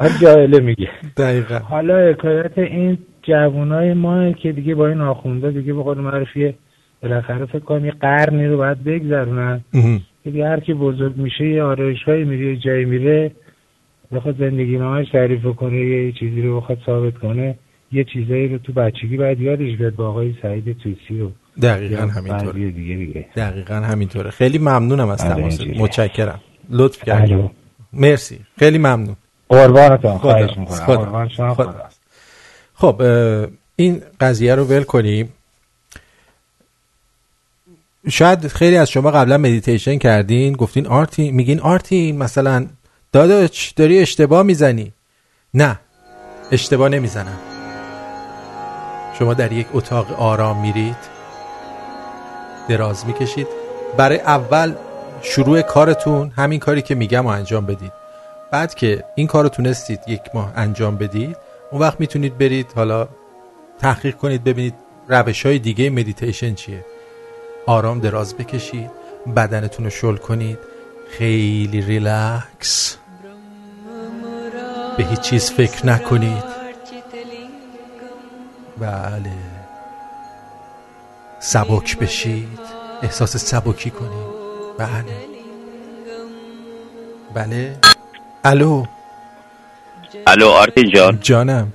هر 0.00 0.10
جاهله 0.22 0.60
میگه. 0.60 0.88
دقیقا. 1.16 1.58
حالا 1.58 2.10
حکایت 2.10 2.58
این 2.58 2.98
جوانای 3.22 3.92
ما 3.94 4.32
که 4.32 4.52
دیگه 4.52 4.74
با 4.74 4.88
این 4.88 5.00
آخونده 5.00 5.50
دیگه 5.50 5.72
به 5.72 5.82
قول 5.82 5.98
معروف 5.98 6.36
یه 6.36 6.54
بالاخره 7.02 7.46
فکر 7.46 7.58
کنم 7.58 7.84
یه 7.84 7.90
قرنی 7.90 8.46
رو 8.46 8.56
باید 8.56 8.84
بگذرونن. 8.84 9.60
که 10.24 10.30
دیگه 10.30 10.48
هر 10.48 10.60
کی 10.60 10.74
بزرگ 10.74 11.16
میشه 11.16 11.46
یه 11.46 11.62
آرایشگاهی 11.62 12.24
میره 12.24 12.46
یه 12.46 12.56
جایی 12.56 12.84
میره 12.84 13.30
بخواد 14.12 14.38
زندگی 14.38 14.78
نامش 14.78 15.10
تعریف 15.10 15.46
کنه 15.46 15.76
یه 15.76 16.12
چیزی 16.12 16.42
رو 16.42 16.60
بخواد 16.60 16.78
ثابت 16.86 17.18
کنه 17.18 17.54
یه 17.92 18.04
چیزایی 18.04 18.48
رو 18.48 18.58
تو 18.58 18.72
بچگی 18.72 19.16
باید 19.16 19.40
یادش 19.40 19.76
بیاد 19.76 19.94
با 19.94 20.08
آقای 20.08 20.34
سعید 20.42 20.78
توسی 20.78 21.20
و 21.20 21.28
دقیقا 21.62 22.06
همینطوره. 22.06 22.52
بعضی 22.52 22.72
دیگه 22.72 22.94
دیگه 22.94 23.26
دقیقا 23.36 23.74
همینطوره. 23.74 24.30
خیلی 24.30 24.58
ممنونم 24.58 25.08
از 25.08 25.20
آره، 25.20 25.36
اینجوریه. 25.36 25.80
متشکرم. 25.80 26.40
لطف 26.70 27.04
کردی. 27.04 27.50
مرسی. 27.92 28.40
خیلی 28.58 28.78
ممنون. 28.78 29.16
قربانتون. 29.48 30.18
خواهش 30.18 30.58
می‌کنم. 30.58 30.86
قربان 30.86 31.28
شما. 31.28 31.54
خدا. 31.54 31.72
خدا. 31.72 31.88
خب 32.74 33.02
این 33.76 34.02
قضیه 34.20 34.54
رو 34.54 34.64
ول 34.64 34.82
کنیم 34.82 35.32
شاید 38.10 38.46
خیلی 38.46 38.76
از 38.76 38.90
شما 38.90 39.10
قبلا 39.10 39.38
مدیتیشن 39.38 39.98
کردین 39.98 40.52
گفتین 40.52 40.86
آرتی 40.86 41.30
میگین 41.30 41.60
آرتی 41.60 42.12
مثلا 42.12 42.66
داداش 43.12 43.70
داری 43.70 43.98
اشتباه 43.98 44.42
می‌زنی. 44.42 44.92
نه 45.54 45.78
اشتباه 46.52 46.88
نمی‌زنم. 46.88 47.38
شما 49.18 49.34
در 49.34 49.52
یک 49.52 49.66
اتاق 49.72 50.20
آرام 50.20 50.60
میرید. 50.60 51.13
دراز 52.68 53.06
می‌کشید. 53.06 53.46
برای 53.96 54.18
اول 54.18 54.74
شروع 55.22 55.62
کارتون 55.62 56.32
همین 56.36 56.60
کاری 56.60 56.82
که 56.82 56.94
میگم 56.94 57.22
رو 57.22 57.28
انجام 57.28 57.66
بدید. 57.66 57.92
بعد 58.50 58.74
که 58.74 59.04
این 59.14 59.26
کار 59.26 59.42
رو 59.42 59.48
تونستید 59.48 60.00
یک 60.06 60.20
ماه 60.34 60.52
انجام 60.56 60.96
بدید 60.96 61.36
اون 61.70 61.80
وقت 61.80 62.00
می‌تونید 62.00 62.38
برید 62.38 62.72
حالا 62.76 63.08
تحقیق 63.78 64.16
کنید 64.16 64.44
ببینید 64.44 64.74
روش 65.08 65.46
های 65.46 65.58
دیگه 65.58 65.90
مدیتیشن 65.90 66.54
چیه. 66.54 66.84
آرام 67.66 68.00
دراز 68.00 68.36
بکشید 68.36 68.90
بدنتون 69.36 69.84
رو 69.84 69.90
شل 69.90 70.16
کنید. 70.16 70.58
خیلی 71.10 71.80
ریلکس. 71.80 72.96
به 74.96 75.04
هیچ 75.04 75.20
چیز 75.20 75.50
فکر 75.50 75.86
نکنید. 75.86 76.44
بله. 78.78 79.53
سبک 81.44 81.98
بشید. 81.98 82.58
احساس 83.02 83.36
سبکی 83.36 83.90
کنید. 83.90 84.34
بله. 84.78 85.04
بله. 87.34 87.76
الو. 88.44 88.84
الو 90.26 90.48
آرتین 90.48 90.90
جان. 90.90 91.18
جانم. 91.20 91.72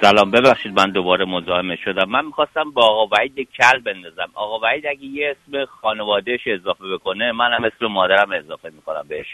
سلام 0.00 0.30
ببخشید 0.30 0.72
من 0.72 0.90
دوباره 0.90 1.24
مزاحم 1.24 1.76
شدم. 1.84 2.10
من 2.10 2.24
می‌خواستم 2.24 2.70
با 2.70 2.82
آقا 2.82 3.16
وحید 3.16 3.48
کل 3.58 3.78
بندازم. 3.78 4.30
آقا 4.34 4.66
وحید 4.66 4.86
اگه 4.86 5.04
یه 5.04 5.36
اسم 5.36 5.64
خانوادهش 5.82 6.40
اضافه 6.46 6.84
بکنه 6.94 7.32
منم 7.32 7.64
اسم 7.64 7.86
مادرم 7.86 8.32
اضافه 8.32 8.70
می‌کنم 8.70 9.04
بهش. 9.08 9.26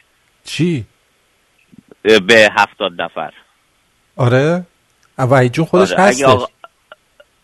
چی؟ 0.44 0.84
به 2.02 2.48
هفتاد 2.52 3.02
نفر. 3.02 3.32
آره؟ 4.16 4.66
وحید 5.18 5.52
جون 5.52 5.64
خودش 5.64 5.92
آره، 5.92 6.02
هستش. 6.02 6.24
آقا, 6.24 6.46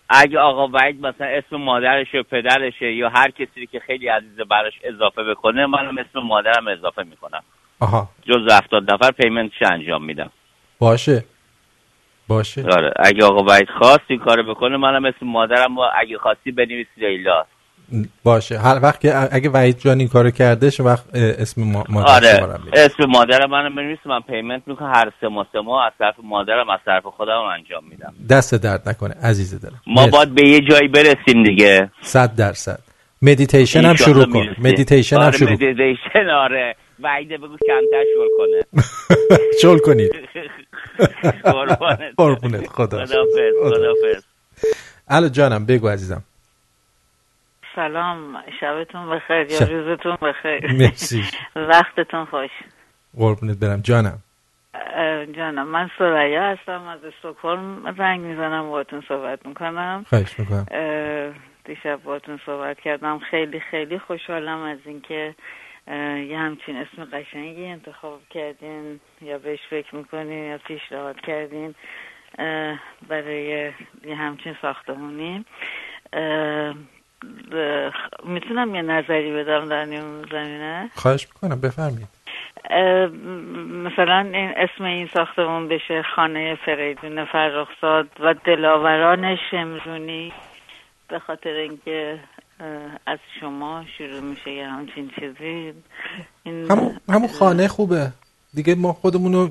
اگه 0.09 0.39
آقا 0.39 0.69
وحید 0.69 1.07
مثلا 1.07 1.27
اسم 1.27 1.57
مادرش 1.57 2.15
و 2.15 2.23
پدرشه 2.23 2.93
یا 2.93 3.09
هر 3.09 3.31
کسی 3.31 3.67
که 3.67 3.81
خیلی 3.81 4.09
عزیزه 4.09 4.45
براش 4.45 4.73
اضافه 4.83 5.25
بکنه 5.25 5.67
منم 5.67 5.99
اسم 5.99 6.19
مادرم 6.19 6.69
اضافه 6.69 7.03
می‌کنم. 7.03 7.43
آها. 7.81 8.09
جز 8.27 8.53
هفتاد 8.53 8.93
نفر 8.93 9.11
پیمنتش 9.11 9.63
انجام 9.63 10.05
میدم؟ 10.05 10.31
باشه. 10.79 11.25
باشه. 12.29 12.63
آره. 12.63 12.93
اگه 12.97 13.25
آقا 13.25 13.45
وحید 13.45 13.71
خواست 13.71 14.05
این 14.07 14.19
کارو 14.19 14.55
بکنه 14.55 14.77
منم 14.77 15.05
اسم 15.05 15.27
مادرم 15.27 15.79
و 15.79 15.85
اگه 15.95 16.19
خواستی 16.19 16.53
بنویس 16.53 16.87
لیلا. 16.97 17.47
باشه. 18.25 18.59
هر 18.59 18.81
وقت 18.83 19.01
که 19.01 19.35
اگه 19.35 19.51
وحید 19.51 19.79
جان 19.79 19.99
این 19.99 20.09
کارو 20.09 20.31
کرده 20.31 20.71
شما 20.71 20.87
وقت 20.87 21.05
اسم 21.15 21.63
ما 21.63 21.85
مادر 21.89 22.11
آره. 22.15 22.53
هم. 22.53 22.61
اسم 22.73 23.05
مادر 23.09 23.47
منو 23.47 23.71
بنویس 23.77 23.99
من 24.07 24.21
payment 24.21 24.63
می‌کنم 24.67 24.93
هر 24.95 25.13
سه 25.21 25.29
ماه 25.29 25.47
سه 25.53 25.61
ماه 25.61 25.87
از 25.87 25.93
طرف 25.99 26.15
مادرم 26.25 26.71
از 26.71 26.81
طرف 26.87 27.03
خودم 27.07 27.39
انجام 27.55 27.85
میدم. 27.91 28.15
دست 28.31 28.55
درد 28.55 28.89
نکنه 28.89 29.15
عزیز 29.23 29.65
دلم. 29.65 29.81
ما 29.87 30.01
مرسی. 30.01 30.11
باید 30.11 30.35
به 30.35 30.49
یه 30.49 30.61
جایی 30.61 30.89
برسیم 30.89 31.43
دیگه. 31.45 31.91
صد 32.03 32.37
درصد. 32.37 32.79
مدیتیشن 33.23 33.85
هم 33.85 33.95
شروع 33.95 34.25
کن. 34.25 34.47
مدیتیشن 34.59 35.17
هم 35.17 35.23
آره 35.23 35.37
شروع 35.39 35.49
کن. 35.49 35.55
مدیتیشن 35.55 36.29
آره. 36.29 36.77
وحیدو 37.03 37.37
بگو 37.39 37.57
کمتر 37.67 38.05
شل 38.15 38.29
کنه. 38.39 38.83
شل 39.63 39.79
کنید 39.79 40.13
قربونت. 42.17 42.67
خدا 42.67 43.07
خدافظ 43.07 44.23
الو 45.09 45.29
جانم 45.29 45.67
بگو 45.67 45.89
عزیزم. 45.89 46.23
سلام 47.79 48.43
شبتون 48.61 49.11
بخیر 49.11 49.37
یا 49.37 49.59
شب. 49.59 49.71
روزتون 49.71 50.17
بخیر. 50.23 50.73
مرسی. 50.73 51.23
وقتتون 51.71 52.25
خوش. 52.25 52.51
قربونت 53.17 53.59
برم. 53.59 53.81
جانم. 53.81 54.19
جانم 55.37 55.67
من 55.69 55.91
سریا 55.99 56.43
هستم 56.43 56.83
از 56.89 57.01
استکهلم 57.05 57.87
رنگ 57.99 58.21
می‌زنم 58.21 58.63
باهاتون 58.63 59.03
صحبت 59.09 59.47
می‌کنم. 59.47 60.05
خواهش 60.09 60.39
می‌کنم. 60.39 60.67
دیشب 61.65 62.03
باهاتون 62.05 62.41
صحبت 62.47 62.81
کردم. 62.81 63.19
خیلی 63.19 63.61
خیلی 63.61 63.99
خوشحالم 63.99 64.63
از 64.63 64.79
اینکه 64.85 65.35
یه 66.29 66.39
همچین 66.39 66.77
اسم 66.77 67.05
قشنگی 67.05 67.67
انتخاب 67.67 68.21
کردین 68.31 69.01
یا 69.23 69.39
بهش 69.39 69.61
فکر 69.71 69.97
می‌کنین 69.97 70.45
یا 70.45 70.59
پیشنهاد 70.59 71.21
کردین 71.21 71.75
برای 73.09 73.73
یه 74.05 74.17
همچین 74.17 74.57
ساختمونی. 74.63 75.45
می‌تونم 78.25 78.75
یه 78.75 78.83
نظری 78.83 79.33
بدم 79.33 79.69
در 79.69 79.85
این 79.85 80.23
زمینه؟ 80.31 80.91
خواهش 80.95 81.29
می‌کنم 81.29 81.61
بفرمایید. 81.61 82.09
مثلا 83.85 84.31
این 84.35 84.53
اسم 84.57 84.85
این 84.85 85.09
ساختمون 85.15 85.69
بشه 85.69 86.03
خانه 86.17 86.59
فریدون 86.67 87.25
فرخزاد 87.25 88.09
و 88.21 88.35
دلاوران 88.45 89.37
شمرونی. 89.51 90.33
به 91.09 91.19
خاطر 91.19 91.51
اینکه 91.51 92.19
از 93.07 93.19
شما 93.41 93.85
شروع 93.99 94.21
میشه 94.21 94.51
یه 94.51 94.69
همچین 94.69 95.11
چیزی. 95.21 95.73
این 96.43 96.71
همون 96.71 97.01
همون 97.09 97.29
خانه 97.29 97.69
خوبه. 97.69 98.13
دیگه 98.55 98.75
ما 98.75 98.93
خودمون 98.93 99.33
رو 99.33 99.51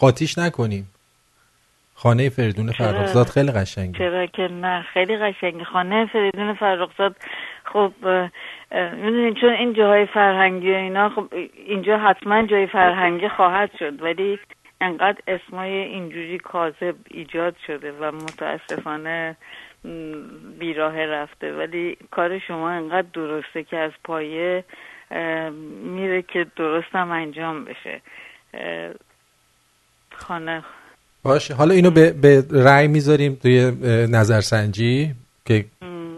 قاطیش 0.00 0.38
نکنیم. 0.38 0.88
خانه 2.02 2.28
فریدون؟ 2.28 2.72
فرخزاد 2.72 3.26
خیلی 3.26 3.52
قشنگه. 3.52 3.98
چرا 3.98 4.26
که 4.26 4.42
نه 4.42 4.82
خیلی 4.82 5.16
قشنگه. 5.16 5.64
خانه 5.64 6.06
فریدون 6.06 6.54
فرخزاد 6.54 7.16
خب 7.64 7.92
می‌دونین 8.72 9.34
چون 9.34 9.50
این 9.52 9.72
جاهای 9.72 10.06
فرهنگی 10.06 10.72
و 10.72 10.74
اینا 10.74 11.08
خب 11.08 11.28
اینجا 11.66 11.98
حتما 11.98 12.46
جای 12.46 12.66
فرهنگی 12.66 13.28
خواهد 13.28 13.70
شد 13.78 14.02
ولی 14.02 14.38
انقدر 14.80 15.18
اسمای 15.28 15.70
اینجوری 15.70 16.38
کاذب 16.38 16.94
ایجاد 17.10 17.56
شده 17.66 17.92
و 17.92 18.12
متاسفانه 18.12 19.36
بیراه 20.58 21.06
رفته. 21.06 21.52
ولی 21.52 21.96
کار 22.10 22.38
شما 22.38 22.70
انقدر 22.70 23.08
درسته 23.12 23.62
که 23.62 23.76
از 23.78 23.92
پایه 24.04 24.64
میره 25.84 26.22
که 26.22 26.46
درست 26.56 26.94
هم 26.94 27.10
انجام 27.10 27.64
بشه. 27.64 28.00
خانه 30.14 30.62
باشه. 31.22 31.54
حالا 31.54 31.74
اینو 31.74 31.90
به, 31.90 32.12
به 32.12 32.44
رأی 32.50 32.88
می‌ذاریم 32.88 33.34
توی 33.42 33.72
نظرسنجی 34.10 35.14
که 35.44 35.64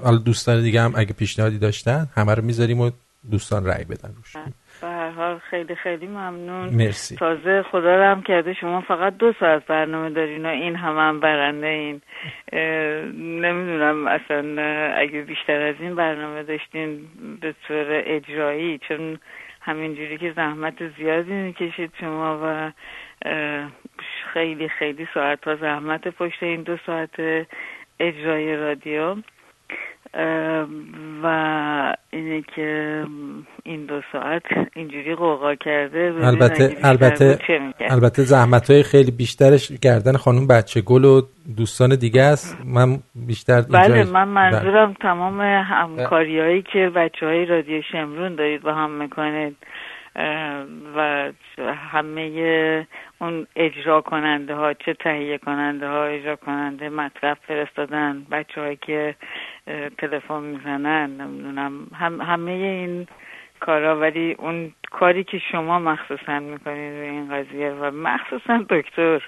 حالا 0.04 0.16
دوستان 0.16 0.62
دیگه 0.62 0.80
هم 0.80 0.92
اگه 0.96 1.12
پیشنهادی 1.12 1.58
داشتن 1.58 2.06
همه 2.16 2.34
رو 2.34 2.44
می‌ذاریم 2.44 2.80
و 2.80 2.90
دوستان 3.30 3.66
رأی 3.66 3.84
بدن 3.84 4.10
روش. 4.16 4.36
به 4.80 4.86
هر 4.86 5.10
حال 5.10 5.38
خیلی 5.50 5.74
خیلی 5.74 6.06
ممنون. 6.06 6.68
مرسی. 6.68 7.16
تازه 7.16 7.64
خدا 7.70 7.96
رو 7.96 8.04
هم 8.04 8.22
کرده 8.22 8.54
شما 8.54 8.80
فقط 8.80 9.16
دو 9.16 9.32
ساعت 9.40 9.66
برنامه 9.66 10.10
دارین 10.10 10.46
و 10.46 10.48
این 10.48 10.76
همه 10.76 11.00
هم 11.00 11.20
برنده 11.20 11.66
این. 11.66 12.00
نمی‌دونم 13.40 14.06
اصلا 14.06 14.62
اگه 14.96 15.22
بیشتر 15.22 15.62
از 15.62 15.74
این 15.80 15.94
برنامه 15.94 16.42
داشتین 16.42 17.00
به 17.40 17.54
طور 17.68 18.02
اجرایی 18.06 18.80
چون 18.88 19.18
همینجوری 19.60 20.18
که 20.18 20.32
زحمت 20.36 20.74
زیادی 20.98 21.32
می‌کشید 21.32 21.90
شما 22.00 22.40
و 22.42 22.72
خیلی 24.32 24.68
خیلی 24.68 25.06
ساعت 25.14 25.44
ها 25.44 25.56
زحمت 25.56 26.08
پشت 26.08 26.42
این 26.42 26.62
دو 26.62 26.76
ساعت 26.86 27.46
اجرای 28.00 28.56
رادیو 28.56 29.16
و 31.22 31.96
اینه 32.10 32.42
که 32.56 33.04
این 33.64 33.86
دو 33.86 34.00
ساعت 34.12 34.42
اینجوری 34.74 35.14
قوقا 35.14 35.54
کرده 35.54 36.14
البته 36.22 36.76
البته؟ 36.82 37.38
البته 37.80 38.22
زحمت 38.22 38.70
های 38.70 38.82
خیلی 38.82 39.10
بیشترش 39.10 39.72
گردن 39.72 40.16
خانم 40.16 40.46
بچه 40.46 40.80
گل 40.80 41.04
و 41.04 41.22
دوستان 41.56 41.96
دیگه 41.96 42.22
است 42.22 42.58
من 42.64 42.98
بیشتر 43.14 43.60
بله 43.60 44.04
من 44.04 44.10
بله. 44.10 44.24
منظورم 44.24 44.94
تمام 45.00 45.40
همکاری 45.40 46.40
هایی 46.40 46.62
که 46.62 46.90
بچه 46.96 47.26
های 47.26 47.46
رادیو 47.46 47.82
شمرون 47.92 48.34
دارید 48.34 48.62
با 48.62 48.74
هم 48.74 48.90
می‌کنید 48.90 49.56
و 50.96 51.32
همه 51.92 52.86
اون 53.20 53.46
اجرا 53.56 54.00
کننده 54.00 54.54
ها 54.54 54.74
چه 54.74 54.94
تهیه 54.94 55.38
کننده 55.38 55.88
ها 55.88 56.04
اجرا 56.04 56.36
کننده 56.36 56.88
مطلب 56.88 57.38
فرستادن 57.48 58.26
بچه 58.30 58.76
که 58.76 59.14
تلفن 59.98 60.42
می‌زنن 60.42 61.20
نمی‌دونم 61.20 61.86
هم 61.94 62.20
همه 62.20 62.52
این 62.52 63.06
کارا 63.60 64.00
ولی 64.00 64.36
اون 64.38 64.72
کاری 64.90 65.24
که 65.24 65.38
شما 65.52 65.78
مخصوصا 65.78 66.38
می‌کنید 66.38 66.92
روی 66.92 67.08
این 67.08 67.28
قضیه 67.34 67.70
و 67.70 67.90
مخصوصا 67.90 68.64
دکتر. 68.70 69.20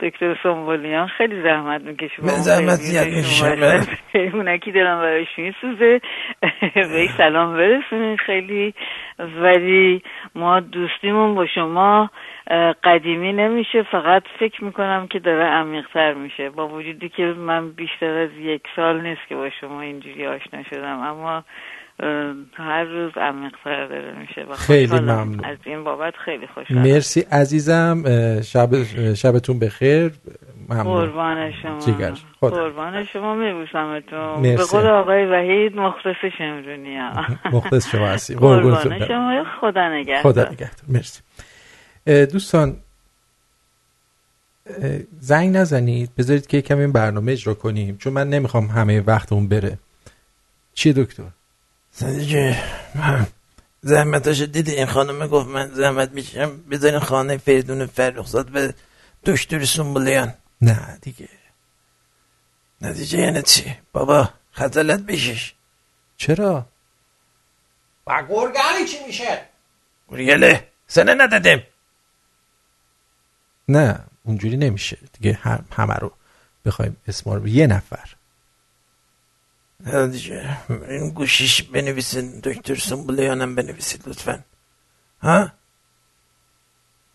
دکتر 0.00 0.38
سنبولیان 0.42 1.06
خیلی 1.06 1.42
زحمت 1.42 1.80
می‌کشه. 1.80 2.22
من 2.22 2.28
زحمت 2.28 2.74
زیاد 2.74 3.06
می‌کشم. 3.06 4.36
اونکی 4.36 4.72
دارم 4.72 5.00
براش 5.00 5.38
میسوزه. 5.38 6.00
بهش 6.74 7.10
سلام 7.16 7.56
برسونین 7.56 8.16
خیلی. 8.16 8.74
ولی 9.18 10.02
ما 10.34 10.60
دوستیمون 10.60 11.34
با 11.34 11.46
شما 11.46 12.10
قدیمی 12.84 13.32
نمیشه. 13.32 13.82
فقط 13.82 14.22
فکر 14.38 14.64
می‌کنم 14.64 15.06
که 15.10 15.18
داره 15.18 15.44
عمیقتر 15.44 16.14
میشه. 16.14 16.50
با 16.50 16.68
وجودی 16.68 17.08
که 17.08 17.22
من 17.22 17.70
بیشتر 17.70 18.18
از 18.18 18.30
یک 18.38 18.62
سال 18.76 19.00
نیست 19.00 19.28
که 19.28 19.34
با 19.34 19.50
شما 19.60 19.80
اینجوری 19.80 20.26
آشنا 20.26 20.62
شدم. 20.62 20.98
اما 20.98 21.44
هر 22.54 22.84
روز 22.84 23.12
عمیقتر 23.16 23.86
داره 23.88 24.18
میشه. 24.18 24.44
و 24.50 24.54
خیلی. 24.54 25.00
ممنون. 25.00 25.44
از 25.44 25.58
این 25.66 25.84
بابت 25.84 26.14
خیلی 26.24 26.46
خوشحالم. 26.46 26.82
مرسی 26.82 27.20
عزیزم 27.20 28.02
شب 28.40 28.82
شبتون 29.14 29.58
بخیر. 29.58 30.12
ممنون. 30.68 30.84
قربان 30.84 31.52
شما. 31.62 31.78
جگر 31.78 32.14
خدا. 32.40 32.50
قربان 32.50 33.04
شما 33.04 33.34
میبوسمتون. 33.34 34.42
به 34.42 34.56
قول 34.56 34.86
آقای 34.86 35.26
وحید 35.26 35.76
مختص 35.76 36.24
شمرونی 36.38 36.96
ها 36.96 37.80
شما 37.92 38.06
هستی 38.06 38.34
قربان. 38.34 39.06
شما. 39.06 39.44
خدا 39.60 39.88
نگهدار. 39.88 40.22
خدا 40.22 40.44
نگهدار. 40.44 40.70
مرسی. 40.88 41.22
دوستان 42.06 42.76
زنگ 45.20 45.56
نزنید. 45.56 46.10
بذارید 46.18 46.46
که 46.46 46.62
کمی 46.62 46.86
برنامه 46.86 47.32
اجرا 47.32 47.54
کنیم. 47.54 47.96
چون 47.96 48.12
من 48.12 48.28
نمی‌خوام 48.28 48.66
همه 48.66 49.00
وقتمون 49.00 49.48
بره. 49.48 49.78
چیه 50.74 50.92
دکتر؟ 50.92 51.24
صدیقه 51.92 52.62
زحمتاشو 53.80 54.44
دیدی؟ 54.46 54.72
این 54.72 54.86
خانم 54.86 55.26
گفت 55.26 55.48
من 55.48 55.70
زحمت 55.74 56.10
میشم 56.10 56.62
بذارین 56.62 56.98
خانه 56.98 57.36
فریدون 57.36 57.86
فرخزاد 57.86 58.48
به 58.48 58.74
دکتر 59.24 59.64
سنبولیان 59.64 60.34
نه. 60.60 60.98
دیگه. 61.02 61.28
نتیجه 62.80 63.18
یعنی 63.18 63.42
چی؟ 63.42 63.76
بابا 63.92 64.28
خجالت 64.52 65.00
بشش 65.00 65.54
چرا؟ 66.16 66.66
و 68.06 68.22
گرگلی 68.22 68.88
چی 68.88 69.06
میشه؟ 69.06 69.42
گرگله 70.08 70.68
سنه 70.86 71.14
ندادیم. 71.14 71.62
نه 73.68 74.04
اونجوری 74.24 74.56
نمیشه. 74.56 74.98
دیگه 75.12 75.38
هم 75.42 75.64
همه 75.72 75.94
رو 75.94 76.12
بخوایم 76.64 76.96
اسما 77.08 77.34
رو 77.34 77.48
یه 77.48 77.66
نفر. 77.66 78.08
این 79.86 81.10
گوشیش 81.10 81.62
بنویسین 81.62 82.40
دکتر 82.40 82.74
سنبولیانم 82.74 83.54
بنویسید 83.54 84.08
لطفا 84.08 84.44
ها 85.22 85.52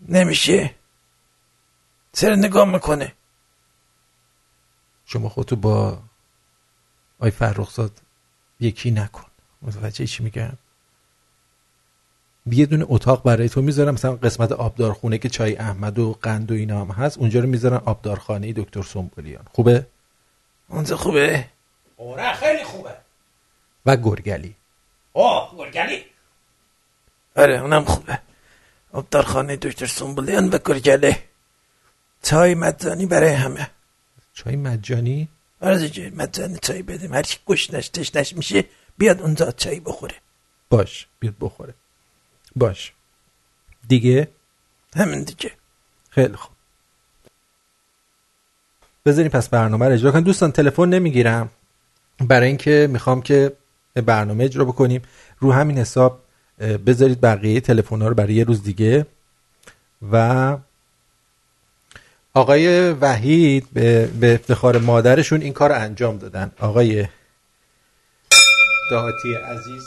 نمیشه 0.10 0.76
چرا 2.14 2.36
نگاه 2.36 2.72
می‌کنه 2.72 3.14
شما 5.06 5.30
خودتو 5.30 5.56
با 5.56 6.02
آی 7.20 7.32
فرخزاد 7.32 8.02
یکی 8.60 8.92
نکن 8.92 9.26
متوجه 9.62 10.06
چی 10.06 10.24
میگم 10.24 10.58
یه 12.46 12.66
دونه 12.66 12.86
اتاق 12.88 13.24
برای 13.24 13.50
تو 13.50 13.62
می‌ذارم 13.62 13.94
مثلا 13.94 14.16
قسمت 14.16 14.52
آبدارخونه 14.52 15.18
که 15.18 15.30
چای 15.30 15.56
احمد 15.56 16.00
و 16.00 16.18
قند 16.22 16.52
و 16.52 16.54
اینا 16.54 16.82
هم 16.82 16.92
هست 16.92 17.18
اونجا 17.18 17.40
رو 17.40 17.48
می‌ذارن 17.48 17.78
آبدارخانه 17.86 18.54
دکتر 18.54 18.82
سنبولیان 18.82 19.44
خوبه 19.52 19.88
اونجا 20.68 20.98
خوبه 20.98 21.46
آره 21.98 22.34
خیلی 22.34 22.64
خوبه. 22.64 22.98
و 23.86 23.98
گرگلی. 23.98 24.56
اوه 25.14 25.52
گرگلی. 25.58 26.06
آره 27.36 27.62
اونم 27.62 27.86
خوبه. 27.86 28.20
ابدارخانه 28.94 29.56
دکتر 29.56 29.86
سنبولیان 29.86 30.50
و 30.50 30.58
گرگله 30.66 31.24
چای 32.24 32.56
مجانی 32.56 33.06
برای 33.06 33.34
همه. 33.34 33.70
چای 34.34 34.56
مجانی؟ 34.56 35.28
آره 35.62 35.78
دیگه 35.78 36.10
مجانی 36.16 36.58
چای 36.62 36.82
بدیم. 36.82 37.14
هر 37.14 37.22
کی 37.22 37.38
گشنش 37.48 37.90
تشنش 37.90 38.34
میشه 38.34 38.64
بیاد 38.98 39.22
اونجا 39.22 39.52
چای 39.52 39.80
بخوره. 39.80 40.16
باش 40.70 41.08
بیاد 41.20 41.36
بخوره. 41.40 41.74
باش. 42.56 42.94
دیگه؟ 43.88 44.28
همین 44.96 45.24
دیگه. 45.24 45.52
خیلی 46.10 46.36
خوب. 46.36 46.52
بذاریم 49.06 49.32
پس 49.32 49.50
برنامه 49.50 49.86
رو 49.88 49.94
اجرا 49.94 50.12
کنیم 50.12 50.24
دوستان 50.24 50.52
تلفن 50.52 50.90
نمی‌گیرم. 50.90 51.50
برای 52.20 52.48
اینکه 52.48 52.88
می‌خوام 52.92 53.22
که 53.22 53.52
برنامه 53.96 54.44
اجرا 54.44 54.66
بکنیم 54.66 55.02
رو 55.40 55.54
همین 55.54 55.78
حساب 55.78 56.22
بذارید 56.60 57.22
بقیه 57.22 57.62
تلفن 57.62 58.02
رو 58.02 58.14
برای 58.14 58.34
یه 58.34 58.44
روز 58.44 58.64
دیگه. 58.64 59.06
و 60.12 60.58
آقای 62.34 62.92
وحید 62.92 63.68
به, 63.74 64.06
به 64.06 64.34
افتخار 64.34 64.78
مادرشون 64.78 65.42
این 65.42 65.54
کار 65.54 65.72
انجام 65.72 66.18
دادن. 66.18 66.52
آقای 66.60 67.08
دهاتی 68.92 69.34
عزیز 69.34 69.84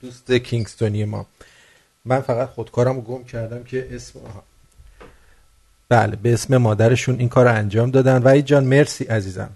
دوست 0.00 0.32
کینگستونی 0.32 1.04
ما. 1.04 1.26
من 2.04 2.20
فقط 2.20 2.48
خودکارم 2.48 2.94
رو 2.96 3.00
گم 3.00 3.24
کردم 3.24 3.64
که 3.64 3.88
اسم 3.90 4.18
آها. 4.18 4.42
بله 5.88 6.16
به 6.16 6.32
اسم 6.32 6.56
مادرشون 6.56 7.18
این 7.18 7.28
کار 7.28 7.48
انجام 7.48 7.90
دادن. 7.90 8.22
وحید 8.22 8.44
جان 8.44 8.64
مرسی 8.64 9.04
عزیزم. 9.04 9.50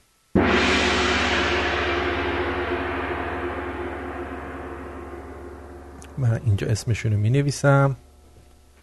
من 6.19 6.41
اینجا 6.45 6.67
اسمشون 6.67 7.13
رو 7.13 7.19
می 7.19 7.31
نویسم 7.31 7.97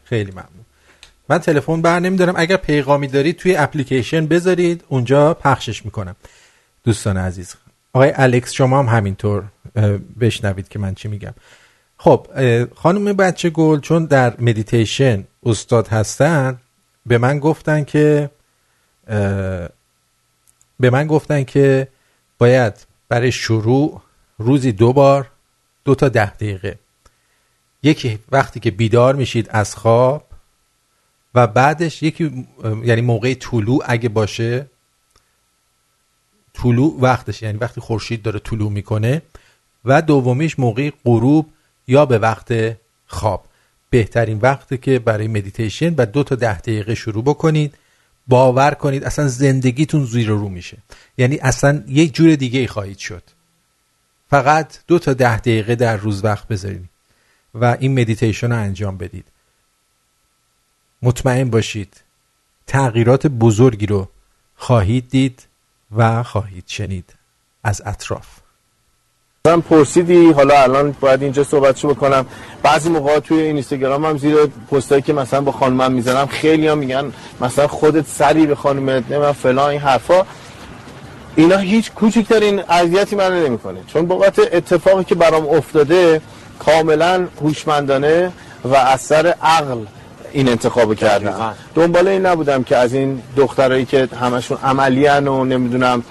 خیلی 0.03 0.31
ممنون. 0.31 0.65
من 1.29 1.37
تلفن 1.37 1.81
بر 1.81 1.99
نمیدارم. 1.99 2.33
اگر 2.37 2.57
پیغامی 2.57 3.07
دارید 3.07 3.37
توی 3.37 3.55
اپلیکیشن 3.55 4.27
بذارید. 4.27 4.83
اونجا 4.87 5.33
پخشش 5.33 5.85
می‌کنم. 5.85 6.15
دوستان 6.83 7.17
عزیز. 7.17 7.55
آقای 7.93 8.13
الکس 8.15 8.51
شما 8.51 8.79
هم 8.79 8.97
همینطور 8.97 9.43
بشنوید 10.19 10.67
که 10.67 10.79
من 10.79 10.95
چی 10.95 11.07
میگم. 11.07 11.33
خب 11.97 12.27
خانم 12.75 13.13
بچه 13.13 13.49
گل 13.49 13.79
چون 13.79 14.05
در 14.05 14.41
مدیتیشن 14.41 15.23
استاد 15.43 15.87
هستن 15.87 16.59
به 17.05 17.17
من 17.17 17.39
گفتن 17.39 17.83
که 17.83 18.29
به 20.81 20.89
من 20.89 21.07
گفتن 21.07 21.43
که 21.43 21.87
باید 22.37 22.73
برای 23.09 23.31
شروع 23.31 24.01
روزی 24.37 24.71
دو 24.71 24.93
بار 24.93 25.31
دو 25.85 25.95
تا 25.95 26.09
ده 26.09 26.29
دقیقه. 26.29 26.79
یکی 27.83 28.19
وقتی 28.31 28.59
که 28.59 28.71
بیدار 28.71 29.15
میشید 29.15 29.49
از 29.49 29.75
خواب 29.75 30.27
و 31.35 31.47
بعدش 31.47 32.03
یکی 32.03 32.47
یعنی 32.83 33.01
موقع 33.01 33.33
طلوع 33.33 33.83
اگه 33.85 34.09
باشه 34.09 34.65
طلوع 36.53 36.97
وقتش 36.99 37.41
یعنی 37.41 37.57
وقتی 37.57 37.81
خورشید 37.81 38.21
داره 38.21 38.39
طلوع 38.39 38.71
می‌کنه 38.71 39.21
و 39.85 40.01
دومیش 40.01 40.59
موقع 40.59 40.91
غروب 41.05 41.49
یا 41.87 42.05
به 42.05 42.17
وقت 42.17 42.77
خواب. 43.07 43.45
بهترین 43.89 44.39
وقتی 44.39 44.77
که 44.77 44.99
برای 44.99 45.27
مدیتیشن 45.27 45.95
و 45.97 46.05
دو 46.05 46.23
تا 46.23 46.35
ده 46.35 46.57
دقیقه 46.59 46.95
شروع 46.95 47.23
بکنید 47.23 47.75
باور 48.27 48.73
کنید 48.73 49.03
اصلا 49.03 49.27
زندگیتون 49.27 50.05
زیر 50.05 50.27
رو 50.29 50.49
میشه. 50.49 50.77
یعنی 51.17 51.37
اصلا 51.37 51.83
یک 51.87 52.13
جور 52.13 52.35
دیگه 52.35 52.59
ای 52.59 52.67
خواهید 52.67 52.97
شد. 52.97 53.23
فقط 54.29 54.77
دو 54.87 54.99
تا 54.99 55.13
ده 55.13 55.37
دقیقه 55.37 55.75
در 55.75 55.97
روز 55.97 56.23
وقت 56.23 56.47
بذارید 56.47 56.89
و 57.53 57.77
این 57.79 57.99
مدیتیشن 57.99 58.51
رو 58.51 58.57
انجام 58.57 58.97
بدید. 58.97 59.25
مطمئن 61.01 61.49
باشید 61.49 62.01
تغییرات 62.67 63.27
بزرگی 63.27 63.85
رو 63.85 64.09
خواهید 64.55 65.09
دید 65.09 65.47
و 65.95 66.23
خواهید 66.23 66.63
شنید 66.67 67.13
از 67.63 67.81
اطراف. 67.85 68.40
من 69.47 69.61
پرسیدی 69.61 70.31
حالا 70.31 70.61
الان 70.61 70.95
باید 70.99 71.21
اینجا 71.23 71.43
صحبتشو 71.43 71.87
بکنم. 71.87 72.25
بعضی 72.63 72.89
موقع 72.89 73.19
توی 73.19 73.39
اینستاگرام 73.39 74.05
هم 74.05 74.17
زیر 74.17 74.35
پستایی 74.71 75.01
که 75.01 75.13
مثلا 75.13 75.41
با 75.41 75.51
خانمم 75.51 75.91
می‌زنم 75.91 76.25
خیلی 76.25 76.67
ها 76.67 76.75
میگن 76.75 77.13
مثلا 77.41 77.67
خودت 77.67 78.07
سری 78.07 78.45
به 78.45 78.55
خانومت 78.55 79.03
نمی‌دونم 79.09 79.31
فلان 79.31 79.69
این 79.69 79.79
حرفا. 79.79 80.23
اینا 81.35 81.57
هیچ 81.57 81.91
کوچکترین 81.91 82.63
اذیتی 82.69 83.15
من 83.15 83.43
نمی‌کنه. 83.45 83.79
چون 83.87 84.05
بابت 84.05 84.39
اتفاقی 84.39 85.03
که 85.03 85.15
برام 85.15 85.49
افتاده 85.49 86.21
کاملا 86.59 87.27
هوشمندانه 87.41 88.31
و 88.65 88.75
از 88.75 89.01
سر 89.01 89.35
عقل 89.41 89.77
این 90.31 90.49
انتخاب 90.49 90.95
کردم. 90.95 91.53
دنبال 91.75 92.07
این 92.07 92.25
نبودم 92.25 92.63
که 92.63 92.77
از 92.77 92.93
این 92.93 93.21
دخترایی 93.37 93.85
که 93.85 94.07
همشون 94.21 94.57
عملیان 94.63 95.27
و 95.27 95.45
نمی‌دونم 95.45 96.03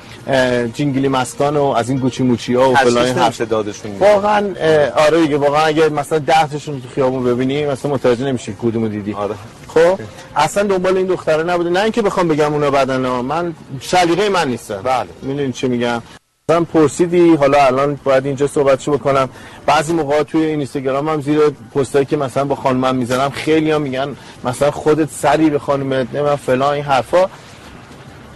جینگلی 0.74 1.08
مستان 1.08 1.56
و 1.56 1.64
از 1.64 1.90
این 1.90 1.98
گوچی 1.98 2.22
موچی 2.22 2.54
ها 2.54 2.70
و 2.70 2.74
فلان 2.74 3.04
این 3.04 3.18
حرف 3.18 3.40
دادشون. 3.40 3.98
واقعا 3.98 4.54
آره 4.96 5.20
دیگه 5.20 5.36
واقعا 5.36 5.62
اگه 5.62 5.88
مثلا 5.88 6.18
ده 6.18 6.46
تاشون 6.46 6.80
تو 6.80 6.88
خیابون 6.94 7.24
ببینی 7.24 7.66
مثلا 7.66 7.90
متوجه 7.90 8.24
نمیشی 8.24 8.56
کدومو 8.62 8.88
دیدی. 8.88 9.14
آره. 9.14 9.34
خب؟ 9.68 10.00
اصلا 10.36 10.62
دنبال 10.62 10.96
این 10.96 11.06
دختره 11.06 11.42
نبوده. 11.42 11.70
نه 11.70 11.82
اینکه 11.82 12.02
بخوام 12.02 12.28
بگم 12.28 12.52
اونا 12.52 12.70
بدن 12.70 13.04
ها. 13.04 13.22
من 13.22 13.54
شلیقه 13.80 14.28
من 14.28 14.48
نیستم. 14.48 14.80
بله. 14.84 15.08
می‌دونی 15.22 15.52
چی 15.52 15.68
میگم؟ 15.68 16.02
من 16.48 16.64
پرسیدی 16.64 17.34
حالا 17.34 17.66
الان 17.66 18.00
باید 18.04 18.26
اینجا 18.26 18.46
صحبتشو 18.46 18.92
بکنم. 18.92 19.28
بعضی 19.66 19.92
موقع 19.92 20.22
توی 20.22 20.44
اینستاگرام 20.44 21.08
هم 21.08 21.20
زیر 21.20 21.40
پستایی 21.74 22.04
که 22.04 22.16
مثلا 22.16 22.44
با 22.44 22.54
خانمم 22.54 22.94
می‌زنم 22.94 23.30
خیلی 23.30 23.70
ها 23.70 23.78
میگن 23.78 24.16
مثلا 24.44 24.70
خودت 24.70 25.08
سری 25.10 25.50
به 25.50 25.58
خانومت 25.58 26.06
نمی‌دونم 26.12 26.36
فلان 26.36 26.74
این 26.74 26.84
حرفا. 26.84 27.26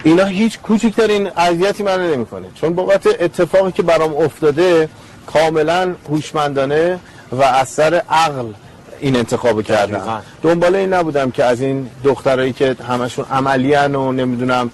اینا 0.05 0.25
هیچ 0.25 0.59
کوچکترین 0.61 1.31
اذیتی 1.37 1.83
من 1.83 2.13
نمی‌کنه. 2.13 2.47
چون 2.55 2.75
بابت 2.75 3.07
اتفاقی 3.07 3.73
که 3.73 3.83
برام 3.83 4.17
افتاده 4.17 4.89
کاملا 5.27 5.95
هوشمندانه 6.11 6.99
و 7.33 7.43
از 7.43 7.69
سر 7.69 8.03
عقل 8.11 8.47
این 9.01 9.17
انتخاب 9.17 9.63
کردم. 9.63 10.23
دنبال 10.43 10.75
این 10.75 10.93
نبودم 10.93 11.31
که 11.31 11.45
از 11.45 11.61
این 11.61 11.89
دخترایی 12.05 12.53
که 12.53 12.77
همشون 12.89 13.25
عملیان 13.31 13.95
و 13.95 14.13
نمی‌دونم 14.13 14.71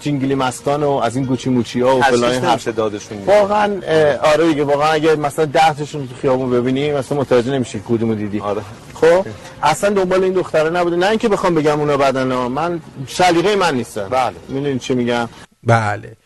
جینگلی 0.00 0.34
مستان 0.34 0.82
و 0.82 0.90
از 0.90 1.16
این 1.16 1.24
گوچی 1.24 1.50
موچی 1.50 1.80
ها 1.80 1.96
و 1.96 2.02
فلان 2.02 2.34
حرف. 2.34 2.68
دادشون 2.68 3.18
واقعا 3.26 3.80
آره 4.22 4.48
دیگه 4.48 4.64
واقعا 4.64 4.92
اگه 4.92 5.16
مثلا 5.16 5.44
ده 5.44 5.74
تاشون 5.74 6.08
تو 6.08 6.14
خیابون 6.20 6.50
ببینی 6.50 6.92
مثلا 6.92 7.18
متوجه 7.18 7.50
نمیشی 7.50 7.82
کدومو 7.88 8.14
دیدی. 8.14 8.40
آره. 8.40 8.62
خب؟ 9.02 9.26
اصلا 9.62 9.90
دنبال 9.90 10.24
این 10.24 10.32
دختره 10.32 10.70
نبوده. 10.70 10.96
نه 10.96 11.06
اینکه 11.06 11.28
بخوام 11.28 11.54
بگم 11.54 11.80
اونا 11.80 11.96
بدن 11.96 12.32
ها. 12.32 12.48
من 12.48 12.80
شلیقه 13.06 13.56
من 13.56 13.74
نیستم. 13.74 14.08
بله. 14.08 14.36
می‌دونی 14.48 14.78
چی 14.78 14.94
میگم؟ 14.94 15.28
بله. 15.64 16.16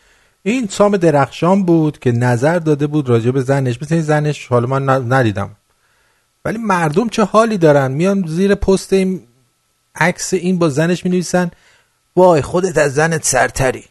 این 0.43 0.67
سام 0.67 0.97
درخشان 0.97 1.63
بود 1.63 1.99
که 1.99 2.11
نظر 2.11 2.59
داده 2.59 2.87
بود 2.87 3.09
راجع 3.09 3.31
به 3.31 3.41
زنش. 3.41 3.81
مثل 3.81 3.95
این 3.95 4.03
زنش 4.03 4.47
حالا 4.47 4.67
من 4.67 5.13
ندیدم. 5.13 5.49
ولی 6.45 6.57
مردم 6.57 7.09
چه 7.09 7.23
حالی 7.23 7.57
دارن؟ 7.57 7.91
میان 7.91 8.23
زیر 8.27 8.55
پست 8.55 8.93
این 8.93 9.21
عکس 9.95 10.33
این 10.33 10.59
با 10.59 10.69
زنش 10.69 11.05
می 11.05 11.11
نویسن 11.11 11.51
وای 12.15 12.41
خودت 12.41 12.77
از 12.77 12.93
زنت 12.93 13.23
سرتری. 13.25 13.85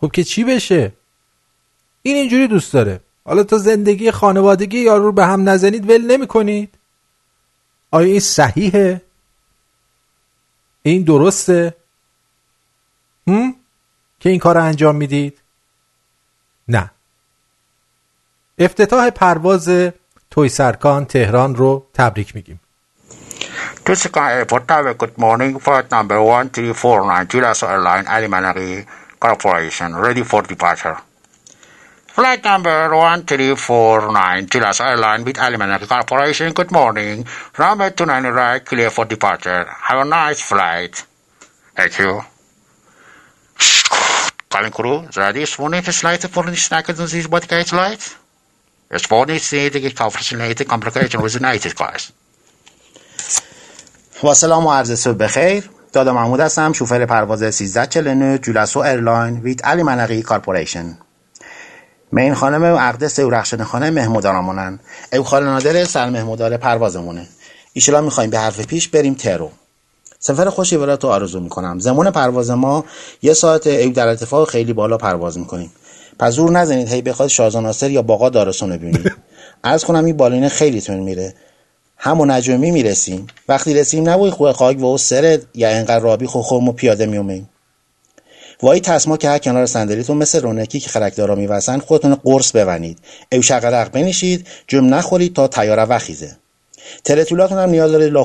خب 0.00 0.10
که 0.12 0.24
چی 0.24 0.44
بشه؟ 0.44 0.92
این 2.02 2.16
اینجوری 2.16 2.48
دوست 2.48 2.72
داره. 2.72 3.00
حالا 3.24 3.42
تا 3.42 3.58
زندگی 3.58 4.10
خانوادگی 4.10 4.78
یارو 4.78 5.04
رو 5.04 5.12
به 5.12 5.26
هم 5.26 5.48
نزنید 5.48 5.90
ول 5.90 6.06
نمی 6.06 6.26
کنید 6.26 6.74
آیا 7.92 8.06
این 8.06 8.20
صحیحه 8.20 9.02
این 10.82 11.02
درسته 11.02 11.74
هم؟ 13.26 13.54
که 14.20 14.28
این 14.28 14.38
کار 14.38 14.54
رو 14.54 14.64
انجام 14.64 14.96
می‌دید 14.96 15.38
نه 16.68 16.90
افتتاح 18.58 19.10
پرواز 19.10 19.70
توی 20.30 20.48
سرکان 20.48 21.04
تهران 21.04 21.54
رو 21.54 21.86
تبریک 21.94 22.34
میگیم 22.34 22.60
To 23.84 23.94
Sky 23.96 24.30
Airport 24.38 24.64
Tower, 24.68 24.94
good 24.94 25.18
morning. 25.18 25.58
Flight 25.58 25.90
number 25.90 26.16
1349, 26.16 27.26
Julius 27.26 27.62
Airline 27.64 28.06
Alimanari 28.06 28.86
Corporation, 29.18 29.96
ready 29.96 30.22
for 30.22 30.42
departure. 30.42 31.11
Flight 32.11 32.43
number 32.43 32.89
1349, 32.89 34.47
Julius 34.47 34.81
Airline 34.81 35.23
with 35.23 35.35
Alimanari 35.35 35.87
Corporation, 35.87 36.51
good 36.51 36.71
morning. 36.71 37.25
Runway 37.57 37.91
29 37.91 38.33
right, 38.33 38.65
clear 38.65 38.89
for 38.89 39.05
departure. 39.05 39.65
Have 39.65 39.99
a 39.99 40.09
nice 40.09 40.41
flight. 40.41 41.05
Thank 41.75 41.99
you. 41.99 42.21
Calling 44.49 44.71
crew, 44.71 45.07
ready, 45.15 45.45
spawning 45.45 45.83
to 45.83 45.93
slide 45.93 46.21
for 46.21 46.43
the 46.43 46.55
snack 46.55 46.89
and 46.89 46.97
this 46.97 47.27
body 47.27 47.45
gate 47.45 47.71
light. 47.71 48.15
Spawning 48.95 49.37
to 49.37 49.69
the 49.69 50.65
complication 50.65 51.21
with 51.21 51.35
United 51.35 51.75
class. 51.75 52.11
با 54.23 54.33
سلام 54.33 54.65
و 54.65 54.71
عرض 54.71 54.91
صبح 54.91 55.17
بخیر 55.17 55.69
دادا 55.93 56.13
محمود 56.13 56.39
هستم 56.39 56.73
شوفر 56.73 57.05
پرواز 57.05 57.43
1349 57.43 58.37
جولاسو 58.37 58.79
ایرلاین 58.79 59.39
ویت 59.39 59.65
علی 59.65 59.83
منقی 59.83 60.21
کارپوریشن 60.21 60.97
مین 62.12 62.34
خانم 62.34 62.62
و 62.62 62.76
اقدس 62.80 63.18
و 63.18 63.30
رخشن 63.30 63.64
خانه 63.64 63.90
مهمودارمونن. 63.90 64.80
او 65.12 65.22
خال 65.22 65.44
نادر 65.44 65.84
سر 65.84 66.10
مهمودار 66.10 66.56
پروازمونه. 66.56 67.26
ایشالا 67.72 68.00
می‌خوایم 68.00 68.30
به 68.30 68.38
حرف 68.38 68.60
پیش 68.60 68.88
بریم 68.88 69.14
ترو 69.14 69.50
سفر 70.18 70.50
خوشی 70.50 70.76
برات 70.76 71.04
آرزو 71.04 71.40
می‌کنم. 71.40 71.78
زمان 71.78 72.10
پرواز 72.10 72.50
ما 72.50 72.84
یه 73.22 73.32
ساعت 73.32 73.66
ای 73.66 73.90
در 73.90 74.08
ارتفاع 74.08 74.44
خیلی 74.44 74.72
بالا 74.72 74.98
پرواز 74.98 75.38
می‌کنیم. 75.38 75.72
پس 76.18 76.32
زور 76.32 76.50
نزنید. 76.50 76.88
هی 76.88 77.02
بخواد 77.02 77.28
شازان 77.28 77.62
ناصر 77.62 77.90
یا 77.90 78.02
باقا 78.02 78.28
دارستان 78.28 78.72
رو 78.72 78.78
ببینید 78.78 79.12
عرض 79.64 79.84
کنم 79.84 80.04
این 80.04 80.16
بالینه 80.16 80.48
خیلی 80.48 80.80
تون 80.80 80.96
میره. 80.96 81.34
همون 81.96 82.30
نجومی 82.30 82.70
می‌رسیم. 82.70 83.26
وقتی 83.48 83.74
رسیم 83.74 84.08
نبوی 84.08 84.30
خواه 84.30 84.52
خاک 84.52 84.80
و 84.80 84.84
او 84.84 84.98
سرد 84.98 85.46
یا 85.54 85.68
انقدر 85.68 85.98
رابی 85.98 86.26
خو 86.26 86.42
خودمو 86.42 86.72
پیاده 86.72 87.06
میومیم. 87.06 87.48
وای 88.62 88.80
تسما 88.80 89.16
که 89.16 89.28
هر 89.28 89.38
کنار 89.38 89.66
صندلیتون 89.66 90.16
مثل 90.16 90.40
رونکی 90.40 90.80
که 90.80 90.90
خرکدارا 90.90 91.34
میوسن 91.34 91.78
خودتون 91.78 92.14
قرص 92.14 92.56
بونید 92.56 92.98
او 93.32 93.42
شقرق 93.42 93.90
بنشید 93.90 94.46
جم 94.68 94.94
نخورید 94.94 95.34
تا 95.34 95.48
تیاره 95.48 95.82
وخیزه. 95.82 96.36
تلتولاتون 97.04 97.58
هم 97.58 97.70
نیاز 97.70 97.92
داره 97.92 98.06
لا 98.06 98.24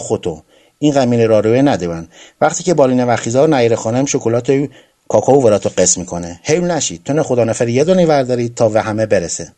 این 0.79 0.93
غمین 0.93 1.27
راروه 1.27 1.61
ندون 1.61 2.07
وقتی 2.41 2.63
که 2.63 2.73
بالین 2.73 3.03
وخیزا 3.03 3.45
نیر 3.45 3.75
خانم 3.75 4.05
شکلات 4.05 4.49
و 4.49 4.67
کاکائو 5.07 5.41
وراتو 5.41 5.69
قسم 5.77 6.01
می‌کنه. 6.01 6.39
حیل 6.43 6.63
نشید. 6.63 7.03
تون 7.03 7.23
خدا 7.23 7.43
نفر 7.43 7.67
یه 7.67 7.83
دونه 7.83 8.05
وردارید 8.05 8.55
تا 8.55 8.69
به 8.69 8.81
همه 8.81 9.05
برسه. 9.05 9.53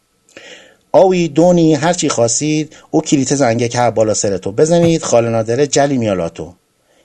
آوی 0.91 1.27
دونی 1.27 1.73
هر 1.73 1.93
چی 1.93 2.09
خواستید 2.09 2.75
او 2.91 3.01
کلیت 3.01 3.35
زنگه 3.35 3.67
که 3.67 3.91
بالا 3.95 4.13
سرتو 4.13 4.51
بزنید 4.51 5.03
خال 5.03 5.29
نادره 5.29 5.67
جلی 5.67 5.97
میالاتو. 5.97 6.53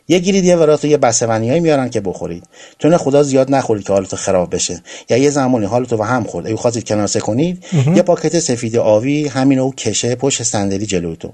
یه 0.09 0.19
گیرید 0.19 0.45
یه 0.45 0.57
وراتو 0.57 0.87
یه 0.87 0.97
بسته 0.97 1.39
میارن 1.61 1.91
که 1.91 2.01
بخورید. 2.01 2.45
تون 2.79 2.97
خدا 2.97 3.23
زیاد 3.23 3.55
نخورید 3.55 3.87
که 3.87 3.93
حالتو 3.93 4.17
خراب 4.17 4.55
بشه. 4.55 4.83
یا 5.11 5.17
یه 5.17 5.31
زمانی 5.31 5.67
حالتو 5.67 5.97
و 5.97 6.03
هم 6.03 6.25
خورد. 6.25 6.47
اگه 6.47 6.57
خواستید 6.57 6.85
کناسه 6.85 7.21
کنید. 7.21 7.65
یه 7.97 8.03
پاکت 8.03 8.39
سفید 8.39 8.77
آوی 8.77 9.29
همین 9.29 9.59
او 9.59 9.75
کشه 9.75 10.15
پشت 10.15 10.43
صندلی 10.43 10.87
جلوتو 10.87 11.33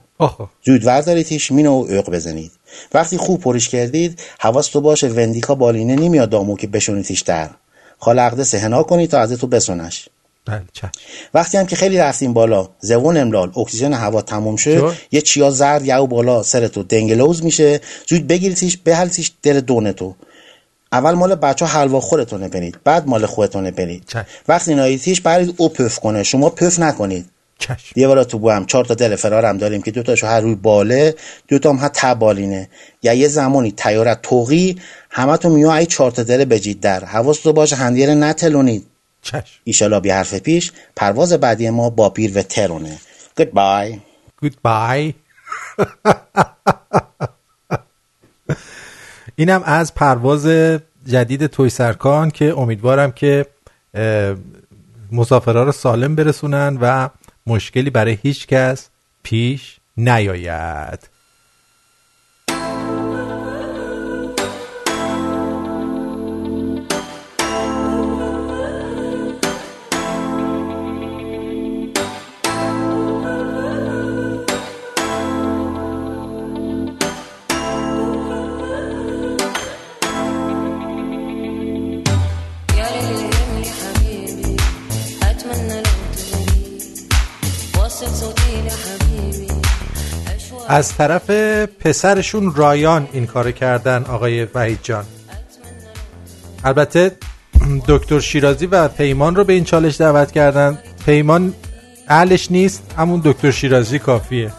زود 0.66 0.86
ورداریدش 0.86 1.52
مینو 1.52 1.72
و 1.72 1.86
عق 1.86 2.10
بزنید. 2.10 2.52
وقتی 2.94 3.16
خوب 3.16 3.40
پرش 3.40 3.68
کردید 3.68 4.20
حواستو 4.38 4.80
باشه 4.80 5.08
وندیکا 5.08 5.54
بالینه 5.54 5.96
نمیاد 5.96 6.30
دامو 6.30 6.56
که 6.56 6.66
بشونیدش 6.66 7.20
در. 7.20 7.50
خال 7.98 8.18
عقده 8.18 8.44
سهنا 8.44 8.82
کنید 8.82 9.10
تا 9.10 9.18
از 9.18 9.32
تو 9.32 9.46
بسونش. 9.46 10.08
بله 10.50 10.90
وقتی 11.34 11.58
هم 11.58 11.66
که 11.66 11.76
خیلی 11.76 11.98
رفتیم 11.98 12.32
بالا 12.32 12.68
زبون 12.80 13.16
املال 13.16 13.52
اکسیژن 13.56 13.92
هوا 13.92 14.22
تموم 14.22 14.56
جا. 14.56 14.94
یه 15.12 15.20
چیا 15.20 15.50
زرد 15.50 15.84
یهو 15.84 16.06
بالا 16.06 16.42
سرتو 16.42 16.82
دنگلوز 16.82 17.44
میشه 17.44 17.80
زود 18.08 18.26
بگیریدش 18.26 18.76
بهلتیش 18.76 19.32
در 19.42 19.52
دونتو 19.52 20.14
اول 20.92 21.12
مال 21.12 21.34
بچه 21.34 21.64
ها 21.66 21.80
حلوا 21.80 22.00
خورتونه 22.00 22.48
برید 22.48 22.76
بعد 22.84 23.06
مال 23.06 23.26
خودتونه 23.26 23.70
برید 23.70 24.12
وقتی 24.48 24.74
نایتیش 24.74 25.20
برید 25.20 25.54
او 25.56 25.68
پف 25.68 25.98
کنه 25.98 26.22
شما 26.22 26.50
پف 26.50 26.78
نکنید. 26.78 27.26
چشم. 27.58 28.00
یه 28.00 28.08
برا 28.08 28.24
تو 28.24 28.38
بو 28.38 28.50
هم 28.50 28.66
چهار 28.66 28.84
تا 28.84 28.94
دل 28.94 29.16
فرارم 29.16 29.58
داریم 29.58 29.82
که 29.82 29.90
دو 29.90 30.02
تاشو 30.02 30.26
هر 30.26 30.40
روی 30.40 30.54
باله 30.54 31.14
دو 31.48 31.58
تا 31.58 31.70
هم 31.70 31.76
هر 31.76 31.90
تبالینه 31.94 32.68
یا 33.02 33.12
یه 33.12 33.28
زمانی 33.28 33.72
تیاره 33.76 34.14
توقی 34.14 34.76
همه 35.10 35.36
تو 35.36 35.48
میو 35.48 35.68
ای 35.68 35.86
چهار 35.86 36.10
تا 36.10 36.22
دل 36.22 36.44
بجید 36.44 36.80
در. 36.80 37.04
حواستو 37.04 37.52
باشه 37.52 37.76
هندیره 37.76 38.14
نتلونید. 38.14 38.86
چشم. 39.22 39.60
ایشالا 39.64 40.00
بی 40.00 40.10
حرف 40.10 40.34
پیش 40.34 40.72
پرواز 40.96 41.32
بعدی 41.32 41.70
ما 41.70 41.90
با 41.90 42.10
پیر 42.10 42.38
و 42.38 42.42
ترونه. 42.42 42.98
Goodbye. 43.40 43.98
Goodbye. 44.44 45.12
اینم 49.36 49.62
از 49.64 49.94
پرواز 49.94 50.46
جدید 51.06 51.46
توی 51.46 51.70
سرکان 51.70 52.30
که 52.30 52.58
امیدوارم 52.58 53.12
که 53.12 53.46
مسافرها 55.12 55.62
رو 55.62 55.72
سالم 55.72 56.14
برسونن 56.14 56.78
و 56.80 57.08
مشکلی 57.46 57.90
برای 57.90 58.18
هیچ 58.22 58.46
کس 58.46 58.88
پیش 59.22 59.80
نیاید. 59.96 61.09
از 90.72 90.96
طرف 90.96 91.30
پسرشون 91.80 92.54
رایان 92.54 93.08
این 93.12 93.26
کار 93.26 93.52
کردن 93.52 94.04
آقای 94.04 94.44
وحید 94.44 94.78
جان. 94.82 95.04
البته 96.64 97.12
دکتر 97.88 98.20
شیرازی 98.20 98.66
و 98.66 98.88
پیمان 98.88 99.36
رو 99.36 99.44
به 99.44 99.52
این 99.52 99.64
چالش 99.64 100.00
دعوت 100.00 100.32
کردن. 100.32 100.78
پیمان 101.06 101.54
اهلش 102.08 102.50
نیست 102.50 102.94
همون 102.96 103.22
دکتر 103.24 103.50
شیرازی 103.50 103.98
کافیه. 103.98 104.52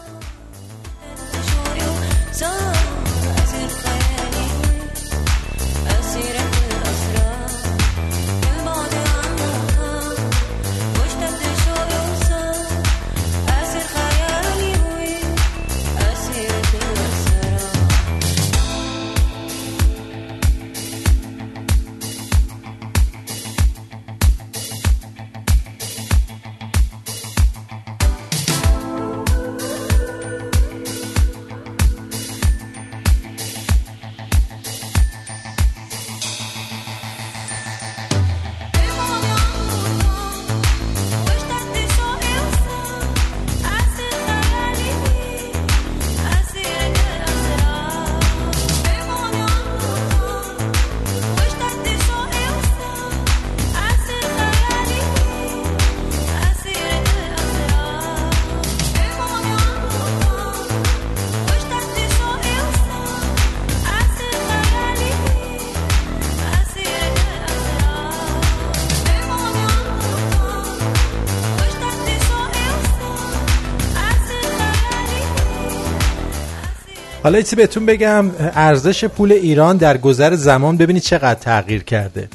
حالا 77.32 77.42
چیزی 77.42 77.56
بهتون 77.56 77.86
بگم 77.86 78.30
ارزش 78.38 79.04
پول 79.04 79.32
ایران 79.32 79.76
در 79.76 79.98
گذر 79.98 80.34
زمان 80.34 80.76
ببینید 80.76 81.02
چقدر 81.02 81.40
تغییر 81.40 81.82
کرده. 81.82 82.28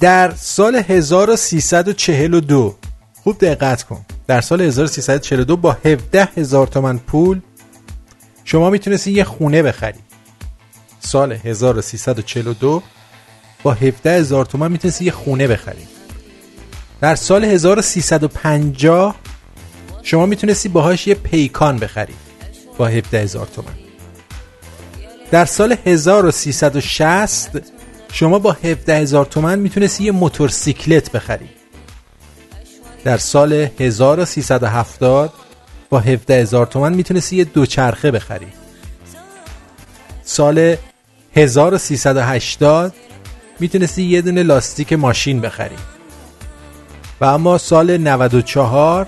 در 0.00 0.32
سال 0.36 0.76
1342 0.76 2.76
خوب 3.22 3.38
دقت 3.38 3.82
کن. 3.82 4.00
در 4.26 4.40
سال 4.40 4.60
1342 4.60 5.56
با 5.56 5.76
17 5.84 6.28
هزار 6.36 6.66
تومن 6.66 6.98
پول 6.98 7.40
شما 8.44 8.70
می‌تونستی 8.70 9.12
یه 9.12 9.24
خونه 9.24 9.62
بخری 9.62 10.00
سال 11.00 11.32
1342 11.32 12.82
با 13.62 13.72
17 13.72 14.10
هزار 14.10 14.44
تومن 14.44 14.72
می‌تونستی 14.72 15.04
یه 15.04 15.10
خونه 15.10 15.48
بخری 15.48 15.86
در 17.00 17.14
سال 17.14 17.44
1350 17.44 19.14
شما 20.02 20.26
می‌تونستی 20.26 20.68
باهاش 20.68 21.06
یه 21.06 21.14
پیکان 21.14 21.78
بخری 21.78 22.14
با 22.78 22.86
17 22.86 23.20
هزار 23.20 23.46
تومن. 23.46 23.74
در 25.30 25.44
سال 25.44 25.76
1360 25.86 27.50
شما 28.12 28.38
با 28.38 28.52
17 28.52 28.96
هزار 28.96 29.24
تومن 29.24 29.58
می‌تونستی 29.58 30.04
یه 30.04 30.12
موتورسیکلت 30.12 31.12
بخری. 31.12 31.48
در 33.04 33.16
سال 33.16 33.52
1370 33.80 35.32
با 35.90 35.98
17 35.98 36.40
هزار 36.40 36.66
تومن 36.66 36.94
می‌تونستی 36.94 37.36
یه 37.36 37.44
دوچرخه 37.44 38.10
بخری. 38.10 38.46
سال 40.24 40.76
1380 41.36 42.94
می‌تونستی 43.60 44.02
یه 44.02 44.22
دونه 44.22 44.42
لاستیک 44.42 44.92
ماشین 44.92 45.40
بخری. 45.40 45.76
و 47.20 47.24
اما 47.24 47.58
سال 47.58 47.96
94 47.96 49.06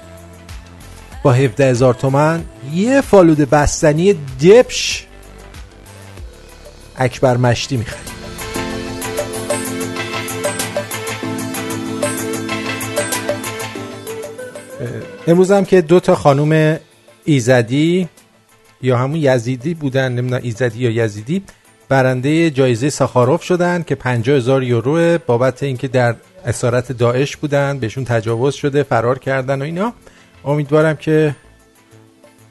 با 1.22 1.32
17 1.32 1.70
هزار 1.70 1.94
تومن. 1.94 2.44
یه 2.72 3.00
فالوده 3.00 3.46
بستنی 3.46 4.12
دپش 4.42 5.06
اکبر 6.96 7.36
مشتی 7.36 7.76
می‌خری 7.76 8.00
امروز 15.26 15.52
هم 15.52 15.64
که 15.64 15.80
دو 15.80 16.00
تا 16.00 16.14
خانوم 16.14 16.78
ایزدی 17.24 18.08
یا 18.82 18.98
همون 18.98 19.16
یزیدی 19.16 19.74
بودن 19.74 20.12
نمی‌دونم 20.12 20.40
ایزدی 20.44 20.80
یا 20.80 21.04
یزیدی 21.04 21.42
برنده 21.88 22.50
جایزه 22.50 22.90
سخاروف 22.90 23.42
شدن 23.42 23.82
که 23.82 23.94
50 23.94 24.36
هزار 24.36 24.62
یورو 24.62 25.18
بابت 25.26 25.62
اینکه 25.62 25.88
در 25.88 26.14
اسارت 26.46 26.92
داعش 26.92 27.36
بودن 27.36 27.78
بهشون 27.78 28.04
تجاوز 28.04 28.54
شده 28.54 28.82
فرار 28.82 29.18
کردن 29.18 29.62
و 29.62 29.64
اینا. 29.64 29.92
امیدوارم 30.44 30.96
که 30.96 31.36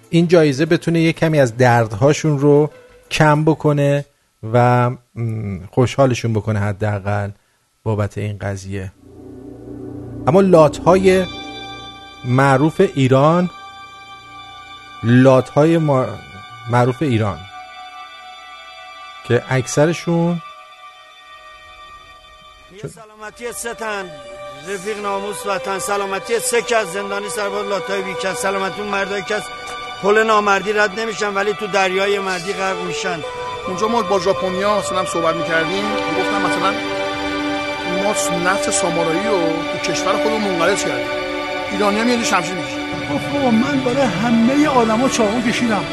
این 0.09 0.27
جایزه 0.27 0.65
بتونه 0.65 0.99
یه 1.01 1.13
کمی 1.13 1.39
از 1.39 1.57
دردهاشون 1.57 2.39
رو 2.39 2.69
کم 3.11 3.45
بکنه 3.45 4.05
و 4.53 4.91
خوشحالشون 5.71 6.33
بکنه 6.33 6.59
حداقل 6.59 7.31
بابت 7.83 8.17
این 8.17 8.37
قضیه. 8.37 8.91
اما 10.27 10.41
لات 10.41 10.77
های 10.77 11.25
معروف 12.25 12.81
ایران 12.95 13.49
لات 15.03 15.49
های 15.49 15.77
ما- 15.77 16.05
معروف 16.71 17.01
ایران 17.01 17.39
که 19.27 19.43
اکثرشون 19.49 20.41
سلامتی 22.87 23.51
ستن. 23.53 24.05
رفیق 24.69 24.99
ناموس 25.01 25.45
وطن 25.45 25.79
سلامتی 25.79 26.39
سه 26.39 26.61
کس 26.61 26.85
زندانی 26.93 27.29
سرباز 27.29 27.65
لاتای 27.65 28.01
اون 28.77 28.87
مردایی 28.87 29.23
که 29.23 29.35
از 29.35 29.43
پل 30.03 30.23
نامردی 30.23 30.73
رد 30.73 30.99
نمیشن 30.99 31.33
ولی 31.33 31.53
تو 31.53 31.67
دریای 31.67 32.19
مردی 32.19 32.53
غرق 32.53 32.81
میشن. 32.81 33.19
اونجا 33.67 33.87
ما 33.87 34.01
با 34.01 34.19
ژاپنیا 34.19 34.77
مثلا 34.77 35.05
صحبت 35.05 35.35
می‌کردیم. 35.35 35.83
گفتم 36.19 36.41
مثلا 36.41 36.73
ما 38.03 38.13
نفت 38.51 38.71
سامورایی 38.71 39.27
رو 39.27 39.39
تو 39.71 39.91
کشور 39.91 40.13
خودمون 40.13 40.41
منقرض 40.41 40.85
کردیم. 40.85 41.07
ایرانی 41.71 41.99
هم 41.99 42.07
یه 42.07 42.23
شمشیر 42.23 42.53
می‌کشن. 42.53 42.79
بابا 43.33 43.51
من 43.51 43.79
برای 43.79 44.07
همه 44.07 44.67
آدما 44.67 45.09
چاقو 45.09 45.41
کشیدم. 45.41 45.83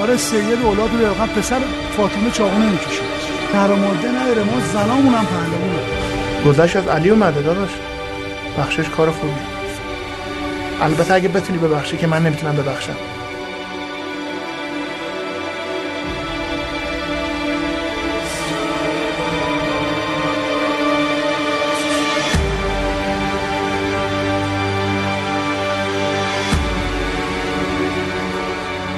برای 0.00 0.18
سید 0.18 0.62
اولاد 0.62 0.90
رو 0.90 1.14
پسر 1.14 1.60
فاطمه 1.96 2.30
چاقو 2.30 2.58
نمی‌کشید. 2.58 3.04
در 3.52 3.66
ماده 3.66 4.08
نداره 4.08 4.42
ما 4.42 4.60
زنامون 4.72 5.14
هم 5.14 5.26
پهلوونه 5.26 5.82
گذشت 6.46 6.76
از 6.76 6.88
علی 6.88 7.10
داداش. 7.42 7.70
بخشش 8.58 8.88
کار 8.88 9.10
خوبی. 9.10 9.32
البته 10.80 11.14
اگه 11.14 11.28
بتونی 11.28 11.58
ببخشی 11.58 11.96
که 11.96 12.06
من 12.06 12.22
نمی‌تونم 12.22 12.56
ببخشم. 12.56 12.96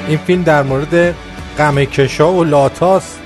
این 0.09 0.19
فیلم 0.19 0.43
در 0.43 0.63
مورد 0.63 1.15
غم 1.59 1.85
کشا 1.85 2.33
و 2.33 2.45
لاتاست 2.45 3.21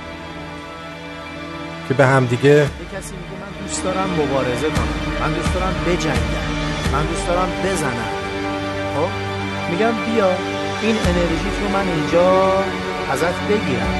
که 1.87 1.93
به 1.93 2.05
هم 2.05 2.25
دوست 3.69 3.83
دارم 3.83 4.09
مبارزه 4.09 4.69
کنم. 4.69 5.21
من 5.21 5.33
دوست 5.33 5.53
دارم 5.53 5.75
بجنگم. 5.87 6.45
من 6.93 7.05
دوست 7.05 7.27
دارم 7.27 7.49
بزنم. 7.65 8.11
خب؟ 8.95 9.09
میگم 9.71 9.91
بیا 10.05 10.29
این 10.81 10.95
انرژی 10.97 11.49
رو 11.61 11.69
من 11.73 11.87
اینجا 11.87 12.53
ازت 13.11 13.39
بگیرم. 13.49 13.93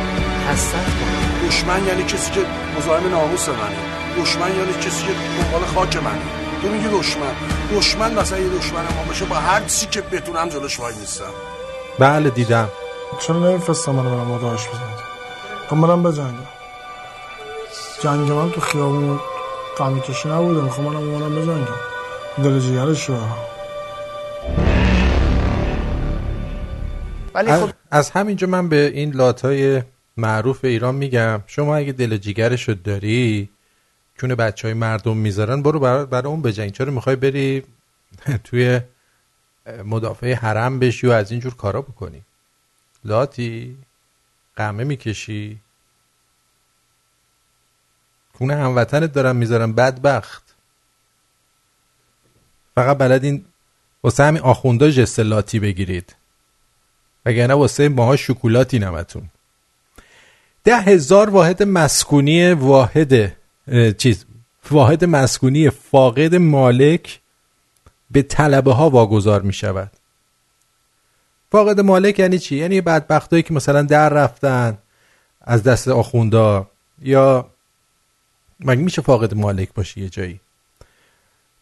حسن 0.50 0.84
کن. 0.84 1.48
دشمن 1.48 1.86
یعنی 1.86 2.04
کسی 2.04 2.32
که 2.32 2.42
مزاحم 2.78 3.10
ناموس 3.10 3.50
منه. 3.50 4.22
دشمن 4.22 4.56
یعنی 4.56 4.74
کسی 4.74 5.06
که 5.06 5.14
دنبال 5.14 5.66
خاک 5.76 5.98
منه. 5.98 6.22
تو 6.62 6.68
میگی 6.68 6.88
دشمن. 6.88 7.34
دشمن 7.76 8.14
مثلا 8.14 8.40
یه 8.40 8.50
دشمن 8.50 8.82
ما 8.82 9.04
باشه 9.08 9.26
با 9.26 9.36
هر 9.36 9.62
چی 9.64 9.86
که 9.86 10.02
بتونم 10.02 10.50
جلوش 10.50 10.80
وای 10.80 10.96
نیستم 10.96 11.34
بله 12.00 12.30
دیدم. 12.30 12.70
چرا 13.20 13.40
نمیفرستم 13.40 13.92
منو 13.92 14.10
برم 14.10 14.32
آداش 14.32 14.68
بزنم 14.68 14.98
خب 15.70 15.76
برم 15.76 16.04
بجنگم. 16.04 16.48
جنگ 18.04 18.32
من 18.32 18.52
تو 18.52 18.62
خیابون 18.62 19.20
غمی 19.80 20.02
کشی 20.02 20.30
نبوده. 20.30 20.62
می‌خوام 20.62 20.88
منم 20.88 21.10
اومدم 21.10 21.36
بجنگم 21.36 21.90
دل 22.44 22.94
شو 22.94 23.18
ولی 27.34 27.50
از, 27.50 27.62
خب 27.62 27.70
از 27.92 28.10
همینجا 28.10 28.48
من 28.48 28.70
به 28.70 28.92
این 28.94 29.12
لاتای 29.14 29.84
معروف 30.18 30.66
ایران 30.66 30.96
میگم. 30.96 31.44
شما 31.48 31.76
اگه 31.76 31.92
دل 31.92 32.18
جیگرشو 32.18 32.74
داری 32.84 33.50
چون 34.18 34.36
بچه 34.36 34.68
های 34.68 34.74
مردم 34.74 35.18
می‌ذارن 35.18 35.62
برو 35.62 35.80
برای, 35.80 36.06
برای 36.06 36.28
اون 36.32 36.42
بجنگ. 36.42 36.72
چرا 36.72 36.92
می‌خوای 36.92 37.16
بری 37.16 37.64
توی 38.44 38.80
مدافع 39.86 40.34
حرم 40.34 40.80
بشی 40.80 41.08
و 41.08 41.12
از 41.12 41.32
اینجور 41.32 41.56
کارا 41.56 41.82
بکنی؟ 41.82 42.22
لاتی 43.06 43.78
قمه 44.56 44.84
می‌کشی. 44.84 45.62
کونه 48.40 48.56
هموطنت 48.56 49.14
دارن 49.14 49.36
می‌ذارن 49.36 49.74
بدبخت. 49.74 50.56
فقط 52.76 52.98
بلد 52.98 53.24
این 53.24 53.46
واسه 54.04 54.24
همین 54.24 54.42
آخوندا 54.42 54.90
جست 54.90 55.20
لاتی 55.20 55.60
بگیرید. 55.60 56.16
وگرنه 57.26 57.54
واسه 57.54 57.90
ماها 57.90 58.16
شکلاتی 58.16 58.80
نمتون. 58.80 59.30
ده 60.64 60.78
هزار 60.78 61.30
واحد 61.30 61.64
مسکونی 61.64 62.52
واحد 62.52 63.38
چیز 63.98 64.26
واحد 64.72 65.06
مسکونی 65.06 65.70
فاقد 65.70 66.36
مالک 66.36 67.20
به 68.12 68.22
طلبه 68.22 68.74
ها 68.74 68.90
واگذار 68.90 69.42
می 69.42 69.54
شود 69.54 69.92
فاقد 71.52 71.80
مالک 71.80 72.20
یعنی 72.20 72.40
چی؟ 72.40 72.56
یعنی 72.56 72.82
بدبختایی 72.82 73.44
که 73.44 73.54
مثلا 73.54 73.82
در 73.82 74.10
رفتن 74.10 74.78
از 75.42 75.64
دست 75.64 75.88
آخوندا 75.88 76.68
یا 77.02 77.52
مگه 78.60 78.82
میشه 78.82 79.02
فاقد 79.02 79.34
مالک 79.34 79.74
باشی 79.74 80.02
یه 80.02 80.10
جایی؟ 80.10 80.40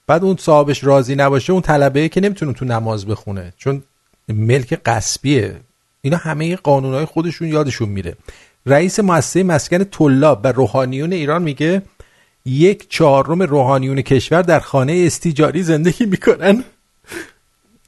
بعد 0.07 0.24
اون 0.24 0.38
صاحبش 0.38 0.84
راضی 0.84 1.15
نباشه 1.15 1.53
اون 1.53 1.61
طلبه 1.61 2.10
که 2.10 2.22
نمی‌تونه 2.22 2.53
تو 2.53 2.65
نماز 2.65 3.06
بخونه 3.06 3.53
چون 3.57 3.84
ملک 4.28 4.82
قصبیه. 4.86 5.56
اینا 6.02 6.18
همه 6.18 6.56
قانونهای 6.56 7.06
خودشون 7.06 7.48
یادشون 7.48 7.90
میره. 7.90 8.15
رئیس 8.65 8.99
مؤسسه 8.99 9.44
مسکن 9.44 9.84
طلاب 9.84 10.41
و 10.44 10.52
روحانیون 10.52 11.14
ایران 11.14 11.44
میگه 11.44 11.82
یک 12.45 12.90
چهارم 12.90 13.41
روحانیون 13.44 14.02
کشور 14.02 14.41
در 14.41 14.60
خانه 14.60 15.03
استیجاری 15.06 15.64
زندگی 15.64 16.06
می‌کنن. 16.06 16.64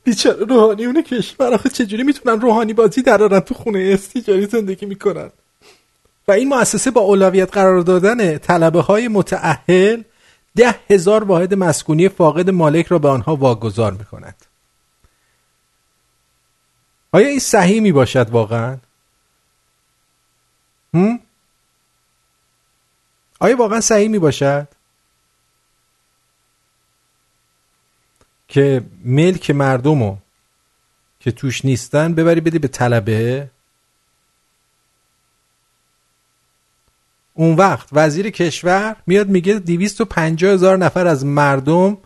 بیچاره 0.03 0.45
روحانیون 0.45 1.01
کشور 1.01 1.53
آخه 1.53 1.69
چجوری 1.69 2.03
می‌تونن 2.03 2.41
روحانی 2.41 2.73
بازی 2.73 3.01
درارن 3.01 3.39
تو 3.39 3.53
خونه 3.53 3.89
استیجاری 3.93 4.45
زندگی 4.45 4.85
می‌کنن؟ 4.85 5.29
و 6.29 6.31
این 6.31 6.49
مؤسسه 6.49 6.91
با 6.91 7.01
اولویت 7.01 7.53
قرار 7.53 7.81
دادن 7.81 8.37
طلبه 8.37 8.81
های 8.81 9.07
متعهل 9.07 10.03
ده 10.55 10.75
هزار 10.89 11.23
واحد 11.23 11.53
مسکونی 11.53 12.09
فاقد 12.09 12.49
مالک 12.49 12.87
را 12.87 12.99
به 12.99 13.09
آنها 13.09 13.35
واگذار 13.35 13.93
می‌کند 13.93 14.45
آیا 17.11 17.27
این 17.27 17.39
صحیح 17.39 17.81
می 17.81 17.91
باشد 17.91 18.29
واقعا؟ 18.29 18.77
هم؟ 20.93 21.19
آیا 23.39 23.57
واقعا 23.57 23.81
صحیح 23.81 24.07
می 24.07 24.19
باشد؟ 24.19 24.67
که 28.47 28.83
ملک 29.05 29.51
مردمو 29.51 30.17
که 31.19 31.31
توش 31.31 31.65
نیستن 31.65 32.13
ببری 32.13 32.41
بدی 32.41 32.59
به 32.59 32.67
طلبه 32.67 33.49
اون 37.39 37.55
وقت 37.55 37.89
وزیر 37.91 38.29
کشور 38.29 38.95
میاد 39.07 39.27
میگه 39.27 39.59
250 39.59 40.53
هزار 40.53 40.77
نفر 40.77 41.07
از 41.07 41.25
مردم 41.25 41.97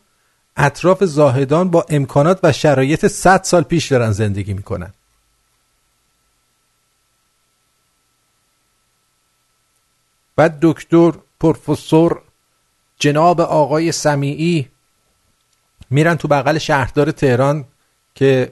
اطراف 0.57 1.03
زاهدان 1.03 1.69
با 1.69 1.85
امکانات 1.89 2.39
و 2.43 2.51
شرایط 2.51 3.07
100 3.07 3.43
سال 3.43 3.63
پیش 3.63 3.91
دارن 3.91 4.11
زندگی 4.11 4.53
می‌کنن. 4.53 4.93
بعد 10.35 10.57
دکتر 10.61 11.11
پروفسور 11.39 12.21
جناب 12.99 13.41
آقای 13.41 13.91
سمیعی 13.91 14.69
میرن 15.89 16.15
تو 16.15 16.27
بغل 16.27 16.57
شهردار 16.57 17.11
تهران 17.11 17.65
که 18.15 18.51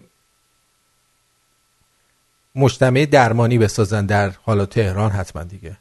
مجتمع 2.55 3.05
درمانی 3.05 3.57
بسازن 3.57 4.05
در 4.05 4.29
حالا 4.29 4.65
تهران 4.65 5.11
حتما 5.11 5.43
دیگه. 5.43 5.80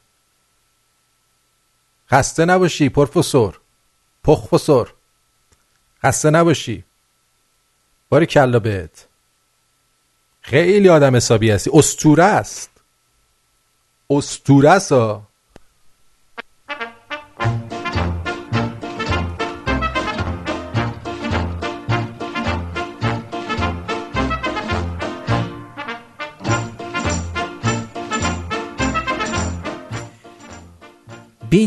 خسته 2.11 2.45
نباشی 2.45 2.89
پروفسور 2.89 3.61
پخفسور 4.25 4.95
خسته 6.03 6.31
نباشی. 6.31 6.85
باری 8.09 8.27
کلا 8.27 8.59
بهت. 8.59 9.07
خیلی 10.41 10.89
آدم 10.89 11.17
حسابی 11.17 11.51
هستی. 11.51 11.71
استوره 11.75 12.25
است. 12.25 12.71
استوره 14.11 14.71
است. 14.71 14.93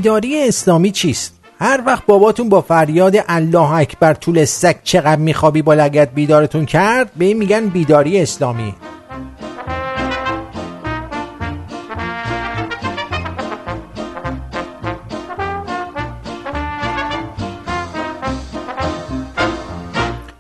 بیداری 0.04 0.48
اسلامی 0.48 0.92
چیست؟ 0.92 1.40
هر 1.60 1.84
وقت 1.86 2.06
باباتون 2.06 2.50
با 2.50 2.62
فریاد 2.62 3.16
الله 3.28 3.72
اکبر 3.72 4.14
طول 4.14 4.46
سگ 4.46 4.76
چقدر 4.84 5.16
میخوابی 5.16 5.62
با 5.62 5.74
لگت 5.74 6.10
بیدارتون 6.14 6.66
کرد 6.66 7.12
به 7.18 7.26
این 7.26 7.38
میگن 7.38 7.68
بیداری 7.68 8.22
اسلامی 8.22 8.76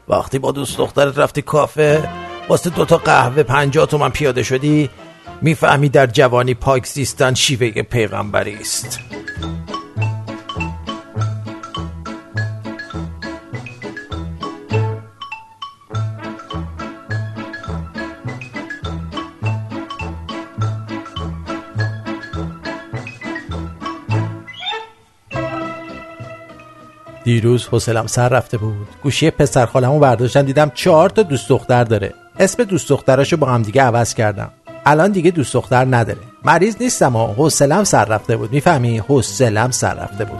وقتی 0.07 0.39
با 0.39 0.51
دوست 0.51 0.77
دخترت 0.77 1.17
رفتی 1.17 1.41
کافه 1.41 2.09
واسه 2.49 2.69
دوتا 2.69 2.97
قهوه 2.97 3.43
پنجاه 3.43 3.85
تومن 3.85 4.09
پیاده 4.09 4.43
شدی 4.43 4.89
می‌فهمی 5.41 5.89
در 5.89 6.05
جوانی 6.07 6.53
پاک 6.53 6.85
زیستن 6.85 7.33
شیوه 7.33 7.81
پیغمبری 7.81 8.57
است 8.61 8.99
دیروز 27.23 27.67
حوصلم 27.67 28.07
سر 28.07 28.29
رفته 28.29 28.57
بود. 28.57 28.87
گوشی 29.03 29.31
پسر 29.31 29.65
خالمو 29.65 29.99
برداشتم 29.99 30.41
دیدم 30.41 30.71
چهار 30.73 31.09
تا 31.09 31.23
دوست 31.23 31.49
دختر 31.49 31.83
داره. 31.83 32.13
اسم 32.39 32.63
دوست 32.63 32.89
دختراشو 32.89 33.37
با 33.37 33.47
هم 33.47 33.61
دیگه 33.61 33.81
عوض 33.81 34.13
کردم. 34.13 34.51
الان 34.85 35.11
دیگه 35.11 35.31
دوست 35.31 35.53
دختر 35.53 35.85
نداره. 35.85 36.32
مریض 36.45 36.75
نیستم 36.79 37.15
و 37.15 37.27
حوصلم 37.27 37.83
سر 37.83 38.05
رفته 38.05 38.37
بود. 38.37 38.51
می‌فهمی؟ 38.51 38.97
حوصلم 38.97 39.71
سر 39.71 39.93
رفته 39.93 40.25
بود. 40.25 40.39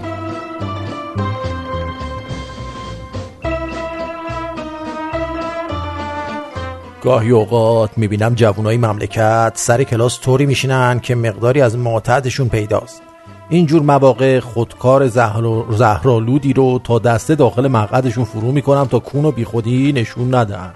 گاهی 7.03 7.31
اوقات 7.31 7.97
می‌بینم 7.97 8.33
جوانای 8.33 8.77
مملکت 8.77 9.51
سر 9.55 9.83
کلاس 9.83 10.19
طوری 10.19 10.45
میشینن 10.45 10.99
که 10.99 11.15
مقداری 11.15 11.61
از 11.61 11.77
معتادشون 11.77 12.49
پیداست. 12.49 13.01
اینجور 13.49 13.81
مواقع 13.81 14.39
خودکار 14.39 15.07
زهر- 15.07 15.71
زهرالودی 15.71 16.53
رو 16.53 16.79
تا 16.83 16.99
دسته 16.99 17.35
داخل 17.35 17.67
مقعدشون 17.67 18.23
فرو 18.23 18.51
می‌کنم 18.51 18.85
تا 18.85 18.99
کون 18.99 19.25
و 19.25 19.31
بیخودی 19.31 19.91
نشون 19.91 20.35
ندن. 20.35 20.73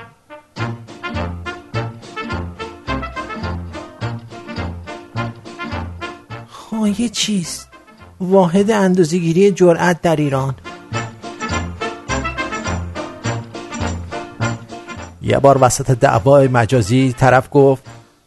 خواهی 6.87 7.09
چیست؟ 7.09 7.67
واحد 8.19 8.71
اندازگیری 8.71 9.51
جرأت 9.51 10.01
در 10.01 10.15
ایران. 10.15 10.55
یه 15.21 15.39
بار 15.39 15.57
وسط 15.61 15.91
دعوای 15.91 16.47
مجازی 16.47 17.15
طرف 17.17 17.47
گفت 17.51 17.83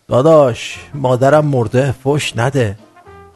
داداش 0.09 0.79
مادرم 0.95 1.45
مرده 1.45 1.95
فش 2.05 2.37
نده. 2.37 2.79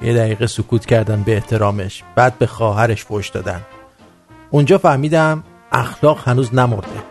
یه 0.02 0.14
دقیقه 0.14 0.46
سکوت 0.46 0.86
کردن 0.86 1.22
به 1.22 1.34
احترامش 1.34 2.02
بعد 2.14 2.38
به 2.38 2.46
خواهرش 2.46 3.04
فش 3.04 3.28
دادن. 3.28 3.60
اونجا 4.50 4.78
فهمیدم 4.78 5.42
اخلاق 5.72 6.28
هنوز 6.28 6.54
نمرده. 6.54 7.02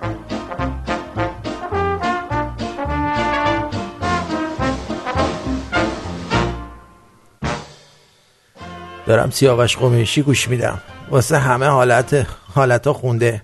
دارم 9.13 9.29
سیاوش 9.29 9.77
قمیشی 9.77 10.21
گوش 10.21 10.49
میدم. 10.49 10.81
واسه 11.09 11.37
همه 11.37 11.65
حالت 11.65 12.27
حالتا 12.55 12.93
خونده. 12.93 13.41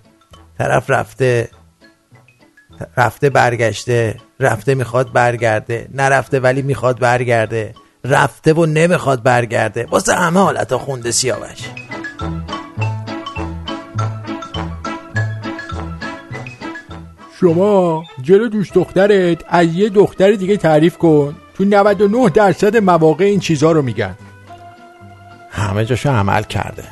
طرف 0.58 0.90
رفته 0.90 1.50
رفته 2.98 3.30
برگشته 3.30 4.16
رفته 4.40 4.76
می‌خواد 4.76 5.14
برگرده. 5.14 5.88
نرفته 5.94 6.40
ولی 6.40 6.62
می‌خواد 6.62 7.00
برگرده. 7.00 7.74
رفته 8.06 8.54
و 8.54 8.66
نمی‌خواد 8.66 9.24
برگرده. 9.24 9.88
واسه 9.92 10.16
همه 10.16 10.40
حالتا 10.40 10.78
خونده 10.78 11.12
سیاوش. 11.12 11.60
شما 17.40 18.04
جلو 18.22 18.48
دوست 18.48 18.74
دخترت 18.74 19.38
از 19.48 19.68
یه 19.74 19.90
دختر 19.90 20.32
دیگه 20.32 20.58
تعریف 20.58 20.98
کن. 20.98 21.36
تو 21.54 21.66
99 21.66 22.30
درصد 22.30 22.78
مواقع 22.78 23.26
این 23.26 23.40
چیزا 23.40 23.72
رو 23.72 23.82
میگن. 23.82 24.16
همه 25.52 25.86
جاشو 25.86 26.10
عمل 26.10 26.44
کرده. 26.44 26.84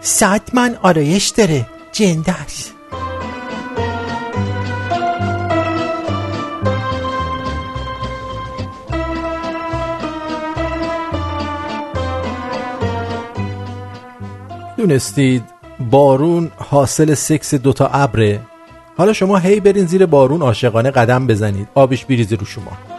ساعت 0.00 0.54
من 0.54 0.76
آرایش 0.82 1.28
داره 1.28 1.66
جنده 1.92 2.42
است 2.42 2.74
دونستید 14.76 15.44
بارون 15.90 16.50
حاصل 16.56 17.14
سکس 17.14 17.54
دوتا 17.54 17.86
ابره. 17.86 18.40
حالا 18.96 19.12
شما 19.12 19.38
هی 19.38 19.60
برین 19.60 19.86
زیر 19.86 20.06
بارون 20.06 20.42
عاشقانه 20.42 20.90
قدم 20.90 21.26
بزنید. 21.26 21.68
آبش 21.74 22.04
بریزه 22.04 22.36
رو 22.36 22.46
شما. 22.46 22.89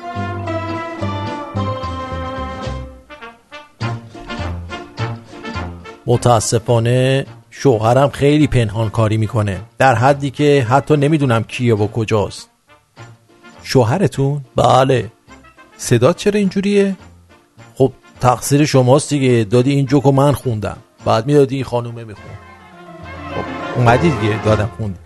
متاسفانه 6.11 7.25
شوهرم 7.49 8.09
خیلی 8.09 8.47
پنهان 8.47 8.89
کاری 8.89 9.17
می‌کنه. 9.17 9.61
در 9.77 9.95
حدی 9.95 10.29
که 10.29 10.65
حتی 10.69 10.97
نمی‌دونم 10.97 11.43
کیه 11.43 11.75
و 11.75 11.87
کجاست. 11.87 12.49
شوهرتون؟ 13.63 14.41
بله. 14.55 15.11
صدات 15.77 16.17
چرا 16.17 16.39
اینجوریه؟ 16.39 16.95
خب 17.75 17.93
تقصیر 18.21 18.65
شماست 18.65 19.09
دیگه. 19.09 19.43
دادی 19.43 19.71
این 19.71 19.85
جوکو 19.85 20.11
من 20.11 20.31
خوندم. 20.31 20.77
بعد 21.05 21.25
می‌دادی 21.25 21.55
این 21.55 21.63
خانومه 21.63 22.03
میخون 22.03 22.23
خب 23.35 23.79
اومدی 23.79 24.09
دیگه. 24.09 24.43
دادم 24.43 24.71
خوندی 24.77 24.99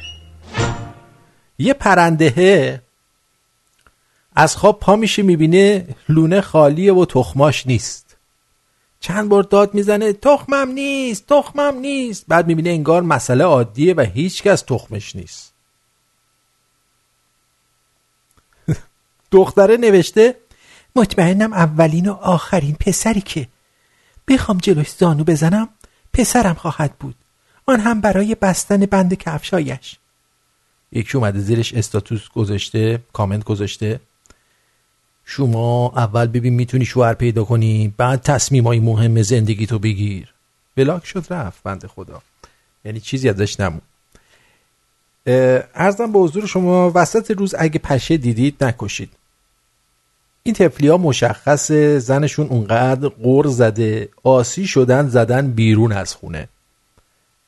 یه 1.59 1.73
پرنده 1.73 2.81
از 4.35 4.55
خواب 4.55 4.79
پا 4.79 4.95
میشه 4.95 5.23
می‌بینه 5.23 5.87
لونه 6.09 6.41
خالیه 6.41 6.93
و 6.93 7.05
تخماش 7.05 7.67
نیست. 7.67 8.04
چند 9.05 9.29
بار 9.29 9.43
داد 9.43 9.73
می‌زنه 9.73 10.13
تخمم 10.13 10.71
نیست 10.71 11.27
تخمم 11.27 11.79
نیست. 11.79 12.25
بعد 12.27 12.47
می‌بینه 12.47 12.69
انگار 12.69 13.01
مسئله 13.01 13.43
عادیه 13.43 13.93
و 13.93 14.01
هیچکس 14.01 14.61
تخمش 14.61 15.15
نیست. 15.15 15.53
دختره 19.31 19.77
نوشته 19.77 20.35
مطمئنم 20.95 21.53
اولین 21.53 22.09
و 22.09 22.13
آخرین 22.13 22.75
پسری 22.75 23.21
که 23.21 23.47
بخوام 24.27 24.57
جلوش 24.57 24.89
زانو 24.89 25.23
بزنم 25.23 25.69
پسرم 26.13 26.53
خواهد 26.53 26.93
بود. 26.99 27.15
آن 27.65 27.79
هم 27.79 28.01
برای 28.01 28.35
بستن 28.35 28.85
بند 28.85 29.13
کفشایش 29.13 29.95
یکی 30.91 31.17
اومده 31.17 31.39
زیرش 31.39 31.73
استاتوس 31.73 32.29
گذاشته 32.29 32.99
کامنت 33.13 33.43
گذاشته. 33.43 33.99
شما 35.25 35.93
اول 35.95 36.27
ببین 36.27 36.53
می‌تونی 36.53 36.85
شوهر 36.85 37.13
پیدا 37.13 37.43
کنی 37.43 37.93
بعد 37.97 38.21
تصمیمای 38.21 38.79
مهم 38.79 39.21
زندگی 39.21 39.65
تو 39.65 39.79
بگیر. 39.79 40.33
بلاک 40.75 41.05
شد 41.05 41.25
رفت 41.29 41.63
بنده 41.63 41.87
خدا. 41.87 42.21
یعنی 42.85 42.99
چیزی 42.99 43.29
ازش 43.29 43.59
نمون. 43.59 43.81
ارزم 45.75 46.11
به 46.11 46.19
حضور 46.19 46.47
شما 46.47 46.91
وسط 46.95 47.31
روز 47.31 47.55
اگه 47.59 47.79
پشه 47.79 48.17
دیدید 48.17 48.63
نکشید. 48.63 49.09
این 50.43 50.55
تفلی 50.55 50.87
ها 50.87 50.97
مشخص 50.97 51.71
زنشون 51.97 52.47
اونقدر 52.47 53.07
قر 53.07 53.47
زده 53.47 54.09
آسی 54.23 54.67
شدن 54.67 55.07
زدن 55.07 55.51
بیرون 55.51 55.91
از 55.91 56.15
خونه. 56.15 56.49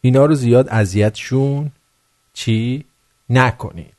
اینا 0.02 0.26
رو 0.26 0.36
زیاد 0.36 0.70
اذیتشون 0.70 1.72
چی؟ 2.34 2.86
نکنید. 3.30 3.97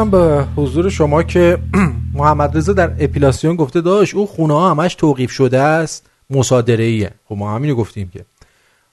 ارزم 0.00 0.10
به 0.10 0.46
حضور 0.56 0.90
شما 0.90 1.22
که 1.22 1.58
محمد 2.14 2.56
رضا 2.56 2.72
در 2.72 2.92
اپیلاسیون 2.98 3.56
گفته 3.56 3.80
داشت 3.80 4.14
او 4.14 4.26
خونه 4.26 4.54
ها 4.54 4.70
همش 4.70 4.94
توقیف 4.94 5.30
شده 5.30 5.58
است 5.58 6.06
مصادره 6.30 6.84
ایه. 6.84 7.10
خب 7.28 7.36
ما 7.36 7.54
همینو 7.54 7.74
گفتیم 7.74 8.08
که. 8.08 8.24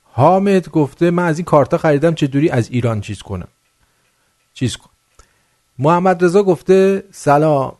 حامد 0.03 0.69
گفته 0.69 1.11
من 1.11 1.25
از 1.25 1.37
این 1.37 1.45
کارتا 1.45 1.77
خریدم 1.77 2.13
چجوری 2.13 2.49
از 2.49 2.71
ایران 2.71 3.01
چیز 3.01 3.21
کنم؟ 3.21 3.47
چیز 4.53 4.77
کن. 4.77 4.89
محمد 5.79 6.23
رضا 6.23 6.43
گفته 6.43 7.03
سلام 7.11 7.73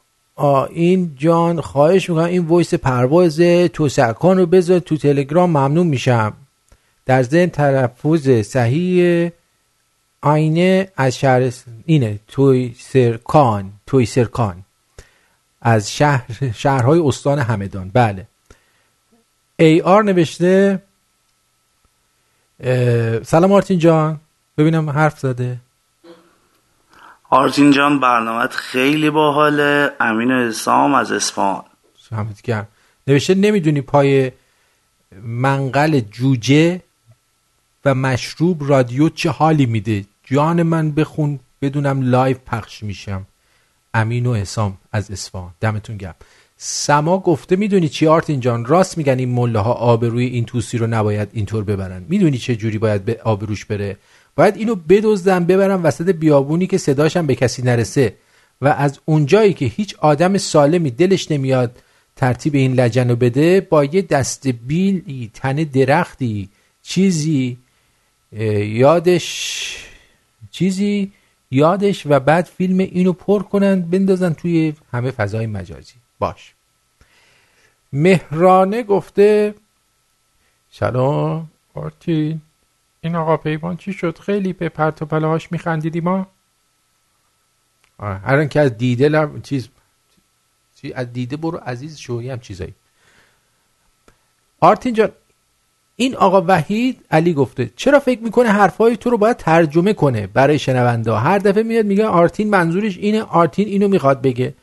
این 0.70 1.16
جان 1.18 1.62
خواهش 1.62 2.10
می‌کنم 2.10 2.26
این 2.26 2.45
وایس 2.45 2.74
پرواز 2.74 3.40
توسکان 3.74 4.38
رو 4.38 4.45
بذار 4.45 4.80
تو 4.80 4.98
تلگرام 4.98 5.49
ممنون 5.49 5.88
میشم. 5.88 6.34
در 7.06 7.24
ذهن 7.24 7.49
تلفظ 7.49 8.30
صحیح 8.30 9.32
آینه 10.22 10.91
از 10.98 11.18
شهر 11.18 11.52
اینه 11.85 12.19
توی 12.27 12.76
سرکان 12.80 13.72
توی 13.88 14.06
سرکان. 14.06 14.64
از 15.61 15.91
شهر 15.91 16.52
شهرهای 16.56 16.99
استان 16.99 17.39
همدان. 17.39 17.91
بله. 17.94 18.27
ای 19.60 19.81
آر 19.81 20.03
نوشته 20.03 20.84
سلام 23.23 23.52
آرتین 23.52 23.80
جان. 23.80 24.19
ببینم 24.57 24.89
حرف 24.89 25.19
زده. 25.19 25.57
آرتین 27.30 27.72
جان 27.72 27.99
برنامه 27.99 28.48
خیلی 28.48 29.10
باحاله. 29.10 29.91
امین 29.99 30.31
حسام 30.31 30.94
از 30.94 31.11
اصفهان. 31.11 31.64
همت 32.11 32.41
گرم. 32.41 32.68
نوشته 33.07 33.35
نمی‌دونی 33.35 33.81
پای 33.81 34.31
منقل 35.22 35.99
جوجه 35.99 36.81
و 37.88 37.93
مشروب 37.93 38.69
رادیو 38.69 39.09
چه 39.09 39.30
حالی 39.30 39.65
میده؟ 39.65 40.05
جان 40.23 40.64
من 40.64 40.91
بخون 40.91 41.39
بدونم 41.61 42.01
live 42.02 42.38
پخش 42.45 42.84
میشم. 42.84 43.26
امین 43.93 44.26
و 44.26 44.34
حسام 44.34 44.77
از 44.91 45.11
اصفهان. 45.11 45.53
دمتون 45.59 45.97
گرم. 45.97 46.15
سما 46.57 47.19
گفته 47.19 47.55
می‌دونی 47.55 47.89
چی 47.89 48.07
آرتین 48.07 48.39
جان؟ 48.39 48.65
راست 48.65 48.97
میگن 48.97 49.19
این 49.19 49.30
مله 49.30 49.59
ها 49.59 49.73
آبروی 49.73 50.26
این 50.26 50.45
توسی 50.45 50.77
رو 50.77 50.88
نباید 50.88 51.30
اینطور 51.34 51.64
ببرن. 51.64 52.05
می‌دونی 52.09 52.38
چه 52.38 52.55
جوری 52.55 52.77
باید 52.77 53.05
به 53.05 53.19
آبروش 53.23 53.65
بره؟ 53.65 53.97
باید 54.35 54.57
اینو 54.57 54.76
بدزدن 54.76 55.45
ببرن 55.45 55.81
وسط 55.81 56.09
بیابونی 56.09 56.68
که 56.68 56.77
صداشم 56.77 57.27
به 57.27 57.35
کسی 57.35 57.61
نرسه. 57.61 58.15
و 58.61 58.68
از 58.68 58.99
اونجایی 59.05 59.53
که 59.53 59.65
هیچ 59.65 59.95
آدم 59.95 60.38
سالمی 60.38 60.91
دلش 60.91 61.31
نمیاد 61.31 61.77
ترتیب 62.15 62.55
این 62.55 62.73
لجن 62.73 63.09
رو 63.09 63.15
بده 63.15 63.61
با 63.61 63.85
یه 63.85 64.01
دست 64.01 64.47
بیلی 64.47 65.31
تن 65.34 65.55
درختی 65.55 66.49
چیزی 66.84 67.57
یادش 68.32 69.78
چیزی؟ 70.52 71.12
یادش 71.52 72.06
و 72.06 72.20
بعد 72.20 72.45
فیلم 72.45 72.80
اینو 72.80 73.14
پر 73.14 73.44
کنن 73.44 73.82
بندازن 73.82 74.34
توی 74.34 74.74
همه 74.91 75.12
فضای 75.12 75.48
مجازی. 75.48 75.94
باش. 76.20 76.54
مهرانه 77.94 78.84
گفته 78.84 79.56
سلام 80.72 81.49
آرتین. 81.74 82.41
این 83.02 83.16
آقا 83.16 83.38
پیمان 83.38 83.78
چی 83.78 83.94
شد؟ 83.94 84.20
خیلی 84.20 84.54
به 84.54 84.70
پرت 84.70 85.02
و 85.02 85.06
پلاهاش 85.06 85.52
میخندیدی 85.52 85.99
ما؟ 85.99 86.28
هر 87.99 88.45
که 88.45 88.60
از 88.60 88.78
دیده 88.78 89.10
لب... 89.10 89.41
چیز 89.41 89.70
چی 90.76 90.94
از 90.94 91.14
دیده 91.14 91.38
برو 91.38 91.58
عزیز 91.58 91.98
شوی 91.98 92.30
هم 92.30 92.40
چیزایی. 92.40 92.74
آرتین 94.60 94.94
جان 94.94 95.12
این 95.99 96.15
آقا 96.15 96.44
وحید 96.48 97.06
علی 97.11 97.34
گفته 97.34 97.72
چرا 97.76 97.99
فکر 97.99 98.19
می‌کنه 98.24 98.49
حرفهای 98.49 98.98
تو 98.98 99.10
رو 99.10 99.18
باید 99.18 99.38
ترجمه 99.38 99.94
کنه؟ 99.94 100.28
برای 100.28 100.60
شنونده؟ 100.60 101.14
هر 101.14 101.40
دفعه 101.40 101.64
میاد 101.64 101.86
میگه 101.86 102.06
آرتین 102.06 102.49
منظورش 102.49 102.98
اینه 102.98 103.22
آرتین 103.22 103.68
اینو 103.68 103.88
می‌خواد 103.88 104.22
بگه. 104.22 104.53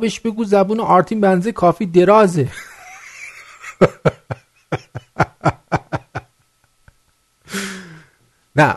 بهش 0.00 0.20
بگو 0.20 0.44
زبون 0.44 0.80
آرتین 0.80 1.20
بنزه 1.20 1.52
کافی 1.52 1.86
درازه. 1.86 2.48
نه 8.56 8.76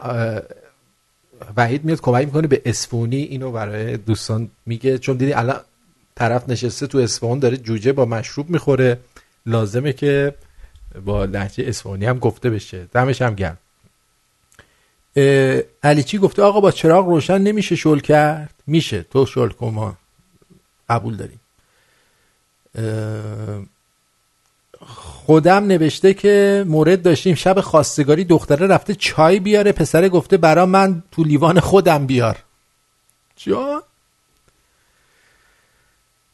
وحید 1.58 1.86
میاد 1.86 2.02
کمک 2.02 2.26
می‌کنه 2.26 2.48
به 2.48 2.62
اسفونی 2.66 3.22
اینو 3.22 3.52
برای 3.52 3.98
دوستان 3.98 4.50
میگه 4.66 4.98
چون 4.98 5.18
دیدی 5.18 5.34
الان 5.34 5.60
طرف 6.16 6.50
نشسته 6.50 6.88
تو 6.88 6.98
اصفهان 6.98 7.40
داره 7.40 7.58
جوجه 7.58 7.94
با 7.94 8.06
مشروب 8.06 8.50
می‌خوره. 8.50 9.00
لازمه 9.46 9.94
که 9.94 10.34
با 11.06 11.26
لحجه 11.26 11.64
اصفهانی 11.68 12.06
هم 12.06 12.20
گفته 12.20 12.50
بشه. 12.50 12.88
دمش 12.94 13.22
هم 13.22 13.36
گرم. 13.36 13.58
اه، 15.16 15.62
علی 15.84 16.04
چی 16.04 16.18
گفته؟ 16.18 16.42
آقا 16.42 16.60
با 16.60 16.72
چراغ 16.72 17.08
روشن 17.08 17.38
نمیشه 17.42 17.76
شل 17.76 18.00
کرد؟ 18.00 18.54
میشه. 18.68 19.04
تو 19.04 19.26
شل 19.26 19.50
کن 19.50 19.98
قبول 20.90 21.16
داریم. 21.16 21.40
خودم 24.86 25.64
نوشته 25.68 26.14
که 26.14 26.66
مورد 26.68 27.02
داشتیم 27.02 27.36
شب 27.36 27.62
خواستگاری. 27.62 28.24
دختره 28.24 28.68
رفته 28.68 28.96
چای 28.96 29.40
بیاره. 29.40 29.72
پسره 29.72 30.10
گفته 30.10 30.38
برا 30.38 30.66
من 30.66 31.04
تو 31.12 31.24
لیوان 31.24 31.60
خودم 31.60 32.06
بیار. 32.06 32.38
جان 33.36 33.82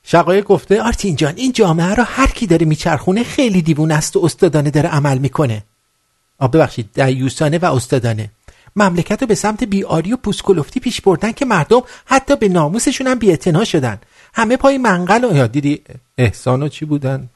شقایق 0.05 0.43
گفته 0.43 0.81
آرتین 0.81 1.15
جان 1.15 1.33
این 1.35 1.51
جامعه 1.51 1.93
رو 1.95 2.03
هر 2.03 2.27
کی 2.27 2.47
داره 2.47 2.65
میچرخونه 2.65 3.23
خیلی 3.23 3.61
دیوونه 3.61 3.93
است 3.93 4.15
و 4.15 4.25
استادانه 4.25 4.71
داره 4.71 4.89
عمل 4.89 5.17
می‌کنه. 5.17 5.63
آ 6.39 6.47
ببخشید 6.47 7.03
دیوسانه 7.05 7.57
و 7.57 7.65
استادانه. 7.65 8.29
مملکت 8.75 9.21
رو 9.21 9.27
به 9.27 9.35
سمت 9.35 9.63
بیاری 9.63 10.13
و 10.13 10.17
پوسکلفتی 10.17 10.79
پیش 10.79 11.01
بردن 11.01 11.31
که 11.31 11.45
مردم 11.45 11.81
حتی 12.05 12.35
به 12.35 12.49
ناموسشون 12.49 13.07
هم 13.07 13.19
بی‌اعتنا 13.19 13.63
شدن. 13.63 13.99
همه 14.33 14.57
پای 14.57 14.77
منقل 14.77 15.23
و 15.23 15.47
دیدی 15.47 15.81
احسان 16.17 16.63
و 16.63 16.67
چی 16.67 16.85
بودن؟ 16.85 17.29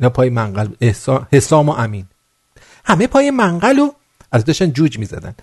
نه 0.00 0.08
پای 0.08 0.30
منقل 0.30 0.68
احسان... 0.80 1.26
حسام 1.32 1.68
و 1.68 1.72
امین. 1.72 2.06
همه 2.84 3.06
پای 3.06 3.30
منقل 3.30 3.78
و 3.78 3.90
از 4.32 4.44
داشتن 4.44 4.70
جوج 4.72 4.98
می‌زدن. 4.98 5.34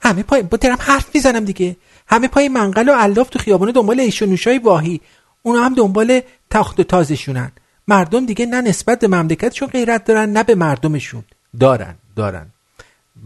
همه 0.00 0.22
پای 0.22 0.42
با 0.42 0.56
درم 0.56 0.78
حرف 0.80 1.14
می‌زنم 1.14 1.44
دیگه. 1.44 1.76
همه 2.08 2.28
پای 2.28 2.48
منقل 2.48 2.88
و 2.88 2.92
الاف 2.96 3.30
تو 3.30 3.38
خیابونه 3.38 3.72
دنبال 3.72 4.00
ایش 4.00 4.22
نوشای 4.22 4.58
واهی. 4.58 5.00
اونا 5.42 5.64
هم 5.64 5.74
دنبال 5.74 6.20
تخت 6.50 6.80
و 6.80 6.82
تازشونن. 6.82 7.52
مردم 7.88 8.26
دیگه 8.26 8.46
نه 8.46 8.60
نسبت 8.60 9.00
به 9.00 9.08
مملکتشون 9.08 9.68
غیرت 9.68 10.04
دارن 10.04 10.32
نه 10.32 10.42
به 10.42 10.54
مردمشون. 10.54 11.24
دارن 11.60 11.94
دارن. 12.16 12.46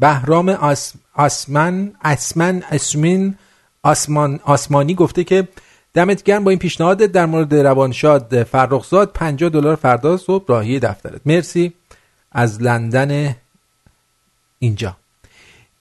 بهرام 0.00 0.48
آس... 0.48 0.92
آسمن 1.14 1.92
اسمن 2.02 2.62
اسمین 2.70 3.34
آسمان 3.82 4.40
آسمانی 4.44 4.94
گفته 4.94 5.24
که 5.24 5.48
دمت 5.94 6.22
گرم 6.22 6.44
با 6.44 6.50
این 6.50 6.58
پیشنهادت 6.58 7.12
در 7.12 7.26
مورد 7.26 7.54
روانشاد 7.54 8.42
فرخزاد 8.42 9.12
50 9.12 9.50
دلار 9.50 9.76
فردا 9.76 10.16
صبح 10.16 10.44
راهی 10.48 10.80
دفترت. 10.80 11.20
مرسی. 11.26 11.72
از 12.32 12.62
لندن 12.62 13.36
اینجا. 14.58 14.96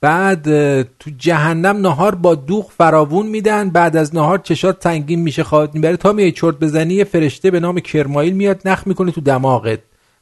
بعد 0.02 0.44
تو 0.84 1.12
جهنم 1.18 1.78
نهار 1.78 2.16
با 2.16 2.36
دوغ 2.36 2.72
فراوون 2.72 3.28
میدن 3.28 3.70
بعد 3.70 3.98
از 3.98 4.16
نهار 4.16 4.38
چشات 4.38 4.80
تنگین 4.80 5.22
میشه 5.22 5.44
خواهد 5.44 5.74
می‌بره. 5.74 5.98
تا 5.98 6.14
میای 6.14 6.32
چرت 6.32 6.56
بزنی 6.60 6.94
یه 6.94 7.04
فرشته 7.04 7.52
به 7.52 7.60
نام 7.60 7.80
کرمایل 7.80 8.34
میاد 8.34 8.62
نخ 8.66 8.88
می‌کنه 8.88 9.12
تو 9.12 9.22
دماغت. 9.22 9.80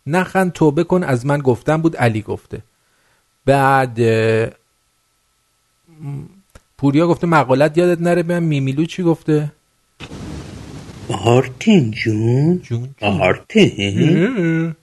نخن 0.08 0.50
توبه 0.50 0.84
کن 0.84 1.04
از 1.04 1.26
من 1.26 1.40
گفتم 1.40 1.82
بود 1.82 1.96
علی 1.98 2.22
گفته. 2.22 2.60
بعد 3.46 4.00
پوریا 6.78 7.08
گفته 7.08 7.28
مقالت 7.28 7.78
یادت 7.78 8.02
نره 8.02 8.24
به 8.24 8.40
میمیلو 8.40 8.86
چی 8.86 9.04
گفته؟ 9.04 9.52
آرتین 11.10 11.92
جون. 11.92 12.62
آرتین 13.02 14.76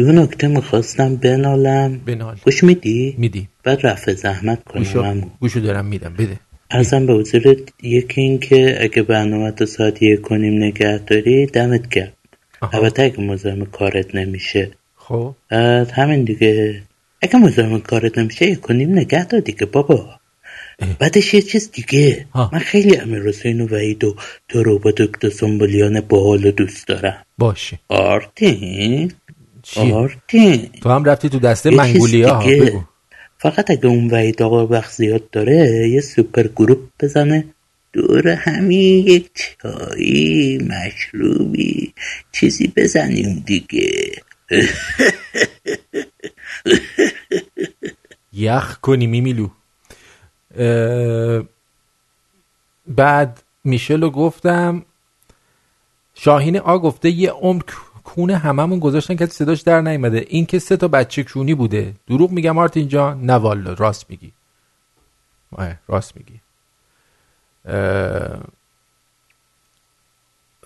دو 0.00 0.12
نکته 0.12 0.48
می‌خواستم 0.48 1.16
بنالم. 1.16 1.98
بنال. 2.06 2.36
گوش 2.44 2.64
میدی؟ 2.64 3.14
میدی. 3.18 3.48
بعد 3.64 3.86
رفع 3.86 4.12
زحمت 4.12 4.64
کنم. 4.64 4.82
گوشو. 4.82 5.20
گوشو 5.40 5.60
دارم 5.60 5.86
میدم. 5.86 6.14
بده. 6.14 6.36
ارزم 6.70 7.06
به 7.06 7.12
حضورت 7.12 7.58
یکی 7.82 8.20
این 8.20 8.38
که 8.38 8.82
اگه 8.84 9.02
برنامه 9.02 9.50
تا 9.50 9.66
ساعت 9.66 10.02
یک 10.02 10.20
کنیم 10.20 10.64
نگه 10.64 10.98
داری 10.98 11.46
دمت 11.46 11.88
گرم. 11.88 12.12
البته 12.72 13.02
اگه 13.02 13.20
مزاحم 13.20 13.64
کارت 13.64 14.14
نمیشه. 14.14 14.70
خب. 14.96 15.34
بعد 15.50 15.90
همین 15.90 16.24
دیگه. 16.24 16.82
اگه 17.22 17.36
مزاحم 17.36 17.80
کارت 17.80 18.18
نمیشه 18.18 18.46
یک 18.46 18.60
کنیم 18.60 18.92
نگه 18.92 19.24
دار 19.24 19.40
دیگه 19.40 19.66
بابا. 19.66 20.20
بعدش 20.98 21.34
یه 21.34 21.42
چیز 21.42 21.70
دیگه. 21.70 22.26
من 22.34 22.58
خیلی 22.58 22.96
امیر 22.96 23.22
حسین 23.22 23.60
و 23.60 23.66
وحید 23.66 24.04
و 24.04 24.16
تو 24.48 24.62
رو 24.62 24.78
با 24.78 24.90
دکتر 24.90 25.28
سنبولیان 25.28 26.00
باحال 26.00 26.50
دوست 26.50 26.88
دارم. 26.88 27.24
باشه. 27.38 27.78
آرتین. 27.88 29.12
آرتین 29.76 30.70
تو 30.82 30.88
هم 30.90 31.04
رفتی 31.04 31.28
تو 31.28 31.38
دسته 31.38 31.70
منگولیا 31.70 32.34
ها. 32.34 32.42
بگو. 32.48 32.82
فقط 33.38 33.70
اگه 33.70 33.86
اون 33.86 34.10
وحید 34.10 34.42
آقا 34.42 34.66
وقت 34.66 34.92
زیاد 34.92 35.30
داره 35.30 35.88
یه 35.88 36.00
super 36.00 36.46
group 36.56 36.78
بزنه. 37.00 37.44
دور 37.92 38.28
همین 38.28 39.06
یک 39.06 39.30
چایی 39.62 40.58
مشروبی. 40.58 41.94
چیزی 42.32 42.72
بزنیم 42.76 43.42
دیگه. 43.46 44.12
یخ 48.32 48.76
کنی 48.76 49.06
میمیلو. 49.06 49.48
بعد 52.86 53.42
میشلو 53.64 54.10
گفتم 54.10 54.84
شاهین 56.14 56.56
آ 56.58 56.78
گفته 56.78 57.10
یه 57.10 57.30
عمر 57.30 57.62
کونه 58.14 58.36
هممون 58.36 58.78
گذاشتن 58.78 59.16
که 59.16 59.26
صداش 59.26 59.60
در 59.60 59.80
نیومده. 59.80 60.24
این 60.28 60.46
که 60.46 60.58
سه 60.58 60.76
تا 60.76 60.88
بچه 60.88 61.22
کونی 61.22 61.54
بوده. 61.54 61.94
دروغ 62.06 62.30
میگم 62.30 62.50
مارتین 62.50 62.88
جان. 62.88 63.26
نه 63.26 63.32
والا 63.32 63.72
راست 63.72 64.10
میگی. 64.10 64.32
راست 65.88 66.16
میگی. 66.16 66.40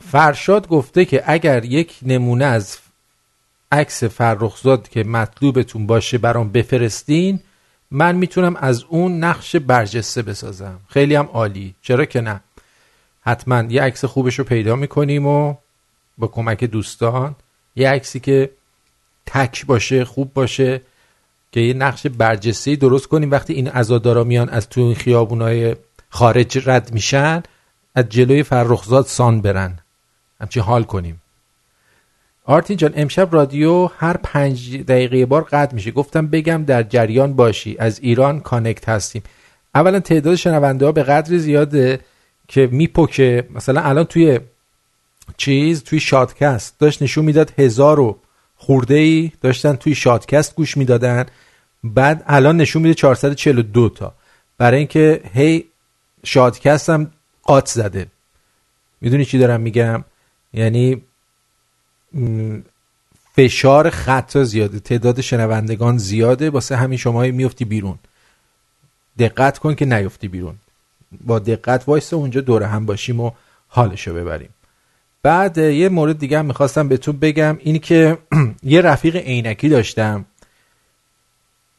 فرشاد 0.00 0.68
گفته 0.68 1.04
که 1.04 1.22
اگر 1.26 1.64
یک 1.64 1.98
نمونه 2.02 2.44
از 2.44 2.78
عکس 3.72 4.04
فرخزاد 4.04 4.88
که 4.88 5.04
مطلوبتون 5.04 5.86
باشه 5.86 6.18
برام 6.18 6.48
بفرستین 6.52 7.40
من 7.90 8.16
می‌تونم 8.16 8.56
از 8.56 8.84
اون 8.88 9.24
نقش 9.24 9.56
برجسته 9.56 10.22
بسازم. 10.22 10.80
خیلی 10.88 11.14
هم 11.14 11.28
عالی. 11.32 11.74
چرا 11.82 12.04
که 12.04 12.20
نه؟ 12.20 12.40
حتما 13.20 13.62
یه 13.62 13.82
عکس 13.82 14.04
خوبش 14.04 14.38
رو 14.38 14.44
پیدا 14.44 14.76
می‌کنیم 14.76 15.26
و 15.26 15.54
با 16.18 16.26
کمک 16.26 16.64
دوستان 16.64 17.34
یه 17.76 17.88
عکسی 17.88 18.20
که 18.20 18.50
تک 19.26 19.66
باشه 19.66 20.04
خوب 20.04 20.34
باشه 20.34 20.80
که 21.52 21.60
یه 21.60 21.74
نقش 21.74 22.06
برجسته 22.06 22.76
درست 22.76 23.06
کنیم. 23.06 23.30
وقتی 23.30 23.54
این 23.54 23.68
عزادارا 23.68 24.24
میان 24.24 24.48
از 24.48 24.68
تو 24.68 24.80
این 24.80 24.94
خیابونای 24.94 25.76
خارج 26.08 26.62
رد 26.66 26.92
میشن 26.92 27.42
از 27.94 28.08
جلوی 28.08 28.42
فرخزاد 28.42 29.06
سان 29.06 29.40
برن. 29.40 29.78
همچی 30.40 30.60
حال 30.60 30.82
کنیم. 30.82 31.20
آرتین 32.44 32.76
جان 32.76 32.92
امشب 32.96 33.34
رادیو 33.34 33.86
هر 33.86 34.16
پنج 34.16 34.76
دقیقه 34.76 35.26
بار 35.26 35.42
قطع 35.42 35.74
میشه. 35.74 35.90
گفتم 35.90 36.26
بگم 36.26 36.64
در 36.64 36.82
جریان 36.82 37.32
باشی. 37.32 37.76
از 37.78 38.00
ایران 38.00 38.40
کانکت 38.40 38.88
هستیم. 38.88 39.22
اولا 39.74 40.00
تعداد 40.00 40.34
شنونده 40.34 40.86
ها 40.86 40.92
به 40.92 41.02
قدر 41.02 41.36
زیاده 41.36 42.00
که 42.48 42.68
میپکه. 42.72 43.48
مثلا 43.54 43.80
الان 43.80 44.04
توی 44.04 44.40
چیز 45.36 45.82
توی 45.82 46.00
شادکست. 46.00 46.78
داشت 46.78 47.02
نشون 47.02 47.24
می‌داد 47.24 47.52
هزار 47.58 48.00
و 48.00 48.18
خورده 48.56 48.94
ای 48.94 49.32
داشتن 49.40 49.76
توی 49.76 49.94
شادکست 49.94 50.54
گوش 50.56 50.76
می‌دادن. 50.76 51.26
بعد 51.84 52.24
الان 52.26 52.56
نشون 52.56 52.82
میده 52.82 52.94
442 52.94 53.88
تا. 53.88 54.14
برای 54.58 54.78
اینکه 54.78 55.22
هی 55.34 55.64
شادکست 56.24 56.90
هم 56.90 57.10
قات 57.42 57.68
زده. 57.68 58.06
می‌دونی 59.00 59.24
چی 59.24 59.38
دارم 59.38 59.60
میگم؟ 59.60 60.04
یعنی 60.52 61.02
فشار 63.36 63.90
خطا 63.90 64.44
زیاده. 64.44 64.80
تعداد 64.80 65.20
شنوندگان 65.20 65.98
زیاده. 65.98 66.50
واسه 66.50 66.76
همین 66.76 66.98
شما 66.98 67.22
میفتی 67.22 67.64
بیرون. 67.64 67.98
دقت 69.18 69.58
کن 69.58 69.74
که 69.74 69.84
نیفتی 69.84 70.28
بیرون. 70.28 70.54
با 71.20 71.38
دقت 71.38 71.84
وایس 71.86 72.12
اونجا 72.12 72.40
دور 72.40 72.62
هم 72.62 72.86
باشیم 72.86 73.20
و 73.20 73.30
حالشو 73.68 74.14
ببریم. 74.14 74.48
بعد 75.24 75.58
یه 75.58 75.88
مورد 75.88 76.18
دیگه 76.18 76.38
هم 76.38 76.46
می‌خواستم 76.46 76.88
بهتون 76.88 77.16
بگم 77.16 77.58
این 77.60 77.78
که 77.78 78.18
یه 78.62 78.80
رفیق 78.80 79.16
عینکی 79.16 79.68
داشتم. 79.68 80.24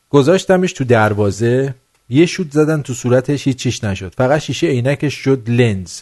گذاشتمش 0.10 0.74
تو 0.74 0.84
دروازه 0.84 1.76
یه 2.10 2.26
شوت 2.26 2.52
زدن 2.52 2.82
تو 2.82 2.94
صورتش 2.94 3.48
هیچ 3.48 3.58
چیش 3.58 3.84
نشد. 3.84 4.14
فقط 4.18 4.42
شیشه 4.42 4.68
عینکش 4.68 5.14
شد 5.14 5.50
لنز. 5.50 6.02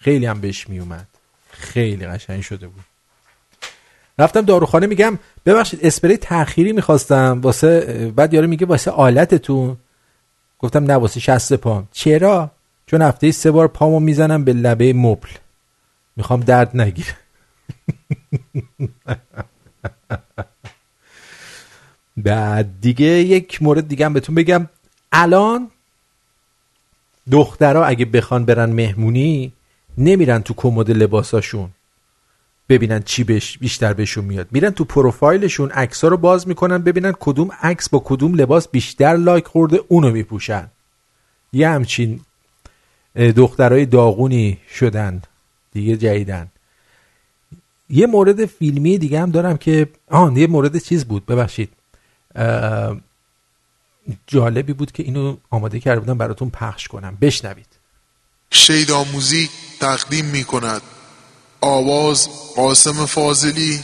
خیلی 0.00 0.26
هم 0.26 0.40
بهش 0.40 0.68
میومد 0.68 1.06
خیلی 1.50 2.06
قشنگ 2.06 2.42
شده 2.42 2.66
بود. 2.66 2.84
رفتم 4.18 4.40
داروخانه 4.40 4.86
میگم 4.86 5.18
ببخشید 5.46 5.80
اسپری 5.82 6.16
تأخیری 6.16 6.72
می‌خواستم 6.72 7.40
واسه 7.42 8.12
بعد 8.16 8.34
یارو 8.34 8.46
میگه 8.46 8.66
واسه 8.66 8.90
آلتتون. 8.90 9.76
گفتم 10.58 10.84
نه 10.84 10.94
واسه 10.94 11.20
شست 11.20 11.54
پام. 11.54 11.88
چرا؟ 11.92 12.50
چون 12.86 13.02
هفته 13.02 13.30
سه 13.30 13.50
بار 13.50 13.68
پامو 13.68 14.00
می‌زنم 14.00 14.44
به 14.44 14.52
لبه 14.52 14.92
مبل. 14.92 15.28
می‌خوام 16.18 16.40
درد 16.40 16.80
نگیره 16.80 17.16
بعد 22.16 22.80
دیگه 22.80 23.06
یک 23.06 23.62
مورد 23.62 23.88
دیگه 23.88 24.06
هم 24.06 24.12
بهتون 24.12 24.34
بگم. 24.34 24.68
الان 25.12 25.70
دخترها 27.30 27.84
اگه 27.84 28.04
بخوان 28.04 28.44
برن 28.44 28.70
مهمونی 28.70 29.52
نمیرن 29.98 30.42
تو 30.42 30.54
کمد 30.54 30.90
لباساشون. 30.90 31.70
ببینن 32.68 33.02
چی 33.02 33.24
بش 33.24 33.58
بیشتر 33.58 33.92
بهشون 33.92 34.24
میاد. 34.24 34.48
میرن 34.50 34.70
تو 34.70 34.84
پروفایلشون 34.84 35.70
عکس‌ها 35.70 36.08
رو 36.08 36.16
باز 36.16 36.48
می‌کنن 36.48 36.78
ببینن 36.78 37.12
کدوم 37.20 37.50
عکس 37.62 37.88
با 37.88 38.02
کدوم 38.04 38.34
لباس 38.34 38.68
بیشتر 38.68 39.16
لایک 39.16 39.46
خورده 39.46 39.80
اونو 39.88 40.10
میپوشن. 40.10 40.70
یه 41.52 41.68
همچین 41.68 42.20
دخترای 43.14 43.86
داغونی 43.86 44.58
شدن. 44.70 45.22
دیگه 45.78 45.96
جدیدن. 45.96 46.48
یه 47.90 48.06
مورد 48.06 48.46
فیلمی 48.46 48.98
دیگه 48.98 49.20
هم 49.20 49.30
دارم 49.30 49.56
که 49.56 49.88
آن 50.10 50.36
یه 50.36 50.46
مورد 50.46 50.78
چیز 50.78 51.04
بود 51.04 51.26
ببخشید. 51.26 51.70
جالبی 54.26 54.72
بود 54.72 54.92
که 54.92 55.02
اینو 55.02 55.36
آماده 55.50 55.80
کرده 55.80 56.00
بودم 56.00 56.18
براتون 56.18 56.50
پخش 56.50 56.88
کنم. 56.88 57.18
بشنوید. 57.20 57.66
شید 58.50 58.90
آموزی 58.90 59.50
تقدیم 59.80 60.24
می 60.24 60.44
کند 60.44 60.82
آواز 61.60 62.28
قاسم 62.56 63.06
فاضلی 63.06 63.80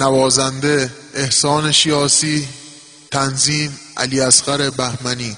نوازنده 0.00 0.90
احسان 1.14 1.72
شیاسی 1.72 2.48
تنظیم 3.10 3.78
علی 3.96 4.20
اصغر 4.20 4.70
بهمنی. 4.70 5.36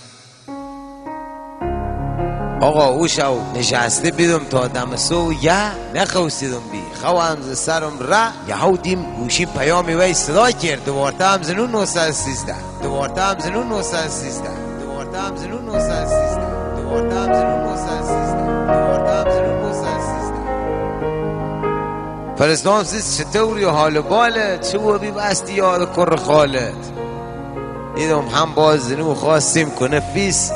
آقا 2.61 2.87
او 2.87 3.09
شو 3.09 3.39
نشسته 3.55 4.11
بیدم 4.11 4.45
تا 4.51 4.67
دم 4.67 4.97
سو 4.97 5.33
یه 5.43 5.71
نخوستیدم 5.95 6.63
بی. 6.73 6.83
خوام 7.01 7.41
ز 7.41 7.59
سرم 7.59 7.99
را 8.01 8.29
یه 8.49 8.55
هاو 8.55 8.77
دیم 8.77 9.03
گوشی 9.17 9.47
پیامی 9.47 9.95
وی 9.95 10.15
صدا 10.15 10.51
کرد. 10.51 10.85
دوارتا 10.85 11.29
هم 11.29 11.43
زنون 11.43 11.71
913 11.71 12.55
دوارتا 12.83 13.23
هم 13.23 13.39
زنون 13.39 13.69
913 13.69 14.49
دوارتا 14.81 15.21
هم 15.21 15.37
زنون 15.37 15.65
913 15.65 16.83
دوارتا 16.83 17.17
هم 17.17 17.35
زنون 17.35 17.65
913 17.65 18.47
دوارتا 18.73 19.21
هم 19.21 19.31
زنون 19.31 19.63
913 19.63 20.29
فرستان 22.37 22.85
سیز 22.85 23.19
چطوری 23.19 23.65
حال 23.65 23.97
و 23.97 24.03
بالت 24.03 24.73
چه 24.73 24.79
بی 24.79 25.11
بستی 25.11 25.53
یاد 25.53 25.97
کر 25.97 26.17
خالت؟ 26.17 26.93
دیدم 27.97 28.29
هم 28.29 28.55
باز 28.55 28.89
زنو 28.89 29.15
خواستیم 29.15 29.71
کنه 29.71 30.01
فیس. 30.01 30.53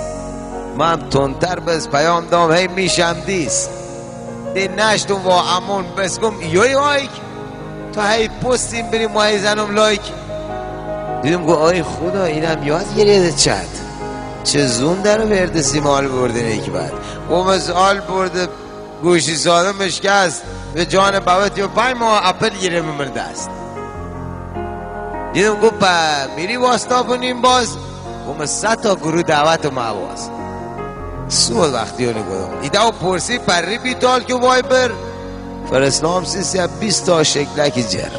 من 0.79 1.09
تندتر 1.09 1.61
بس 1.61 1.89
پیام 1.89 2.27
دام 2.27 2.53
هی 2.53 2.67
میشم 2.67 3.17
دیس 3.27 3.69
دی 4.55 4.69
نشتم 4.69 5.15
و 5.15 5.29
امون 5.31 5.85
بس 5.99 6.21
گم 6.21 6.43
یوی 6.43 6.75
آیک 6.75 7.11
تا 7.93 8.03
هی 8.03 8.29
پستیم 8.29 8.91
بریم 8.91 9.11
ما 9.11 9.23
هی 9.23 9.39
زنم 9.39 9.75
لایک. 9.75 10.01
دیدم 11.23 11.45
گو 11.45 11.55
آی 11.55 11.83
خدا 11.83 12.25
اینم 12.25 12.63
یاد 12.63 12.97
گریده 12.97 13.33
چد 13.33 13.67
چه 14.45 14.67
زون 14.67 15.01
در 15.01 15.27
ورد 15.27 15.61
سیمال 15.61 16.09
برده 16.09 16.43
نیک 16.43 16.71
بعد. 16.71 16.93
گم 17.31 17.47
از 17.47 17.71
آل 17.71 18.01
برده 18.01 18.49
گوشی 19.03 19.37
ساده 19.37 19.85
مشکست. 19.85 20.43
به 20.75 20.87
جان 20.87 21.21
بابت 21.21 21.59
یا 21.59 21.69
پای 21.69 21.95
ما 21.95 22.19
اپل 22.19 22.51
گیره 22.51 22.81
ممرده 22.81 23.21
است. 23.21 23.51
دیدم 25.33 25.55
گو 25.55 25.71
پا 25.71 25.87
میری 26.37 26.57
واسطا 26.57 27.03
کنیم 27.03 27.43
باز. 27.43 27.77
گم 28.29 28.47
صد 28.47 28.81
تا 28.81 28.95
گروه 28.95 29.23
دعوت 29.23 29.67
و 29.67 29.71
مواز 29.71 30.31
سوال 31.33 31.75
وقتی 31.75 32.07
رو 32.07 32.11
نگاه 32.11 32.51
ایده 32.63 32.81
و 32.81 32.91
پرسی 32.91 33.39
پری 33.39 33.79
بیتال 33.79 34.23
که 34.23 34.35
وایبر 34.35 34.91
فرسلام 35.71 36.25
سیسی 36.25 36.59
هم 36.59 36.69
بیست 36.81 37.07
تا 37.07 37.23
شکلک 37.23 37.75
جر. 37.89 38.11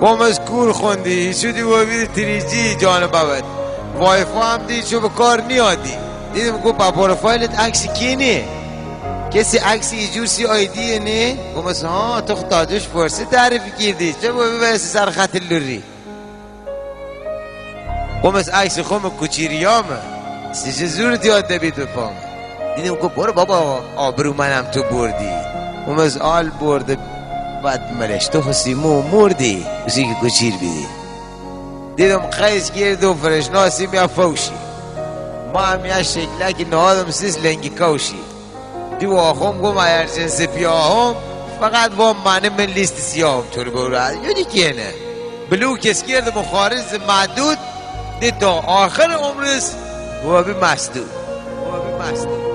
کم 0.00 0.20
از 0.20 0.40
کور 0.40 0.72
خوندی 0.72 1.34
شدی 1.34 1.62
و 1.62 1.84
بیدی 1.84 2.06
تریجی 2.06 2.74
جان 2.74 3.06
بابت. 3.06 3.42
وایفا 3.98 4.40
هم 4.40 4.66
دی 4.66 4.82
چو 4.82 5.00
به 5.00 5.08
کار 5.08 5.40
نیادی. 5.42 5.94
دیدم 6.34 6.56
گو 6.56 6.72
پا 6.72 6.90
پروفایلت 6.90 7.60
عکسی 7.60 7.88
کی 7.88 8.16
نه 8.16 8.44
کسی 9.30 9.58
عکسی 9.58 9.96
ایجور 9.96 10.26
سی 10.26 10.46
آیدیه 10.46 10.98
نه 10.98 11.36
گم 11.56 11.66
از 11.66 11.84
ها 11.84 12.20
تو 12.20 12.34
خدادوش 12.34 12.88
پرسی 12.88 13.24
تعریفی 13.24 13.70
کردی. 13.70 14.14
چه 14.22 14.32
بو 14.32 14.38
ببرسی 14.38 14.86
سر 14.86 15.10
خط 15.10 15.36
لوری؟ 15.50 15.82
گم 18.24 18.34
از 18.34 18.48
عکس 18.48 18.78
خوم 18.78 19.12
کچیریامه 19.20 20.19
سیچه 20.52 20.86
زورت 20.86 21.24
یاد 21.24 21.52
نبید 21.52 21.74
به 21.74 21.84
پام. 21.84 22.12
دیدم 22.76 22.96
که 22.96 23.08
برو 23.08 23.32
بابا. 23.32 23.80
آبرو 23.96 24.34
منم 24.34 24.64
تو 24.64 24.82
بردی. 24.82 25.30
اون 25.86 25.98
از 25.98 26.16
آل 26.18 26.50
برده 26.50 26.98
بعد 27.64 27.92
ملش 27.92 28.26
تو 28.26 28.42
خسیمو 28.42 29.02
مردی. 29.02 29.66
اسی 29.86 30.04
که 30.04 30.26
کچیر 30.26 30.52
بیدی. 30.52 30.86
دیدم 31.96 32.18
قیس 32.18 32.72
گرد 32.72 33.04
و 33.04 33.14
فرشناسی 33.14 33.86
میا 33.86 34.08
فوشی. 34.08 34.52
ما 35.54 35.60
هم 35.60 35.86
یه 35.86 36.02
شکلکی 36.02 36.64
نهادم 36.64 37.10
سیز 37.10 37.38
لنگی 37.38 37.70
کوشی 37.70 38.20
دیو 38.98 39.14
آخم 39.14 39.58
گم 39.58 39.76
ایر 39.76 40.06
جنس 40.06 40.42
پیاهم 40.42 41.14
فقط 41.60 41.90
با 41.90 42.12
منه 42.24 42.50
من 42.50 42.64
لیست 42.64 42.98
سیاهم 42.98 43.42
تو 43.52 43.64
رو 43.64 43.70
برو. 43.70 44.24
یونی 44.24 44.44
که 44.44 44.72
نه 44.72 44.92
بلو 45.50 45.76
کس 45.76 46.04
گرد 46.04 46.38
مخارج 46.38 46.82
معدود 47.08 47.58
دید 48.20 48.38
تا 48.38 48.52
آخر 48.52 49.10
و 50.24 50.42
بی 50.42 50.52
مسدود 50.52 51.10
و 51.66 51.84
بی 51.84 51.92
مسدود 52.02 52.50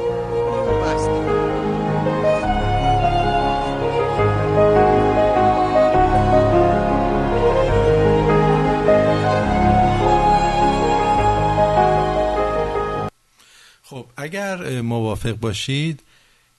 خب 13.83 14.05
اگر 14.17 14.81
موافق 14.81 15.31
باشید 15.31 16.03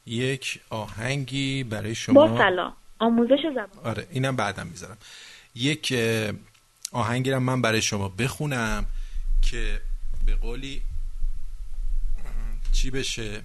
یک 0.07 0.61
آهنگی 0.71 1.65
برای 1.65 1.95
شما 1.95 2.27
با 2.27 2.39
سلام. 2.39 2.73
آموزش 2.99 3.41
زبان. 3.55 3.85
آره 3.85 4.07
اینم 4.11 4.37
بعدم 4.37 4.67
می‌ذارم. 4.67 4.97
یک 5.55 5.95
آهنگی 6.93 7.31
رو 7.31 7.41
من 7.41 7.63
برای 7.63 7.83
شما 7.83 8.09
بخونم 8.09 8.87
که 9.51 9.81
به 10.27 10.35
قولی 10.35 10.83
چی 12.77 12.91
بشه؟ 12.91 13.45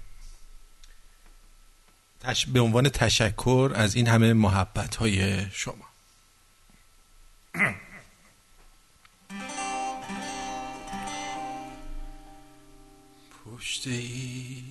تش... 2.20 2.46
به 2.46 2.60
عنوان 2.60 2.90
تشکر 2.90 3.72
از 3.76 3.96
این 3.96 4.08
همه 4.08 4.34
محبت 4.34 4.96
های 4.96 5.50
شما. 5.52 5.86
پشت 13.46 13.88
این 13.88 14.64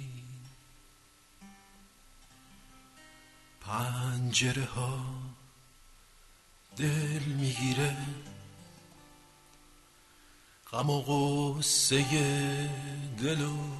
پنجره 3.61 4.65
ها 4.65 5.05
دل 6.77 7.23
می‌گیره. 7.23 7.97
غم 10.73 10.91
و 10.91 11.03
غصه 11.03 12.03
دل 13.19 13.41
و 13.41 13.80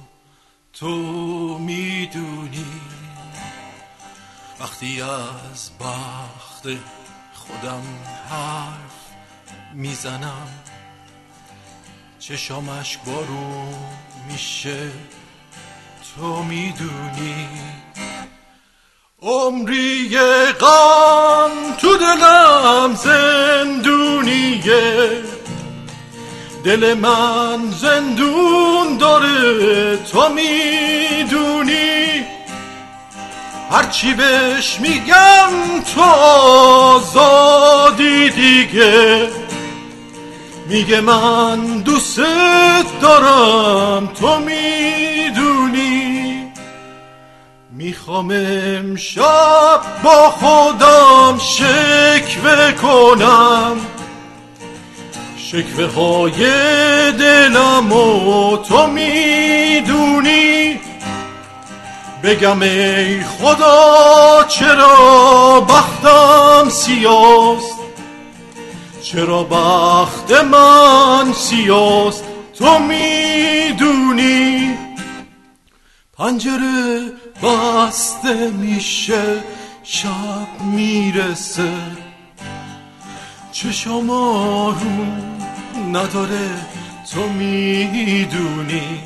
تو 0.73 0.95
می‌دونی 1.57 2.65
وقتی 4.59 5.01
از 5.01 5.71
بخت 5.79 6.67
خودم 7.33 7.83
حرف 8.29 9.11
می‌زنم 9.73 10.47
چشامش 12.19 12.97
بارون 12.97 13.75
میشه. 14.27 14.91
تو 16.15 16.43
می‌دونی 16.43 17.47
عمری 19.21 20.17
غم 20.51 21.73
تو 21.77 21.97
دلم 21.97 22.95
زندونیه. 22.95 24.71
دل 26.63 26.93
من 26.93 27.71
زندون 27.71 28.97
داره 28.97 29.97
تو 29.97 30.29
می‌دونی؟ 30.29 32.25
هرچی 33.71 34.13
بهش 34.13 34.79
میگم 34.79 35.49
تو 35.95 36.01
آزادی 36.91 38.29
دیگه. 38.29 39.29
میگه 40.67 41.01
من 41.01 41.59
دوست 41.65 42.21
دارم 43.01 44.07
تو 44.07 44.39
می‌دونی؟ 44.39 46.21
می‌خوام 47.71 48.31
امشب 48.31 49.81
با 50.03 50.29
خودم 50.29 51.39
شکوه 51.39 52.71
کنم. 52.71 53.77
شکوه 55.51 55.85
های 55.85 56.41
دلم 57.11 57.91
و 57.91 58.57
تو 58.57 58.87
می‌دونی؟ 58.87 60.79
بگم 62.23 62.61
ای 62.61 63.23
خدا 63.23 64.43
چرا 64.47 65.61
بختم 65.69 66.69
سیاست؟ 66.69 67.75
چرا 69.03 69.43
بخت 69.43 70.31
من 70.31 71.33
سیاست؟ 71.33 72.23
تو 72.59 72.79
می‌دونی؟ 72.79 74.77
پنجره 76.17 77.11
بسته 77.43 78.47
میشه 78.47 79.43
شب 79.83 80.61
می‌رسه. 80.61 81.71
چشم 83.51 84.09
آروم 84.09 85.40
نداره 85.77 86.49
تو 87.13 87.27
می‌دونی. 87.27 89.03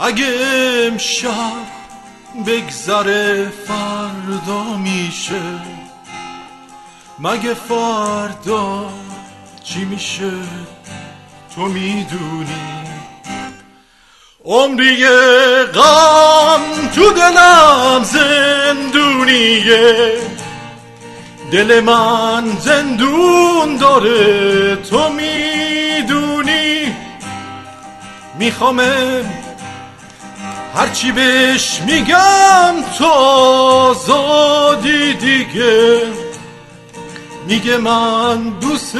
اگه 0.00 0.26
امشب 0.86 1.52
بگذره 2.46 3.52
فردا 3.66 4.76
میشه 4.76 5.42
مگه 7.18 7.54
فردا 7.54 8.90
چی 9.64 9.84
میشه؟ 9.84 10.30
تو 11.54 11.60
می‌دونی. 11.60 12.80
عمری 14.44 15.06
غم 15.74 16.60
تو 16.94 17.12
دلم 17.12 18.04
زندونیه. 18.04 19.90
دل 21.52 21.80
من 21.80 22.44
زندون 22.60 23.76
داره 23.76 24.76
تو 24.76 25.08
می‌دونی. 25.08 26.96
می‌خوام 28.38 28.80
هرچی 30.74 31.12
بهش 31.12 31.80
میگم 31.86 32.74
تو 32.98 33.04
آزادی 33.84 35.12
دیگه. 35.14 36.02
میگه 37.46 37.76
من 37.76 38.42
دوست 38.60 38.96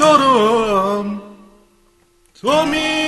دارم. 0.00 1.22
تو 2.42 2.64
می‌دونی 2.64 3.07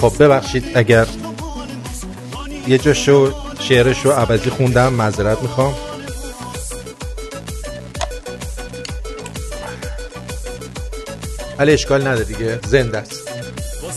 خب 0.00 0.22
ببخشید 0.24 0.64
اگر 0.74 1.06
یه 2.68 2.78
جاشو 2.78 3.32
شعرشو 3.60 4.12
عوضی 4.12 4.50
خوندم 4.50 4.92
معذرت 4.92 5.42
می‌خوام. 5.42 5.74
ولی 11.58 11.72
اشکال 11.72 12.00
نداره 12.00 12.24
دیگه 12.24 12.60
زنده 12.66 12.98
است. 12.98 13.28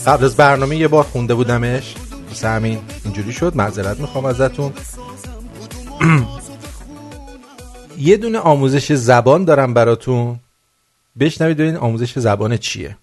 قبل 0.08 0.24
از 0.24 0.36
برنامه 0.36 0.76
یه 0.76 0.88
بار 0.88 1.04
خونده 1.04 1.34
بودمش. 1.34 1.94
واسه 2.28 2.48
همین 2.48 2.78
اینجوری 3.04 3.32
شد 3.32 3.56
معذرت 3.56 4.00
می‌خوام 4.00 4.24
ازتون. 4.24 4.72
یه 7.98 8.16
دونه 8.16 8.38
آموزش 8.38 8.92
زبان 8.92 9.44
دارم 9.44 9.74
براتون. 9.74 10.40
بشنوید 11.20 11.56
ببینید 11.56 11.76
آموزش 11.76 12.18
زبان 12.18 12.56
چیه. 12.56 12.96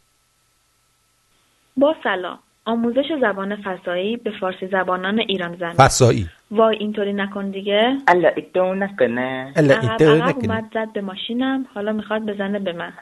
با 1.78 1.96
سلام. 2.04 2.40
آموزش 2.68 3.06
زبان 3.22 3.56
فسایی 3.56 4.18
به 4.18 4.32
فارسی 4.40 4.68
زبانان 4.68 5.20
ایران 5.20 5.56
زمین 5.56 5.72
فسایی 5.72 6.28
وای 6.52 6.78
اینطوری 6.78 7.14
نکن 7.14 7.50
دیگه. 7.50 7.98
الا 8.08 8.30
ایتو 8.36 8.74
نکنه. 8.74 9.54
الا 9.56 9.74
ایتو 9.74 10.16
نکنه. 10.16 10.54
اومد 10.54 10.64
زد 10.74 10.94
به 10.94 11.02
ماشینم. 11.02 11.66
حالا 11.76 11.92
می‌خواد 11.92 12.22
بزنه 12.22 12.60
به 12.60 12.74
من. 12.74 12.94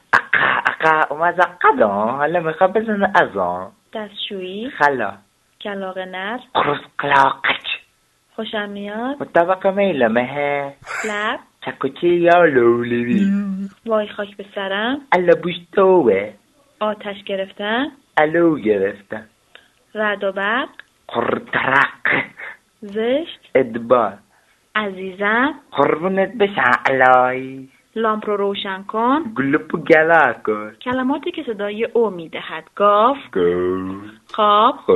اقا 0.67 1.15
اومد 1.15 1.39
قدم 1.61 1.87
حالا 1.87 2.39
می‌خواد 2.39 2.73
بزنه 2.73 3.11
از 3.15 3.37
آن 3.37 3.71
دستشویی. 3.93 4.69
خلا. 4.69 5.13
کلاق 5.61 5.97
نر. 5.97 6.37
قرص 6.53 6.81
قلاقک 6.97 7.67
خوشم 8.35 8.69
میاد. 8.69 9.15
مطابق 9.19 9.67
میلمه 9.67 10.73
لب. 11.05 11.39
چکوچه 11.65 12.07
یا 12.07 12.45
لولوی. 12.45 13.31
وای 13.85 14.07
خاک 14.07 14.37
به 14.37 14.45
سرم. 14.55 15.01
الا 15.11 15.33
بوشتوه 15.43 16.33
آتش 16.79 17.23
گرفتن. 17.25 17.85
الو 18.17 18.59
گرفتن. 18.59 19.25
رد 19.95 20.23
و 20.23 20.31
برق. 20.31 20.69
قرطرق 21.07 22.23
زشت. 22.81 23.39
ادبار. 23.55 24.13
عزیزم. 24.75 25.53
قربونت 25.71 26.33
بشن 26.37 26.71
علای. 26.85 27.67
لامپ 27.95 28.29
رو 28.29 28.37
روشن 28.37 28.83
کن. 28.83 29.23
گلوپ 29.37 29.75
و 29.75 29.77
گلا 29.77 30.33
کن. 30.33 30.71
کلماتی 30.81 31.31
که 31.31 31.43
صدای 31.43 31.85
او 31.85 32.09
می‌دهد. 32.09 32.63
گاف. 32.75 33.17
گو 33.33 34.01
خواب 34.33 34.75
خو 34.75 34.93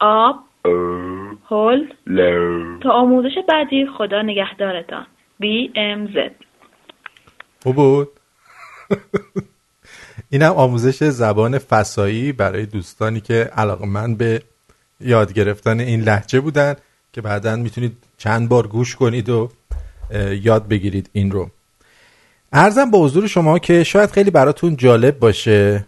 آب. 0.00 0.44
هل 1.50 1.92
لو. 2.06 2.78
تا 2.78 2.90
آموزش 2.90 3.38
بعدی 3.48 3.86
خدا 3.86 4.22
نگهدارتان. 4.22 5.06
بی 5.38 5.72
ام 5.74 6.06
زد. 6.06 6.34
بود 7.74 8.08
اینم 10.30 10.52
آموزش 10.52 11.04
زبان 11.04 11.58
فسایی 11.58 12.32
برای 12.32 12.66
دوستانی 12.66 13.20
که 13.20 13.34
علاقه 13.34 13.86
من 13.86 14.14
به 14.14 14.42
یاد 15.00 15.32
گرفتن 15.32 15.80
این 15.80 16.00
لحجه 16.00 16.40
بودن 16.40 16.74
که 17.12 17.20
بعدا 17.20 17.56
می‌تونید 17.56 17.96
چند 18.18 18.48
بار 18.48 18.66
گوش 18.66 18.96
کنید 18.96 19.28
و 19.28 19.50
یاد 20.42 20.68
بگیرید 20.68 21.10
این 21.12 21.30
رو. 21.30 21.50
ارزم 22.52 22.90
به 22.90 22.98
حضور 22.98 23.26
شما 23.26 23.58
که 23.58 23.84
شاید 23.84 24.10
خیلی 24.10 24.30
براتون 24.30 24.76
جالب 24.76 25.18
باشه. 25.18 25.86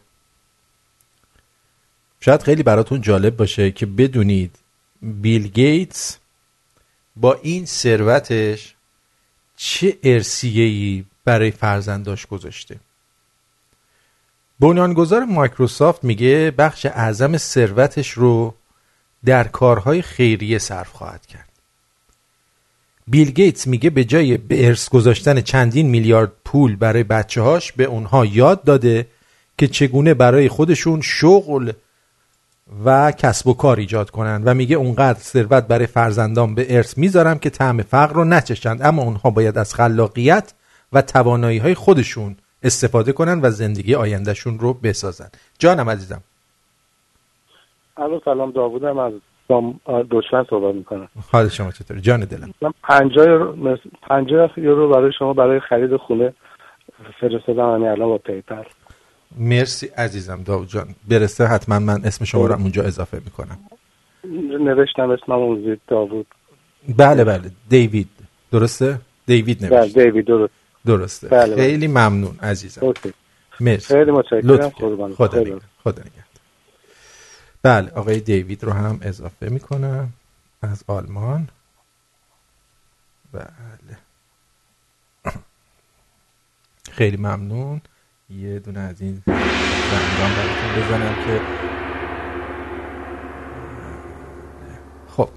شاید 2.21 2.43
خیلی 2.43 2.63
براتون 2.63 3.01
جالب 3.01 3.37
باشه 3.37 3.71
که 3.71 3.87
بدونید 3.87 4.57
بیل 5.03 5.49
گیتس 5.49 6.19
با 7.17 7.39
این 7.43 7.67
ثروتش 7.67 8.75
چه 9.57 9.99
ارسیه‌ای 10.03 11.05
برای 11.25 11.51
فرزنداش 11.51 12.27
گذاشته. 12.27 12.77
بنیانگذار 14.63 15.25
مایکروسافت 15.25 16.05
میگه 16.05 16.51
بخش 16.59 16.87
اعظم 16.87 17.37
ثروتش 17.37 18.11
رو 18.11 18.55
در 19.25 19.45
کارهای 19.45 20.03
خیریه 20.03 20.59
صرف 20.59 20.89
خواهد 20.89 21.27
کرد. 21.27 21.49
بیل 23.07 23.31
گیتس 23.31 23.67
میگه 23.67 23.91
به 23.91 24.05
جای 24.05 24.37
به 24.37 24.67
ارث 24.67 24.89
گذاشتن 24.89 25.41
چندین 25.41 25.89
میلیارد 25.89 26.33
پول 26.45 26.77
برای 26.77 27.03
بچه 27.03 27.43
هاش 27.43 27.73
به 27.73 27.85
اونها 27.85 28.27
یاد 28.27 28.65
داده 28.65 29.07
که 29.59 29.69
چگونه 29.69 30.15
برای 30.15 30.49
خودشون 30.49 31.01
شغل 31.01 31.73
و 32.85 33.13
کسب 33.13 33.47
و 33.47 33.55
کار 33.55 33.77
ایجاد 33.77 34.11
کنن 34.11 34.43
و 34.45 34.55
میگه 34.55 34.77
اونقدر 34.77 35.21
ثروت 35.21 35.67
برای 35.67 35.87
فرزندان 35.87 36.55
به 36.55 36.77
ارث 36.77 36.99
می‌ذارم 36.99 37.39
که 37.39 37.51
طعم 37.51 37.83
فقر 37.83 38.15
رو 38.15 38.25
نچشند 38.25 38.83
اما 38.83 39.03
اونها 39.03 39.31
باید 39.31 39.59
از 39.59 39.75
خلاقیت 39.75 40.53
و 40.93 41.03
توانایی 41.03 41.59
های 41.59 41.75
خودشون 41.75 42.37
استفاده 42.63 43.13
کنن 43.13 43.41
و 43.43 43.51
زندگی 43.51 43.95
آیندهشون 43.95 44.59
رو 44.59 44.75
بسازن. 44.75 45.29
جانم 45.59 45.91
عزیزم. 45.91 46.21
الو 47.97 48.21
سلام 48.25 48.51
داوودم 48.51 48.99
از 48.99 49.13
دشمن 50.11 50.45
صحبت 50.51 50.75
می‌کنم. 50.75 51.09
حال 51.33 51.49
شما 51.49 51.71
چطوره 51.71 52.01
جان 52.01 52.21
دلم. 52.21 52.55
من 52.63 52.73
50 52.83 53.27
یورو 53.27 53.57
مس- 53.57 53.79
50 54.03 54.51
یورو 54.57 54.89
برای 54.89 55.13
شما 55.19 55.33
برای 55.33 55.61
خرید 55.61 55.97
خونه 55.97 56.33
فرستادم. 57.21 57.75
همین 57.75 57.89
الان 57.89 58.09
با 58.09 58.19
PayPal. 58.19 58.63
مرسی 59.39 59.87
عزیزم. 59.87 60.43
داود 60.43 60.69
جان 60.69 60.95
برسه 61.09 61.45
حتما 61.45 61.79
من 61.79 62.01
اسم 62.05 62.25
شما 62.25 62.47
رو 62.47 62.55
اونجا 62.55 62.83
اضافه 62.83 63.17
می‌کنم. 63.25 63.59
نوشتم 64.65 65.11
اسمم 65.11 65.37
اون 65.37 65.79
داوود. 65.89 66.27
بله 66.99 67.25
بله. 67.25 67.51
دیوید. 67.69 68.09
درسته؟ 68.53 68.99
دیوید 69.27 69.59
بله 69.61 69.81
نوشت. 69.81 69.99
دیوید 69.99 70.25
درست. 70.27 70.53
درسته 70.87 71.29
بله، 71.29 71.47
بله. 71.47 71.57
خیلی 71.57 71.87
ممنون 71.89 72.39
عزیزم 72.43 72.81
OK. 72.87 73.13
مرسی 73.61 73.95
خیلی 73.95 74.11
متشکرم. 74.11 74.69
قربان. 74.69 75.15
خدا 75.15 75.41
نگهدار. 75.41 75.63
خدا 75.85 76.03
نگهدار. 76.03 76.25
بله 77.63 77.91
آقای 77.91 78.21
دیوید 78.21 78.65
رو 78.65 78.73
هم 78.73 78.99
اضافه 79.03 79.49
می‌کنم 79.49 80.13
از 80.63 80.85
آلمان 80.87 81.49
بله 83.33 83.99
خیلی 86.99 87.17
ممنون 87.17 87.81
یه 88.31 88.59
دونه 88.59 88.81
از 88.81 89.01
این 89.01 89.23
زنگان 89.91 90.35
براتون 90.35 90.73
بزنم 90.73 91.15
که 91.27 91.41
خب 95.09 95.31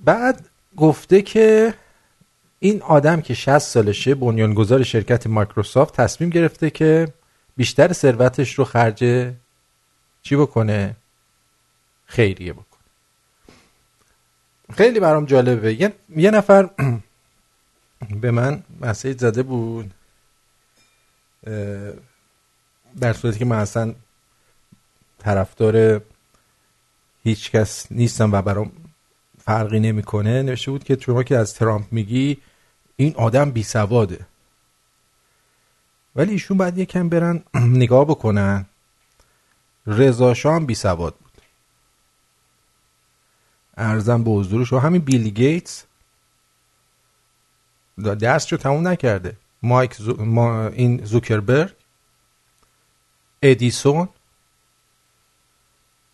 بعد 0.00 0.48
گفته 0.76 1.22
که 1.22 1.74
این 2.58 2.82
آدم 2.82 3.20
که 3.20 3.34
60 3.34 3.58
سالشه 3.58 4.14
بنیانگذار 4.14 4.82
شرکت 4.82 5.26
مایکروسافت 5.26 5.96
تصمیم 5.96 6.30
گرفته 6.30 6.70
که 6.70 7.08
بیشتر 7.56 7.92
ثروتش 7.92 8.54
رو 8.54 8.64
خرج 8.64 9.32
چی 10.22 10.36
بکنه؟ 10.36 10.96
خیریه 12.06 12.52
بکنه. 12.52 12.66
خیلی 14.72 15.00
برام 15.00 15.24
جالبه. 15.24 15.92
یه, 16.16 16.30
نفر 16.30 16.70
به 18.20 18.30
من 18.30 18.62
مسیج 18.80 19.20
زده 19.20 19.42
بود 19.42 19.94
در 23.00 23.12
صورتی 23.12 23.38
که 23.38 23.44
من 23.44 23.58
اصلا 23.58 23.94
طرفدار 25.18 26.00
هیچ 27.22 27.50
کس 27.50 27.86
نیستم 27.90 28.32
و 28.32 28.42
برام 28.42 28.72
فرقی 29.44 29.80
نمی‌کنه. 29.80 30.42
نوشته 30.42 30.70
بود 30.70 30.84
که 30.84 30.98
شما 31.00 31.22
که 31.22 31.36
از 31.36 31.54
ترامپ 31.54 31.86
میگی 31.90 32.38
این 32.96 33.14
آدم 33.16 33.50
بی 33.50 33.62
سواده 33.62 34.26
ولی 36.16 36.32
ایشون 36.32 36.56
باید 36.56 36.78
یکم 36.78 37.08
برن 37.08 37.42
نگاه 37.54 38.04
بکنن. 38.04 38.66
رضا 39.86 40.34
هم 40.44 40.66
بی 40.66 40.74
سواد 40.74 41.14
بود. 41.14 41.32
ارزم 43.76 44.24
به 44.24 44.30
حضور 44.30 44.64
شما 44.64 44.80
همین 44.80 45.00
بیل 45.00 45.28
گیتس 45.28 45.84
درس 47.98 48.52
رو 48.52 48.58
تموم 48.58 48.88
نکرده. 48.88 49.36
مایک 49.62 49.94
زو... 49.94 50.24
ما... 50.24 50.66
این 50.66 51.04
زوکربرگ 51.04 51.72
ادیسون 53.42 54.08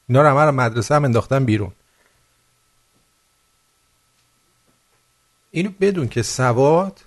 اینا 0.09 0.23
رو 0.23 0.53
مدرسه 0.53 0.95
هم 0.95 1.05
انداختن 1.05 1.45
بیرون. 1.45 1.73
اینو 5.51 5.71
بدون 5.81 6.09
که 6.09 6.23
سواد 6.23 7.01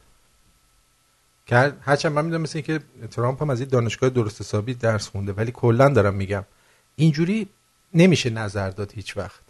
که 1.46 1.74
هرچند 1.82 2.12
من 2.12 2.26
می‌دونم 2.26 2.42
مثل 2.42 2.58
این 2.58 2.66
که 2.66 2.80
ترامپ 3.12 3.42
هم 3.42 3.50
از 3.50 3.60
این 3.60 3.70
دانشگاه 3.70 4.10
درست 4.10 4.42
حسابی 4.42 4.74
درس 4.74 5.08
خونده 5.08 5.34
ولی 5.34 5.52
کلا 5.52 5.90
دارم 5.90 6.14
میگم 6.14 6.44
اینجوری 6.96 7.48
نمیشه 7.94 8.30
نظر 8.30 8.70
داد 8.70 8.92
هیچ 8.96 9.18
وقت. 9.18 9.42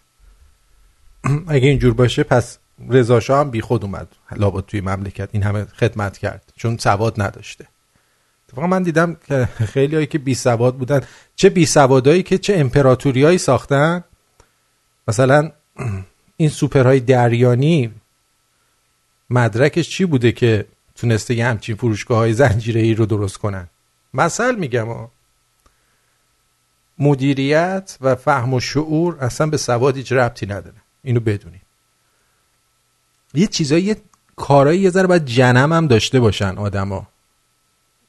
اگه 1.47 1.67
اینجور 1.67 1.93
باشه 1.93 2.23
پس 2.23 2.57
رضا 2.89 3.19
هم 3.29 3.51
بی 3.51 3.61
خود 3.61 3.83
اومد 3.83 4.07
لابد 4.35 4.65
توی 4.65 4.81
مملکت 4.81 5.29
این 5.31 5.43
همه 5.43 5.65
خدمت 5.65 6.17
کرد 6.17 6.53
چون 6.55 6.77
سواد 6.77 7.21
نداشته. 7.21 7.67
اتفاقا 8.47 8.67
من 8.67 8.83
دیدم 8.83 9.17
که 9.27 9.45
خیلی 9.45 9.95
هایی 9.95 10.07
که 10.07 10.17
بی 10.17 10.35
سواد 10.35 10.75
بودن 10.75 11.01
چه 11.35 11.49
بی 11.49 11.65
سوادایی 11.65 12.23
که 12.23 12.37
چه 12.37 12.55
امپراتوریایی 12.57 13.37
ساختن. 13.37 14.03
مثلا 15.07 15.51
این 16.37 16.49
سوپرهای 16.49 16.99
دریانی 16.99 17.93
مدرکش 19.31 19.89
چی 19.89 20.05
بوده 20.05 20.31
که 20.31 20.65
تونسته 20.95 21.33
یه 21.33 21.45
همچین 21.45 21.75
فروشگاه 21.75 22.17
های 22.17 22.33
زنجیره 22.33 22.81
ای 22.81 22.93
رو 22.93 23.05
درست 23.05 23.37
کنن؟ 23.37 23.67
مثل 24.13 24.55
میگم 24.55 24.87
ها 24.87 25.11
مدیریت 26.99 27.97
و 28.01 28.15
فهم 28.15 28.53
و 28.53 28.59
شعور 28.59 29.17
اصلا 29.19 29.47
به 29.47 29.57
سواد 29.57 29.97
هیچ 29.97 30.11
ربطی 30.11 30.45
نداره. 30.45 30.75
اینو 31.03 31.19
بدونید. 31.19 31.61
یه 33.33 33.47
چیزایی 33.47 33.83
یه 33.83 33.97
کارایی 34.35 34.79
یه 34.79 34.89
ذره 34.89 35.07
باید 35.07 35.25
جنم 35.25 35.73
هم 35.73 35.87
داشته 35.87 36.19
باشن 36.19 36.57
آدما. 36.57 37.07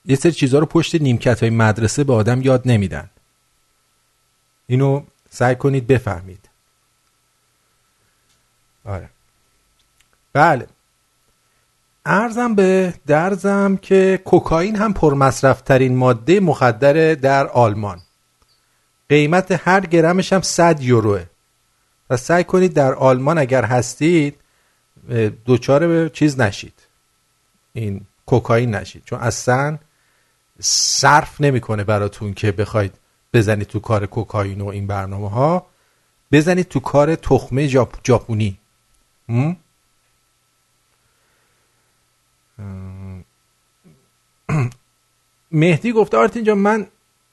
یه 0.05 0.16
سری 0.16 0.32
چیزها 0.32 0.61
رو 0.61 0.66
پشت 0.66 0.94
نیمکت 0.94 1.40
های 1.40 1.51
مدرسه 1.51 2.05
به 2.05 2.12
آدم 2.12 2.43
یاد 2.43 2.62
نمیدن. 2.65 3.11
اینو 4.66 5.03
سعی 5.31 5.55
کنید 5.55 5.86
بفهمید. 5.86 6.49
آره. 8.85 9.09
بله. 10.32 10.66
ارزم 12.07 12.55
به 12.55 12.95
درزم 13.07 13.77
که 13.77 14.20
کوکائین 14.24 14.77
هم 14.77 14.93
پرمصرف 14.93 15.61
ترین 15.61 15.97
ماده 15.97 16.41
مخدر 16.41 17.15
در 17.15 17.47
آلمان. 17.47 18.01
قیمت 19.09 19.69
هر 19.69 19.81
گرمش 19.81 20.33
هم 20.33 20.41
100 20.41 20.81
یوروه. 20.81 21.24
و 22.11 22.16
سعی 22.16 22.45
کنید 22.45 22.73
در 22.73 22.95
آلمان 22.95 23.39
اگر 23.39 23.65
هستید 23.65 24.37
دوچار 25.45 26.09
چیز 26.09 26.41
نشید. 26.41 26.74
این 27.73 28.01
کوکائین 28.27 28.74
نشید. 28.74 29.03
چون 29.05 29.19
اصلا 29.20 29.79
صرف 30.61 31.41
نمی‌کنه 31.41 31.85
براتون 31.85 32.35
که 32.35 32.53
بخواید 32.53 32.95
بزنید 33.33 33.66
تو 33.66 33.81
کار 33.81 34.07
کوکائین 34.07 34.61
و 34.61 34.66
این 34.66 34.87
برنامه 34.87 35.31
ها 35.31 35.66
بزنید 36.33 36.69
تو 36.69 36.81
کار 36.81 37.15
تخمه 37.15 37.69
جاپ... 37.69 37.97
مهدی 45.53 45.93
گفته 45.93 46.16
آرتین 46.16 46.45
جان 46.45 46.59
من 46.59 46.87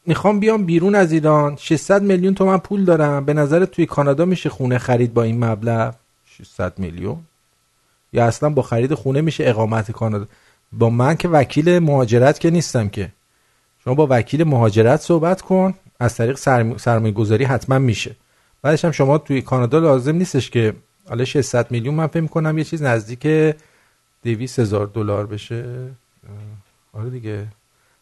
می‌خوام 0.05 0.39
بیام 0.39 0.65
بیرون 0.65 0.95
از 0.95 1.11
ایران. 1.11 1.55
600 1.55 2.01
میلیون 2.01 2.33
تومن 2.33 2.57
پول 2.57 2.85
دارم. 2.85 3.25
به 3.25 3.33
نظر 3.33 3.65
توی 3.65 3.85
کانادا 3.85 4.25
میشه 4.25 4.49
خونه 4.49 4.77
خرید 4.77 5.13
با 5.13 5.23
این 5.23 5.45
مبلغ. 5.45 5.95
600 6.25 6.79
میلیون؟ 6.79 7.17
یا 8.13 8.25
اصلا 8.25 8.49
با 8.49 8.61
خرید 8.61 8.93
خونه 8.93 9.21
میشه 9.21 9.43
اقامت 9.47 9.91
کانادا. 9.91 10.25
با 10.71 10.89
من 10.89 11.15
که 11.15 11.27
وکیل 11.27 11.79
مهاجرت 11.79 12.39
که 12.39 12.49
نیستم 12.49 12.89
که. 12.89 13.11
شما 13.83 13.93
با 13.93 14.07
وکیل 14.09 14.43
مهاجرت 14.43 15.01
صحبت 15.01 15.41
کن. 15.41 15.73
از 15.99 16.15
طریق 16.15 16.37
سرمایه 16.77 17.13
گذاری 17.13 17.43
حتما 17.43 17.79
میشه. 17.79 18.15
بعدش 18.61 18.85
هم 18.85 18.91
شما 18.91 19.17
توی 19.17 19.41
کانادا 19.41 19.79
لازم 19.79 20.15
نیستش 20.15 20.49
که 20.49 20.73
حالا 21.09 21.25
600 21.25 21.71
میلیون 21.71 21.95
من 21.95 22.07
فکر 22.07 22.25
کنم 22.25 22.57
یه 22.57 22.63
چیز 22.63 22.83
نزدیک 22.83 23.55
200 24.23 24.59
هزار 24.59 24.87
دلار 24.87 25.25
بشه؟ 25.27 25.89
آره 26.93 27.09
دیگه. 27.09 27.47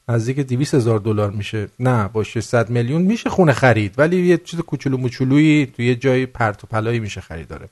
نزدیک 0.10 0.40
200 0.40 0.76
هزار 0.76 1.00
دلار 1.00 1.32
میشه. 1.32 1.70
نه 1.80 2.08
با 2.08 2.24
600 2.24 2.70
میلیون 2.70 3.02
میشه 3.02 3.30
خونه 3.30 3.54
خرید 3.54 3.94
ولی 3.98 4.28
یه 4.28 4.38
چیز 4.38 4.60
کوچولو 4.60 4.98
موچولویی 4.98 5.66
توی 5.66 5.86
یه 5.86 5.96
جای 5.96 6.26
پرت 6.26 6.64
و 6.64 6.68
پلایی 6.68 7.00
میشه 7.00 7.22
خرید 7.22 7.48
داره 7.48 7.70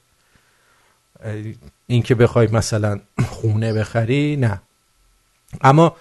این 1.88 2.02
که 2.02 2.16
بخوای 2.16 2.48
مثلا 2.48 3.00
خونه 3.28 3.74
بخری 3.74 4.36
نه. 4.36 4.62
اما 5.62 5.96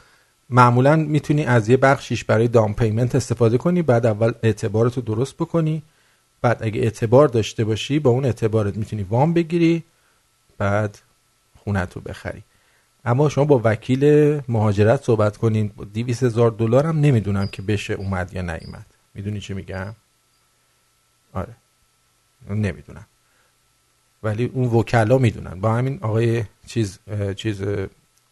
معمولا 0.51 0.97
می‌تونی 0.97 1.45
از 1.45 1.69
یه 1.69 1.77
بخشیش 1.77 2.25
برای 2.25 2.49
دام 2.49 2.75
پیمنت 2.75 3.15
استفاده 3.15 3.59
کنی 3.59 3.83
بعد 3.83 4.07
اول 4.07 4.33
اعتبارتو 4.43 5.01
درست 5.01 5.35
بکنی. 5.35 5.83
بعد 6.43 6.63
اگه 6.63 6.81
اعتبار 6.81 7.29
داشته 7.29 7.65
باشی 7.65 7.99
با 7.99 8.11
اون 8.11 8.25
اعتبارت 8.25 8.77
می‌تونی 8.77 9.03
وام 9.03 9.35
بگیری. 9.35 9.83
بعد 10.59 10.99
خونتو 11.65 12.01
بخری. 12.01 12.43
اما 13.05 13.29
شما 13.29 13.45
با 13.45 13.61
وکیل 13.65 14.05
مهاجرت 14.49 15.03
صحبت 15.03 15.37
کنین 15.37 15.69
200 15.95 16.23
هزار 16.23 16.51
دلار 16.51 16.87
هم 16.87 17.01
نمی‌دونم 17.01 17.47
که 17.47 17.63
بشه 17.63 17.95
اومد 17.95 18.35
یا 18.35 18.43
نیومد. 18.43 18.87
می‌دونی 19.15 19.41
چی 19.41 19.55
میگم؟ 19.55 19.95
آره. 21.33 21.57
نمی‌دونم. 22.51 23.07
ولی 24.23 24.45
اون 24.45 24.69
وکلا 24.69 25.19
می‌دونن. 25.19 25.61
با 25.61 25.75
همین 25.75 25.99
آقای 26.03 26.45
چیز 26.67 26.99
چیز 27.37 27.63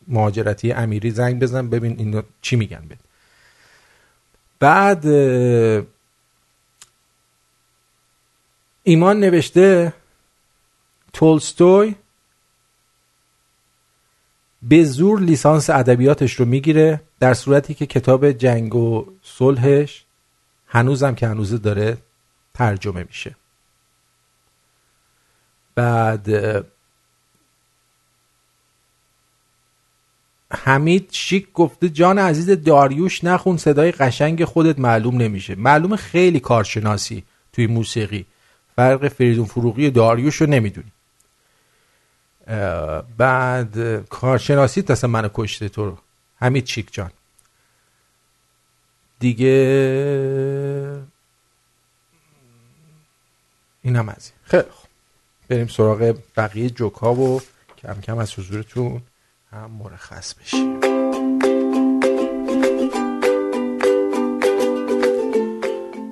مهاجرتی 0.09 0.73
امیری 0.73 1.11
زنگ 1.11 1.43
بزن 1.43 1.69
ببین 1.69 1.99
اینو 1.99 2.23
چی 2.43 2.57
میگن 2.57 2.89
بد 2.89 2.99
بعد 4.59 5.07
ایمان 8.83 9.21
نوشته 9.21 9.93
تولستوی 11.13 11.95
به 14.63 14.85
زور 14.85 15.21
لیسانس 15.21 15.71
ادبیاتش 15.71 16.35
رو 16.35 16.45
می‌گیره 16.45 17.01
در 17.21 17.35
صورتی 17.35 17.75
که 17.75 17.87
کتاب 17.87 18.33
جنگ 18.33 18.75
و 18.75 19.07
صلحش 19.23 20.05
هنوزم 20.67 21.15
که 21.15 21.27
هنوزه 21.27 21.59
داره 21.59 21.97
ترجمه 22.55 23.05
میشه. 23.05 23.37
بعد 25.75 26.29
حمید 30.55 31.09
شیک 31.13 31.53
گفته 31.53 31.89
جان 31.89 32.19
عزیز 32.19 32.51
داریوش 32.51 33.25
نخون 33.25 33.57
صدای 33.57 33.93
قشنگ 33.93 34.45
خودت 34.45 34.79
معلوم 34.79 35.17
نمیشه. 35.17 35.55
معلوم 35.55 35.97
خیلی 35.97 36.41
کارشناسی 36.41 37.25
توی 37.53 37.67
موسیقی. 37.67 38.27
فرق 38.77 39.09
فریدون 39.09 39.45
فروغی 39.45 39.87
و 39.87 39.91
داریوش 39.91 40.37
رو 40.37 40.47
نمی‌دونی. 40.47 40.93
بعد 43.19 44.07
کارشناسی 44.09 44.85
اصلا 44.89 45.11
منو 45.11 45.29
کشته 45.35 45.69
تو 45.69 45.85
رو. 45.85 45.99
حمید 46.37 46.65
چیک 46.65 46.93
جان. 46.93 47.11
دیگه 49.19 49.49
اینم 53.83 54.09
از 54.09 54.31
این. 54.31 54.41
خیلی 54.45 54.71
خوب. 54.71 54.91
بریم 55.49 55.67
سراغ 55.67 56.15
بقیه 56.37 56.71
جوک 56.71 56.95
ها 56.95 57.15
و 57.15 57.43
کم 57.79 58.01
کم 58.01 58.19
از 58.19 58.39
حضورتون 58.39 59.03
هم 59.53 59.71
مرخص 59.71 60.35
بشیم. 60.35 60.79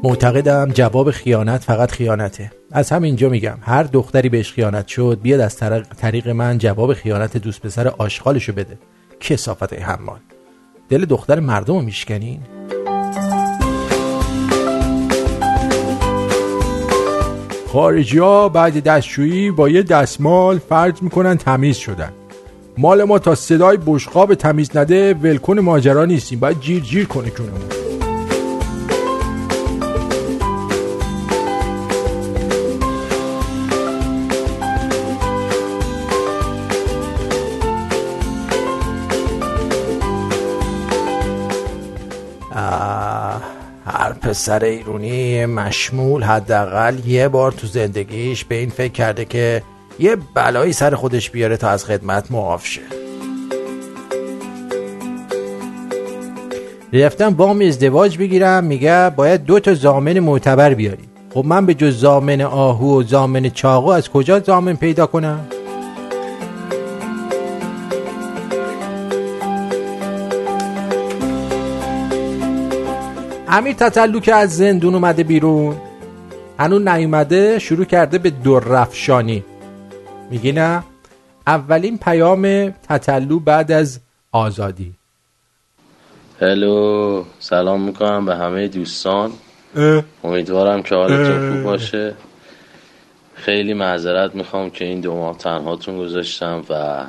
معتقدم 0.02 0.72
جواب 0.72 1.10
خیانت 1.10 1.64
فقط 1.64 1.90
خیانته. 1.90 2.59
از 2.72 2.90
همینجا 2.90 3.28
میگم 3.28 3.56
هر 3.62 3.82
دختری 3.82 4.28
بهش 4.28 4.52
خیانت 4.52 4.88
شد 4.88 5.18
بیاد 5.22 5.40
از 5.40 5.56
طریق 5.96 6.28
من 6.28 6.58
جواب 6.58 6.94
خیانت 6.94 7.36
دوست 7.36 7.62
پسر 7.62 7.88
آشغالشو 7.88 8.52
بده. 8.52 8.78
کسافت 9.20 9.72
حمال. 9.72 10.18
دل 10.88 11.04
دختر 11.04 11.40
مردم 11.40 11.74
رو 11.74 11.80
میشکنین؟ 11.80 12.40
خارجی 17.66 18.18
ها 18.18 18.48
بعد 18.48 18.82
دستشویی 18.82 19.50
با 19.50 19.68
یه 19.68 19.82
دستمال 19.82 20.58
فرض 20.58 21.02
می‌کنن 21.02 21.36
تمیز 21.36 21.76
شدن. 21.76 22.12
مال 22.78 23.04
ما 23.04 23.18
تا 23.18 23.34
صدای 23.34 23.78
بشقاب 23.86 24.34
تمیز 24.34 24.76
نده 24.76 25.14
ولکن 25.14 25.58
ماجرا 25.58 26.04
نیستیم. 26.04 26.40
باید 26.40 26.60
جیر 26.60 26.82
جیر 26.82 27.06
کنه 27.06 27.30
کنمون 27.30 27.79
پسر 44.30 44.64
ایرونی 44.64 45.46
مشمول 45.46 46.22
حداقل 46.22 46.98
یه 47.06 47.28
بار 47.28 47.52
تو 47.52 47.66
زندگیش 47.66 48.44
به 48.44 48.54
این 48.54 48.70
فکر 48.70 48.92
کرده 48.92 49.24
که 49.24 49.62
یه 49.98 50.16
بلایی 50.34 50.72
سر 50.72 50.94
خودش 50.94 51.30
بیاره 51.30 51.56
تا 51.56 51.68
از 51.68 51.84
خدمت 51.84 52.30
معاف 52.30 52.66
شه. 52.66 52.80
رفتم 56.92 57.34
وام 57.36 57.60
ازدواج 57.60 58.18
بگیرم 58.18 58.64
میگه 58.64 59.10
باید 59.16 59.44
دو 59.44 59.60
تا 59.60 59.74
زامن 59.74 60.18
معتبر 60.18 60.74
بیاری. 60.74 61.04
خب 61.34 61.44
من 61.46 61.66
به 61.66 61.74
جز 61.74 61.98
زامن 61.98 62.40
آهو 62.40 63.00
و 63.00 63.02
زامن 63.02 63.50
چاقو 63.50 63.90
از 63.90 64.08
کجا 64.08 64.40
زامن 64.40 64.76
پیدا 64.76 65.06
کنم؟ 65.06 65.46
امیر 73.52 73.72
تطلو 73.72 74.20
که 74.20 74.34
از 74.34 74.56
زندون 74.56 74.94
اومده 74.94 75.22
بیرون 75.22 75.76
هنون 76.58 76.88
نیومده 76.88 77.58
شروع 77.58 77.84
کرده 77.84 78.18
به 78.18 78.32
رفشانی 78.66 79.44
میگی 80.30 80.52
نه؟ 80.52 80.82
اولین 81.46 81.98
پیام 81.98 82.70
تطلو 82.70 83.40
بعد 83.40 83.72
از 83.72 84.00
آزادی. 84.32 84.94
هلو 86.40 87.24
سلام 87.38 87.80
می‌کنم 87.80 88.26
به 88.26 88.36
همه 88.36 88.68
دوستان. 88.68 89.32
امیدوارم 90.24 90.82
که 90.82 90.94
حالتون 90.94 91.52
خوب 91.52 91.62
باشه. 91.62 92.14
خیلی 93.34 93.74
معذرت 93.74 94.34
می‌خوام 94.34 94.70
که 94.70 94.84
این 94.84 95.00
دو 95.00 95.14
ماه 95.14 95.38
تنهاتون 95.38 95.98
گذاشتم 95.98 96.64
و 96.70 97.04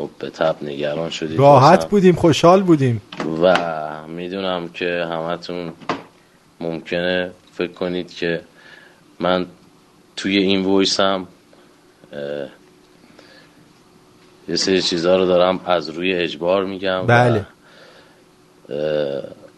خب 0.00 0.10
به 0.18 0.30
تب 0.30 0.56
نگران 0.62 1.10
شدید 1.10 1.38
راحت 1.38 1.88
بودیم 1.88 2.14
خوشحال 2.14 2.62
بودیم. 2.62 3.02
و 3.42 3.56
می‌دونم 4.06 4.68
که 4.68 5.06
همتون 5.10 5.72
ممکنه 6.60 7.30
فکر 7.52 7.72
کنید 7.72 8.14
که 8.14 8.40
من 9.20 9.46
توی 10.16 10.38
این 10.38 10.66
ویسم 10.66 11.26
یه 14.48 14.56
سری 14.56 14.82
چیزها 14.82 15.16
رو 15.16 15.26
دارم 15.26 15.60
از 15.66 15.88
روی 15.88 16.14
اجبار 16.14 16.64
میگم 16.64 17.06
بله. 17.06 17.46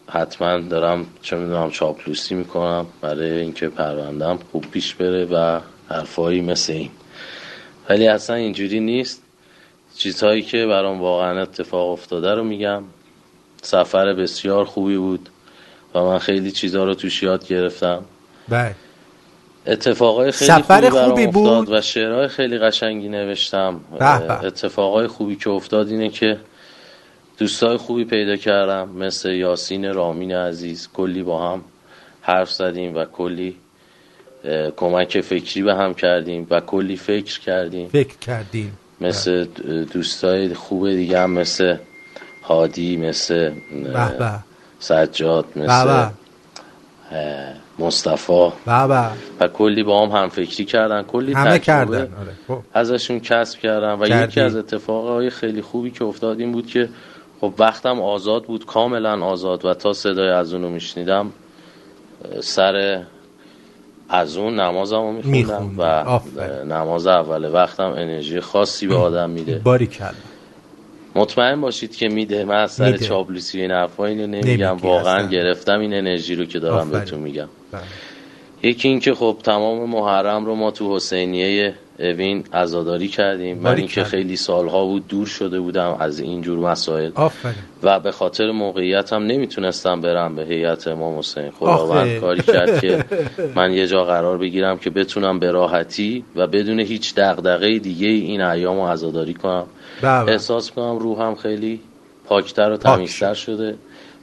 حتما 0.07 0.57
دارم 0.57 1.05
چه 1.21 1.35
می‌دونم 1.35 1.71
چاپلوسی 1.71 2.35
می‌کنم 2.35 2.85
برای 3.01 3.31
اینکه 3.31 3.69
پروندم 3.69 4.39
خوب 4.51 4.65
پیش 4.71 4.95
بره 4.95 5.25
و 5.25 5.59
حرفایی 5.89 6.41
مثل 6.41 6.73
این. 6.73 6.89
ولی 7.89 8.07
اصلا 8.07 8.35
اینجوری 8.35 8.79
نیست. 8.79 9.21
چیزهایی 9.97 10.41
که 10.41 10.65
برام 10.65 11.01
واقعا 11.01 11.41
اتفاق 11.41 11.89
افتاده 11.89 12.35
رو 12.35 12.43
میگم. 12.43 12.83
سفر 13.61 14.13
بسیار 14.13 14.65
خوبی 14.65 14.97
بود 14.97 15.29
و 15.95 16.01
من 16.03 16.19
خیلی 16.19 16.51
چیزها 16.51 16.83
رو 16.83 16.95
توش 16.95 17.23
یاد 17.23 17.47
گرفتم. 17.47 18.03
بله. 18.49 18.75
اتفاقای 19.67 20.31
خیلی 20.31 20.51
سفر 20.51 20.89
خوبی, 20.89 21.03
خوبی 21.03 21.27
بود. 21.27 21.69
و 21.71 21.81
شعرهای 21.81 22.27
خیلی 22.27 22.57
قشنگی 22.57 23.09
نوشتم. 23.09 23.79
به 23.91 24.19
به. 24.19 24.45
اتفاقای 24.45 25.07
خوبی 25.07 25.35
که 25.35 25.49
افتاد 25.49 25.87
اینه 25.87 26.09
که 26.09 26.37
دوستای 27.37 27.77
خوبی 27.77 28.05
پیدا 28.05 28.35
کردم 28.35 28.89
مثل 28.89 29.29
یاسین 29.29 29.93
رامین 29.93 30.35
عزیز. 30.35 30.89
کلی 30.93 31.23
با 31.23 31.51
هم 31.51 31.63
حرف 32.21 32.51
زدیم 32.51 32.95
و 32.95 33.05
کلی 33.05 33.55
کمک 34.75 35.21
فکری 35.21 35.63
به 35.63 35.75
هم 35.75 35.93
کردیم 35.93 36.47
و 36.49 36.59
کلی 36.59 36.97
فکر 36.97 37.39
کردیم. 37.39 37.87
فکر 37.87 38.17
کردیم. 38.17 38.77
مثل 39.03 39.45
دوستای 39.93 40.53
خوب 40.53 40.89
دیگه 40.89 41.19
هم 41.19 41.31
مثل 41.31 41.77
هادی 42.43 42.97
مثل 42.97 43.51
سجاد 44.79 45.45
مثل 45.55 45.85
به. 45.85 46.11
اه، 47.11 47.53
مصطفی 47.79 48.51
به 48.65 48.87
به. 48.87 49.09
و 49.39 49.47
کلی 49.47 49.83
با 49.83 50.05
هم 50.05 50.23
هم 50.23 50.29
فکری 50.29 50.65
کردن 50.65 51.03
کلی 51.03 51.33
همه 51.33 51.59
کردن 51.59 52.01
آره 52.01 52.33
خب. 52.47 52.59
ازشون 52.73 53.19
کسب 53.19 53.59
کردم 53.59 54.01
و 54.01 54.07
کردی. 54.07 54.23
یکی 54.23 54.41
از 54.41 54.55
اتفاقهای 54.55 55.29
خیلی 55.29 55.61
خوبی 55.61 55.91
که 55.91 56.05
افتاد 56.05 56.39
این 56.39 56.51
بود 56.51 56.67
که 56.67 56.89
خب 57.41 57.53
وقتم 57.59 58.01
آزاد 58.01 58.43
بود 58.43 58.65
کاملا 58.65 59.25
آزاد 59.25 59.65
و 59.65 59.73
تا 59.73 59.93
صدای 59.93 60.29
از 60.29 60.53
اونو 60.53 60.69
میشنیدم 60.69 61.31
سر 62.41 63.03
از 64.09 64.37
اون 64.37 64.59
نمازم 64.59 65.01
رو 65.01 65.11
میخوندم 65.11 65.63
می‌خوندی. 65.63 65.75
و. 65.77 66.65
نماز 66.65 67.07
اول 67.07 67.53
وقتم 67.53 67.83
انرژی 67.83 68.39
خاصی 68.39 68.87
به 68.87 68.95
آدم 68.95 69.29
میده 69.29 69.61
باریکلا 69.63 70.07
مطمئن 71.15 71.61
باشید 71.61 71.95
که 71.95 72.07
میده 72.07 72.43
من 72.45 72.55
از 72.55 72.71
سر. 72.71 72.97
چاپلوسی 72.97 73.61
این 73.61 73.71
حرفا 73.71 74.05
اینو 74.05 74.27
نمیگم 74.27 74.77
واقعا 74.77 75.15
اصلا. 75.15 75.29
گرفتم 75.29 75.79
این 75.79 75.93
انرژی 75.93 76.35
رو 76.35 76.45
که 76.45 76.59
دارم 76.59 76.77
آفرین. 76.77 76.91
بهتون 76.91 77.19
میگم 77.19 77.47
بله. 77.71 77.81
یکی 78.63 78.87
این 78.87 78.99
که 78.99 79.13
خب 79.13 79.37
تمام 79.43 79.89
محرم 79.89 80.45
رو 80.45 80.55
ما 80.55 80.71
تو 80.71 80.95
حسینیه 80.95 81.73
اوین 81.99 82.43
عزاداری 82.53 83.07
کردیم 83.07 83.57
من 83.57 83.75
این 83.75 83.75
که 83.75 83.81
باریکلا. 83.81 84.03
خیلی 84.03 84.35
سالها 84.35 84.85
بود 84.85 85.07
دور 85.07 85.27
شده 85.27 85.59
بودم 85.59 85.97
از 85.99 86.19
اینجور 86.19 86.59
مسائل 86.59 87.11
آفرین 87.15 87.55
و 87.83 87.99
به 87.99 88.11
خاطر 88.11 88.51
موقعیتم 88.51 89.23
نمی‌تونستم 89.23 90.01
برم 90.01 90.35
به 90.35 90.43
هیئت 90.45 90.87
امام 90.87 91.19
حسین 91.19 91.51
خداوند. 91.51 92.19
کاری 92.19 92.41
کرد 92.41 92.81
که 92.81 93.05
من 93.55 93.73
یه 93.73 93.87
جا 93.87 94.03
قرار 94.05 94.37
بگیرم 94.37 94.77
که 94.77 94.89
بتونم 94.89 95.39
به 95.39 95.51
راحتی 95.51 96.23
و 96.35 96.47
بدون 96.47 96.79
هیچ 96.79 97.15
دغدغه 97.15 97.79
دیگه 97.79 98.07
این 98.07 98.41
ایام 98.41 98.75
رو 98.75 98.87
عزاداری 98.87 99.33
کنم 99.33 99.65
بله. 100.01 100.31
احساس 100.31 100.71
کنم 100.71 100.97
روحم 100.97 101.35
خیلی 101.35 101.79
پاکتر 102.25 102.71
و 102.71 102.77
تمیزتر 102.77 103.33
شده 103.33 103.75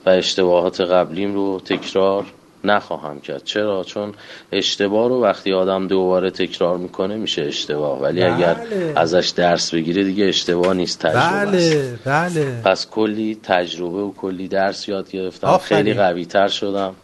و 0.07 0.11
اشتباهات 0.11 0.81
قبلیم 0.81 1.35
رو 1.35 1.61
تکرار 1.65 2.25
نخواهم 2.65 3.21
کرد. 3.21 3.45
چرا؟ 3.45 3.85
چون 3.85 4.13
اشتباه 4.53 5.09
رو 5.09 5.23
وقتی 5.23 5.53
آدم 5.53 5.87
دوباره 5.87 6.31
تکرار 6.31 6.79
می‌کنه 6.79 7.17
میشه 7.17 7.43
اشتباه. 7.43 8.01
ولی 8.01 8.21
بله. 8.21 8.35
اگر 8.35 8.57
ازش 8.97 9.29
درس 9.37 9.75
بگیره 9.75 10.05
دیگه 10.05 10.25
اشتباه 10.25 10.75
نیست 10.75 10.99
تجربه 10.99 11.57
است. 11.57 12.05
بله 12.05 12.35
بله. 12.35 12.63
پس 12.65 12.87
کلی 12.91 13.39
تجربه 13.43 13.99
و 13.99 14.13
کلی 14.13 14.49
درس 14.49 14.89
یاد 14.89 15.11
گرفتم. 15.11 15.47
آفرین. 15.47 15.83
خیلی 15.83 15.95
قوی 15.95 16.25
تر 16.25 16.49
شدم. 16.49 16.95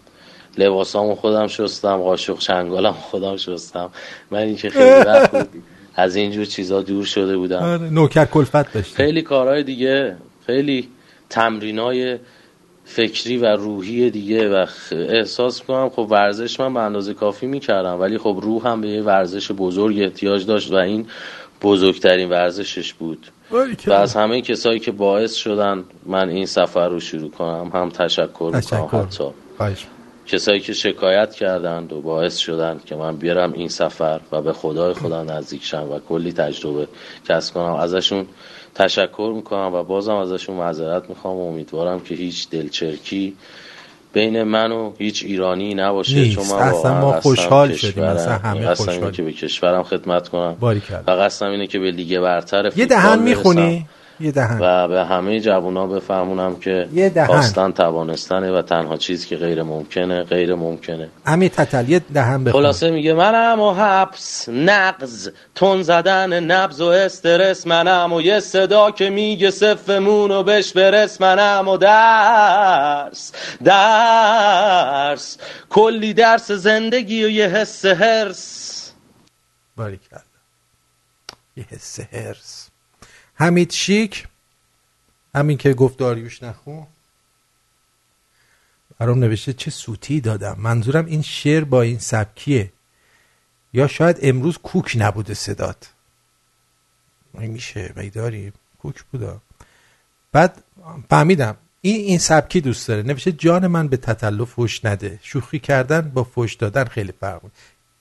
لباسامو 0.59 1.15
خودم 1.15 1.47
شستم 1.47 1.97
قاشق 1.97 2.39
چنگالم 2.39 2.93
خودم 2.93 3.37
شستم. 3.37 3.91
من 4.31 4.39
اینکه 4.39 4.71
خیلی 4.71 4.91
وقت 4.91 5.31
بود 5.31 5.49
از 5.95 6.17
اینجور 6.17 6.45
چیزا 6.45 6.83
دور 6.83 7.05
شده 7.05 7.37
بودم. 7.37 7.63
آره، 7.63 7.91
نوکر 7.91 8.25
کلفت 8.25 8.73
داشتی 8.73 8.95
خیلی 8.95 9.23
کارهای 9.23 9.63
دیگه 9.63 10.17
خیلی 10.47 10.89
تمرینای 11.31 12.19
فکری 12.89 13.37
و 13.37 13.47
روحی 13.47 14.11
دیگه 14.11 14.49
و 14.49 14.67
احساس 14.93 15.61
می‌کنم 15.61 15.89
خب 15.89 16.07
ورزش 16.11 16.61
من 16.61 16.75
به 16.75 16.81
اندازه 16.81 17.15
کافی 17.15 17.47
می‌کردم 17.47 18.01
ولی 18.01 18.19
خب 18.19 18.39
روح 18.43 18.69
هم 18.69 18.81
به 18.81 18.89
یه 18.89 19.03
ورزش 19.03 19.53
بزرگ 19.53 20.01
احتیاج 20.01 20.47
داشت 20.47 20.73
و 20.73 20.75
این 20.75 21.07
بزرگترین 21.63 22.31
ورزشش 22.31 22.93
بود. 22.93 23.27
و 23.87 23.93
از 23.93 24.15
همه 24.15 24.41
کسایی 24.41 24.81
که 24.81 24.93
باعث 24.93 25.35
شدن 25.35 25.85
من 26.07 26.29
این 26.29 26.47
سفر 26.47 26.89
رو 26.89 27.01
شروع 27.01 27.31
کنم 27.31 27.71
هم 27.75 27.91
تشکر 27.91 28.51
می‌کنم 28.55 28.61
تشکر. 28.61 28.99
حتی. 28.99 29.25
خواهش. 29.57 29.87
کسایی 30.27 30.61
که 30.61 30.73
شکایت 30.73 31.35
کردند 31.35 31.93
و 31.93 32.01
باعث 32.01 32.37
شدن 32.37 32.81
که 32.87 32.97
من 32.97 33.17
بیارم 33.17 33.53
این 33.53 33.69
سفر 33.69 34.21
و 34.33 34.43
به 34.43 34.53
خدای 34.53 34.95
خودم 34.95 35.31
نزدیک 35.31 35.65
شم 35.65 35.91
و 35.93 35.99
کلی 35.99 36.33
تجربه 36.33 36.89
کسب 37.29 37.55
کنم. 37.55 37.75
ازشون 37.75 38.27
تشکر 38.79 39.33
می‌کنم 39.37 39.71
و 39.75 39.83
بازم 39.83 40.15
ازشون 40.15 40.57
معذرت 40.57 41.09
می‌خوام 41.09 41.37
و 41.37 41.49
امیدوارم 41.49 42.01
که 42.01 42.15
هیچ 42.15 42.51
دلچرکی 42.51 43.37
بین 44.13 44.43
من 44.43 44.73
و 44.73 44.93
هیچ 44.99 45.25
ایرانی 45.25 45.75
نباشه 45.75 46.15
نیست. 46.15 46.35
چون 46.35 46.45
من 46.47 46.63
اصلا 46.63 47.01
ما 47.01 47.21
خوشحال. 47.21 47.75
شدیم. 47.75 48.05
اصلا 48.05 48.33
همه 48.33 48.75
خوشحال. 48.75 49.11
که 49.11 49.23
به 49.23 49.33
کشورم 49.33 49.83
خدمت 49.83 50.29
کنم. 50.29 50.57
و 51.07 51.11
قصدم 51.11 51.51
اینه 51.51 51.67
که 51.67 51.79
به 51.79 51.91
لیگ 51.91 52.21
برتر 52.21 52.73
یه 52.77 52.87
دهن 52.87 53.19
می‌خونی 53.19 53.87
یه 54.21 54.31
دهن. 54.31 54.59
و 54.61 54.89
به 54.89 55.05
همه 55.05 55.41
جوونا 55.41 55.87
بفهمونم 55.87 56.57
که 56.57 56.89
یه 56.93 57.09
دهن. 57.09 57.27
خواستن 57.27 57.73
توانستنه 57.73 58.53
و 58.53 58.63
تنها 58.63 58.97
چیزی 58.97 59.27
که 59.27 59.37
غیر 59.37 59.63
ممکنه 59.63 60.23
غیر 60.23 60.55
ممکنه. 60.55 61.09
امی 61.27 61.49
تتل 61.49 61.89
یه 61.89 61.99
دهن 62.15 62.45
بخون 62.45 62.63
خلاصه 62.63 62.91
میگه 62.91 63.15
منم 63.15 63.61
و 63.61 63.73
حبس 63.73 64.49
نقض 64.49 65.29
تون 65.55 65.83
زدن 65.83 66.41
نبز 66.41 66.81
و 66.81 66.87
استرس 66.87 67.67
منم 67.67 68.13
و 68.13 68.21
یه 68.21 68.41
صدا 68.41 68.91
که 68.91 69.11
میگه 69.11 69.51
صفمون 69.51 70.31
و 70.31 70.43
بش 70.43 70.73
برس 70.73 71.21
منم 71.21 71.69
و 71.69 71.77
درس 71.77 73.33
درس. 73.65 75.39
کلی 75.71 76.15
درس 76.15 76.51
زندگی 76.51 77.25
و 77.25 77.29
یه 77.29 77.47
حس 77.47 77.85
هرس 77.85 78.93
باریکلا. 79.77 80.21
یه 81.57 81.65
حس 81.71 82.01
هرس 82.13 82.56
حمید 83.37 83.73
شیک 83.73 84.29
همین 85.35 85.59
که 85.59 85.75
گفت 85.75 85.99
داریوش 85.99 86.43
نخون. 86.43 86.87
برام 88.99 89.19
نوشته 89.19 89.53
چه 89.53 89.71
سوتی 89.71 90.21
دادم. 90.21 90.57
منظورم 90.59 91.07
این 91.07 91.23
شعر 91.23 91.65
با 91.65 91.83
این 91.83 91.99
سبکیه. 91.99 92.73
یا 93.73 93.87
شاید 93.87 94.19
امروز 94.23 94.59
کوک 94.59 94.97
نبوده 94.99 95.35
صدات. 95.35 95.93
میشه 97.35 97.93
مگه 97.97 98.11
داری 98.11 98.53
کوک 98.79 99.03
بودا. 99.03 99.41
بعد 100.33 100.65
فهمیدم. 101.11 101.57
این 101.81 101.97
این 101.97 102.19
سبکی 102.19 102.61
دوست 102.61 102.89
داره. 102.89 103.03
نوشته 103.03 103.33
جان 103.33 103.67
من 103.67 103.89
به 103.89 103.97
تتلو 103.97 104.45
فوش 104.45 104.85
نده. 104.85 105.19
شوخی 105.23 105.59
کردن 105.59 106.01
با 106.01 106.25
فوش 106.25 106.55
دادن 106.55 106.85
خیلی 106.85 107.13
فرق. 107.21 107.43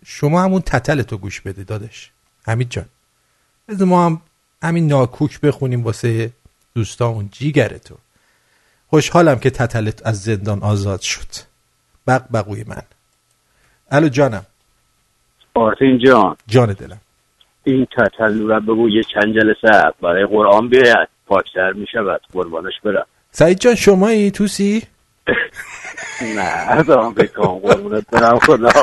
شما 0.06 0.44
همون 0.44 0.62
تتل 0.62 1.02
تو 1.02 1.18
گوش 1.18 1.42
بده 1.42 1.64
داداش. 1.64 2.12
حمید 2.48 2.70
جان. 2.70 2.86
ما 3.80 4.06
هم 4.06 4.22
همین 4.64 4.88
ناکوک 4.88 5.42
بخونیم 5.42 5.84
واسه 5.84 6.32
دوستامون. 6.76 7.30
جیگر 7.32 7.68
تو. 7.68 7.96
خوشحالم 8.88 9.40
که 9.40 9.50
تتلت 9.50 10.08
از 10.08 10.22
زندان 10.22 10.64
آزاد 10.64 11.02
شد. 11.02 11.28
بق 12.08 12.22
بقوی 12.34 12.64
من. 12.68 12.82
الو 13.92 14.10
جانم. 14.10 14.46
آرتین 15.54 16.00
جان. 16.06 16.36
جان 16.48 16.74
دلم. 16.74 17.02
این 17.64 17.88
تتلو 17.98 18.48
را 18.48 18.60
بگو 18.60 18.90
یه 18.90 19.04
چند 19.04 19.34
جلسه 19.34 19.92
برای 20.02 20.26
قرآن 20.26 20.70
بیاید. 20.70 21.08
پاکتر 21.28 21.72
می 21.72 21.86
شود 21.92 22.22
قربانش 22.34 22.74
برم. 22.84 23.06
سعید 23.32 23.60
جان 23.60 23.76
شمایی؟ 23.76 24.32
توسی؟ 24.32 24.84
نه 26.36 26.84
دارم 26.84 27.14
بکنم 27.14 27.60
قربونت 27.60 28.10
برم. 28.12 28.40
خدا 28.40 28.70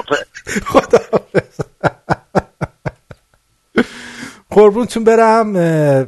قربونتون 4.53 5.05
برم 5.05 5.57
اه، 5.57 6.07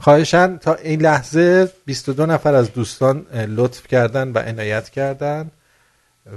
خواهشن 0.00 0.56
تا 0.56 0.74
این 0.74 1.02
لحظه 1.02 1.72
22 1.84 2.26
نفر 2.26 2.54
از 2.54 2.72
دوستان 2.72 3.26
لطف 3.32 3.86
کردن 3.86 4.32
و 4.32 4.38
عنایت 4.38 4.90
کردن 4.90 5.50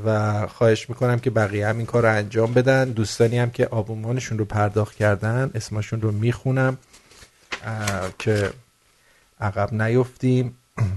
و 0.05 0.47
خواهش 0.47 0.89
می‌کنم 0.89 1.19
که 1.19 1.29
بقیه 1.29 1.67
هم 1.67 1.77
این 1.77 1.85
کار 1.85 2.03
رو 2.03 2.09
انجام 2.09 2.53
بدن. 2.53 2.89
دوستانی 2.89 3.39
هم 3.39 3.49
که 3.49 3.67
آبومانشون 3.67 4.37
رو 4.37 4.45
پرداخت 4.45 4.95
کردن 4.95 5.51
اسمشون 5.55 6.01
رو 6.01 6.11
می‌خونم 6.11 6.77
که 8.19 8.51
عقب 9.41 9.73
نیفتیم. 9.73 10.57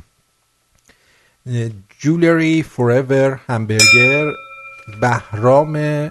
Jewelry 2.01 2.63
Forever 2.63 3.41
همبرگر 3.49 4.33
بهرام 5.01 6.11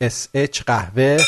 SH 0.00 0.62
قهوه. 0.62 1.18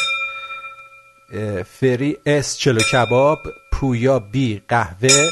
فری 1.66 2.16
S 2.26 2.58
چلو 2.58 2.80
کباب 2.80 3.38
پویا 3.72 4.18
B 4.18 4.62
قهوه 4.68 5.30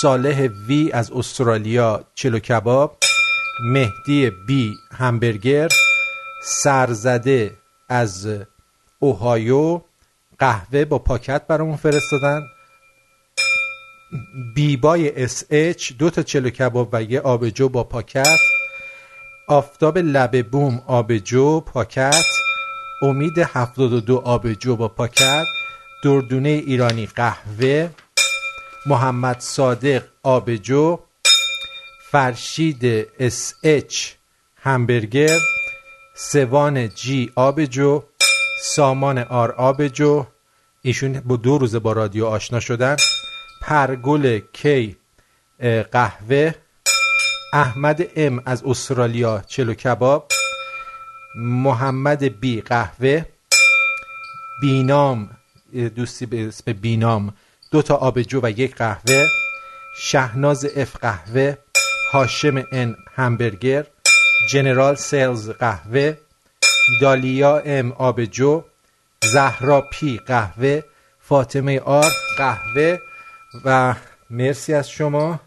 صالح 0.00 0.48
V 0.68 0.90
از 0.92 1.10
استرالیا 1.10 2.04
چلو 2.14 2.38
کباب 2.38 2.98
مهدی 3.60 4.30
B 4.46 4.74
همبرگر 4.92 5.68
سرزده 6.44 7.54
از 7.88 8.28
اوهایو 8.98 9.80
قهوه 10.38 10.84
با 10.84 10.98
پاکت 10.98 11.46
برامون 11.46 11.76
فرستادن. 11.76 12.42
بیبای 14.54 15.22
SH 15.22 15.92
دو 15.98 16.10
تا 16.10 16.22
چلو 16.22 16.50
کباب 16.50 16.88
و 16.92 17.02
یه 17.02 17.20
آبجو 17.20 17.68
با 17.68 17.84
پاکت. 17.84 18.38
آفتاب 19.48 19.98
لب 19.98 20.50
بوم 20.50 20.82
آبجو 20.86 21.60
پاکت. 21.60 22.41
امید 23.02 23.38
72 23.38 24.16
آبجو 24.24 24.76
با 24.76 24.88
پاکت 24.88 25.46
دردونه 26.04 26.48
ایرانی 26.48 27.06
قهوه 27.06 27.90
محمد 28.86 29.40
صادق 29.40 30.02
آبجو 30.22 30.98
فرشید 32.10 33.08
SH 33.18 34.08
همبرگر 34.56 35.38
سوان 36.16 36.88
جی 36.88 37.32
آبجو 37.34 38.02
سامان 38.64 39.18
آر 39.18 39.52
آبجو 39.52 40.26
ایشون 40.82 41.20
با 41.20 41.36
دو 41.36 41.58
روزه 41.58 41.78
با 41.78 41.92
رادیو 41.92 42.26
آشنا 42.26 42.60
شدن. 42.60 42.96
پرگل 43.62 44.40
کی 44.52 44.96
قهوه. 45.92 46.54
احمد 47.52 48.10
ام 48.16 48.42
از 48.46 48.62
استرالیا 48.64 49.42
چلو 49.46 49.74
کباب. 49.74 50.32
محمد 51.34 52.24
بی 52.24 52.60
قهوه 52.60 53.24
بینام 54.60 55.30
دوستی 55.96 56.26
به 56.26 56.46
اسم 56.46 56.72
بینام 56.72 57.34
دو 57.70 57.82
تا 57.82 57.94
آبجو 57.94 58.40
و 58.42 58.50
یک 58.50 58.74
قهوه 58.74 59.26
شهناز 59.96 60.66
F 60.76 60.96
قهوه 60.96 61.56
هاشم 62.12 62.64
N 62.72 62.96
همبرگر 63.14 63.86
General 64.50 64.94
Sales 64.94 65.50
قهوه 65.50 66.16
دالیا 67.00 67.58
M 67.58 67.92
آبجو 67.92 68.64
زهرا 69.24 69.80
P 69.80 70.18
قهوه 70.26 70.82
فاطمه 71.20 71.80
R 71.80 72.12
قهوه 72.38 72.98
و 73.64 73.94
مرسی 74.30 74.74
از 74.74 74.90
شما. 74.90 75.40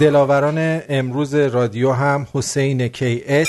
دلاوران 0.00 0.82
امروز 0.88 1.34
رادیو 1.34 1.92
هم 1.92 2.26
حسین 2.34 2.88
KH 2.88 3.48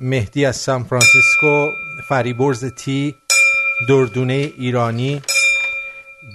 مهدی 0.00 0.46
از 0.46 0.56
سان 0.56 0.84
فرانسیسکو 0.84 1.70
فریبرز 2.08 2.64
T 2.64 3.14
دردونه 3.88 4.32
ایرانی 4.32 5.22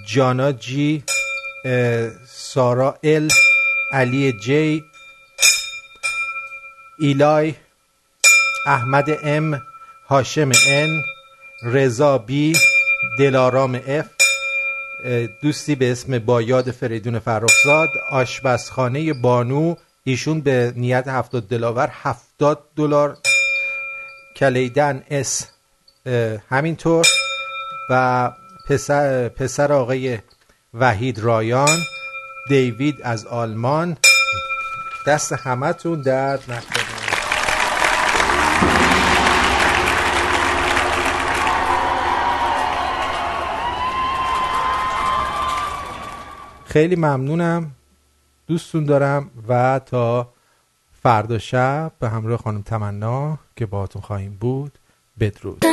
جانا 0.06 0.52
J 0.52 1.04
سارا 2.26 2.98
L 3.02 3.28
علی 3.92 4.32
J 4.32 4.84
ایلای 6.98 7.54
احمد 8.66 9.18
M 9.22 9.62
هاشم 10.10 10.50
N 10.68 11.02
رضا 11.62 12.18
B 12.18 12.56
دلارام 13.18 13.80
F. 13.86 14.17
دوستی 15.42 15.74
به 15.74 15.92
اسم 15.92 16.18
بایاد 16.18 16.70
فریدون 16.70 17.18
فرخزاد 17.18 17.88
آشپزخانه 18.10 19.12
بانو 19.12 19.74
ایشون 20.04 20.40
به 20.40 20.72
نیت 20.76 21.08
هفتاد 21.08 21.48
دلاور 21.48 21.90
هفتاد 21.92 22.64
دلار 22.76 23.16
کلیدن 24.36 25.02
اس. 25.10 25.46
همینطور. 26.50 27.06
و 27.90 28.30
پسر, 28.68 29.28
پسر 29.28 29.72
آقای 29.72 30.18
وحید 30.74 31.18
رایان 31.18 31.78
دیوید 32.48 32.94
از 33.02 33.26
آلمان. 33.26 33.96
دست 35.06 35.32
همتون 35.32 36.02
درد 36.02 36.52
نکنه. 36.52 36.77
خیلی 46.78 46.96
ممنونم. 46.96 47.70
دوستون 48.46 48.84
دارم 48.84 49.30
و 49.48 49.80
تا 49.86 50.28
فردا 51.02 51.38
شب 51.38 51.92
به 52.00 52.08
همراه 52.08 52.38
خانم 52.38 52.62
تمنا 52.62 53.38
که 53.56 53.66
باهاتون 53.66 54.02
خواهیم 54.02 54.36
بود. 54.40 54.78
بدرود. 55.20 55.64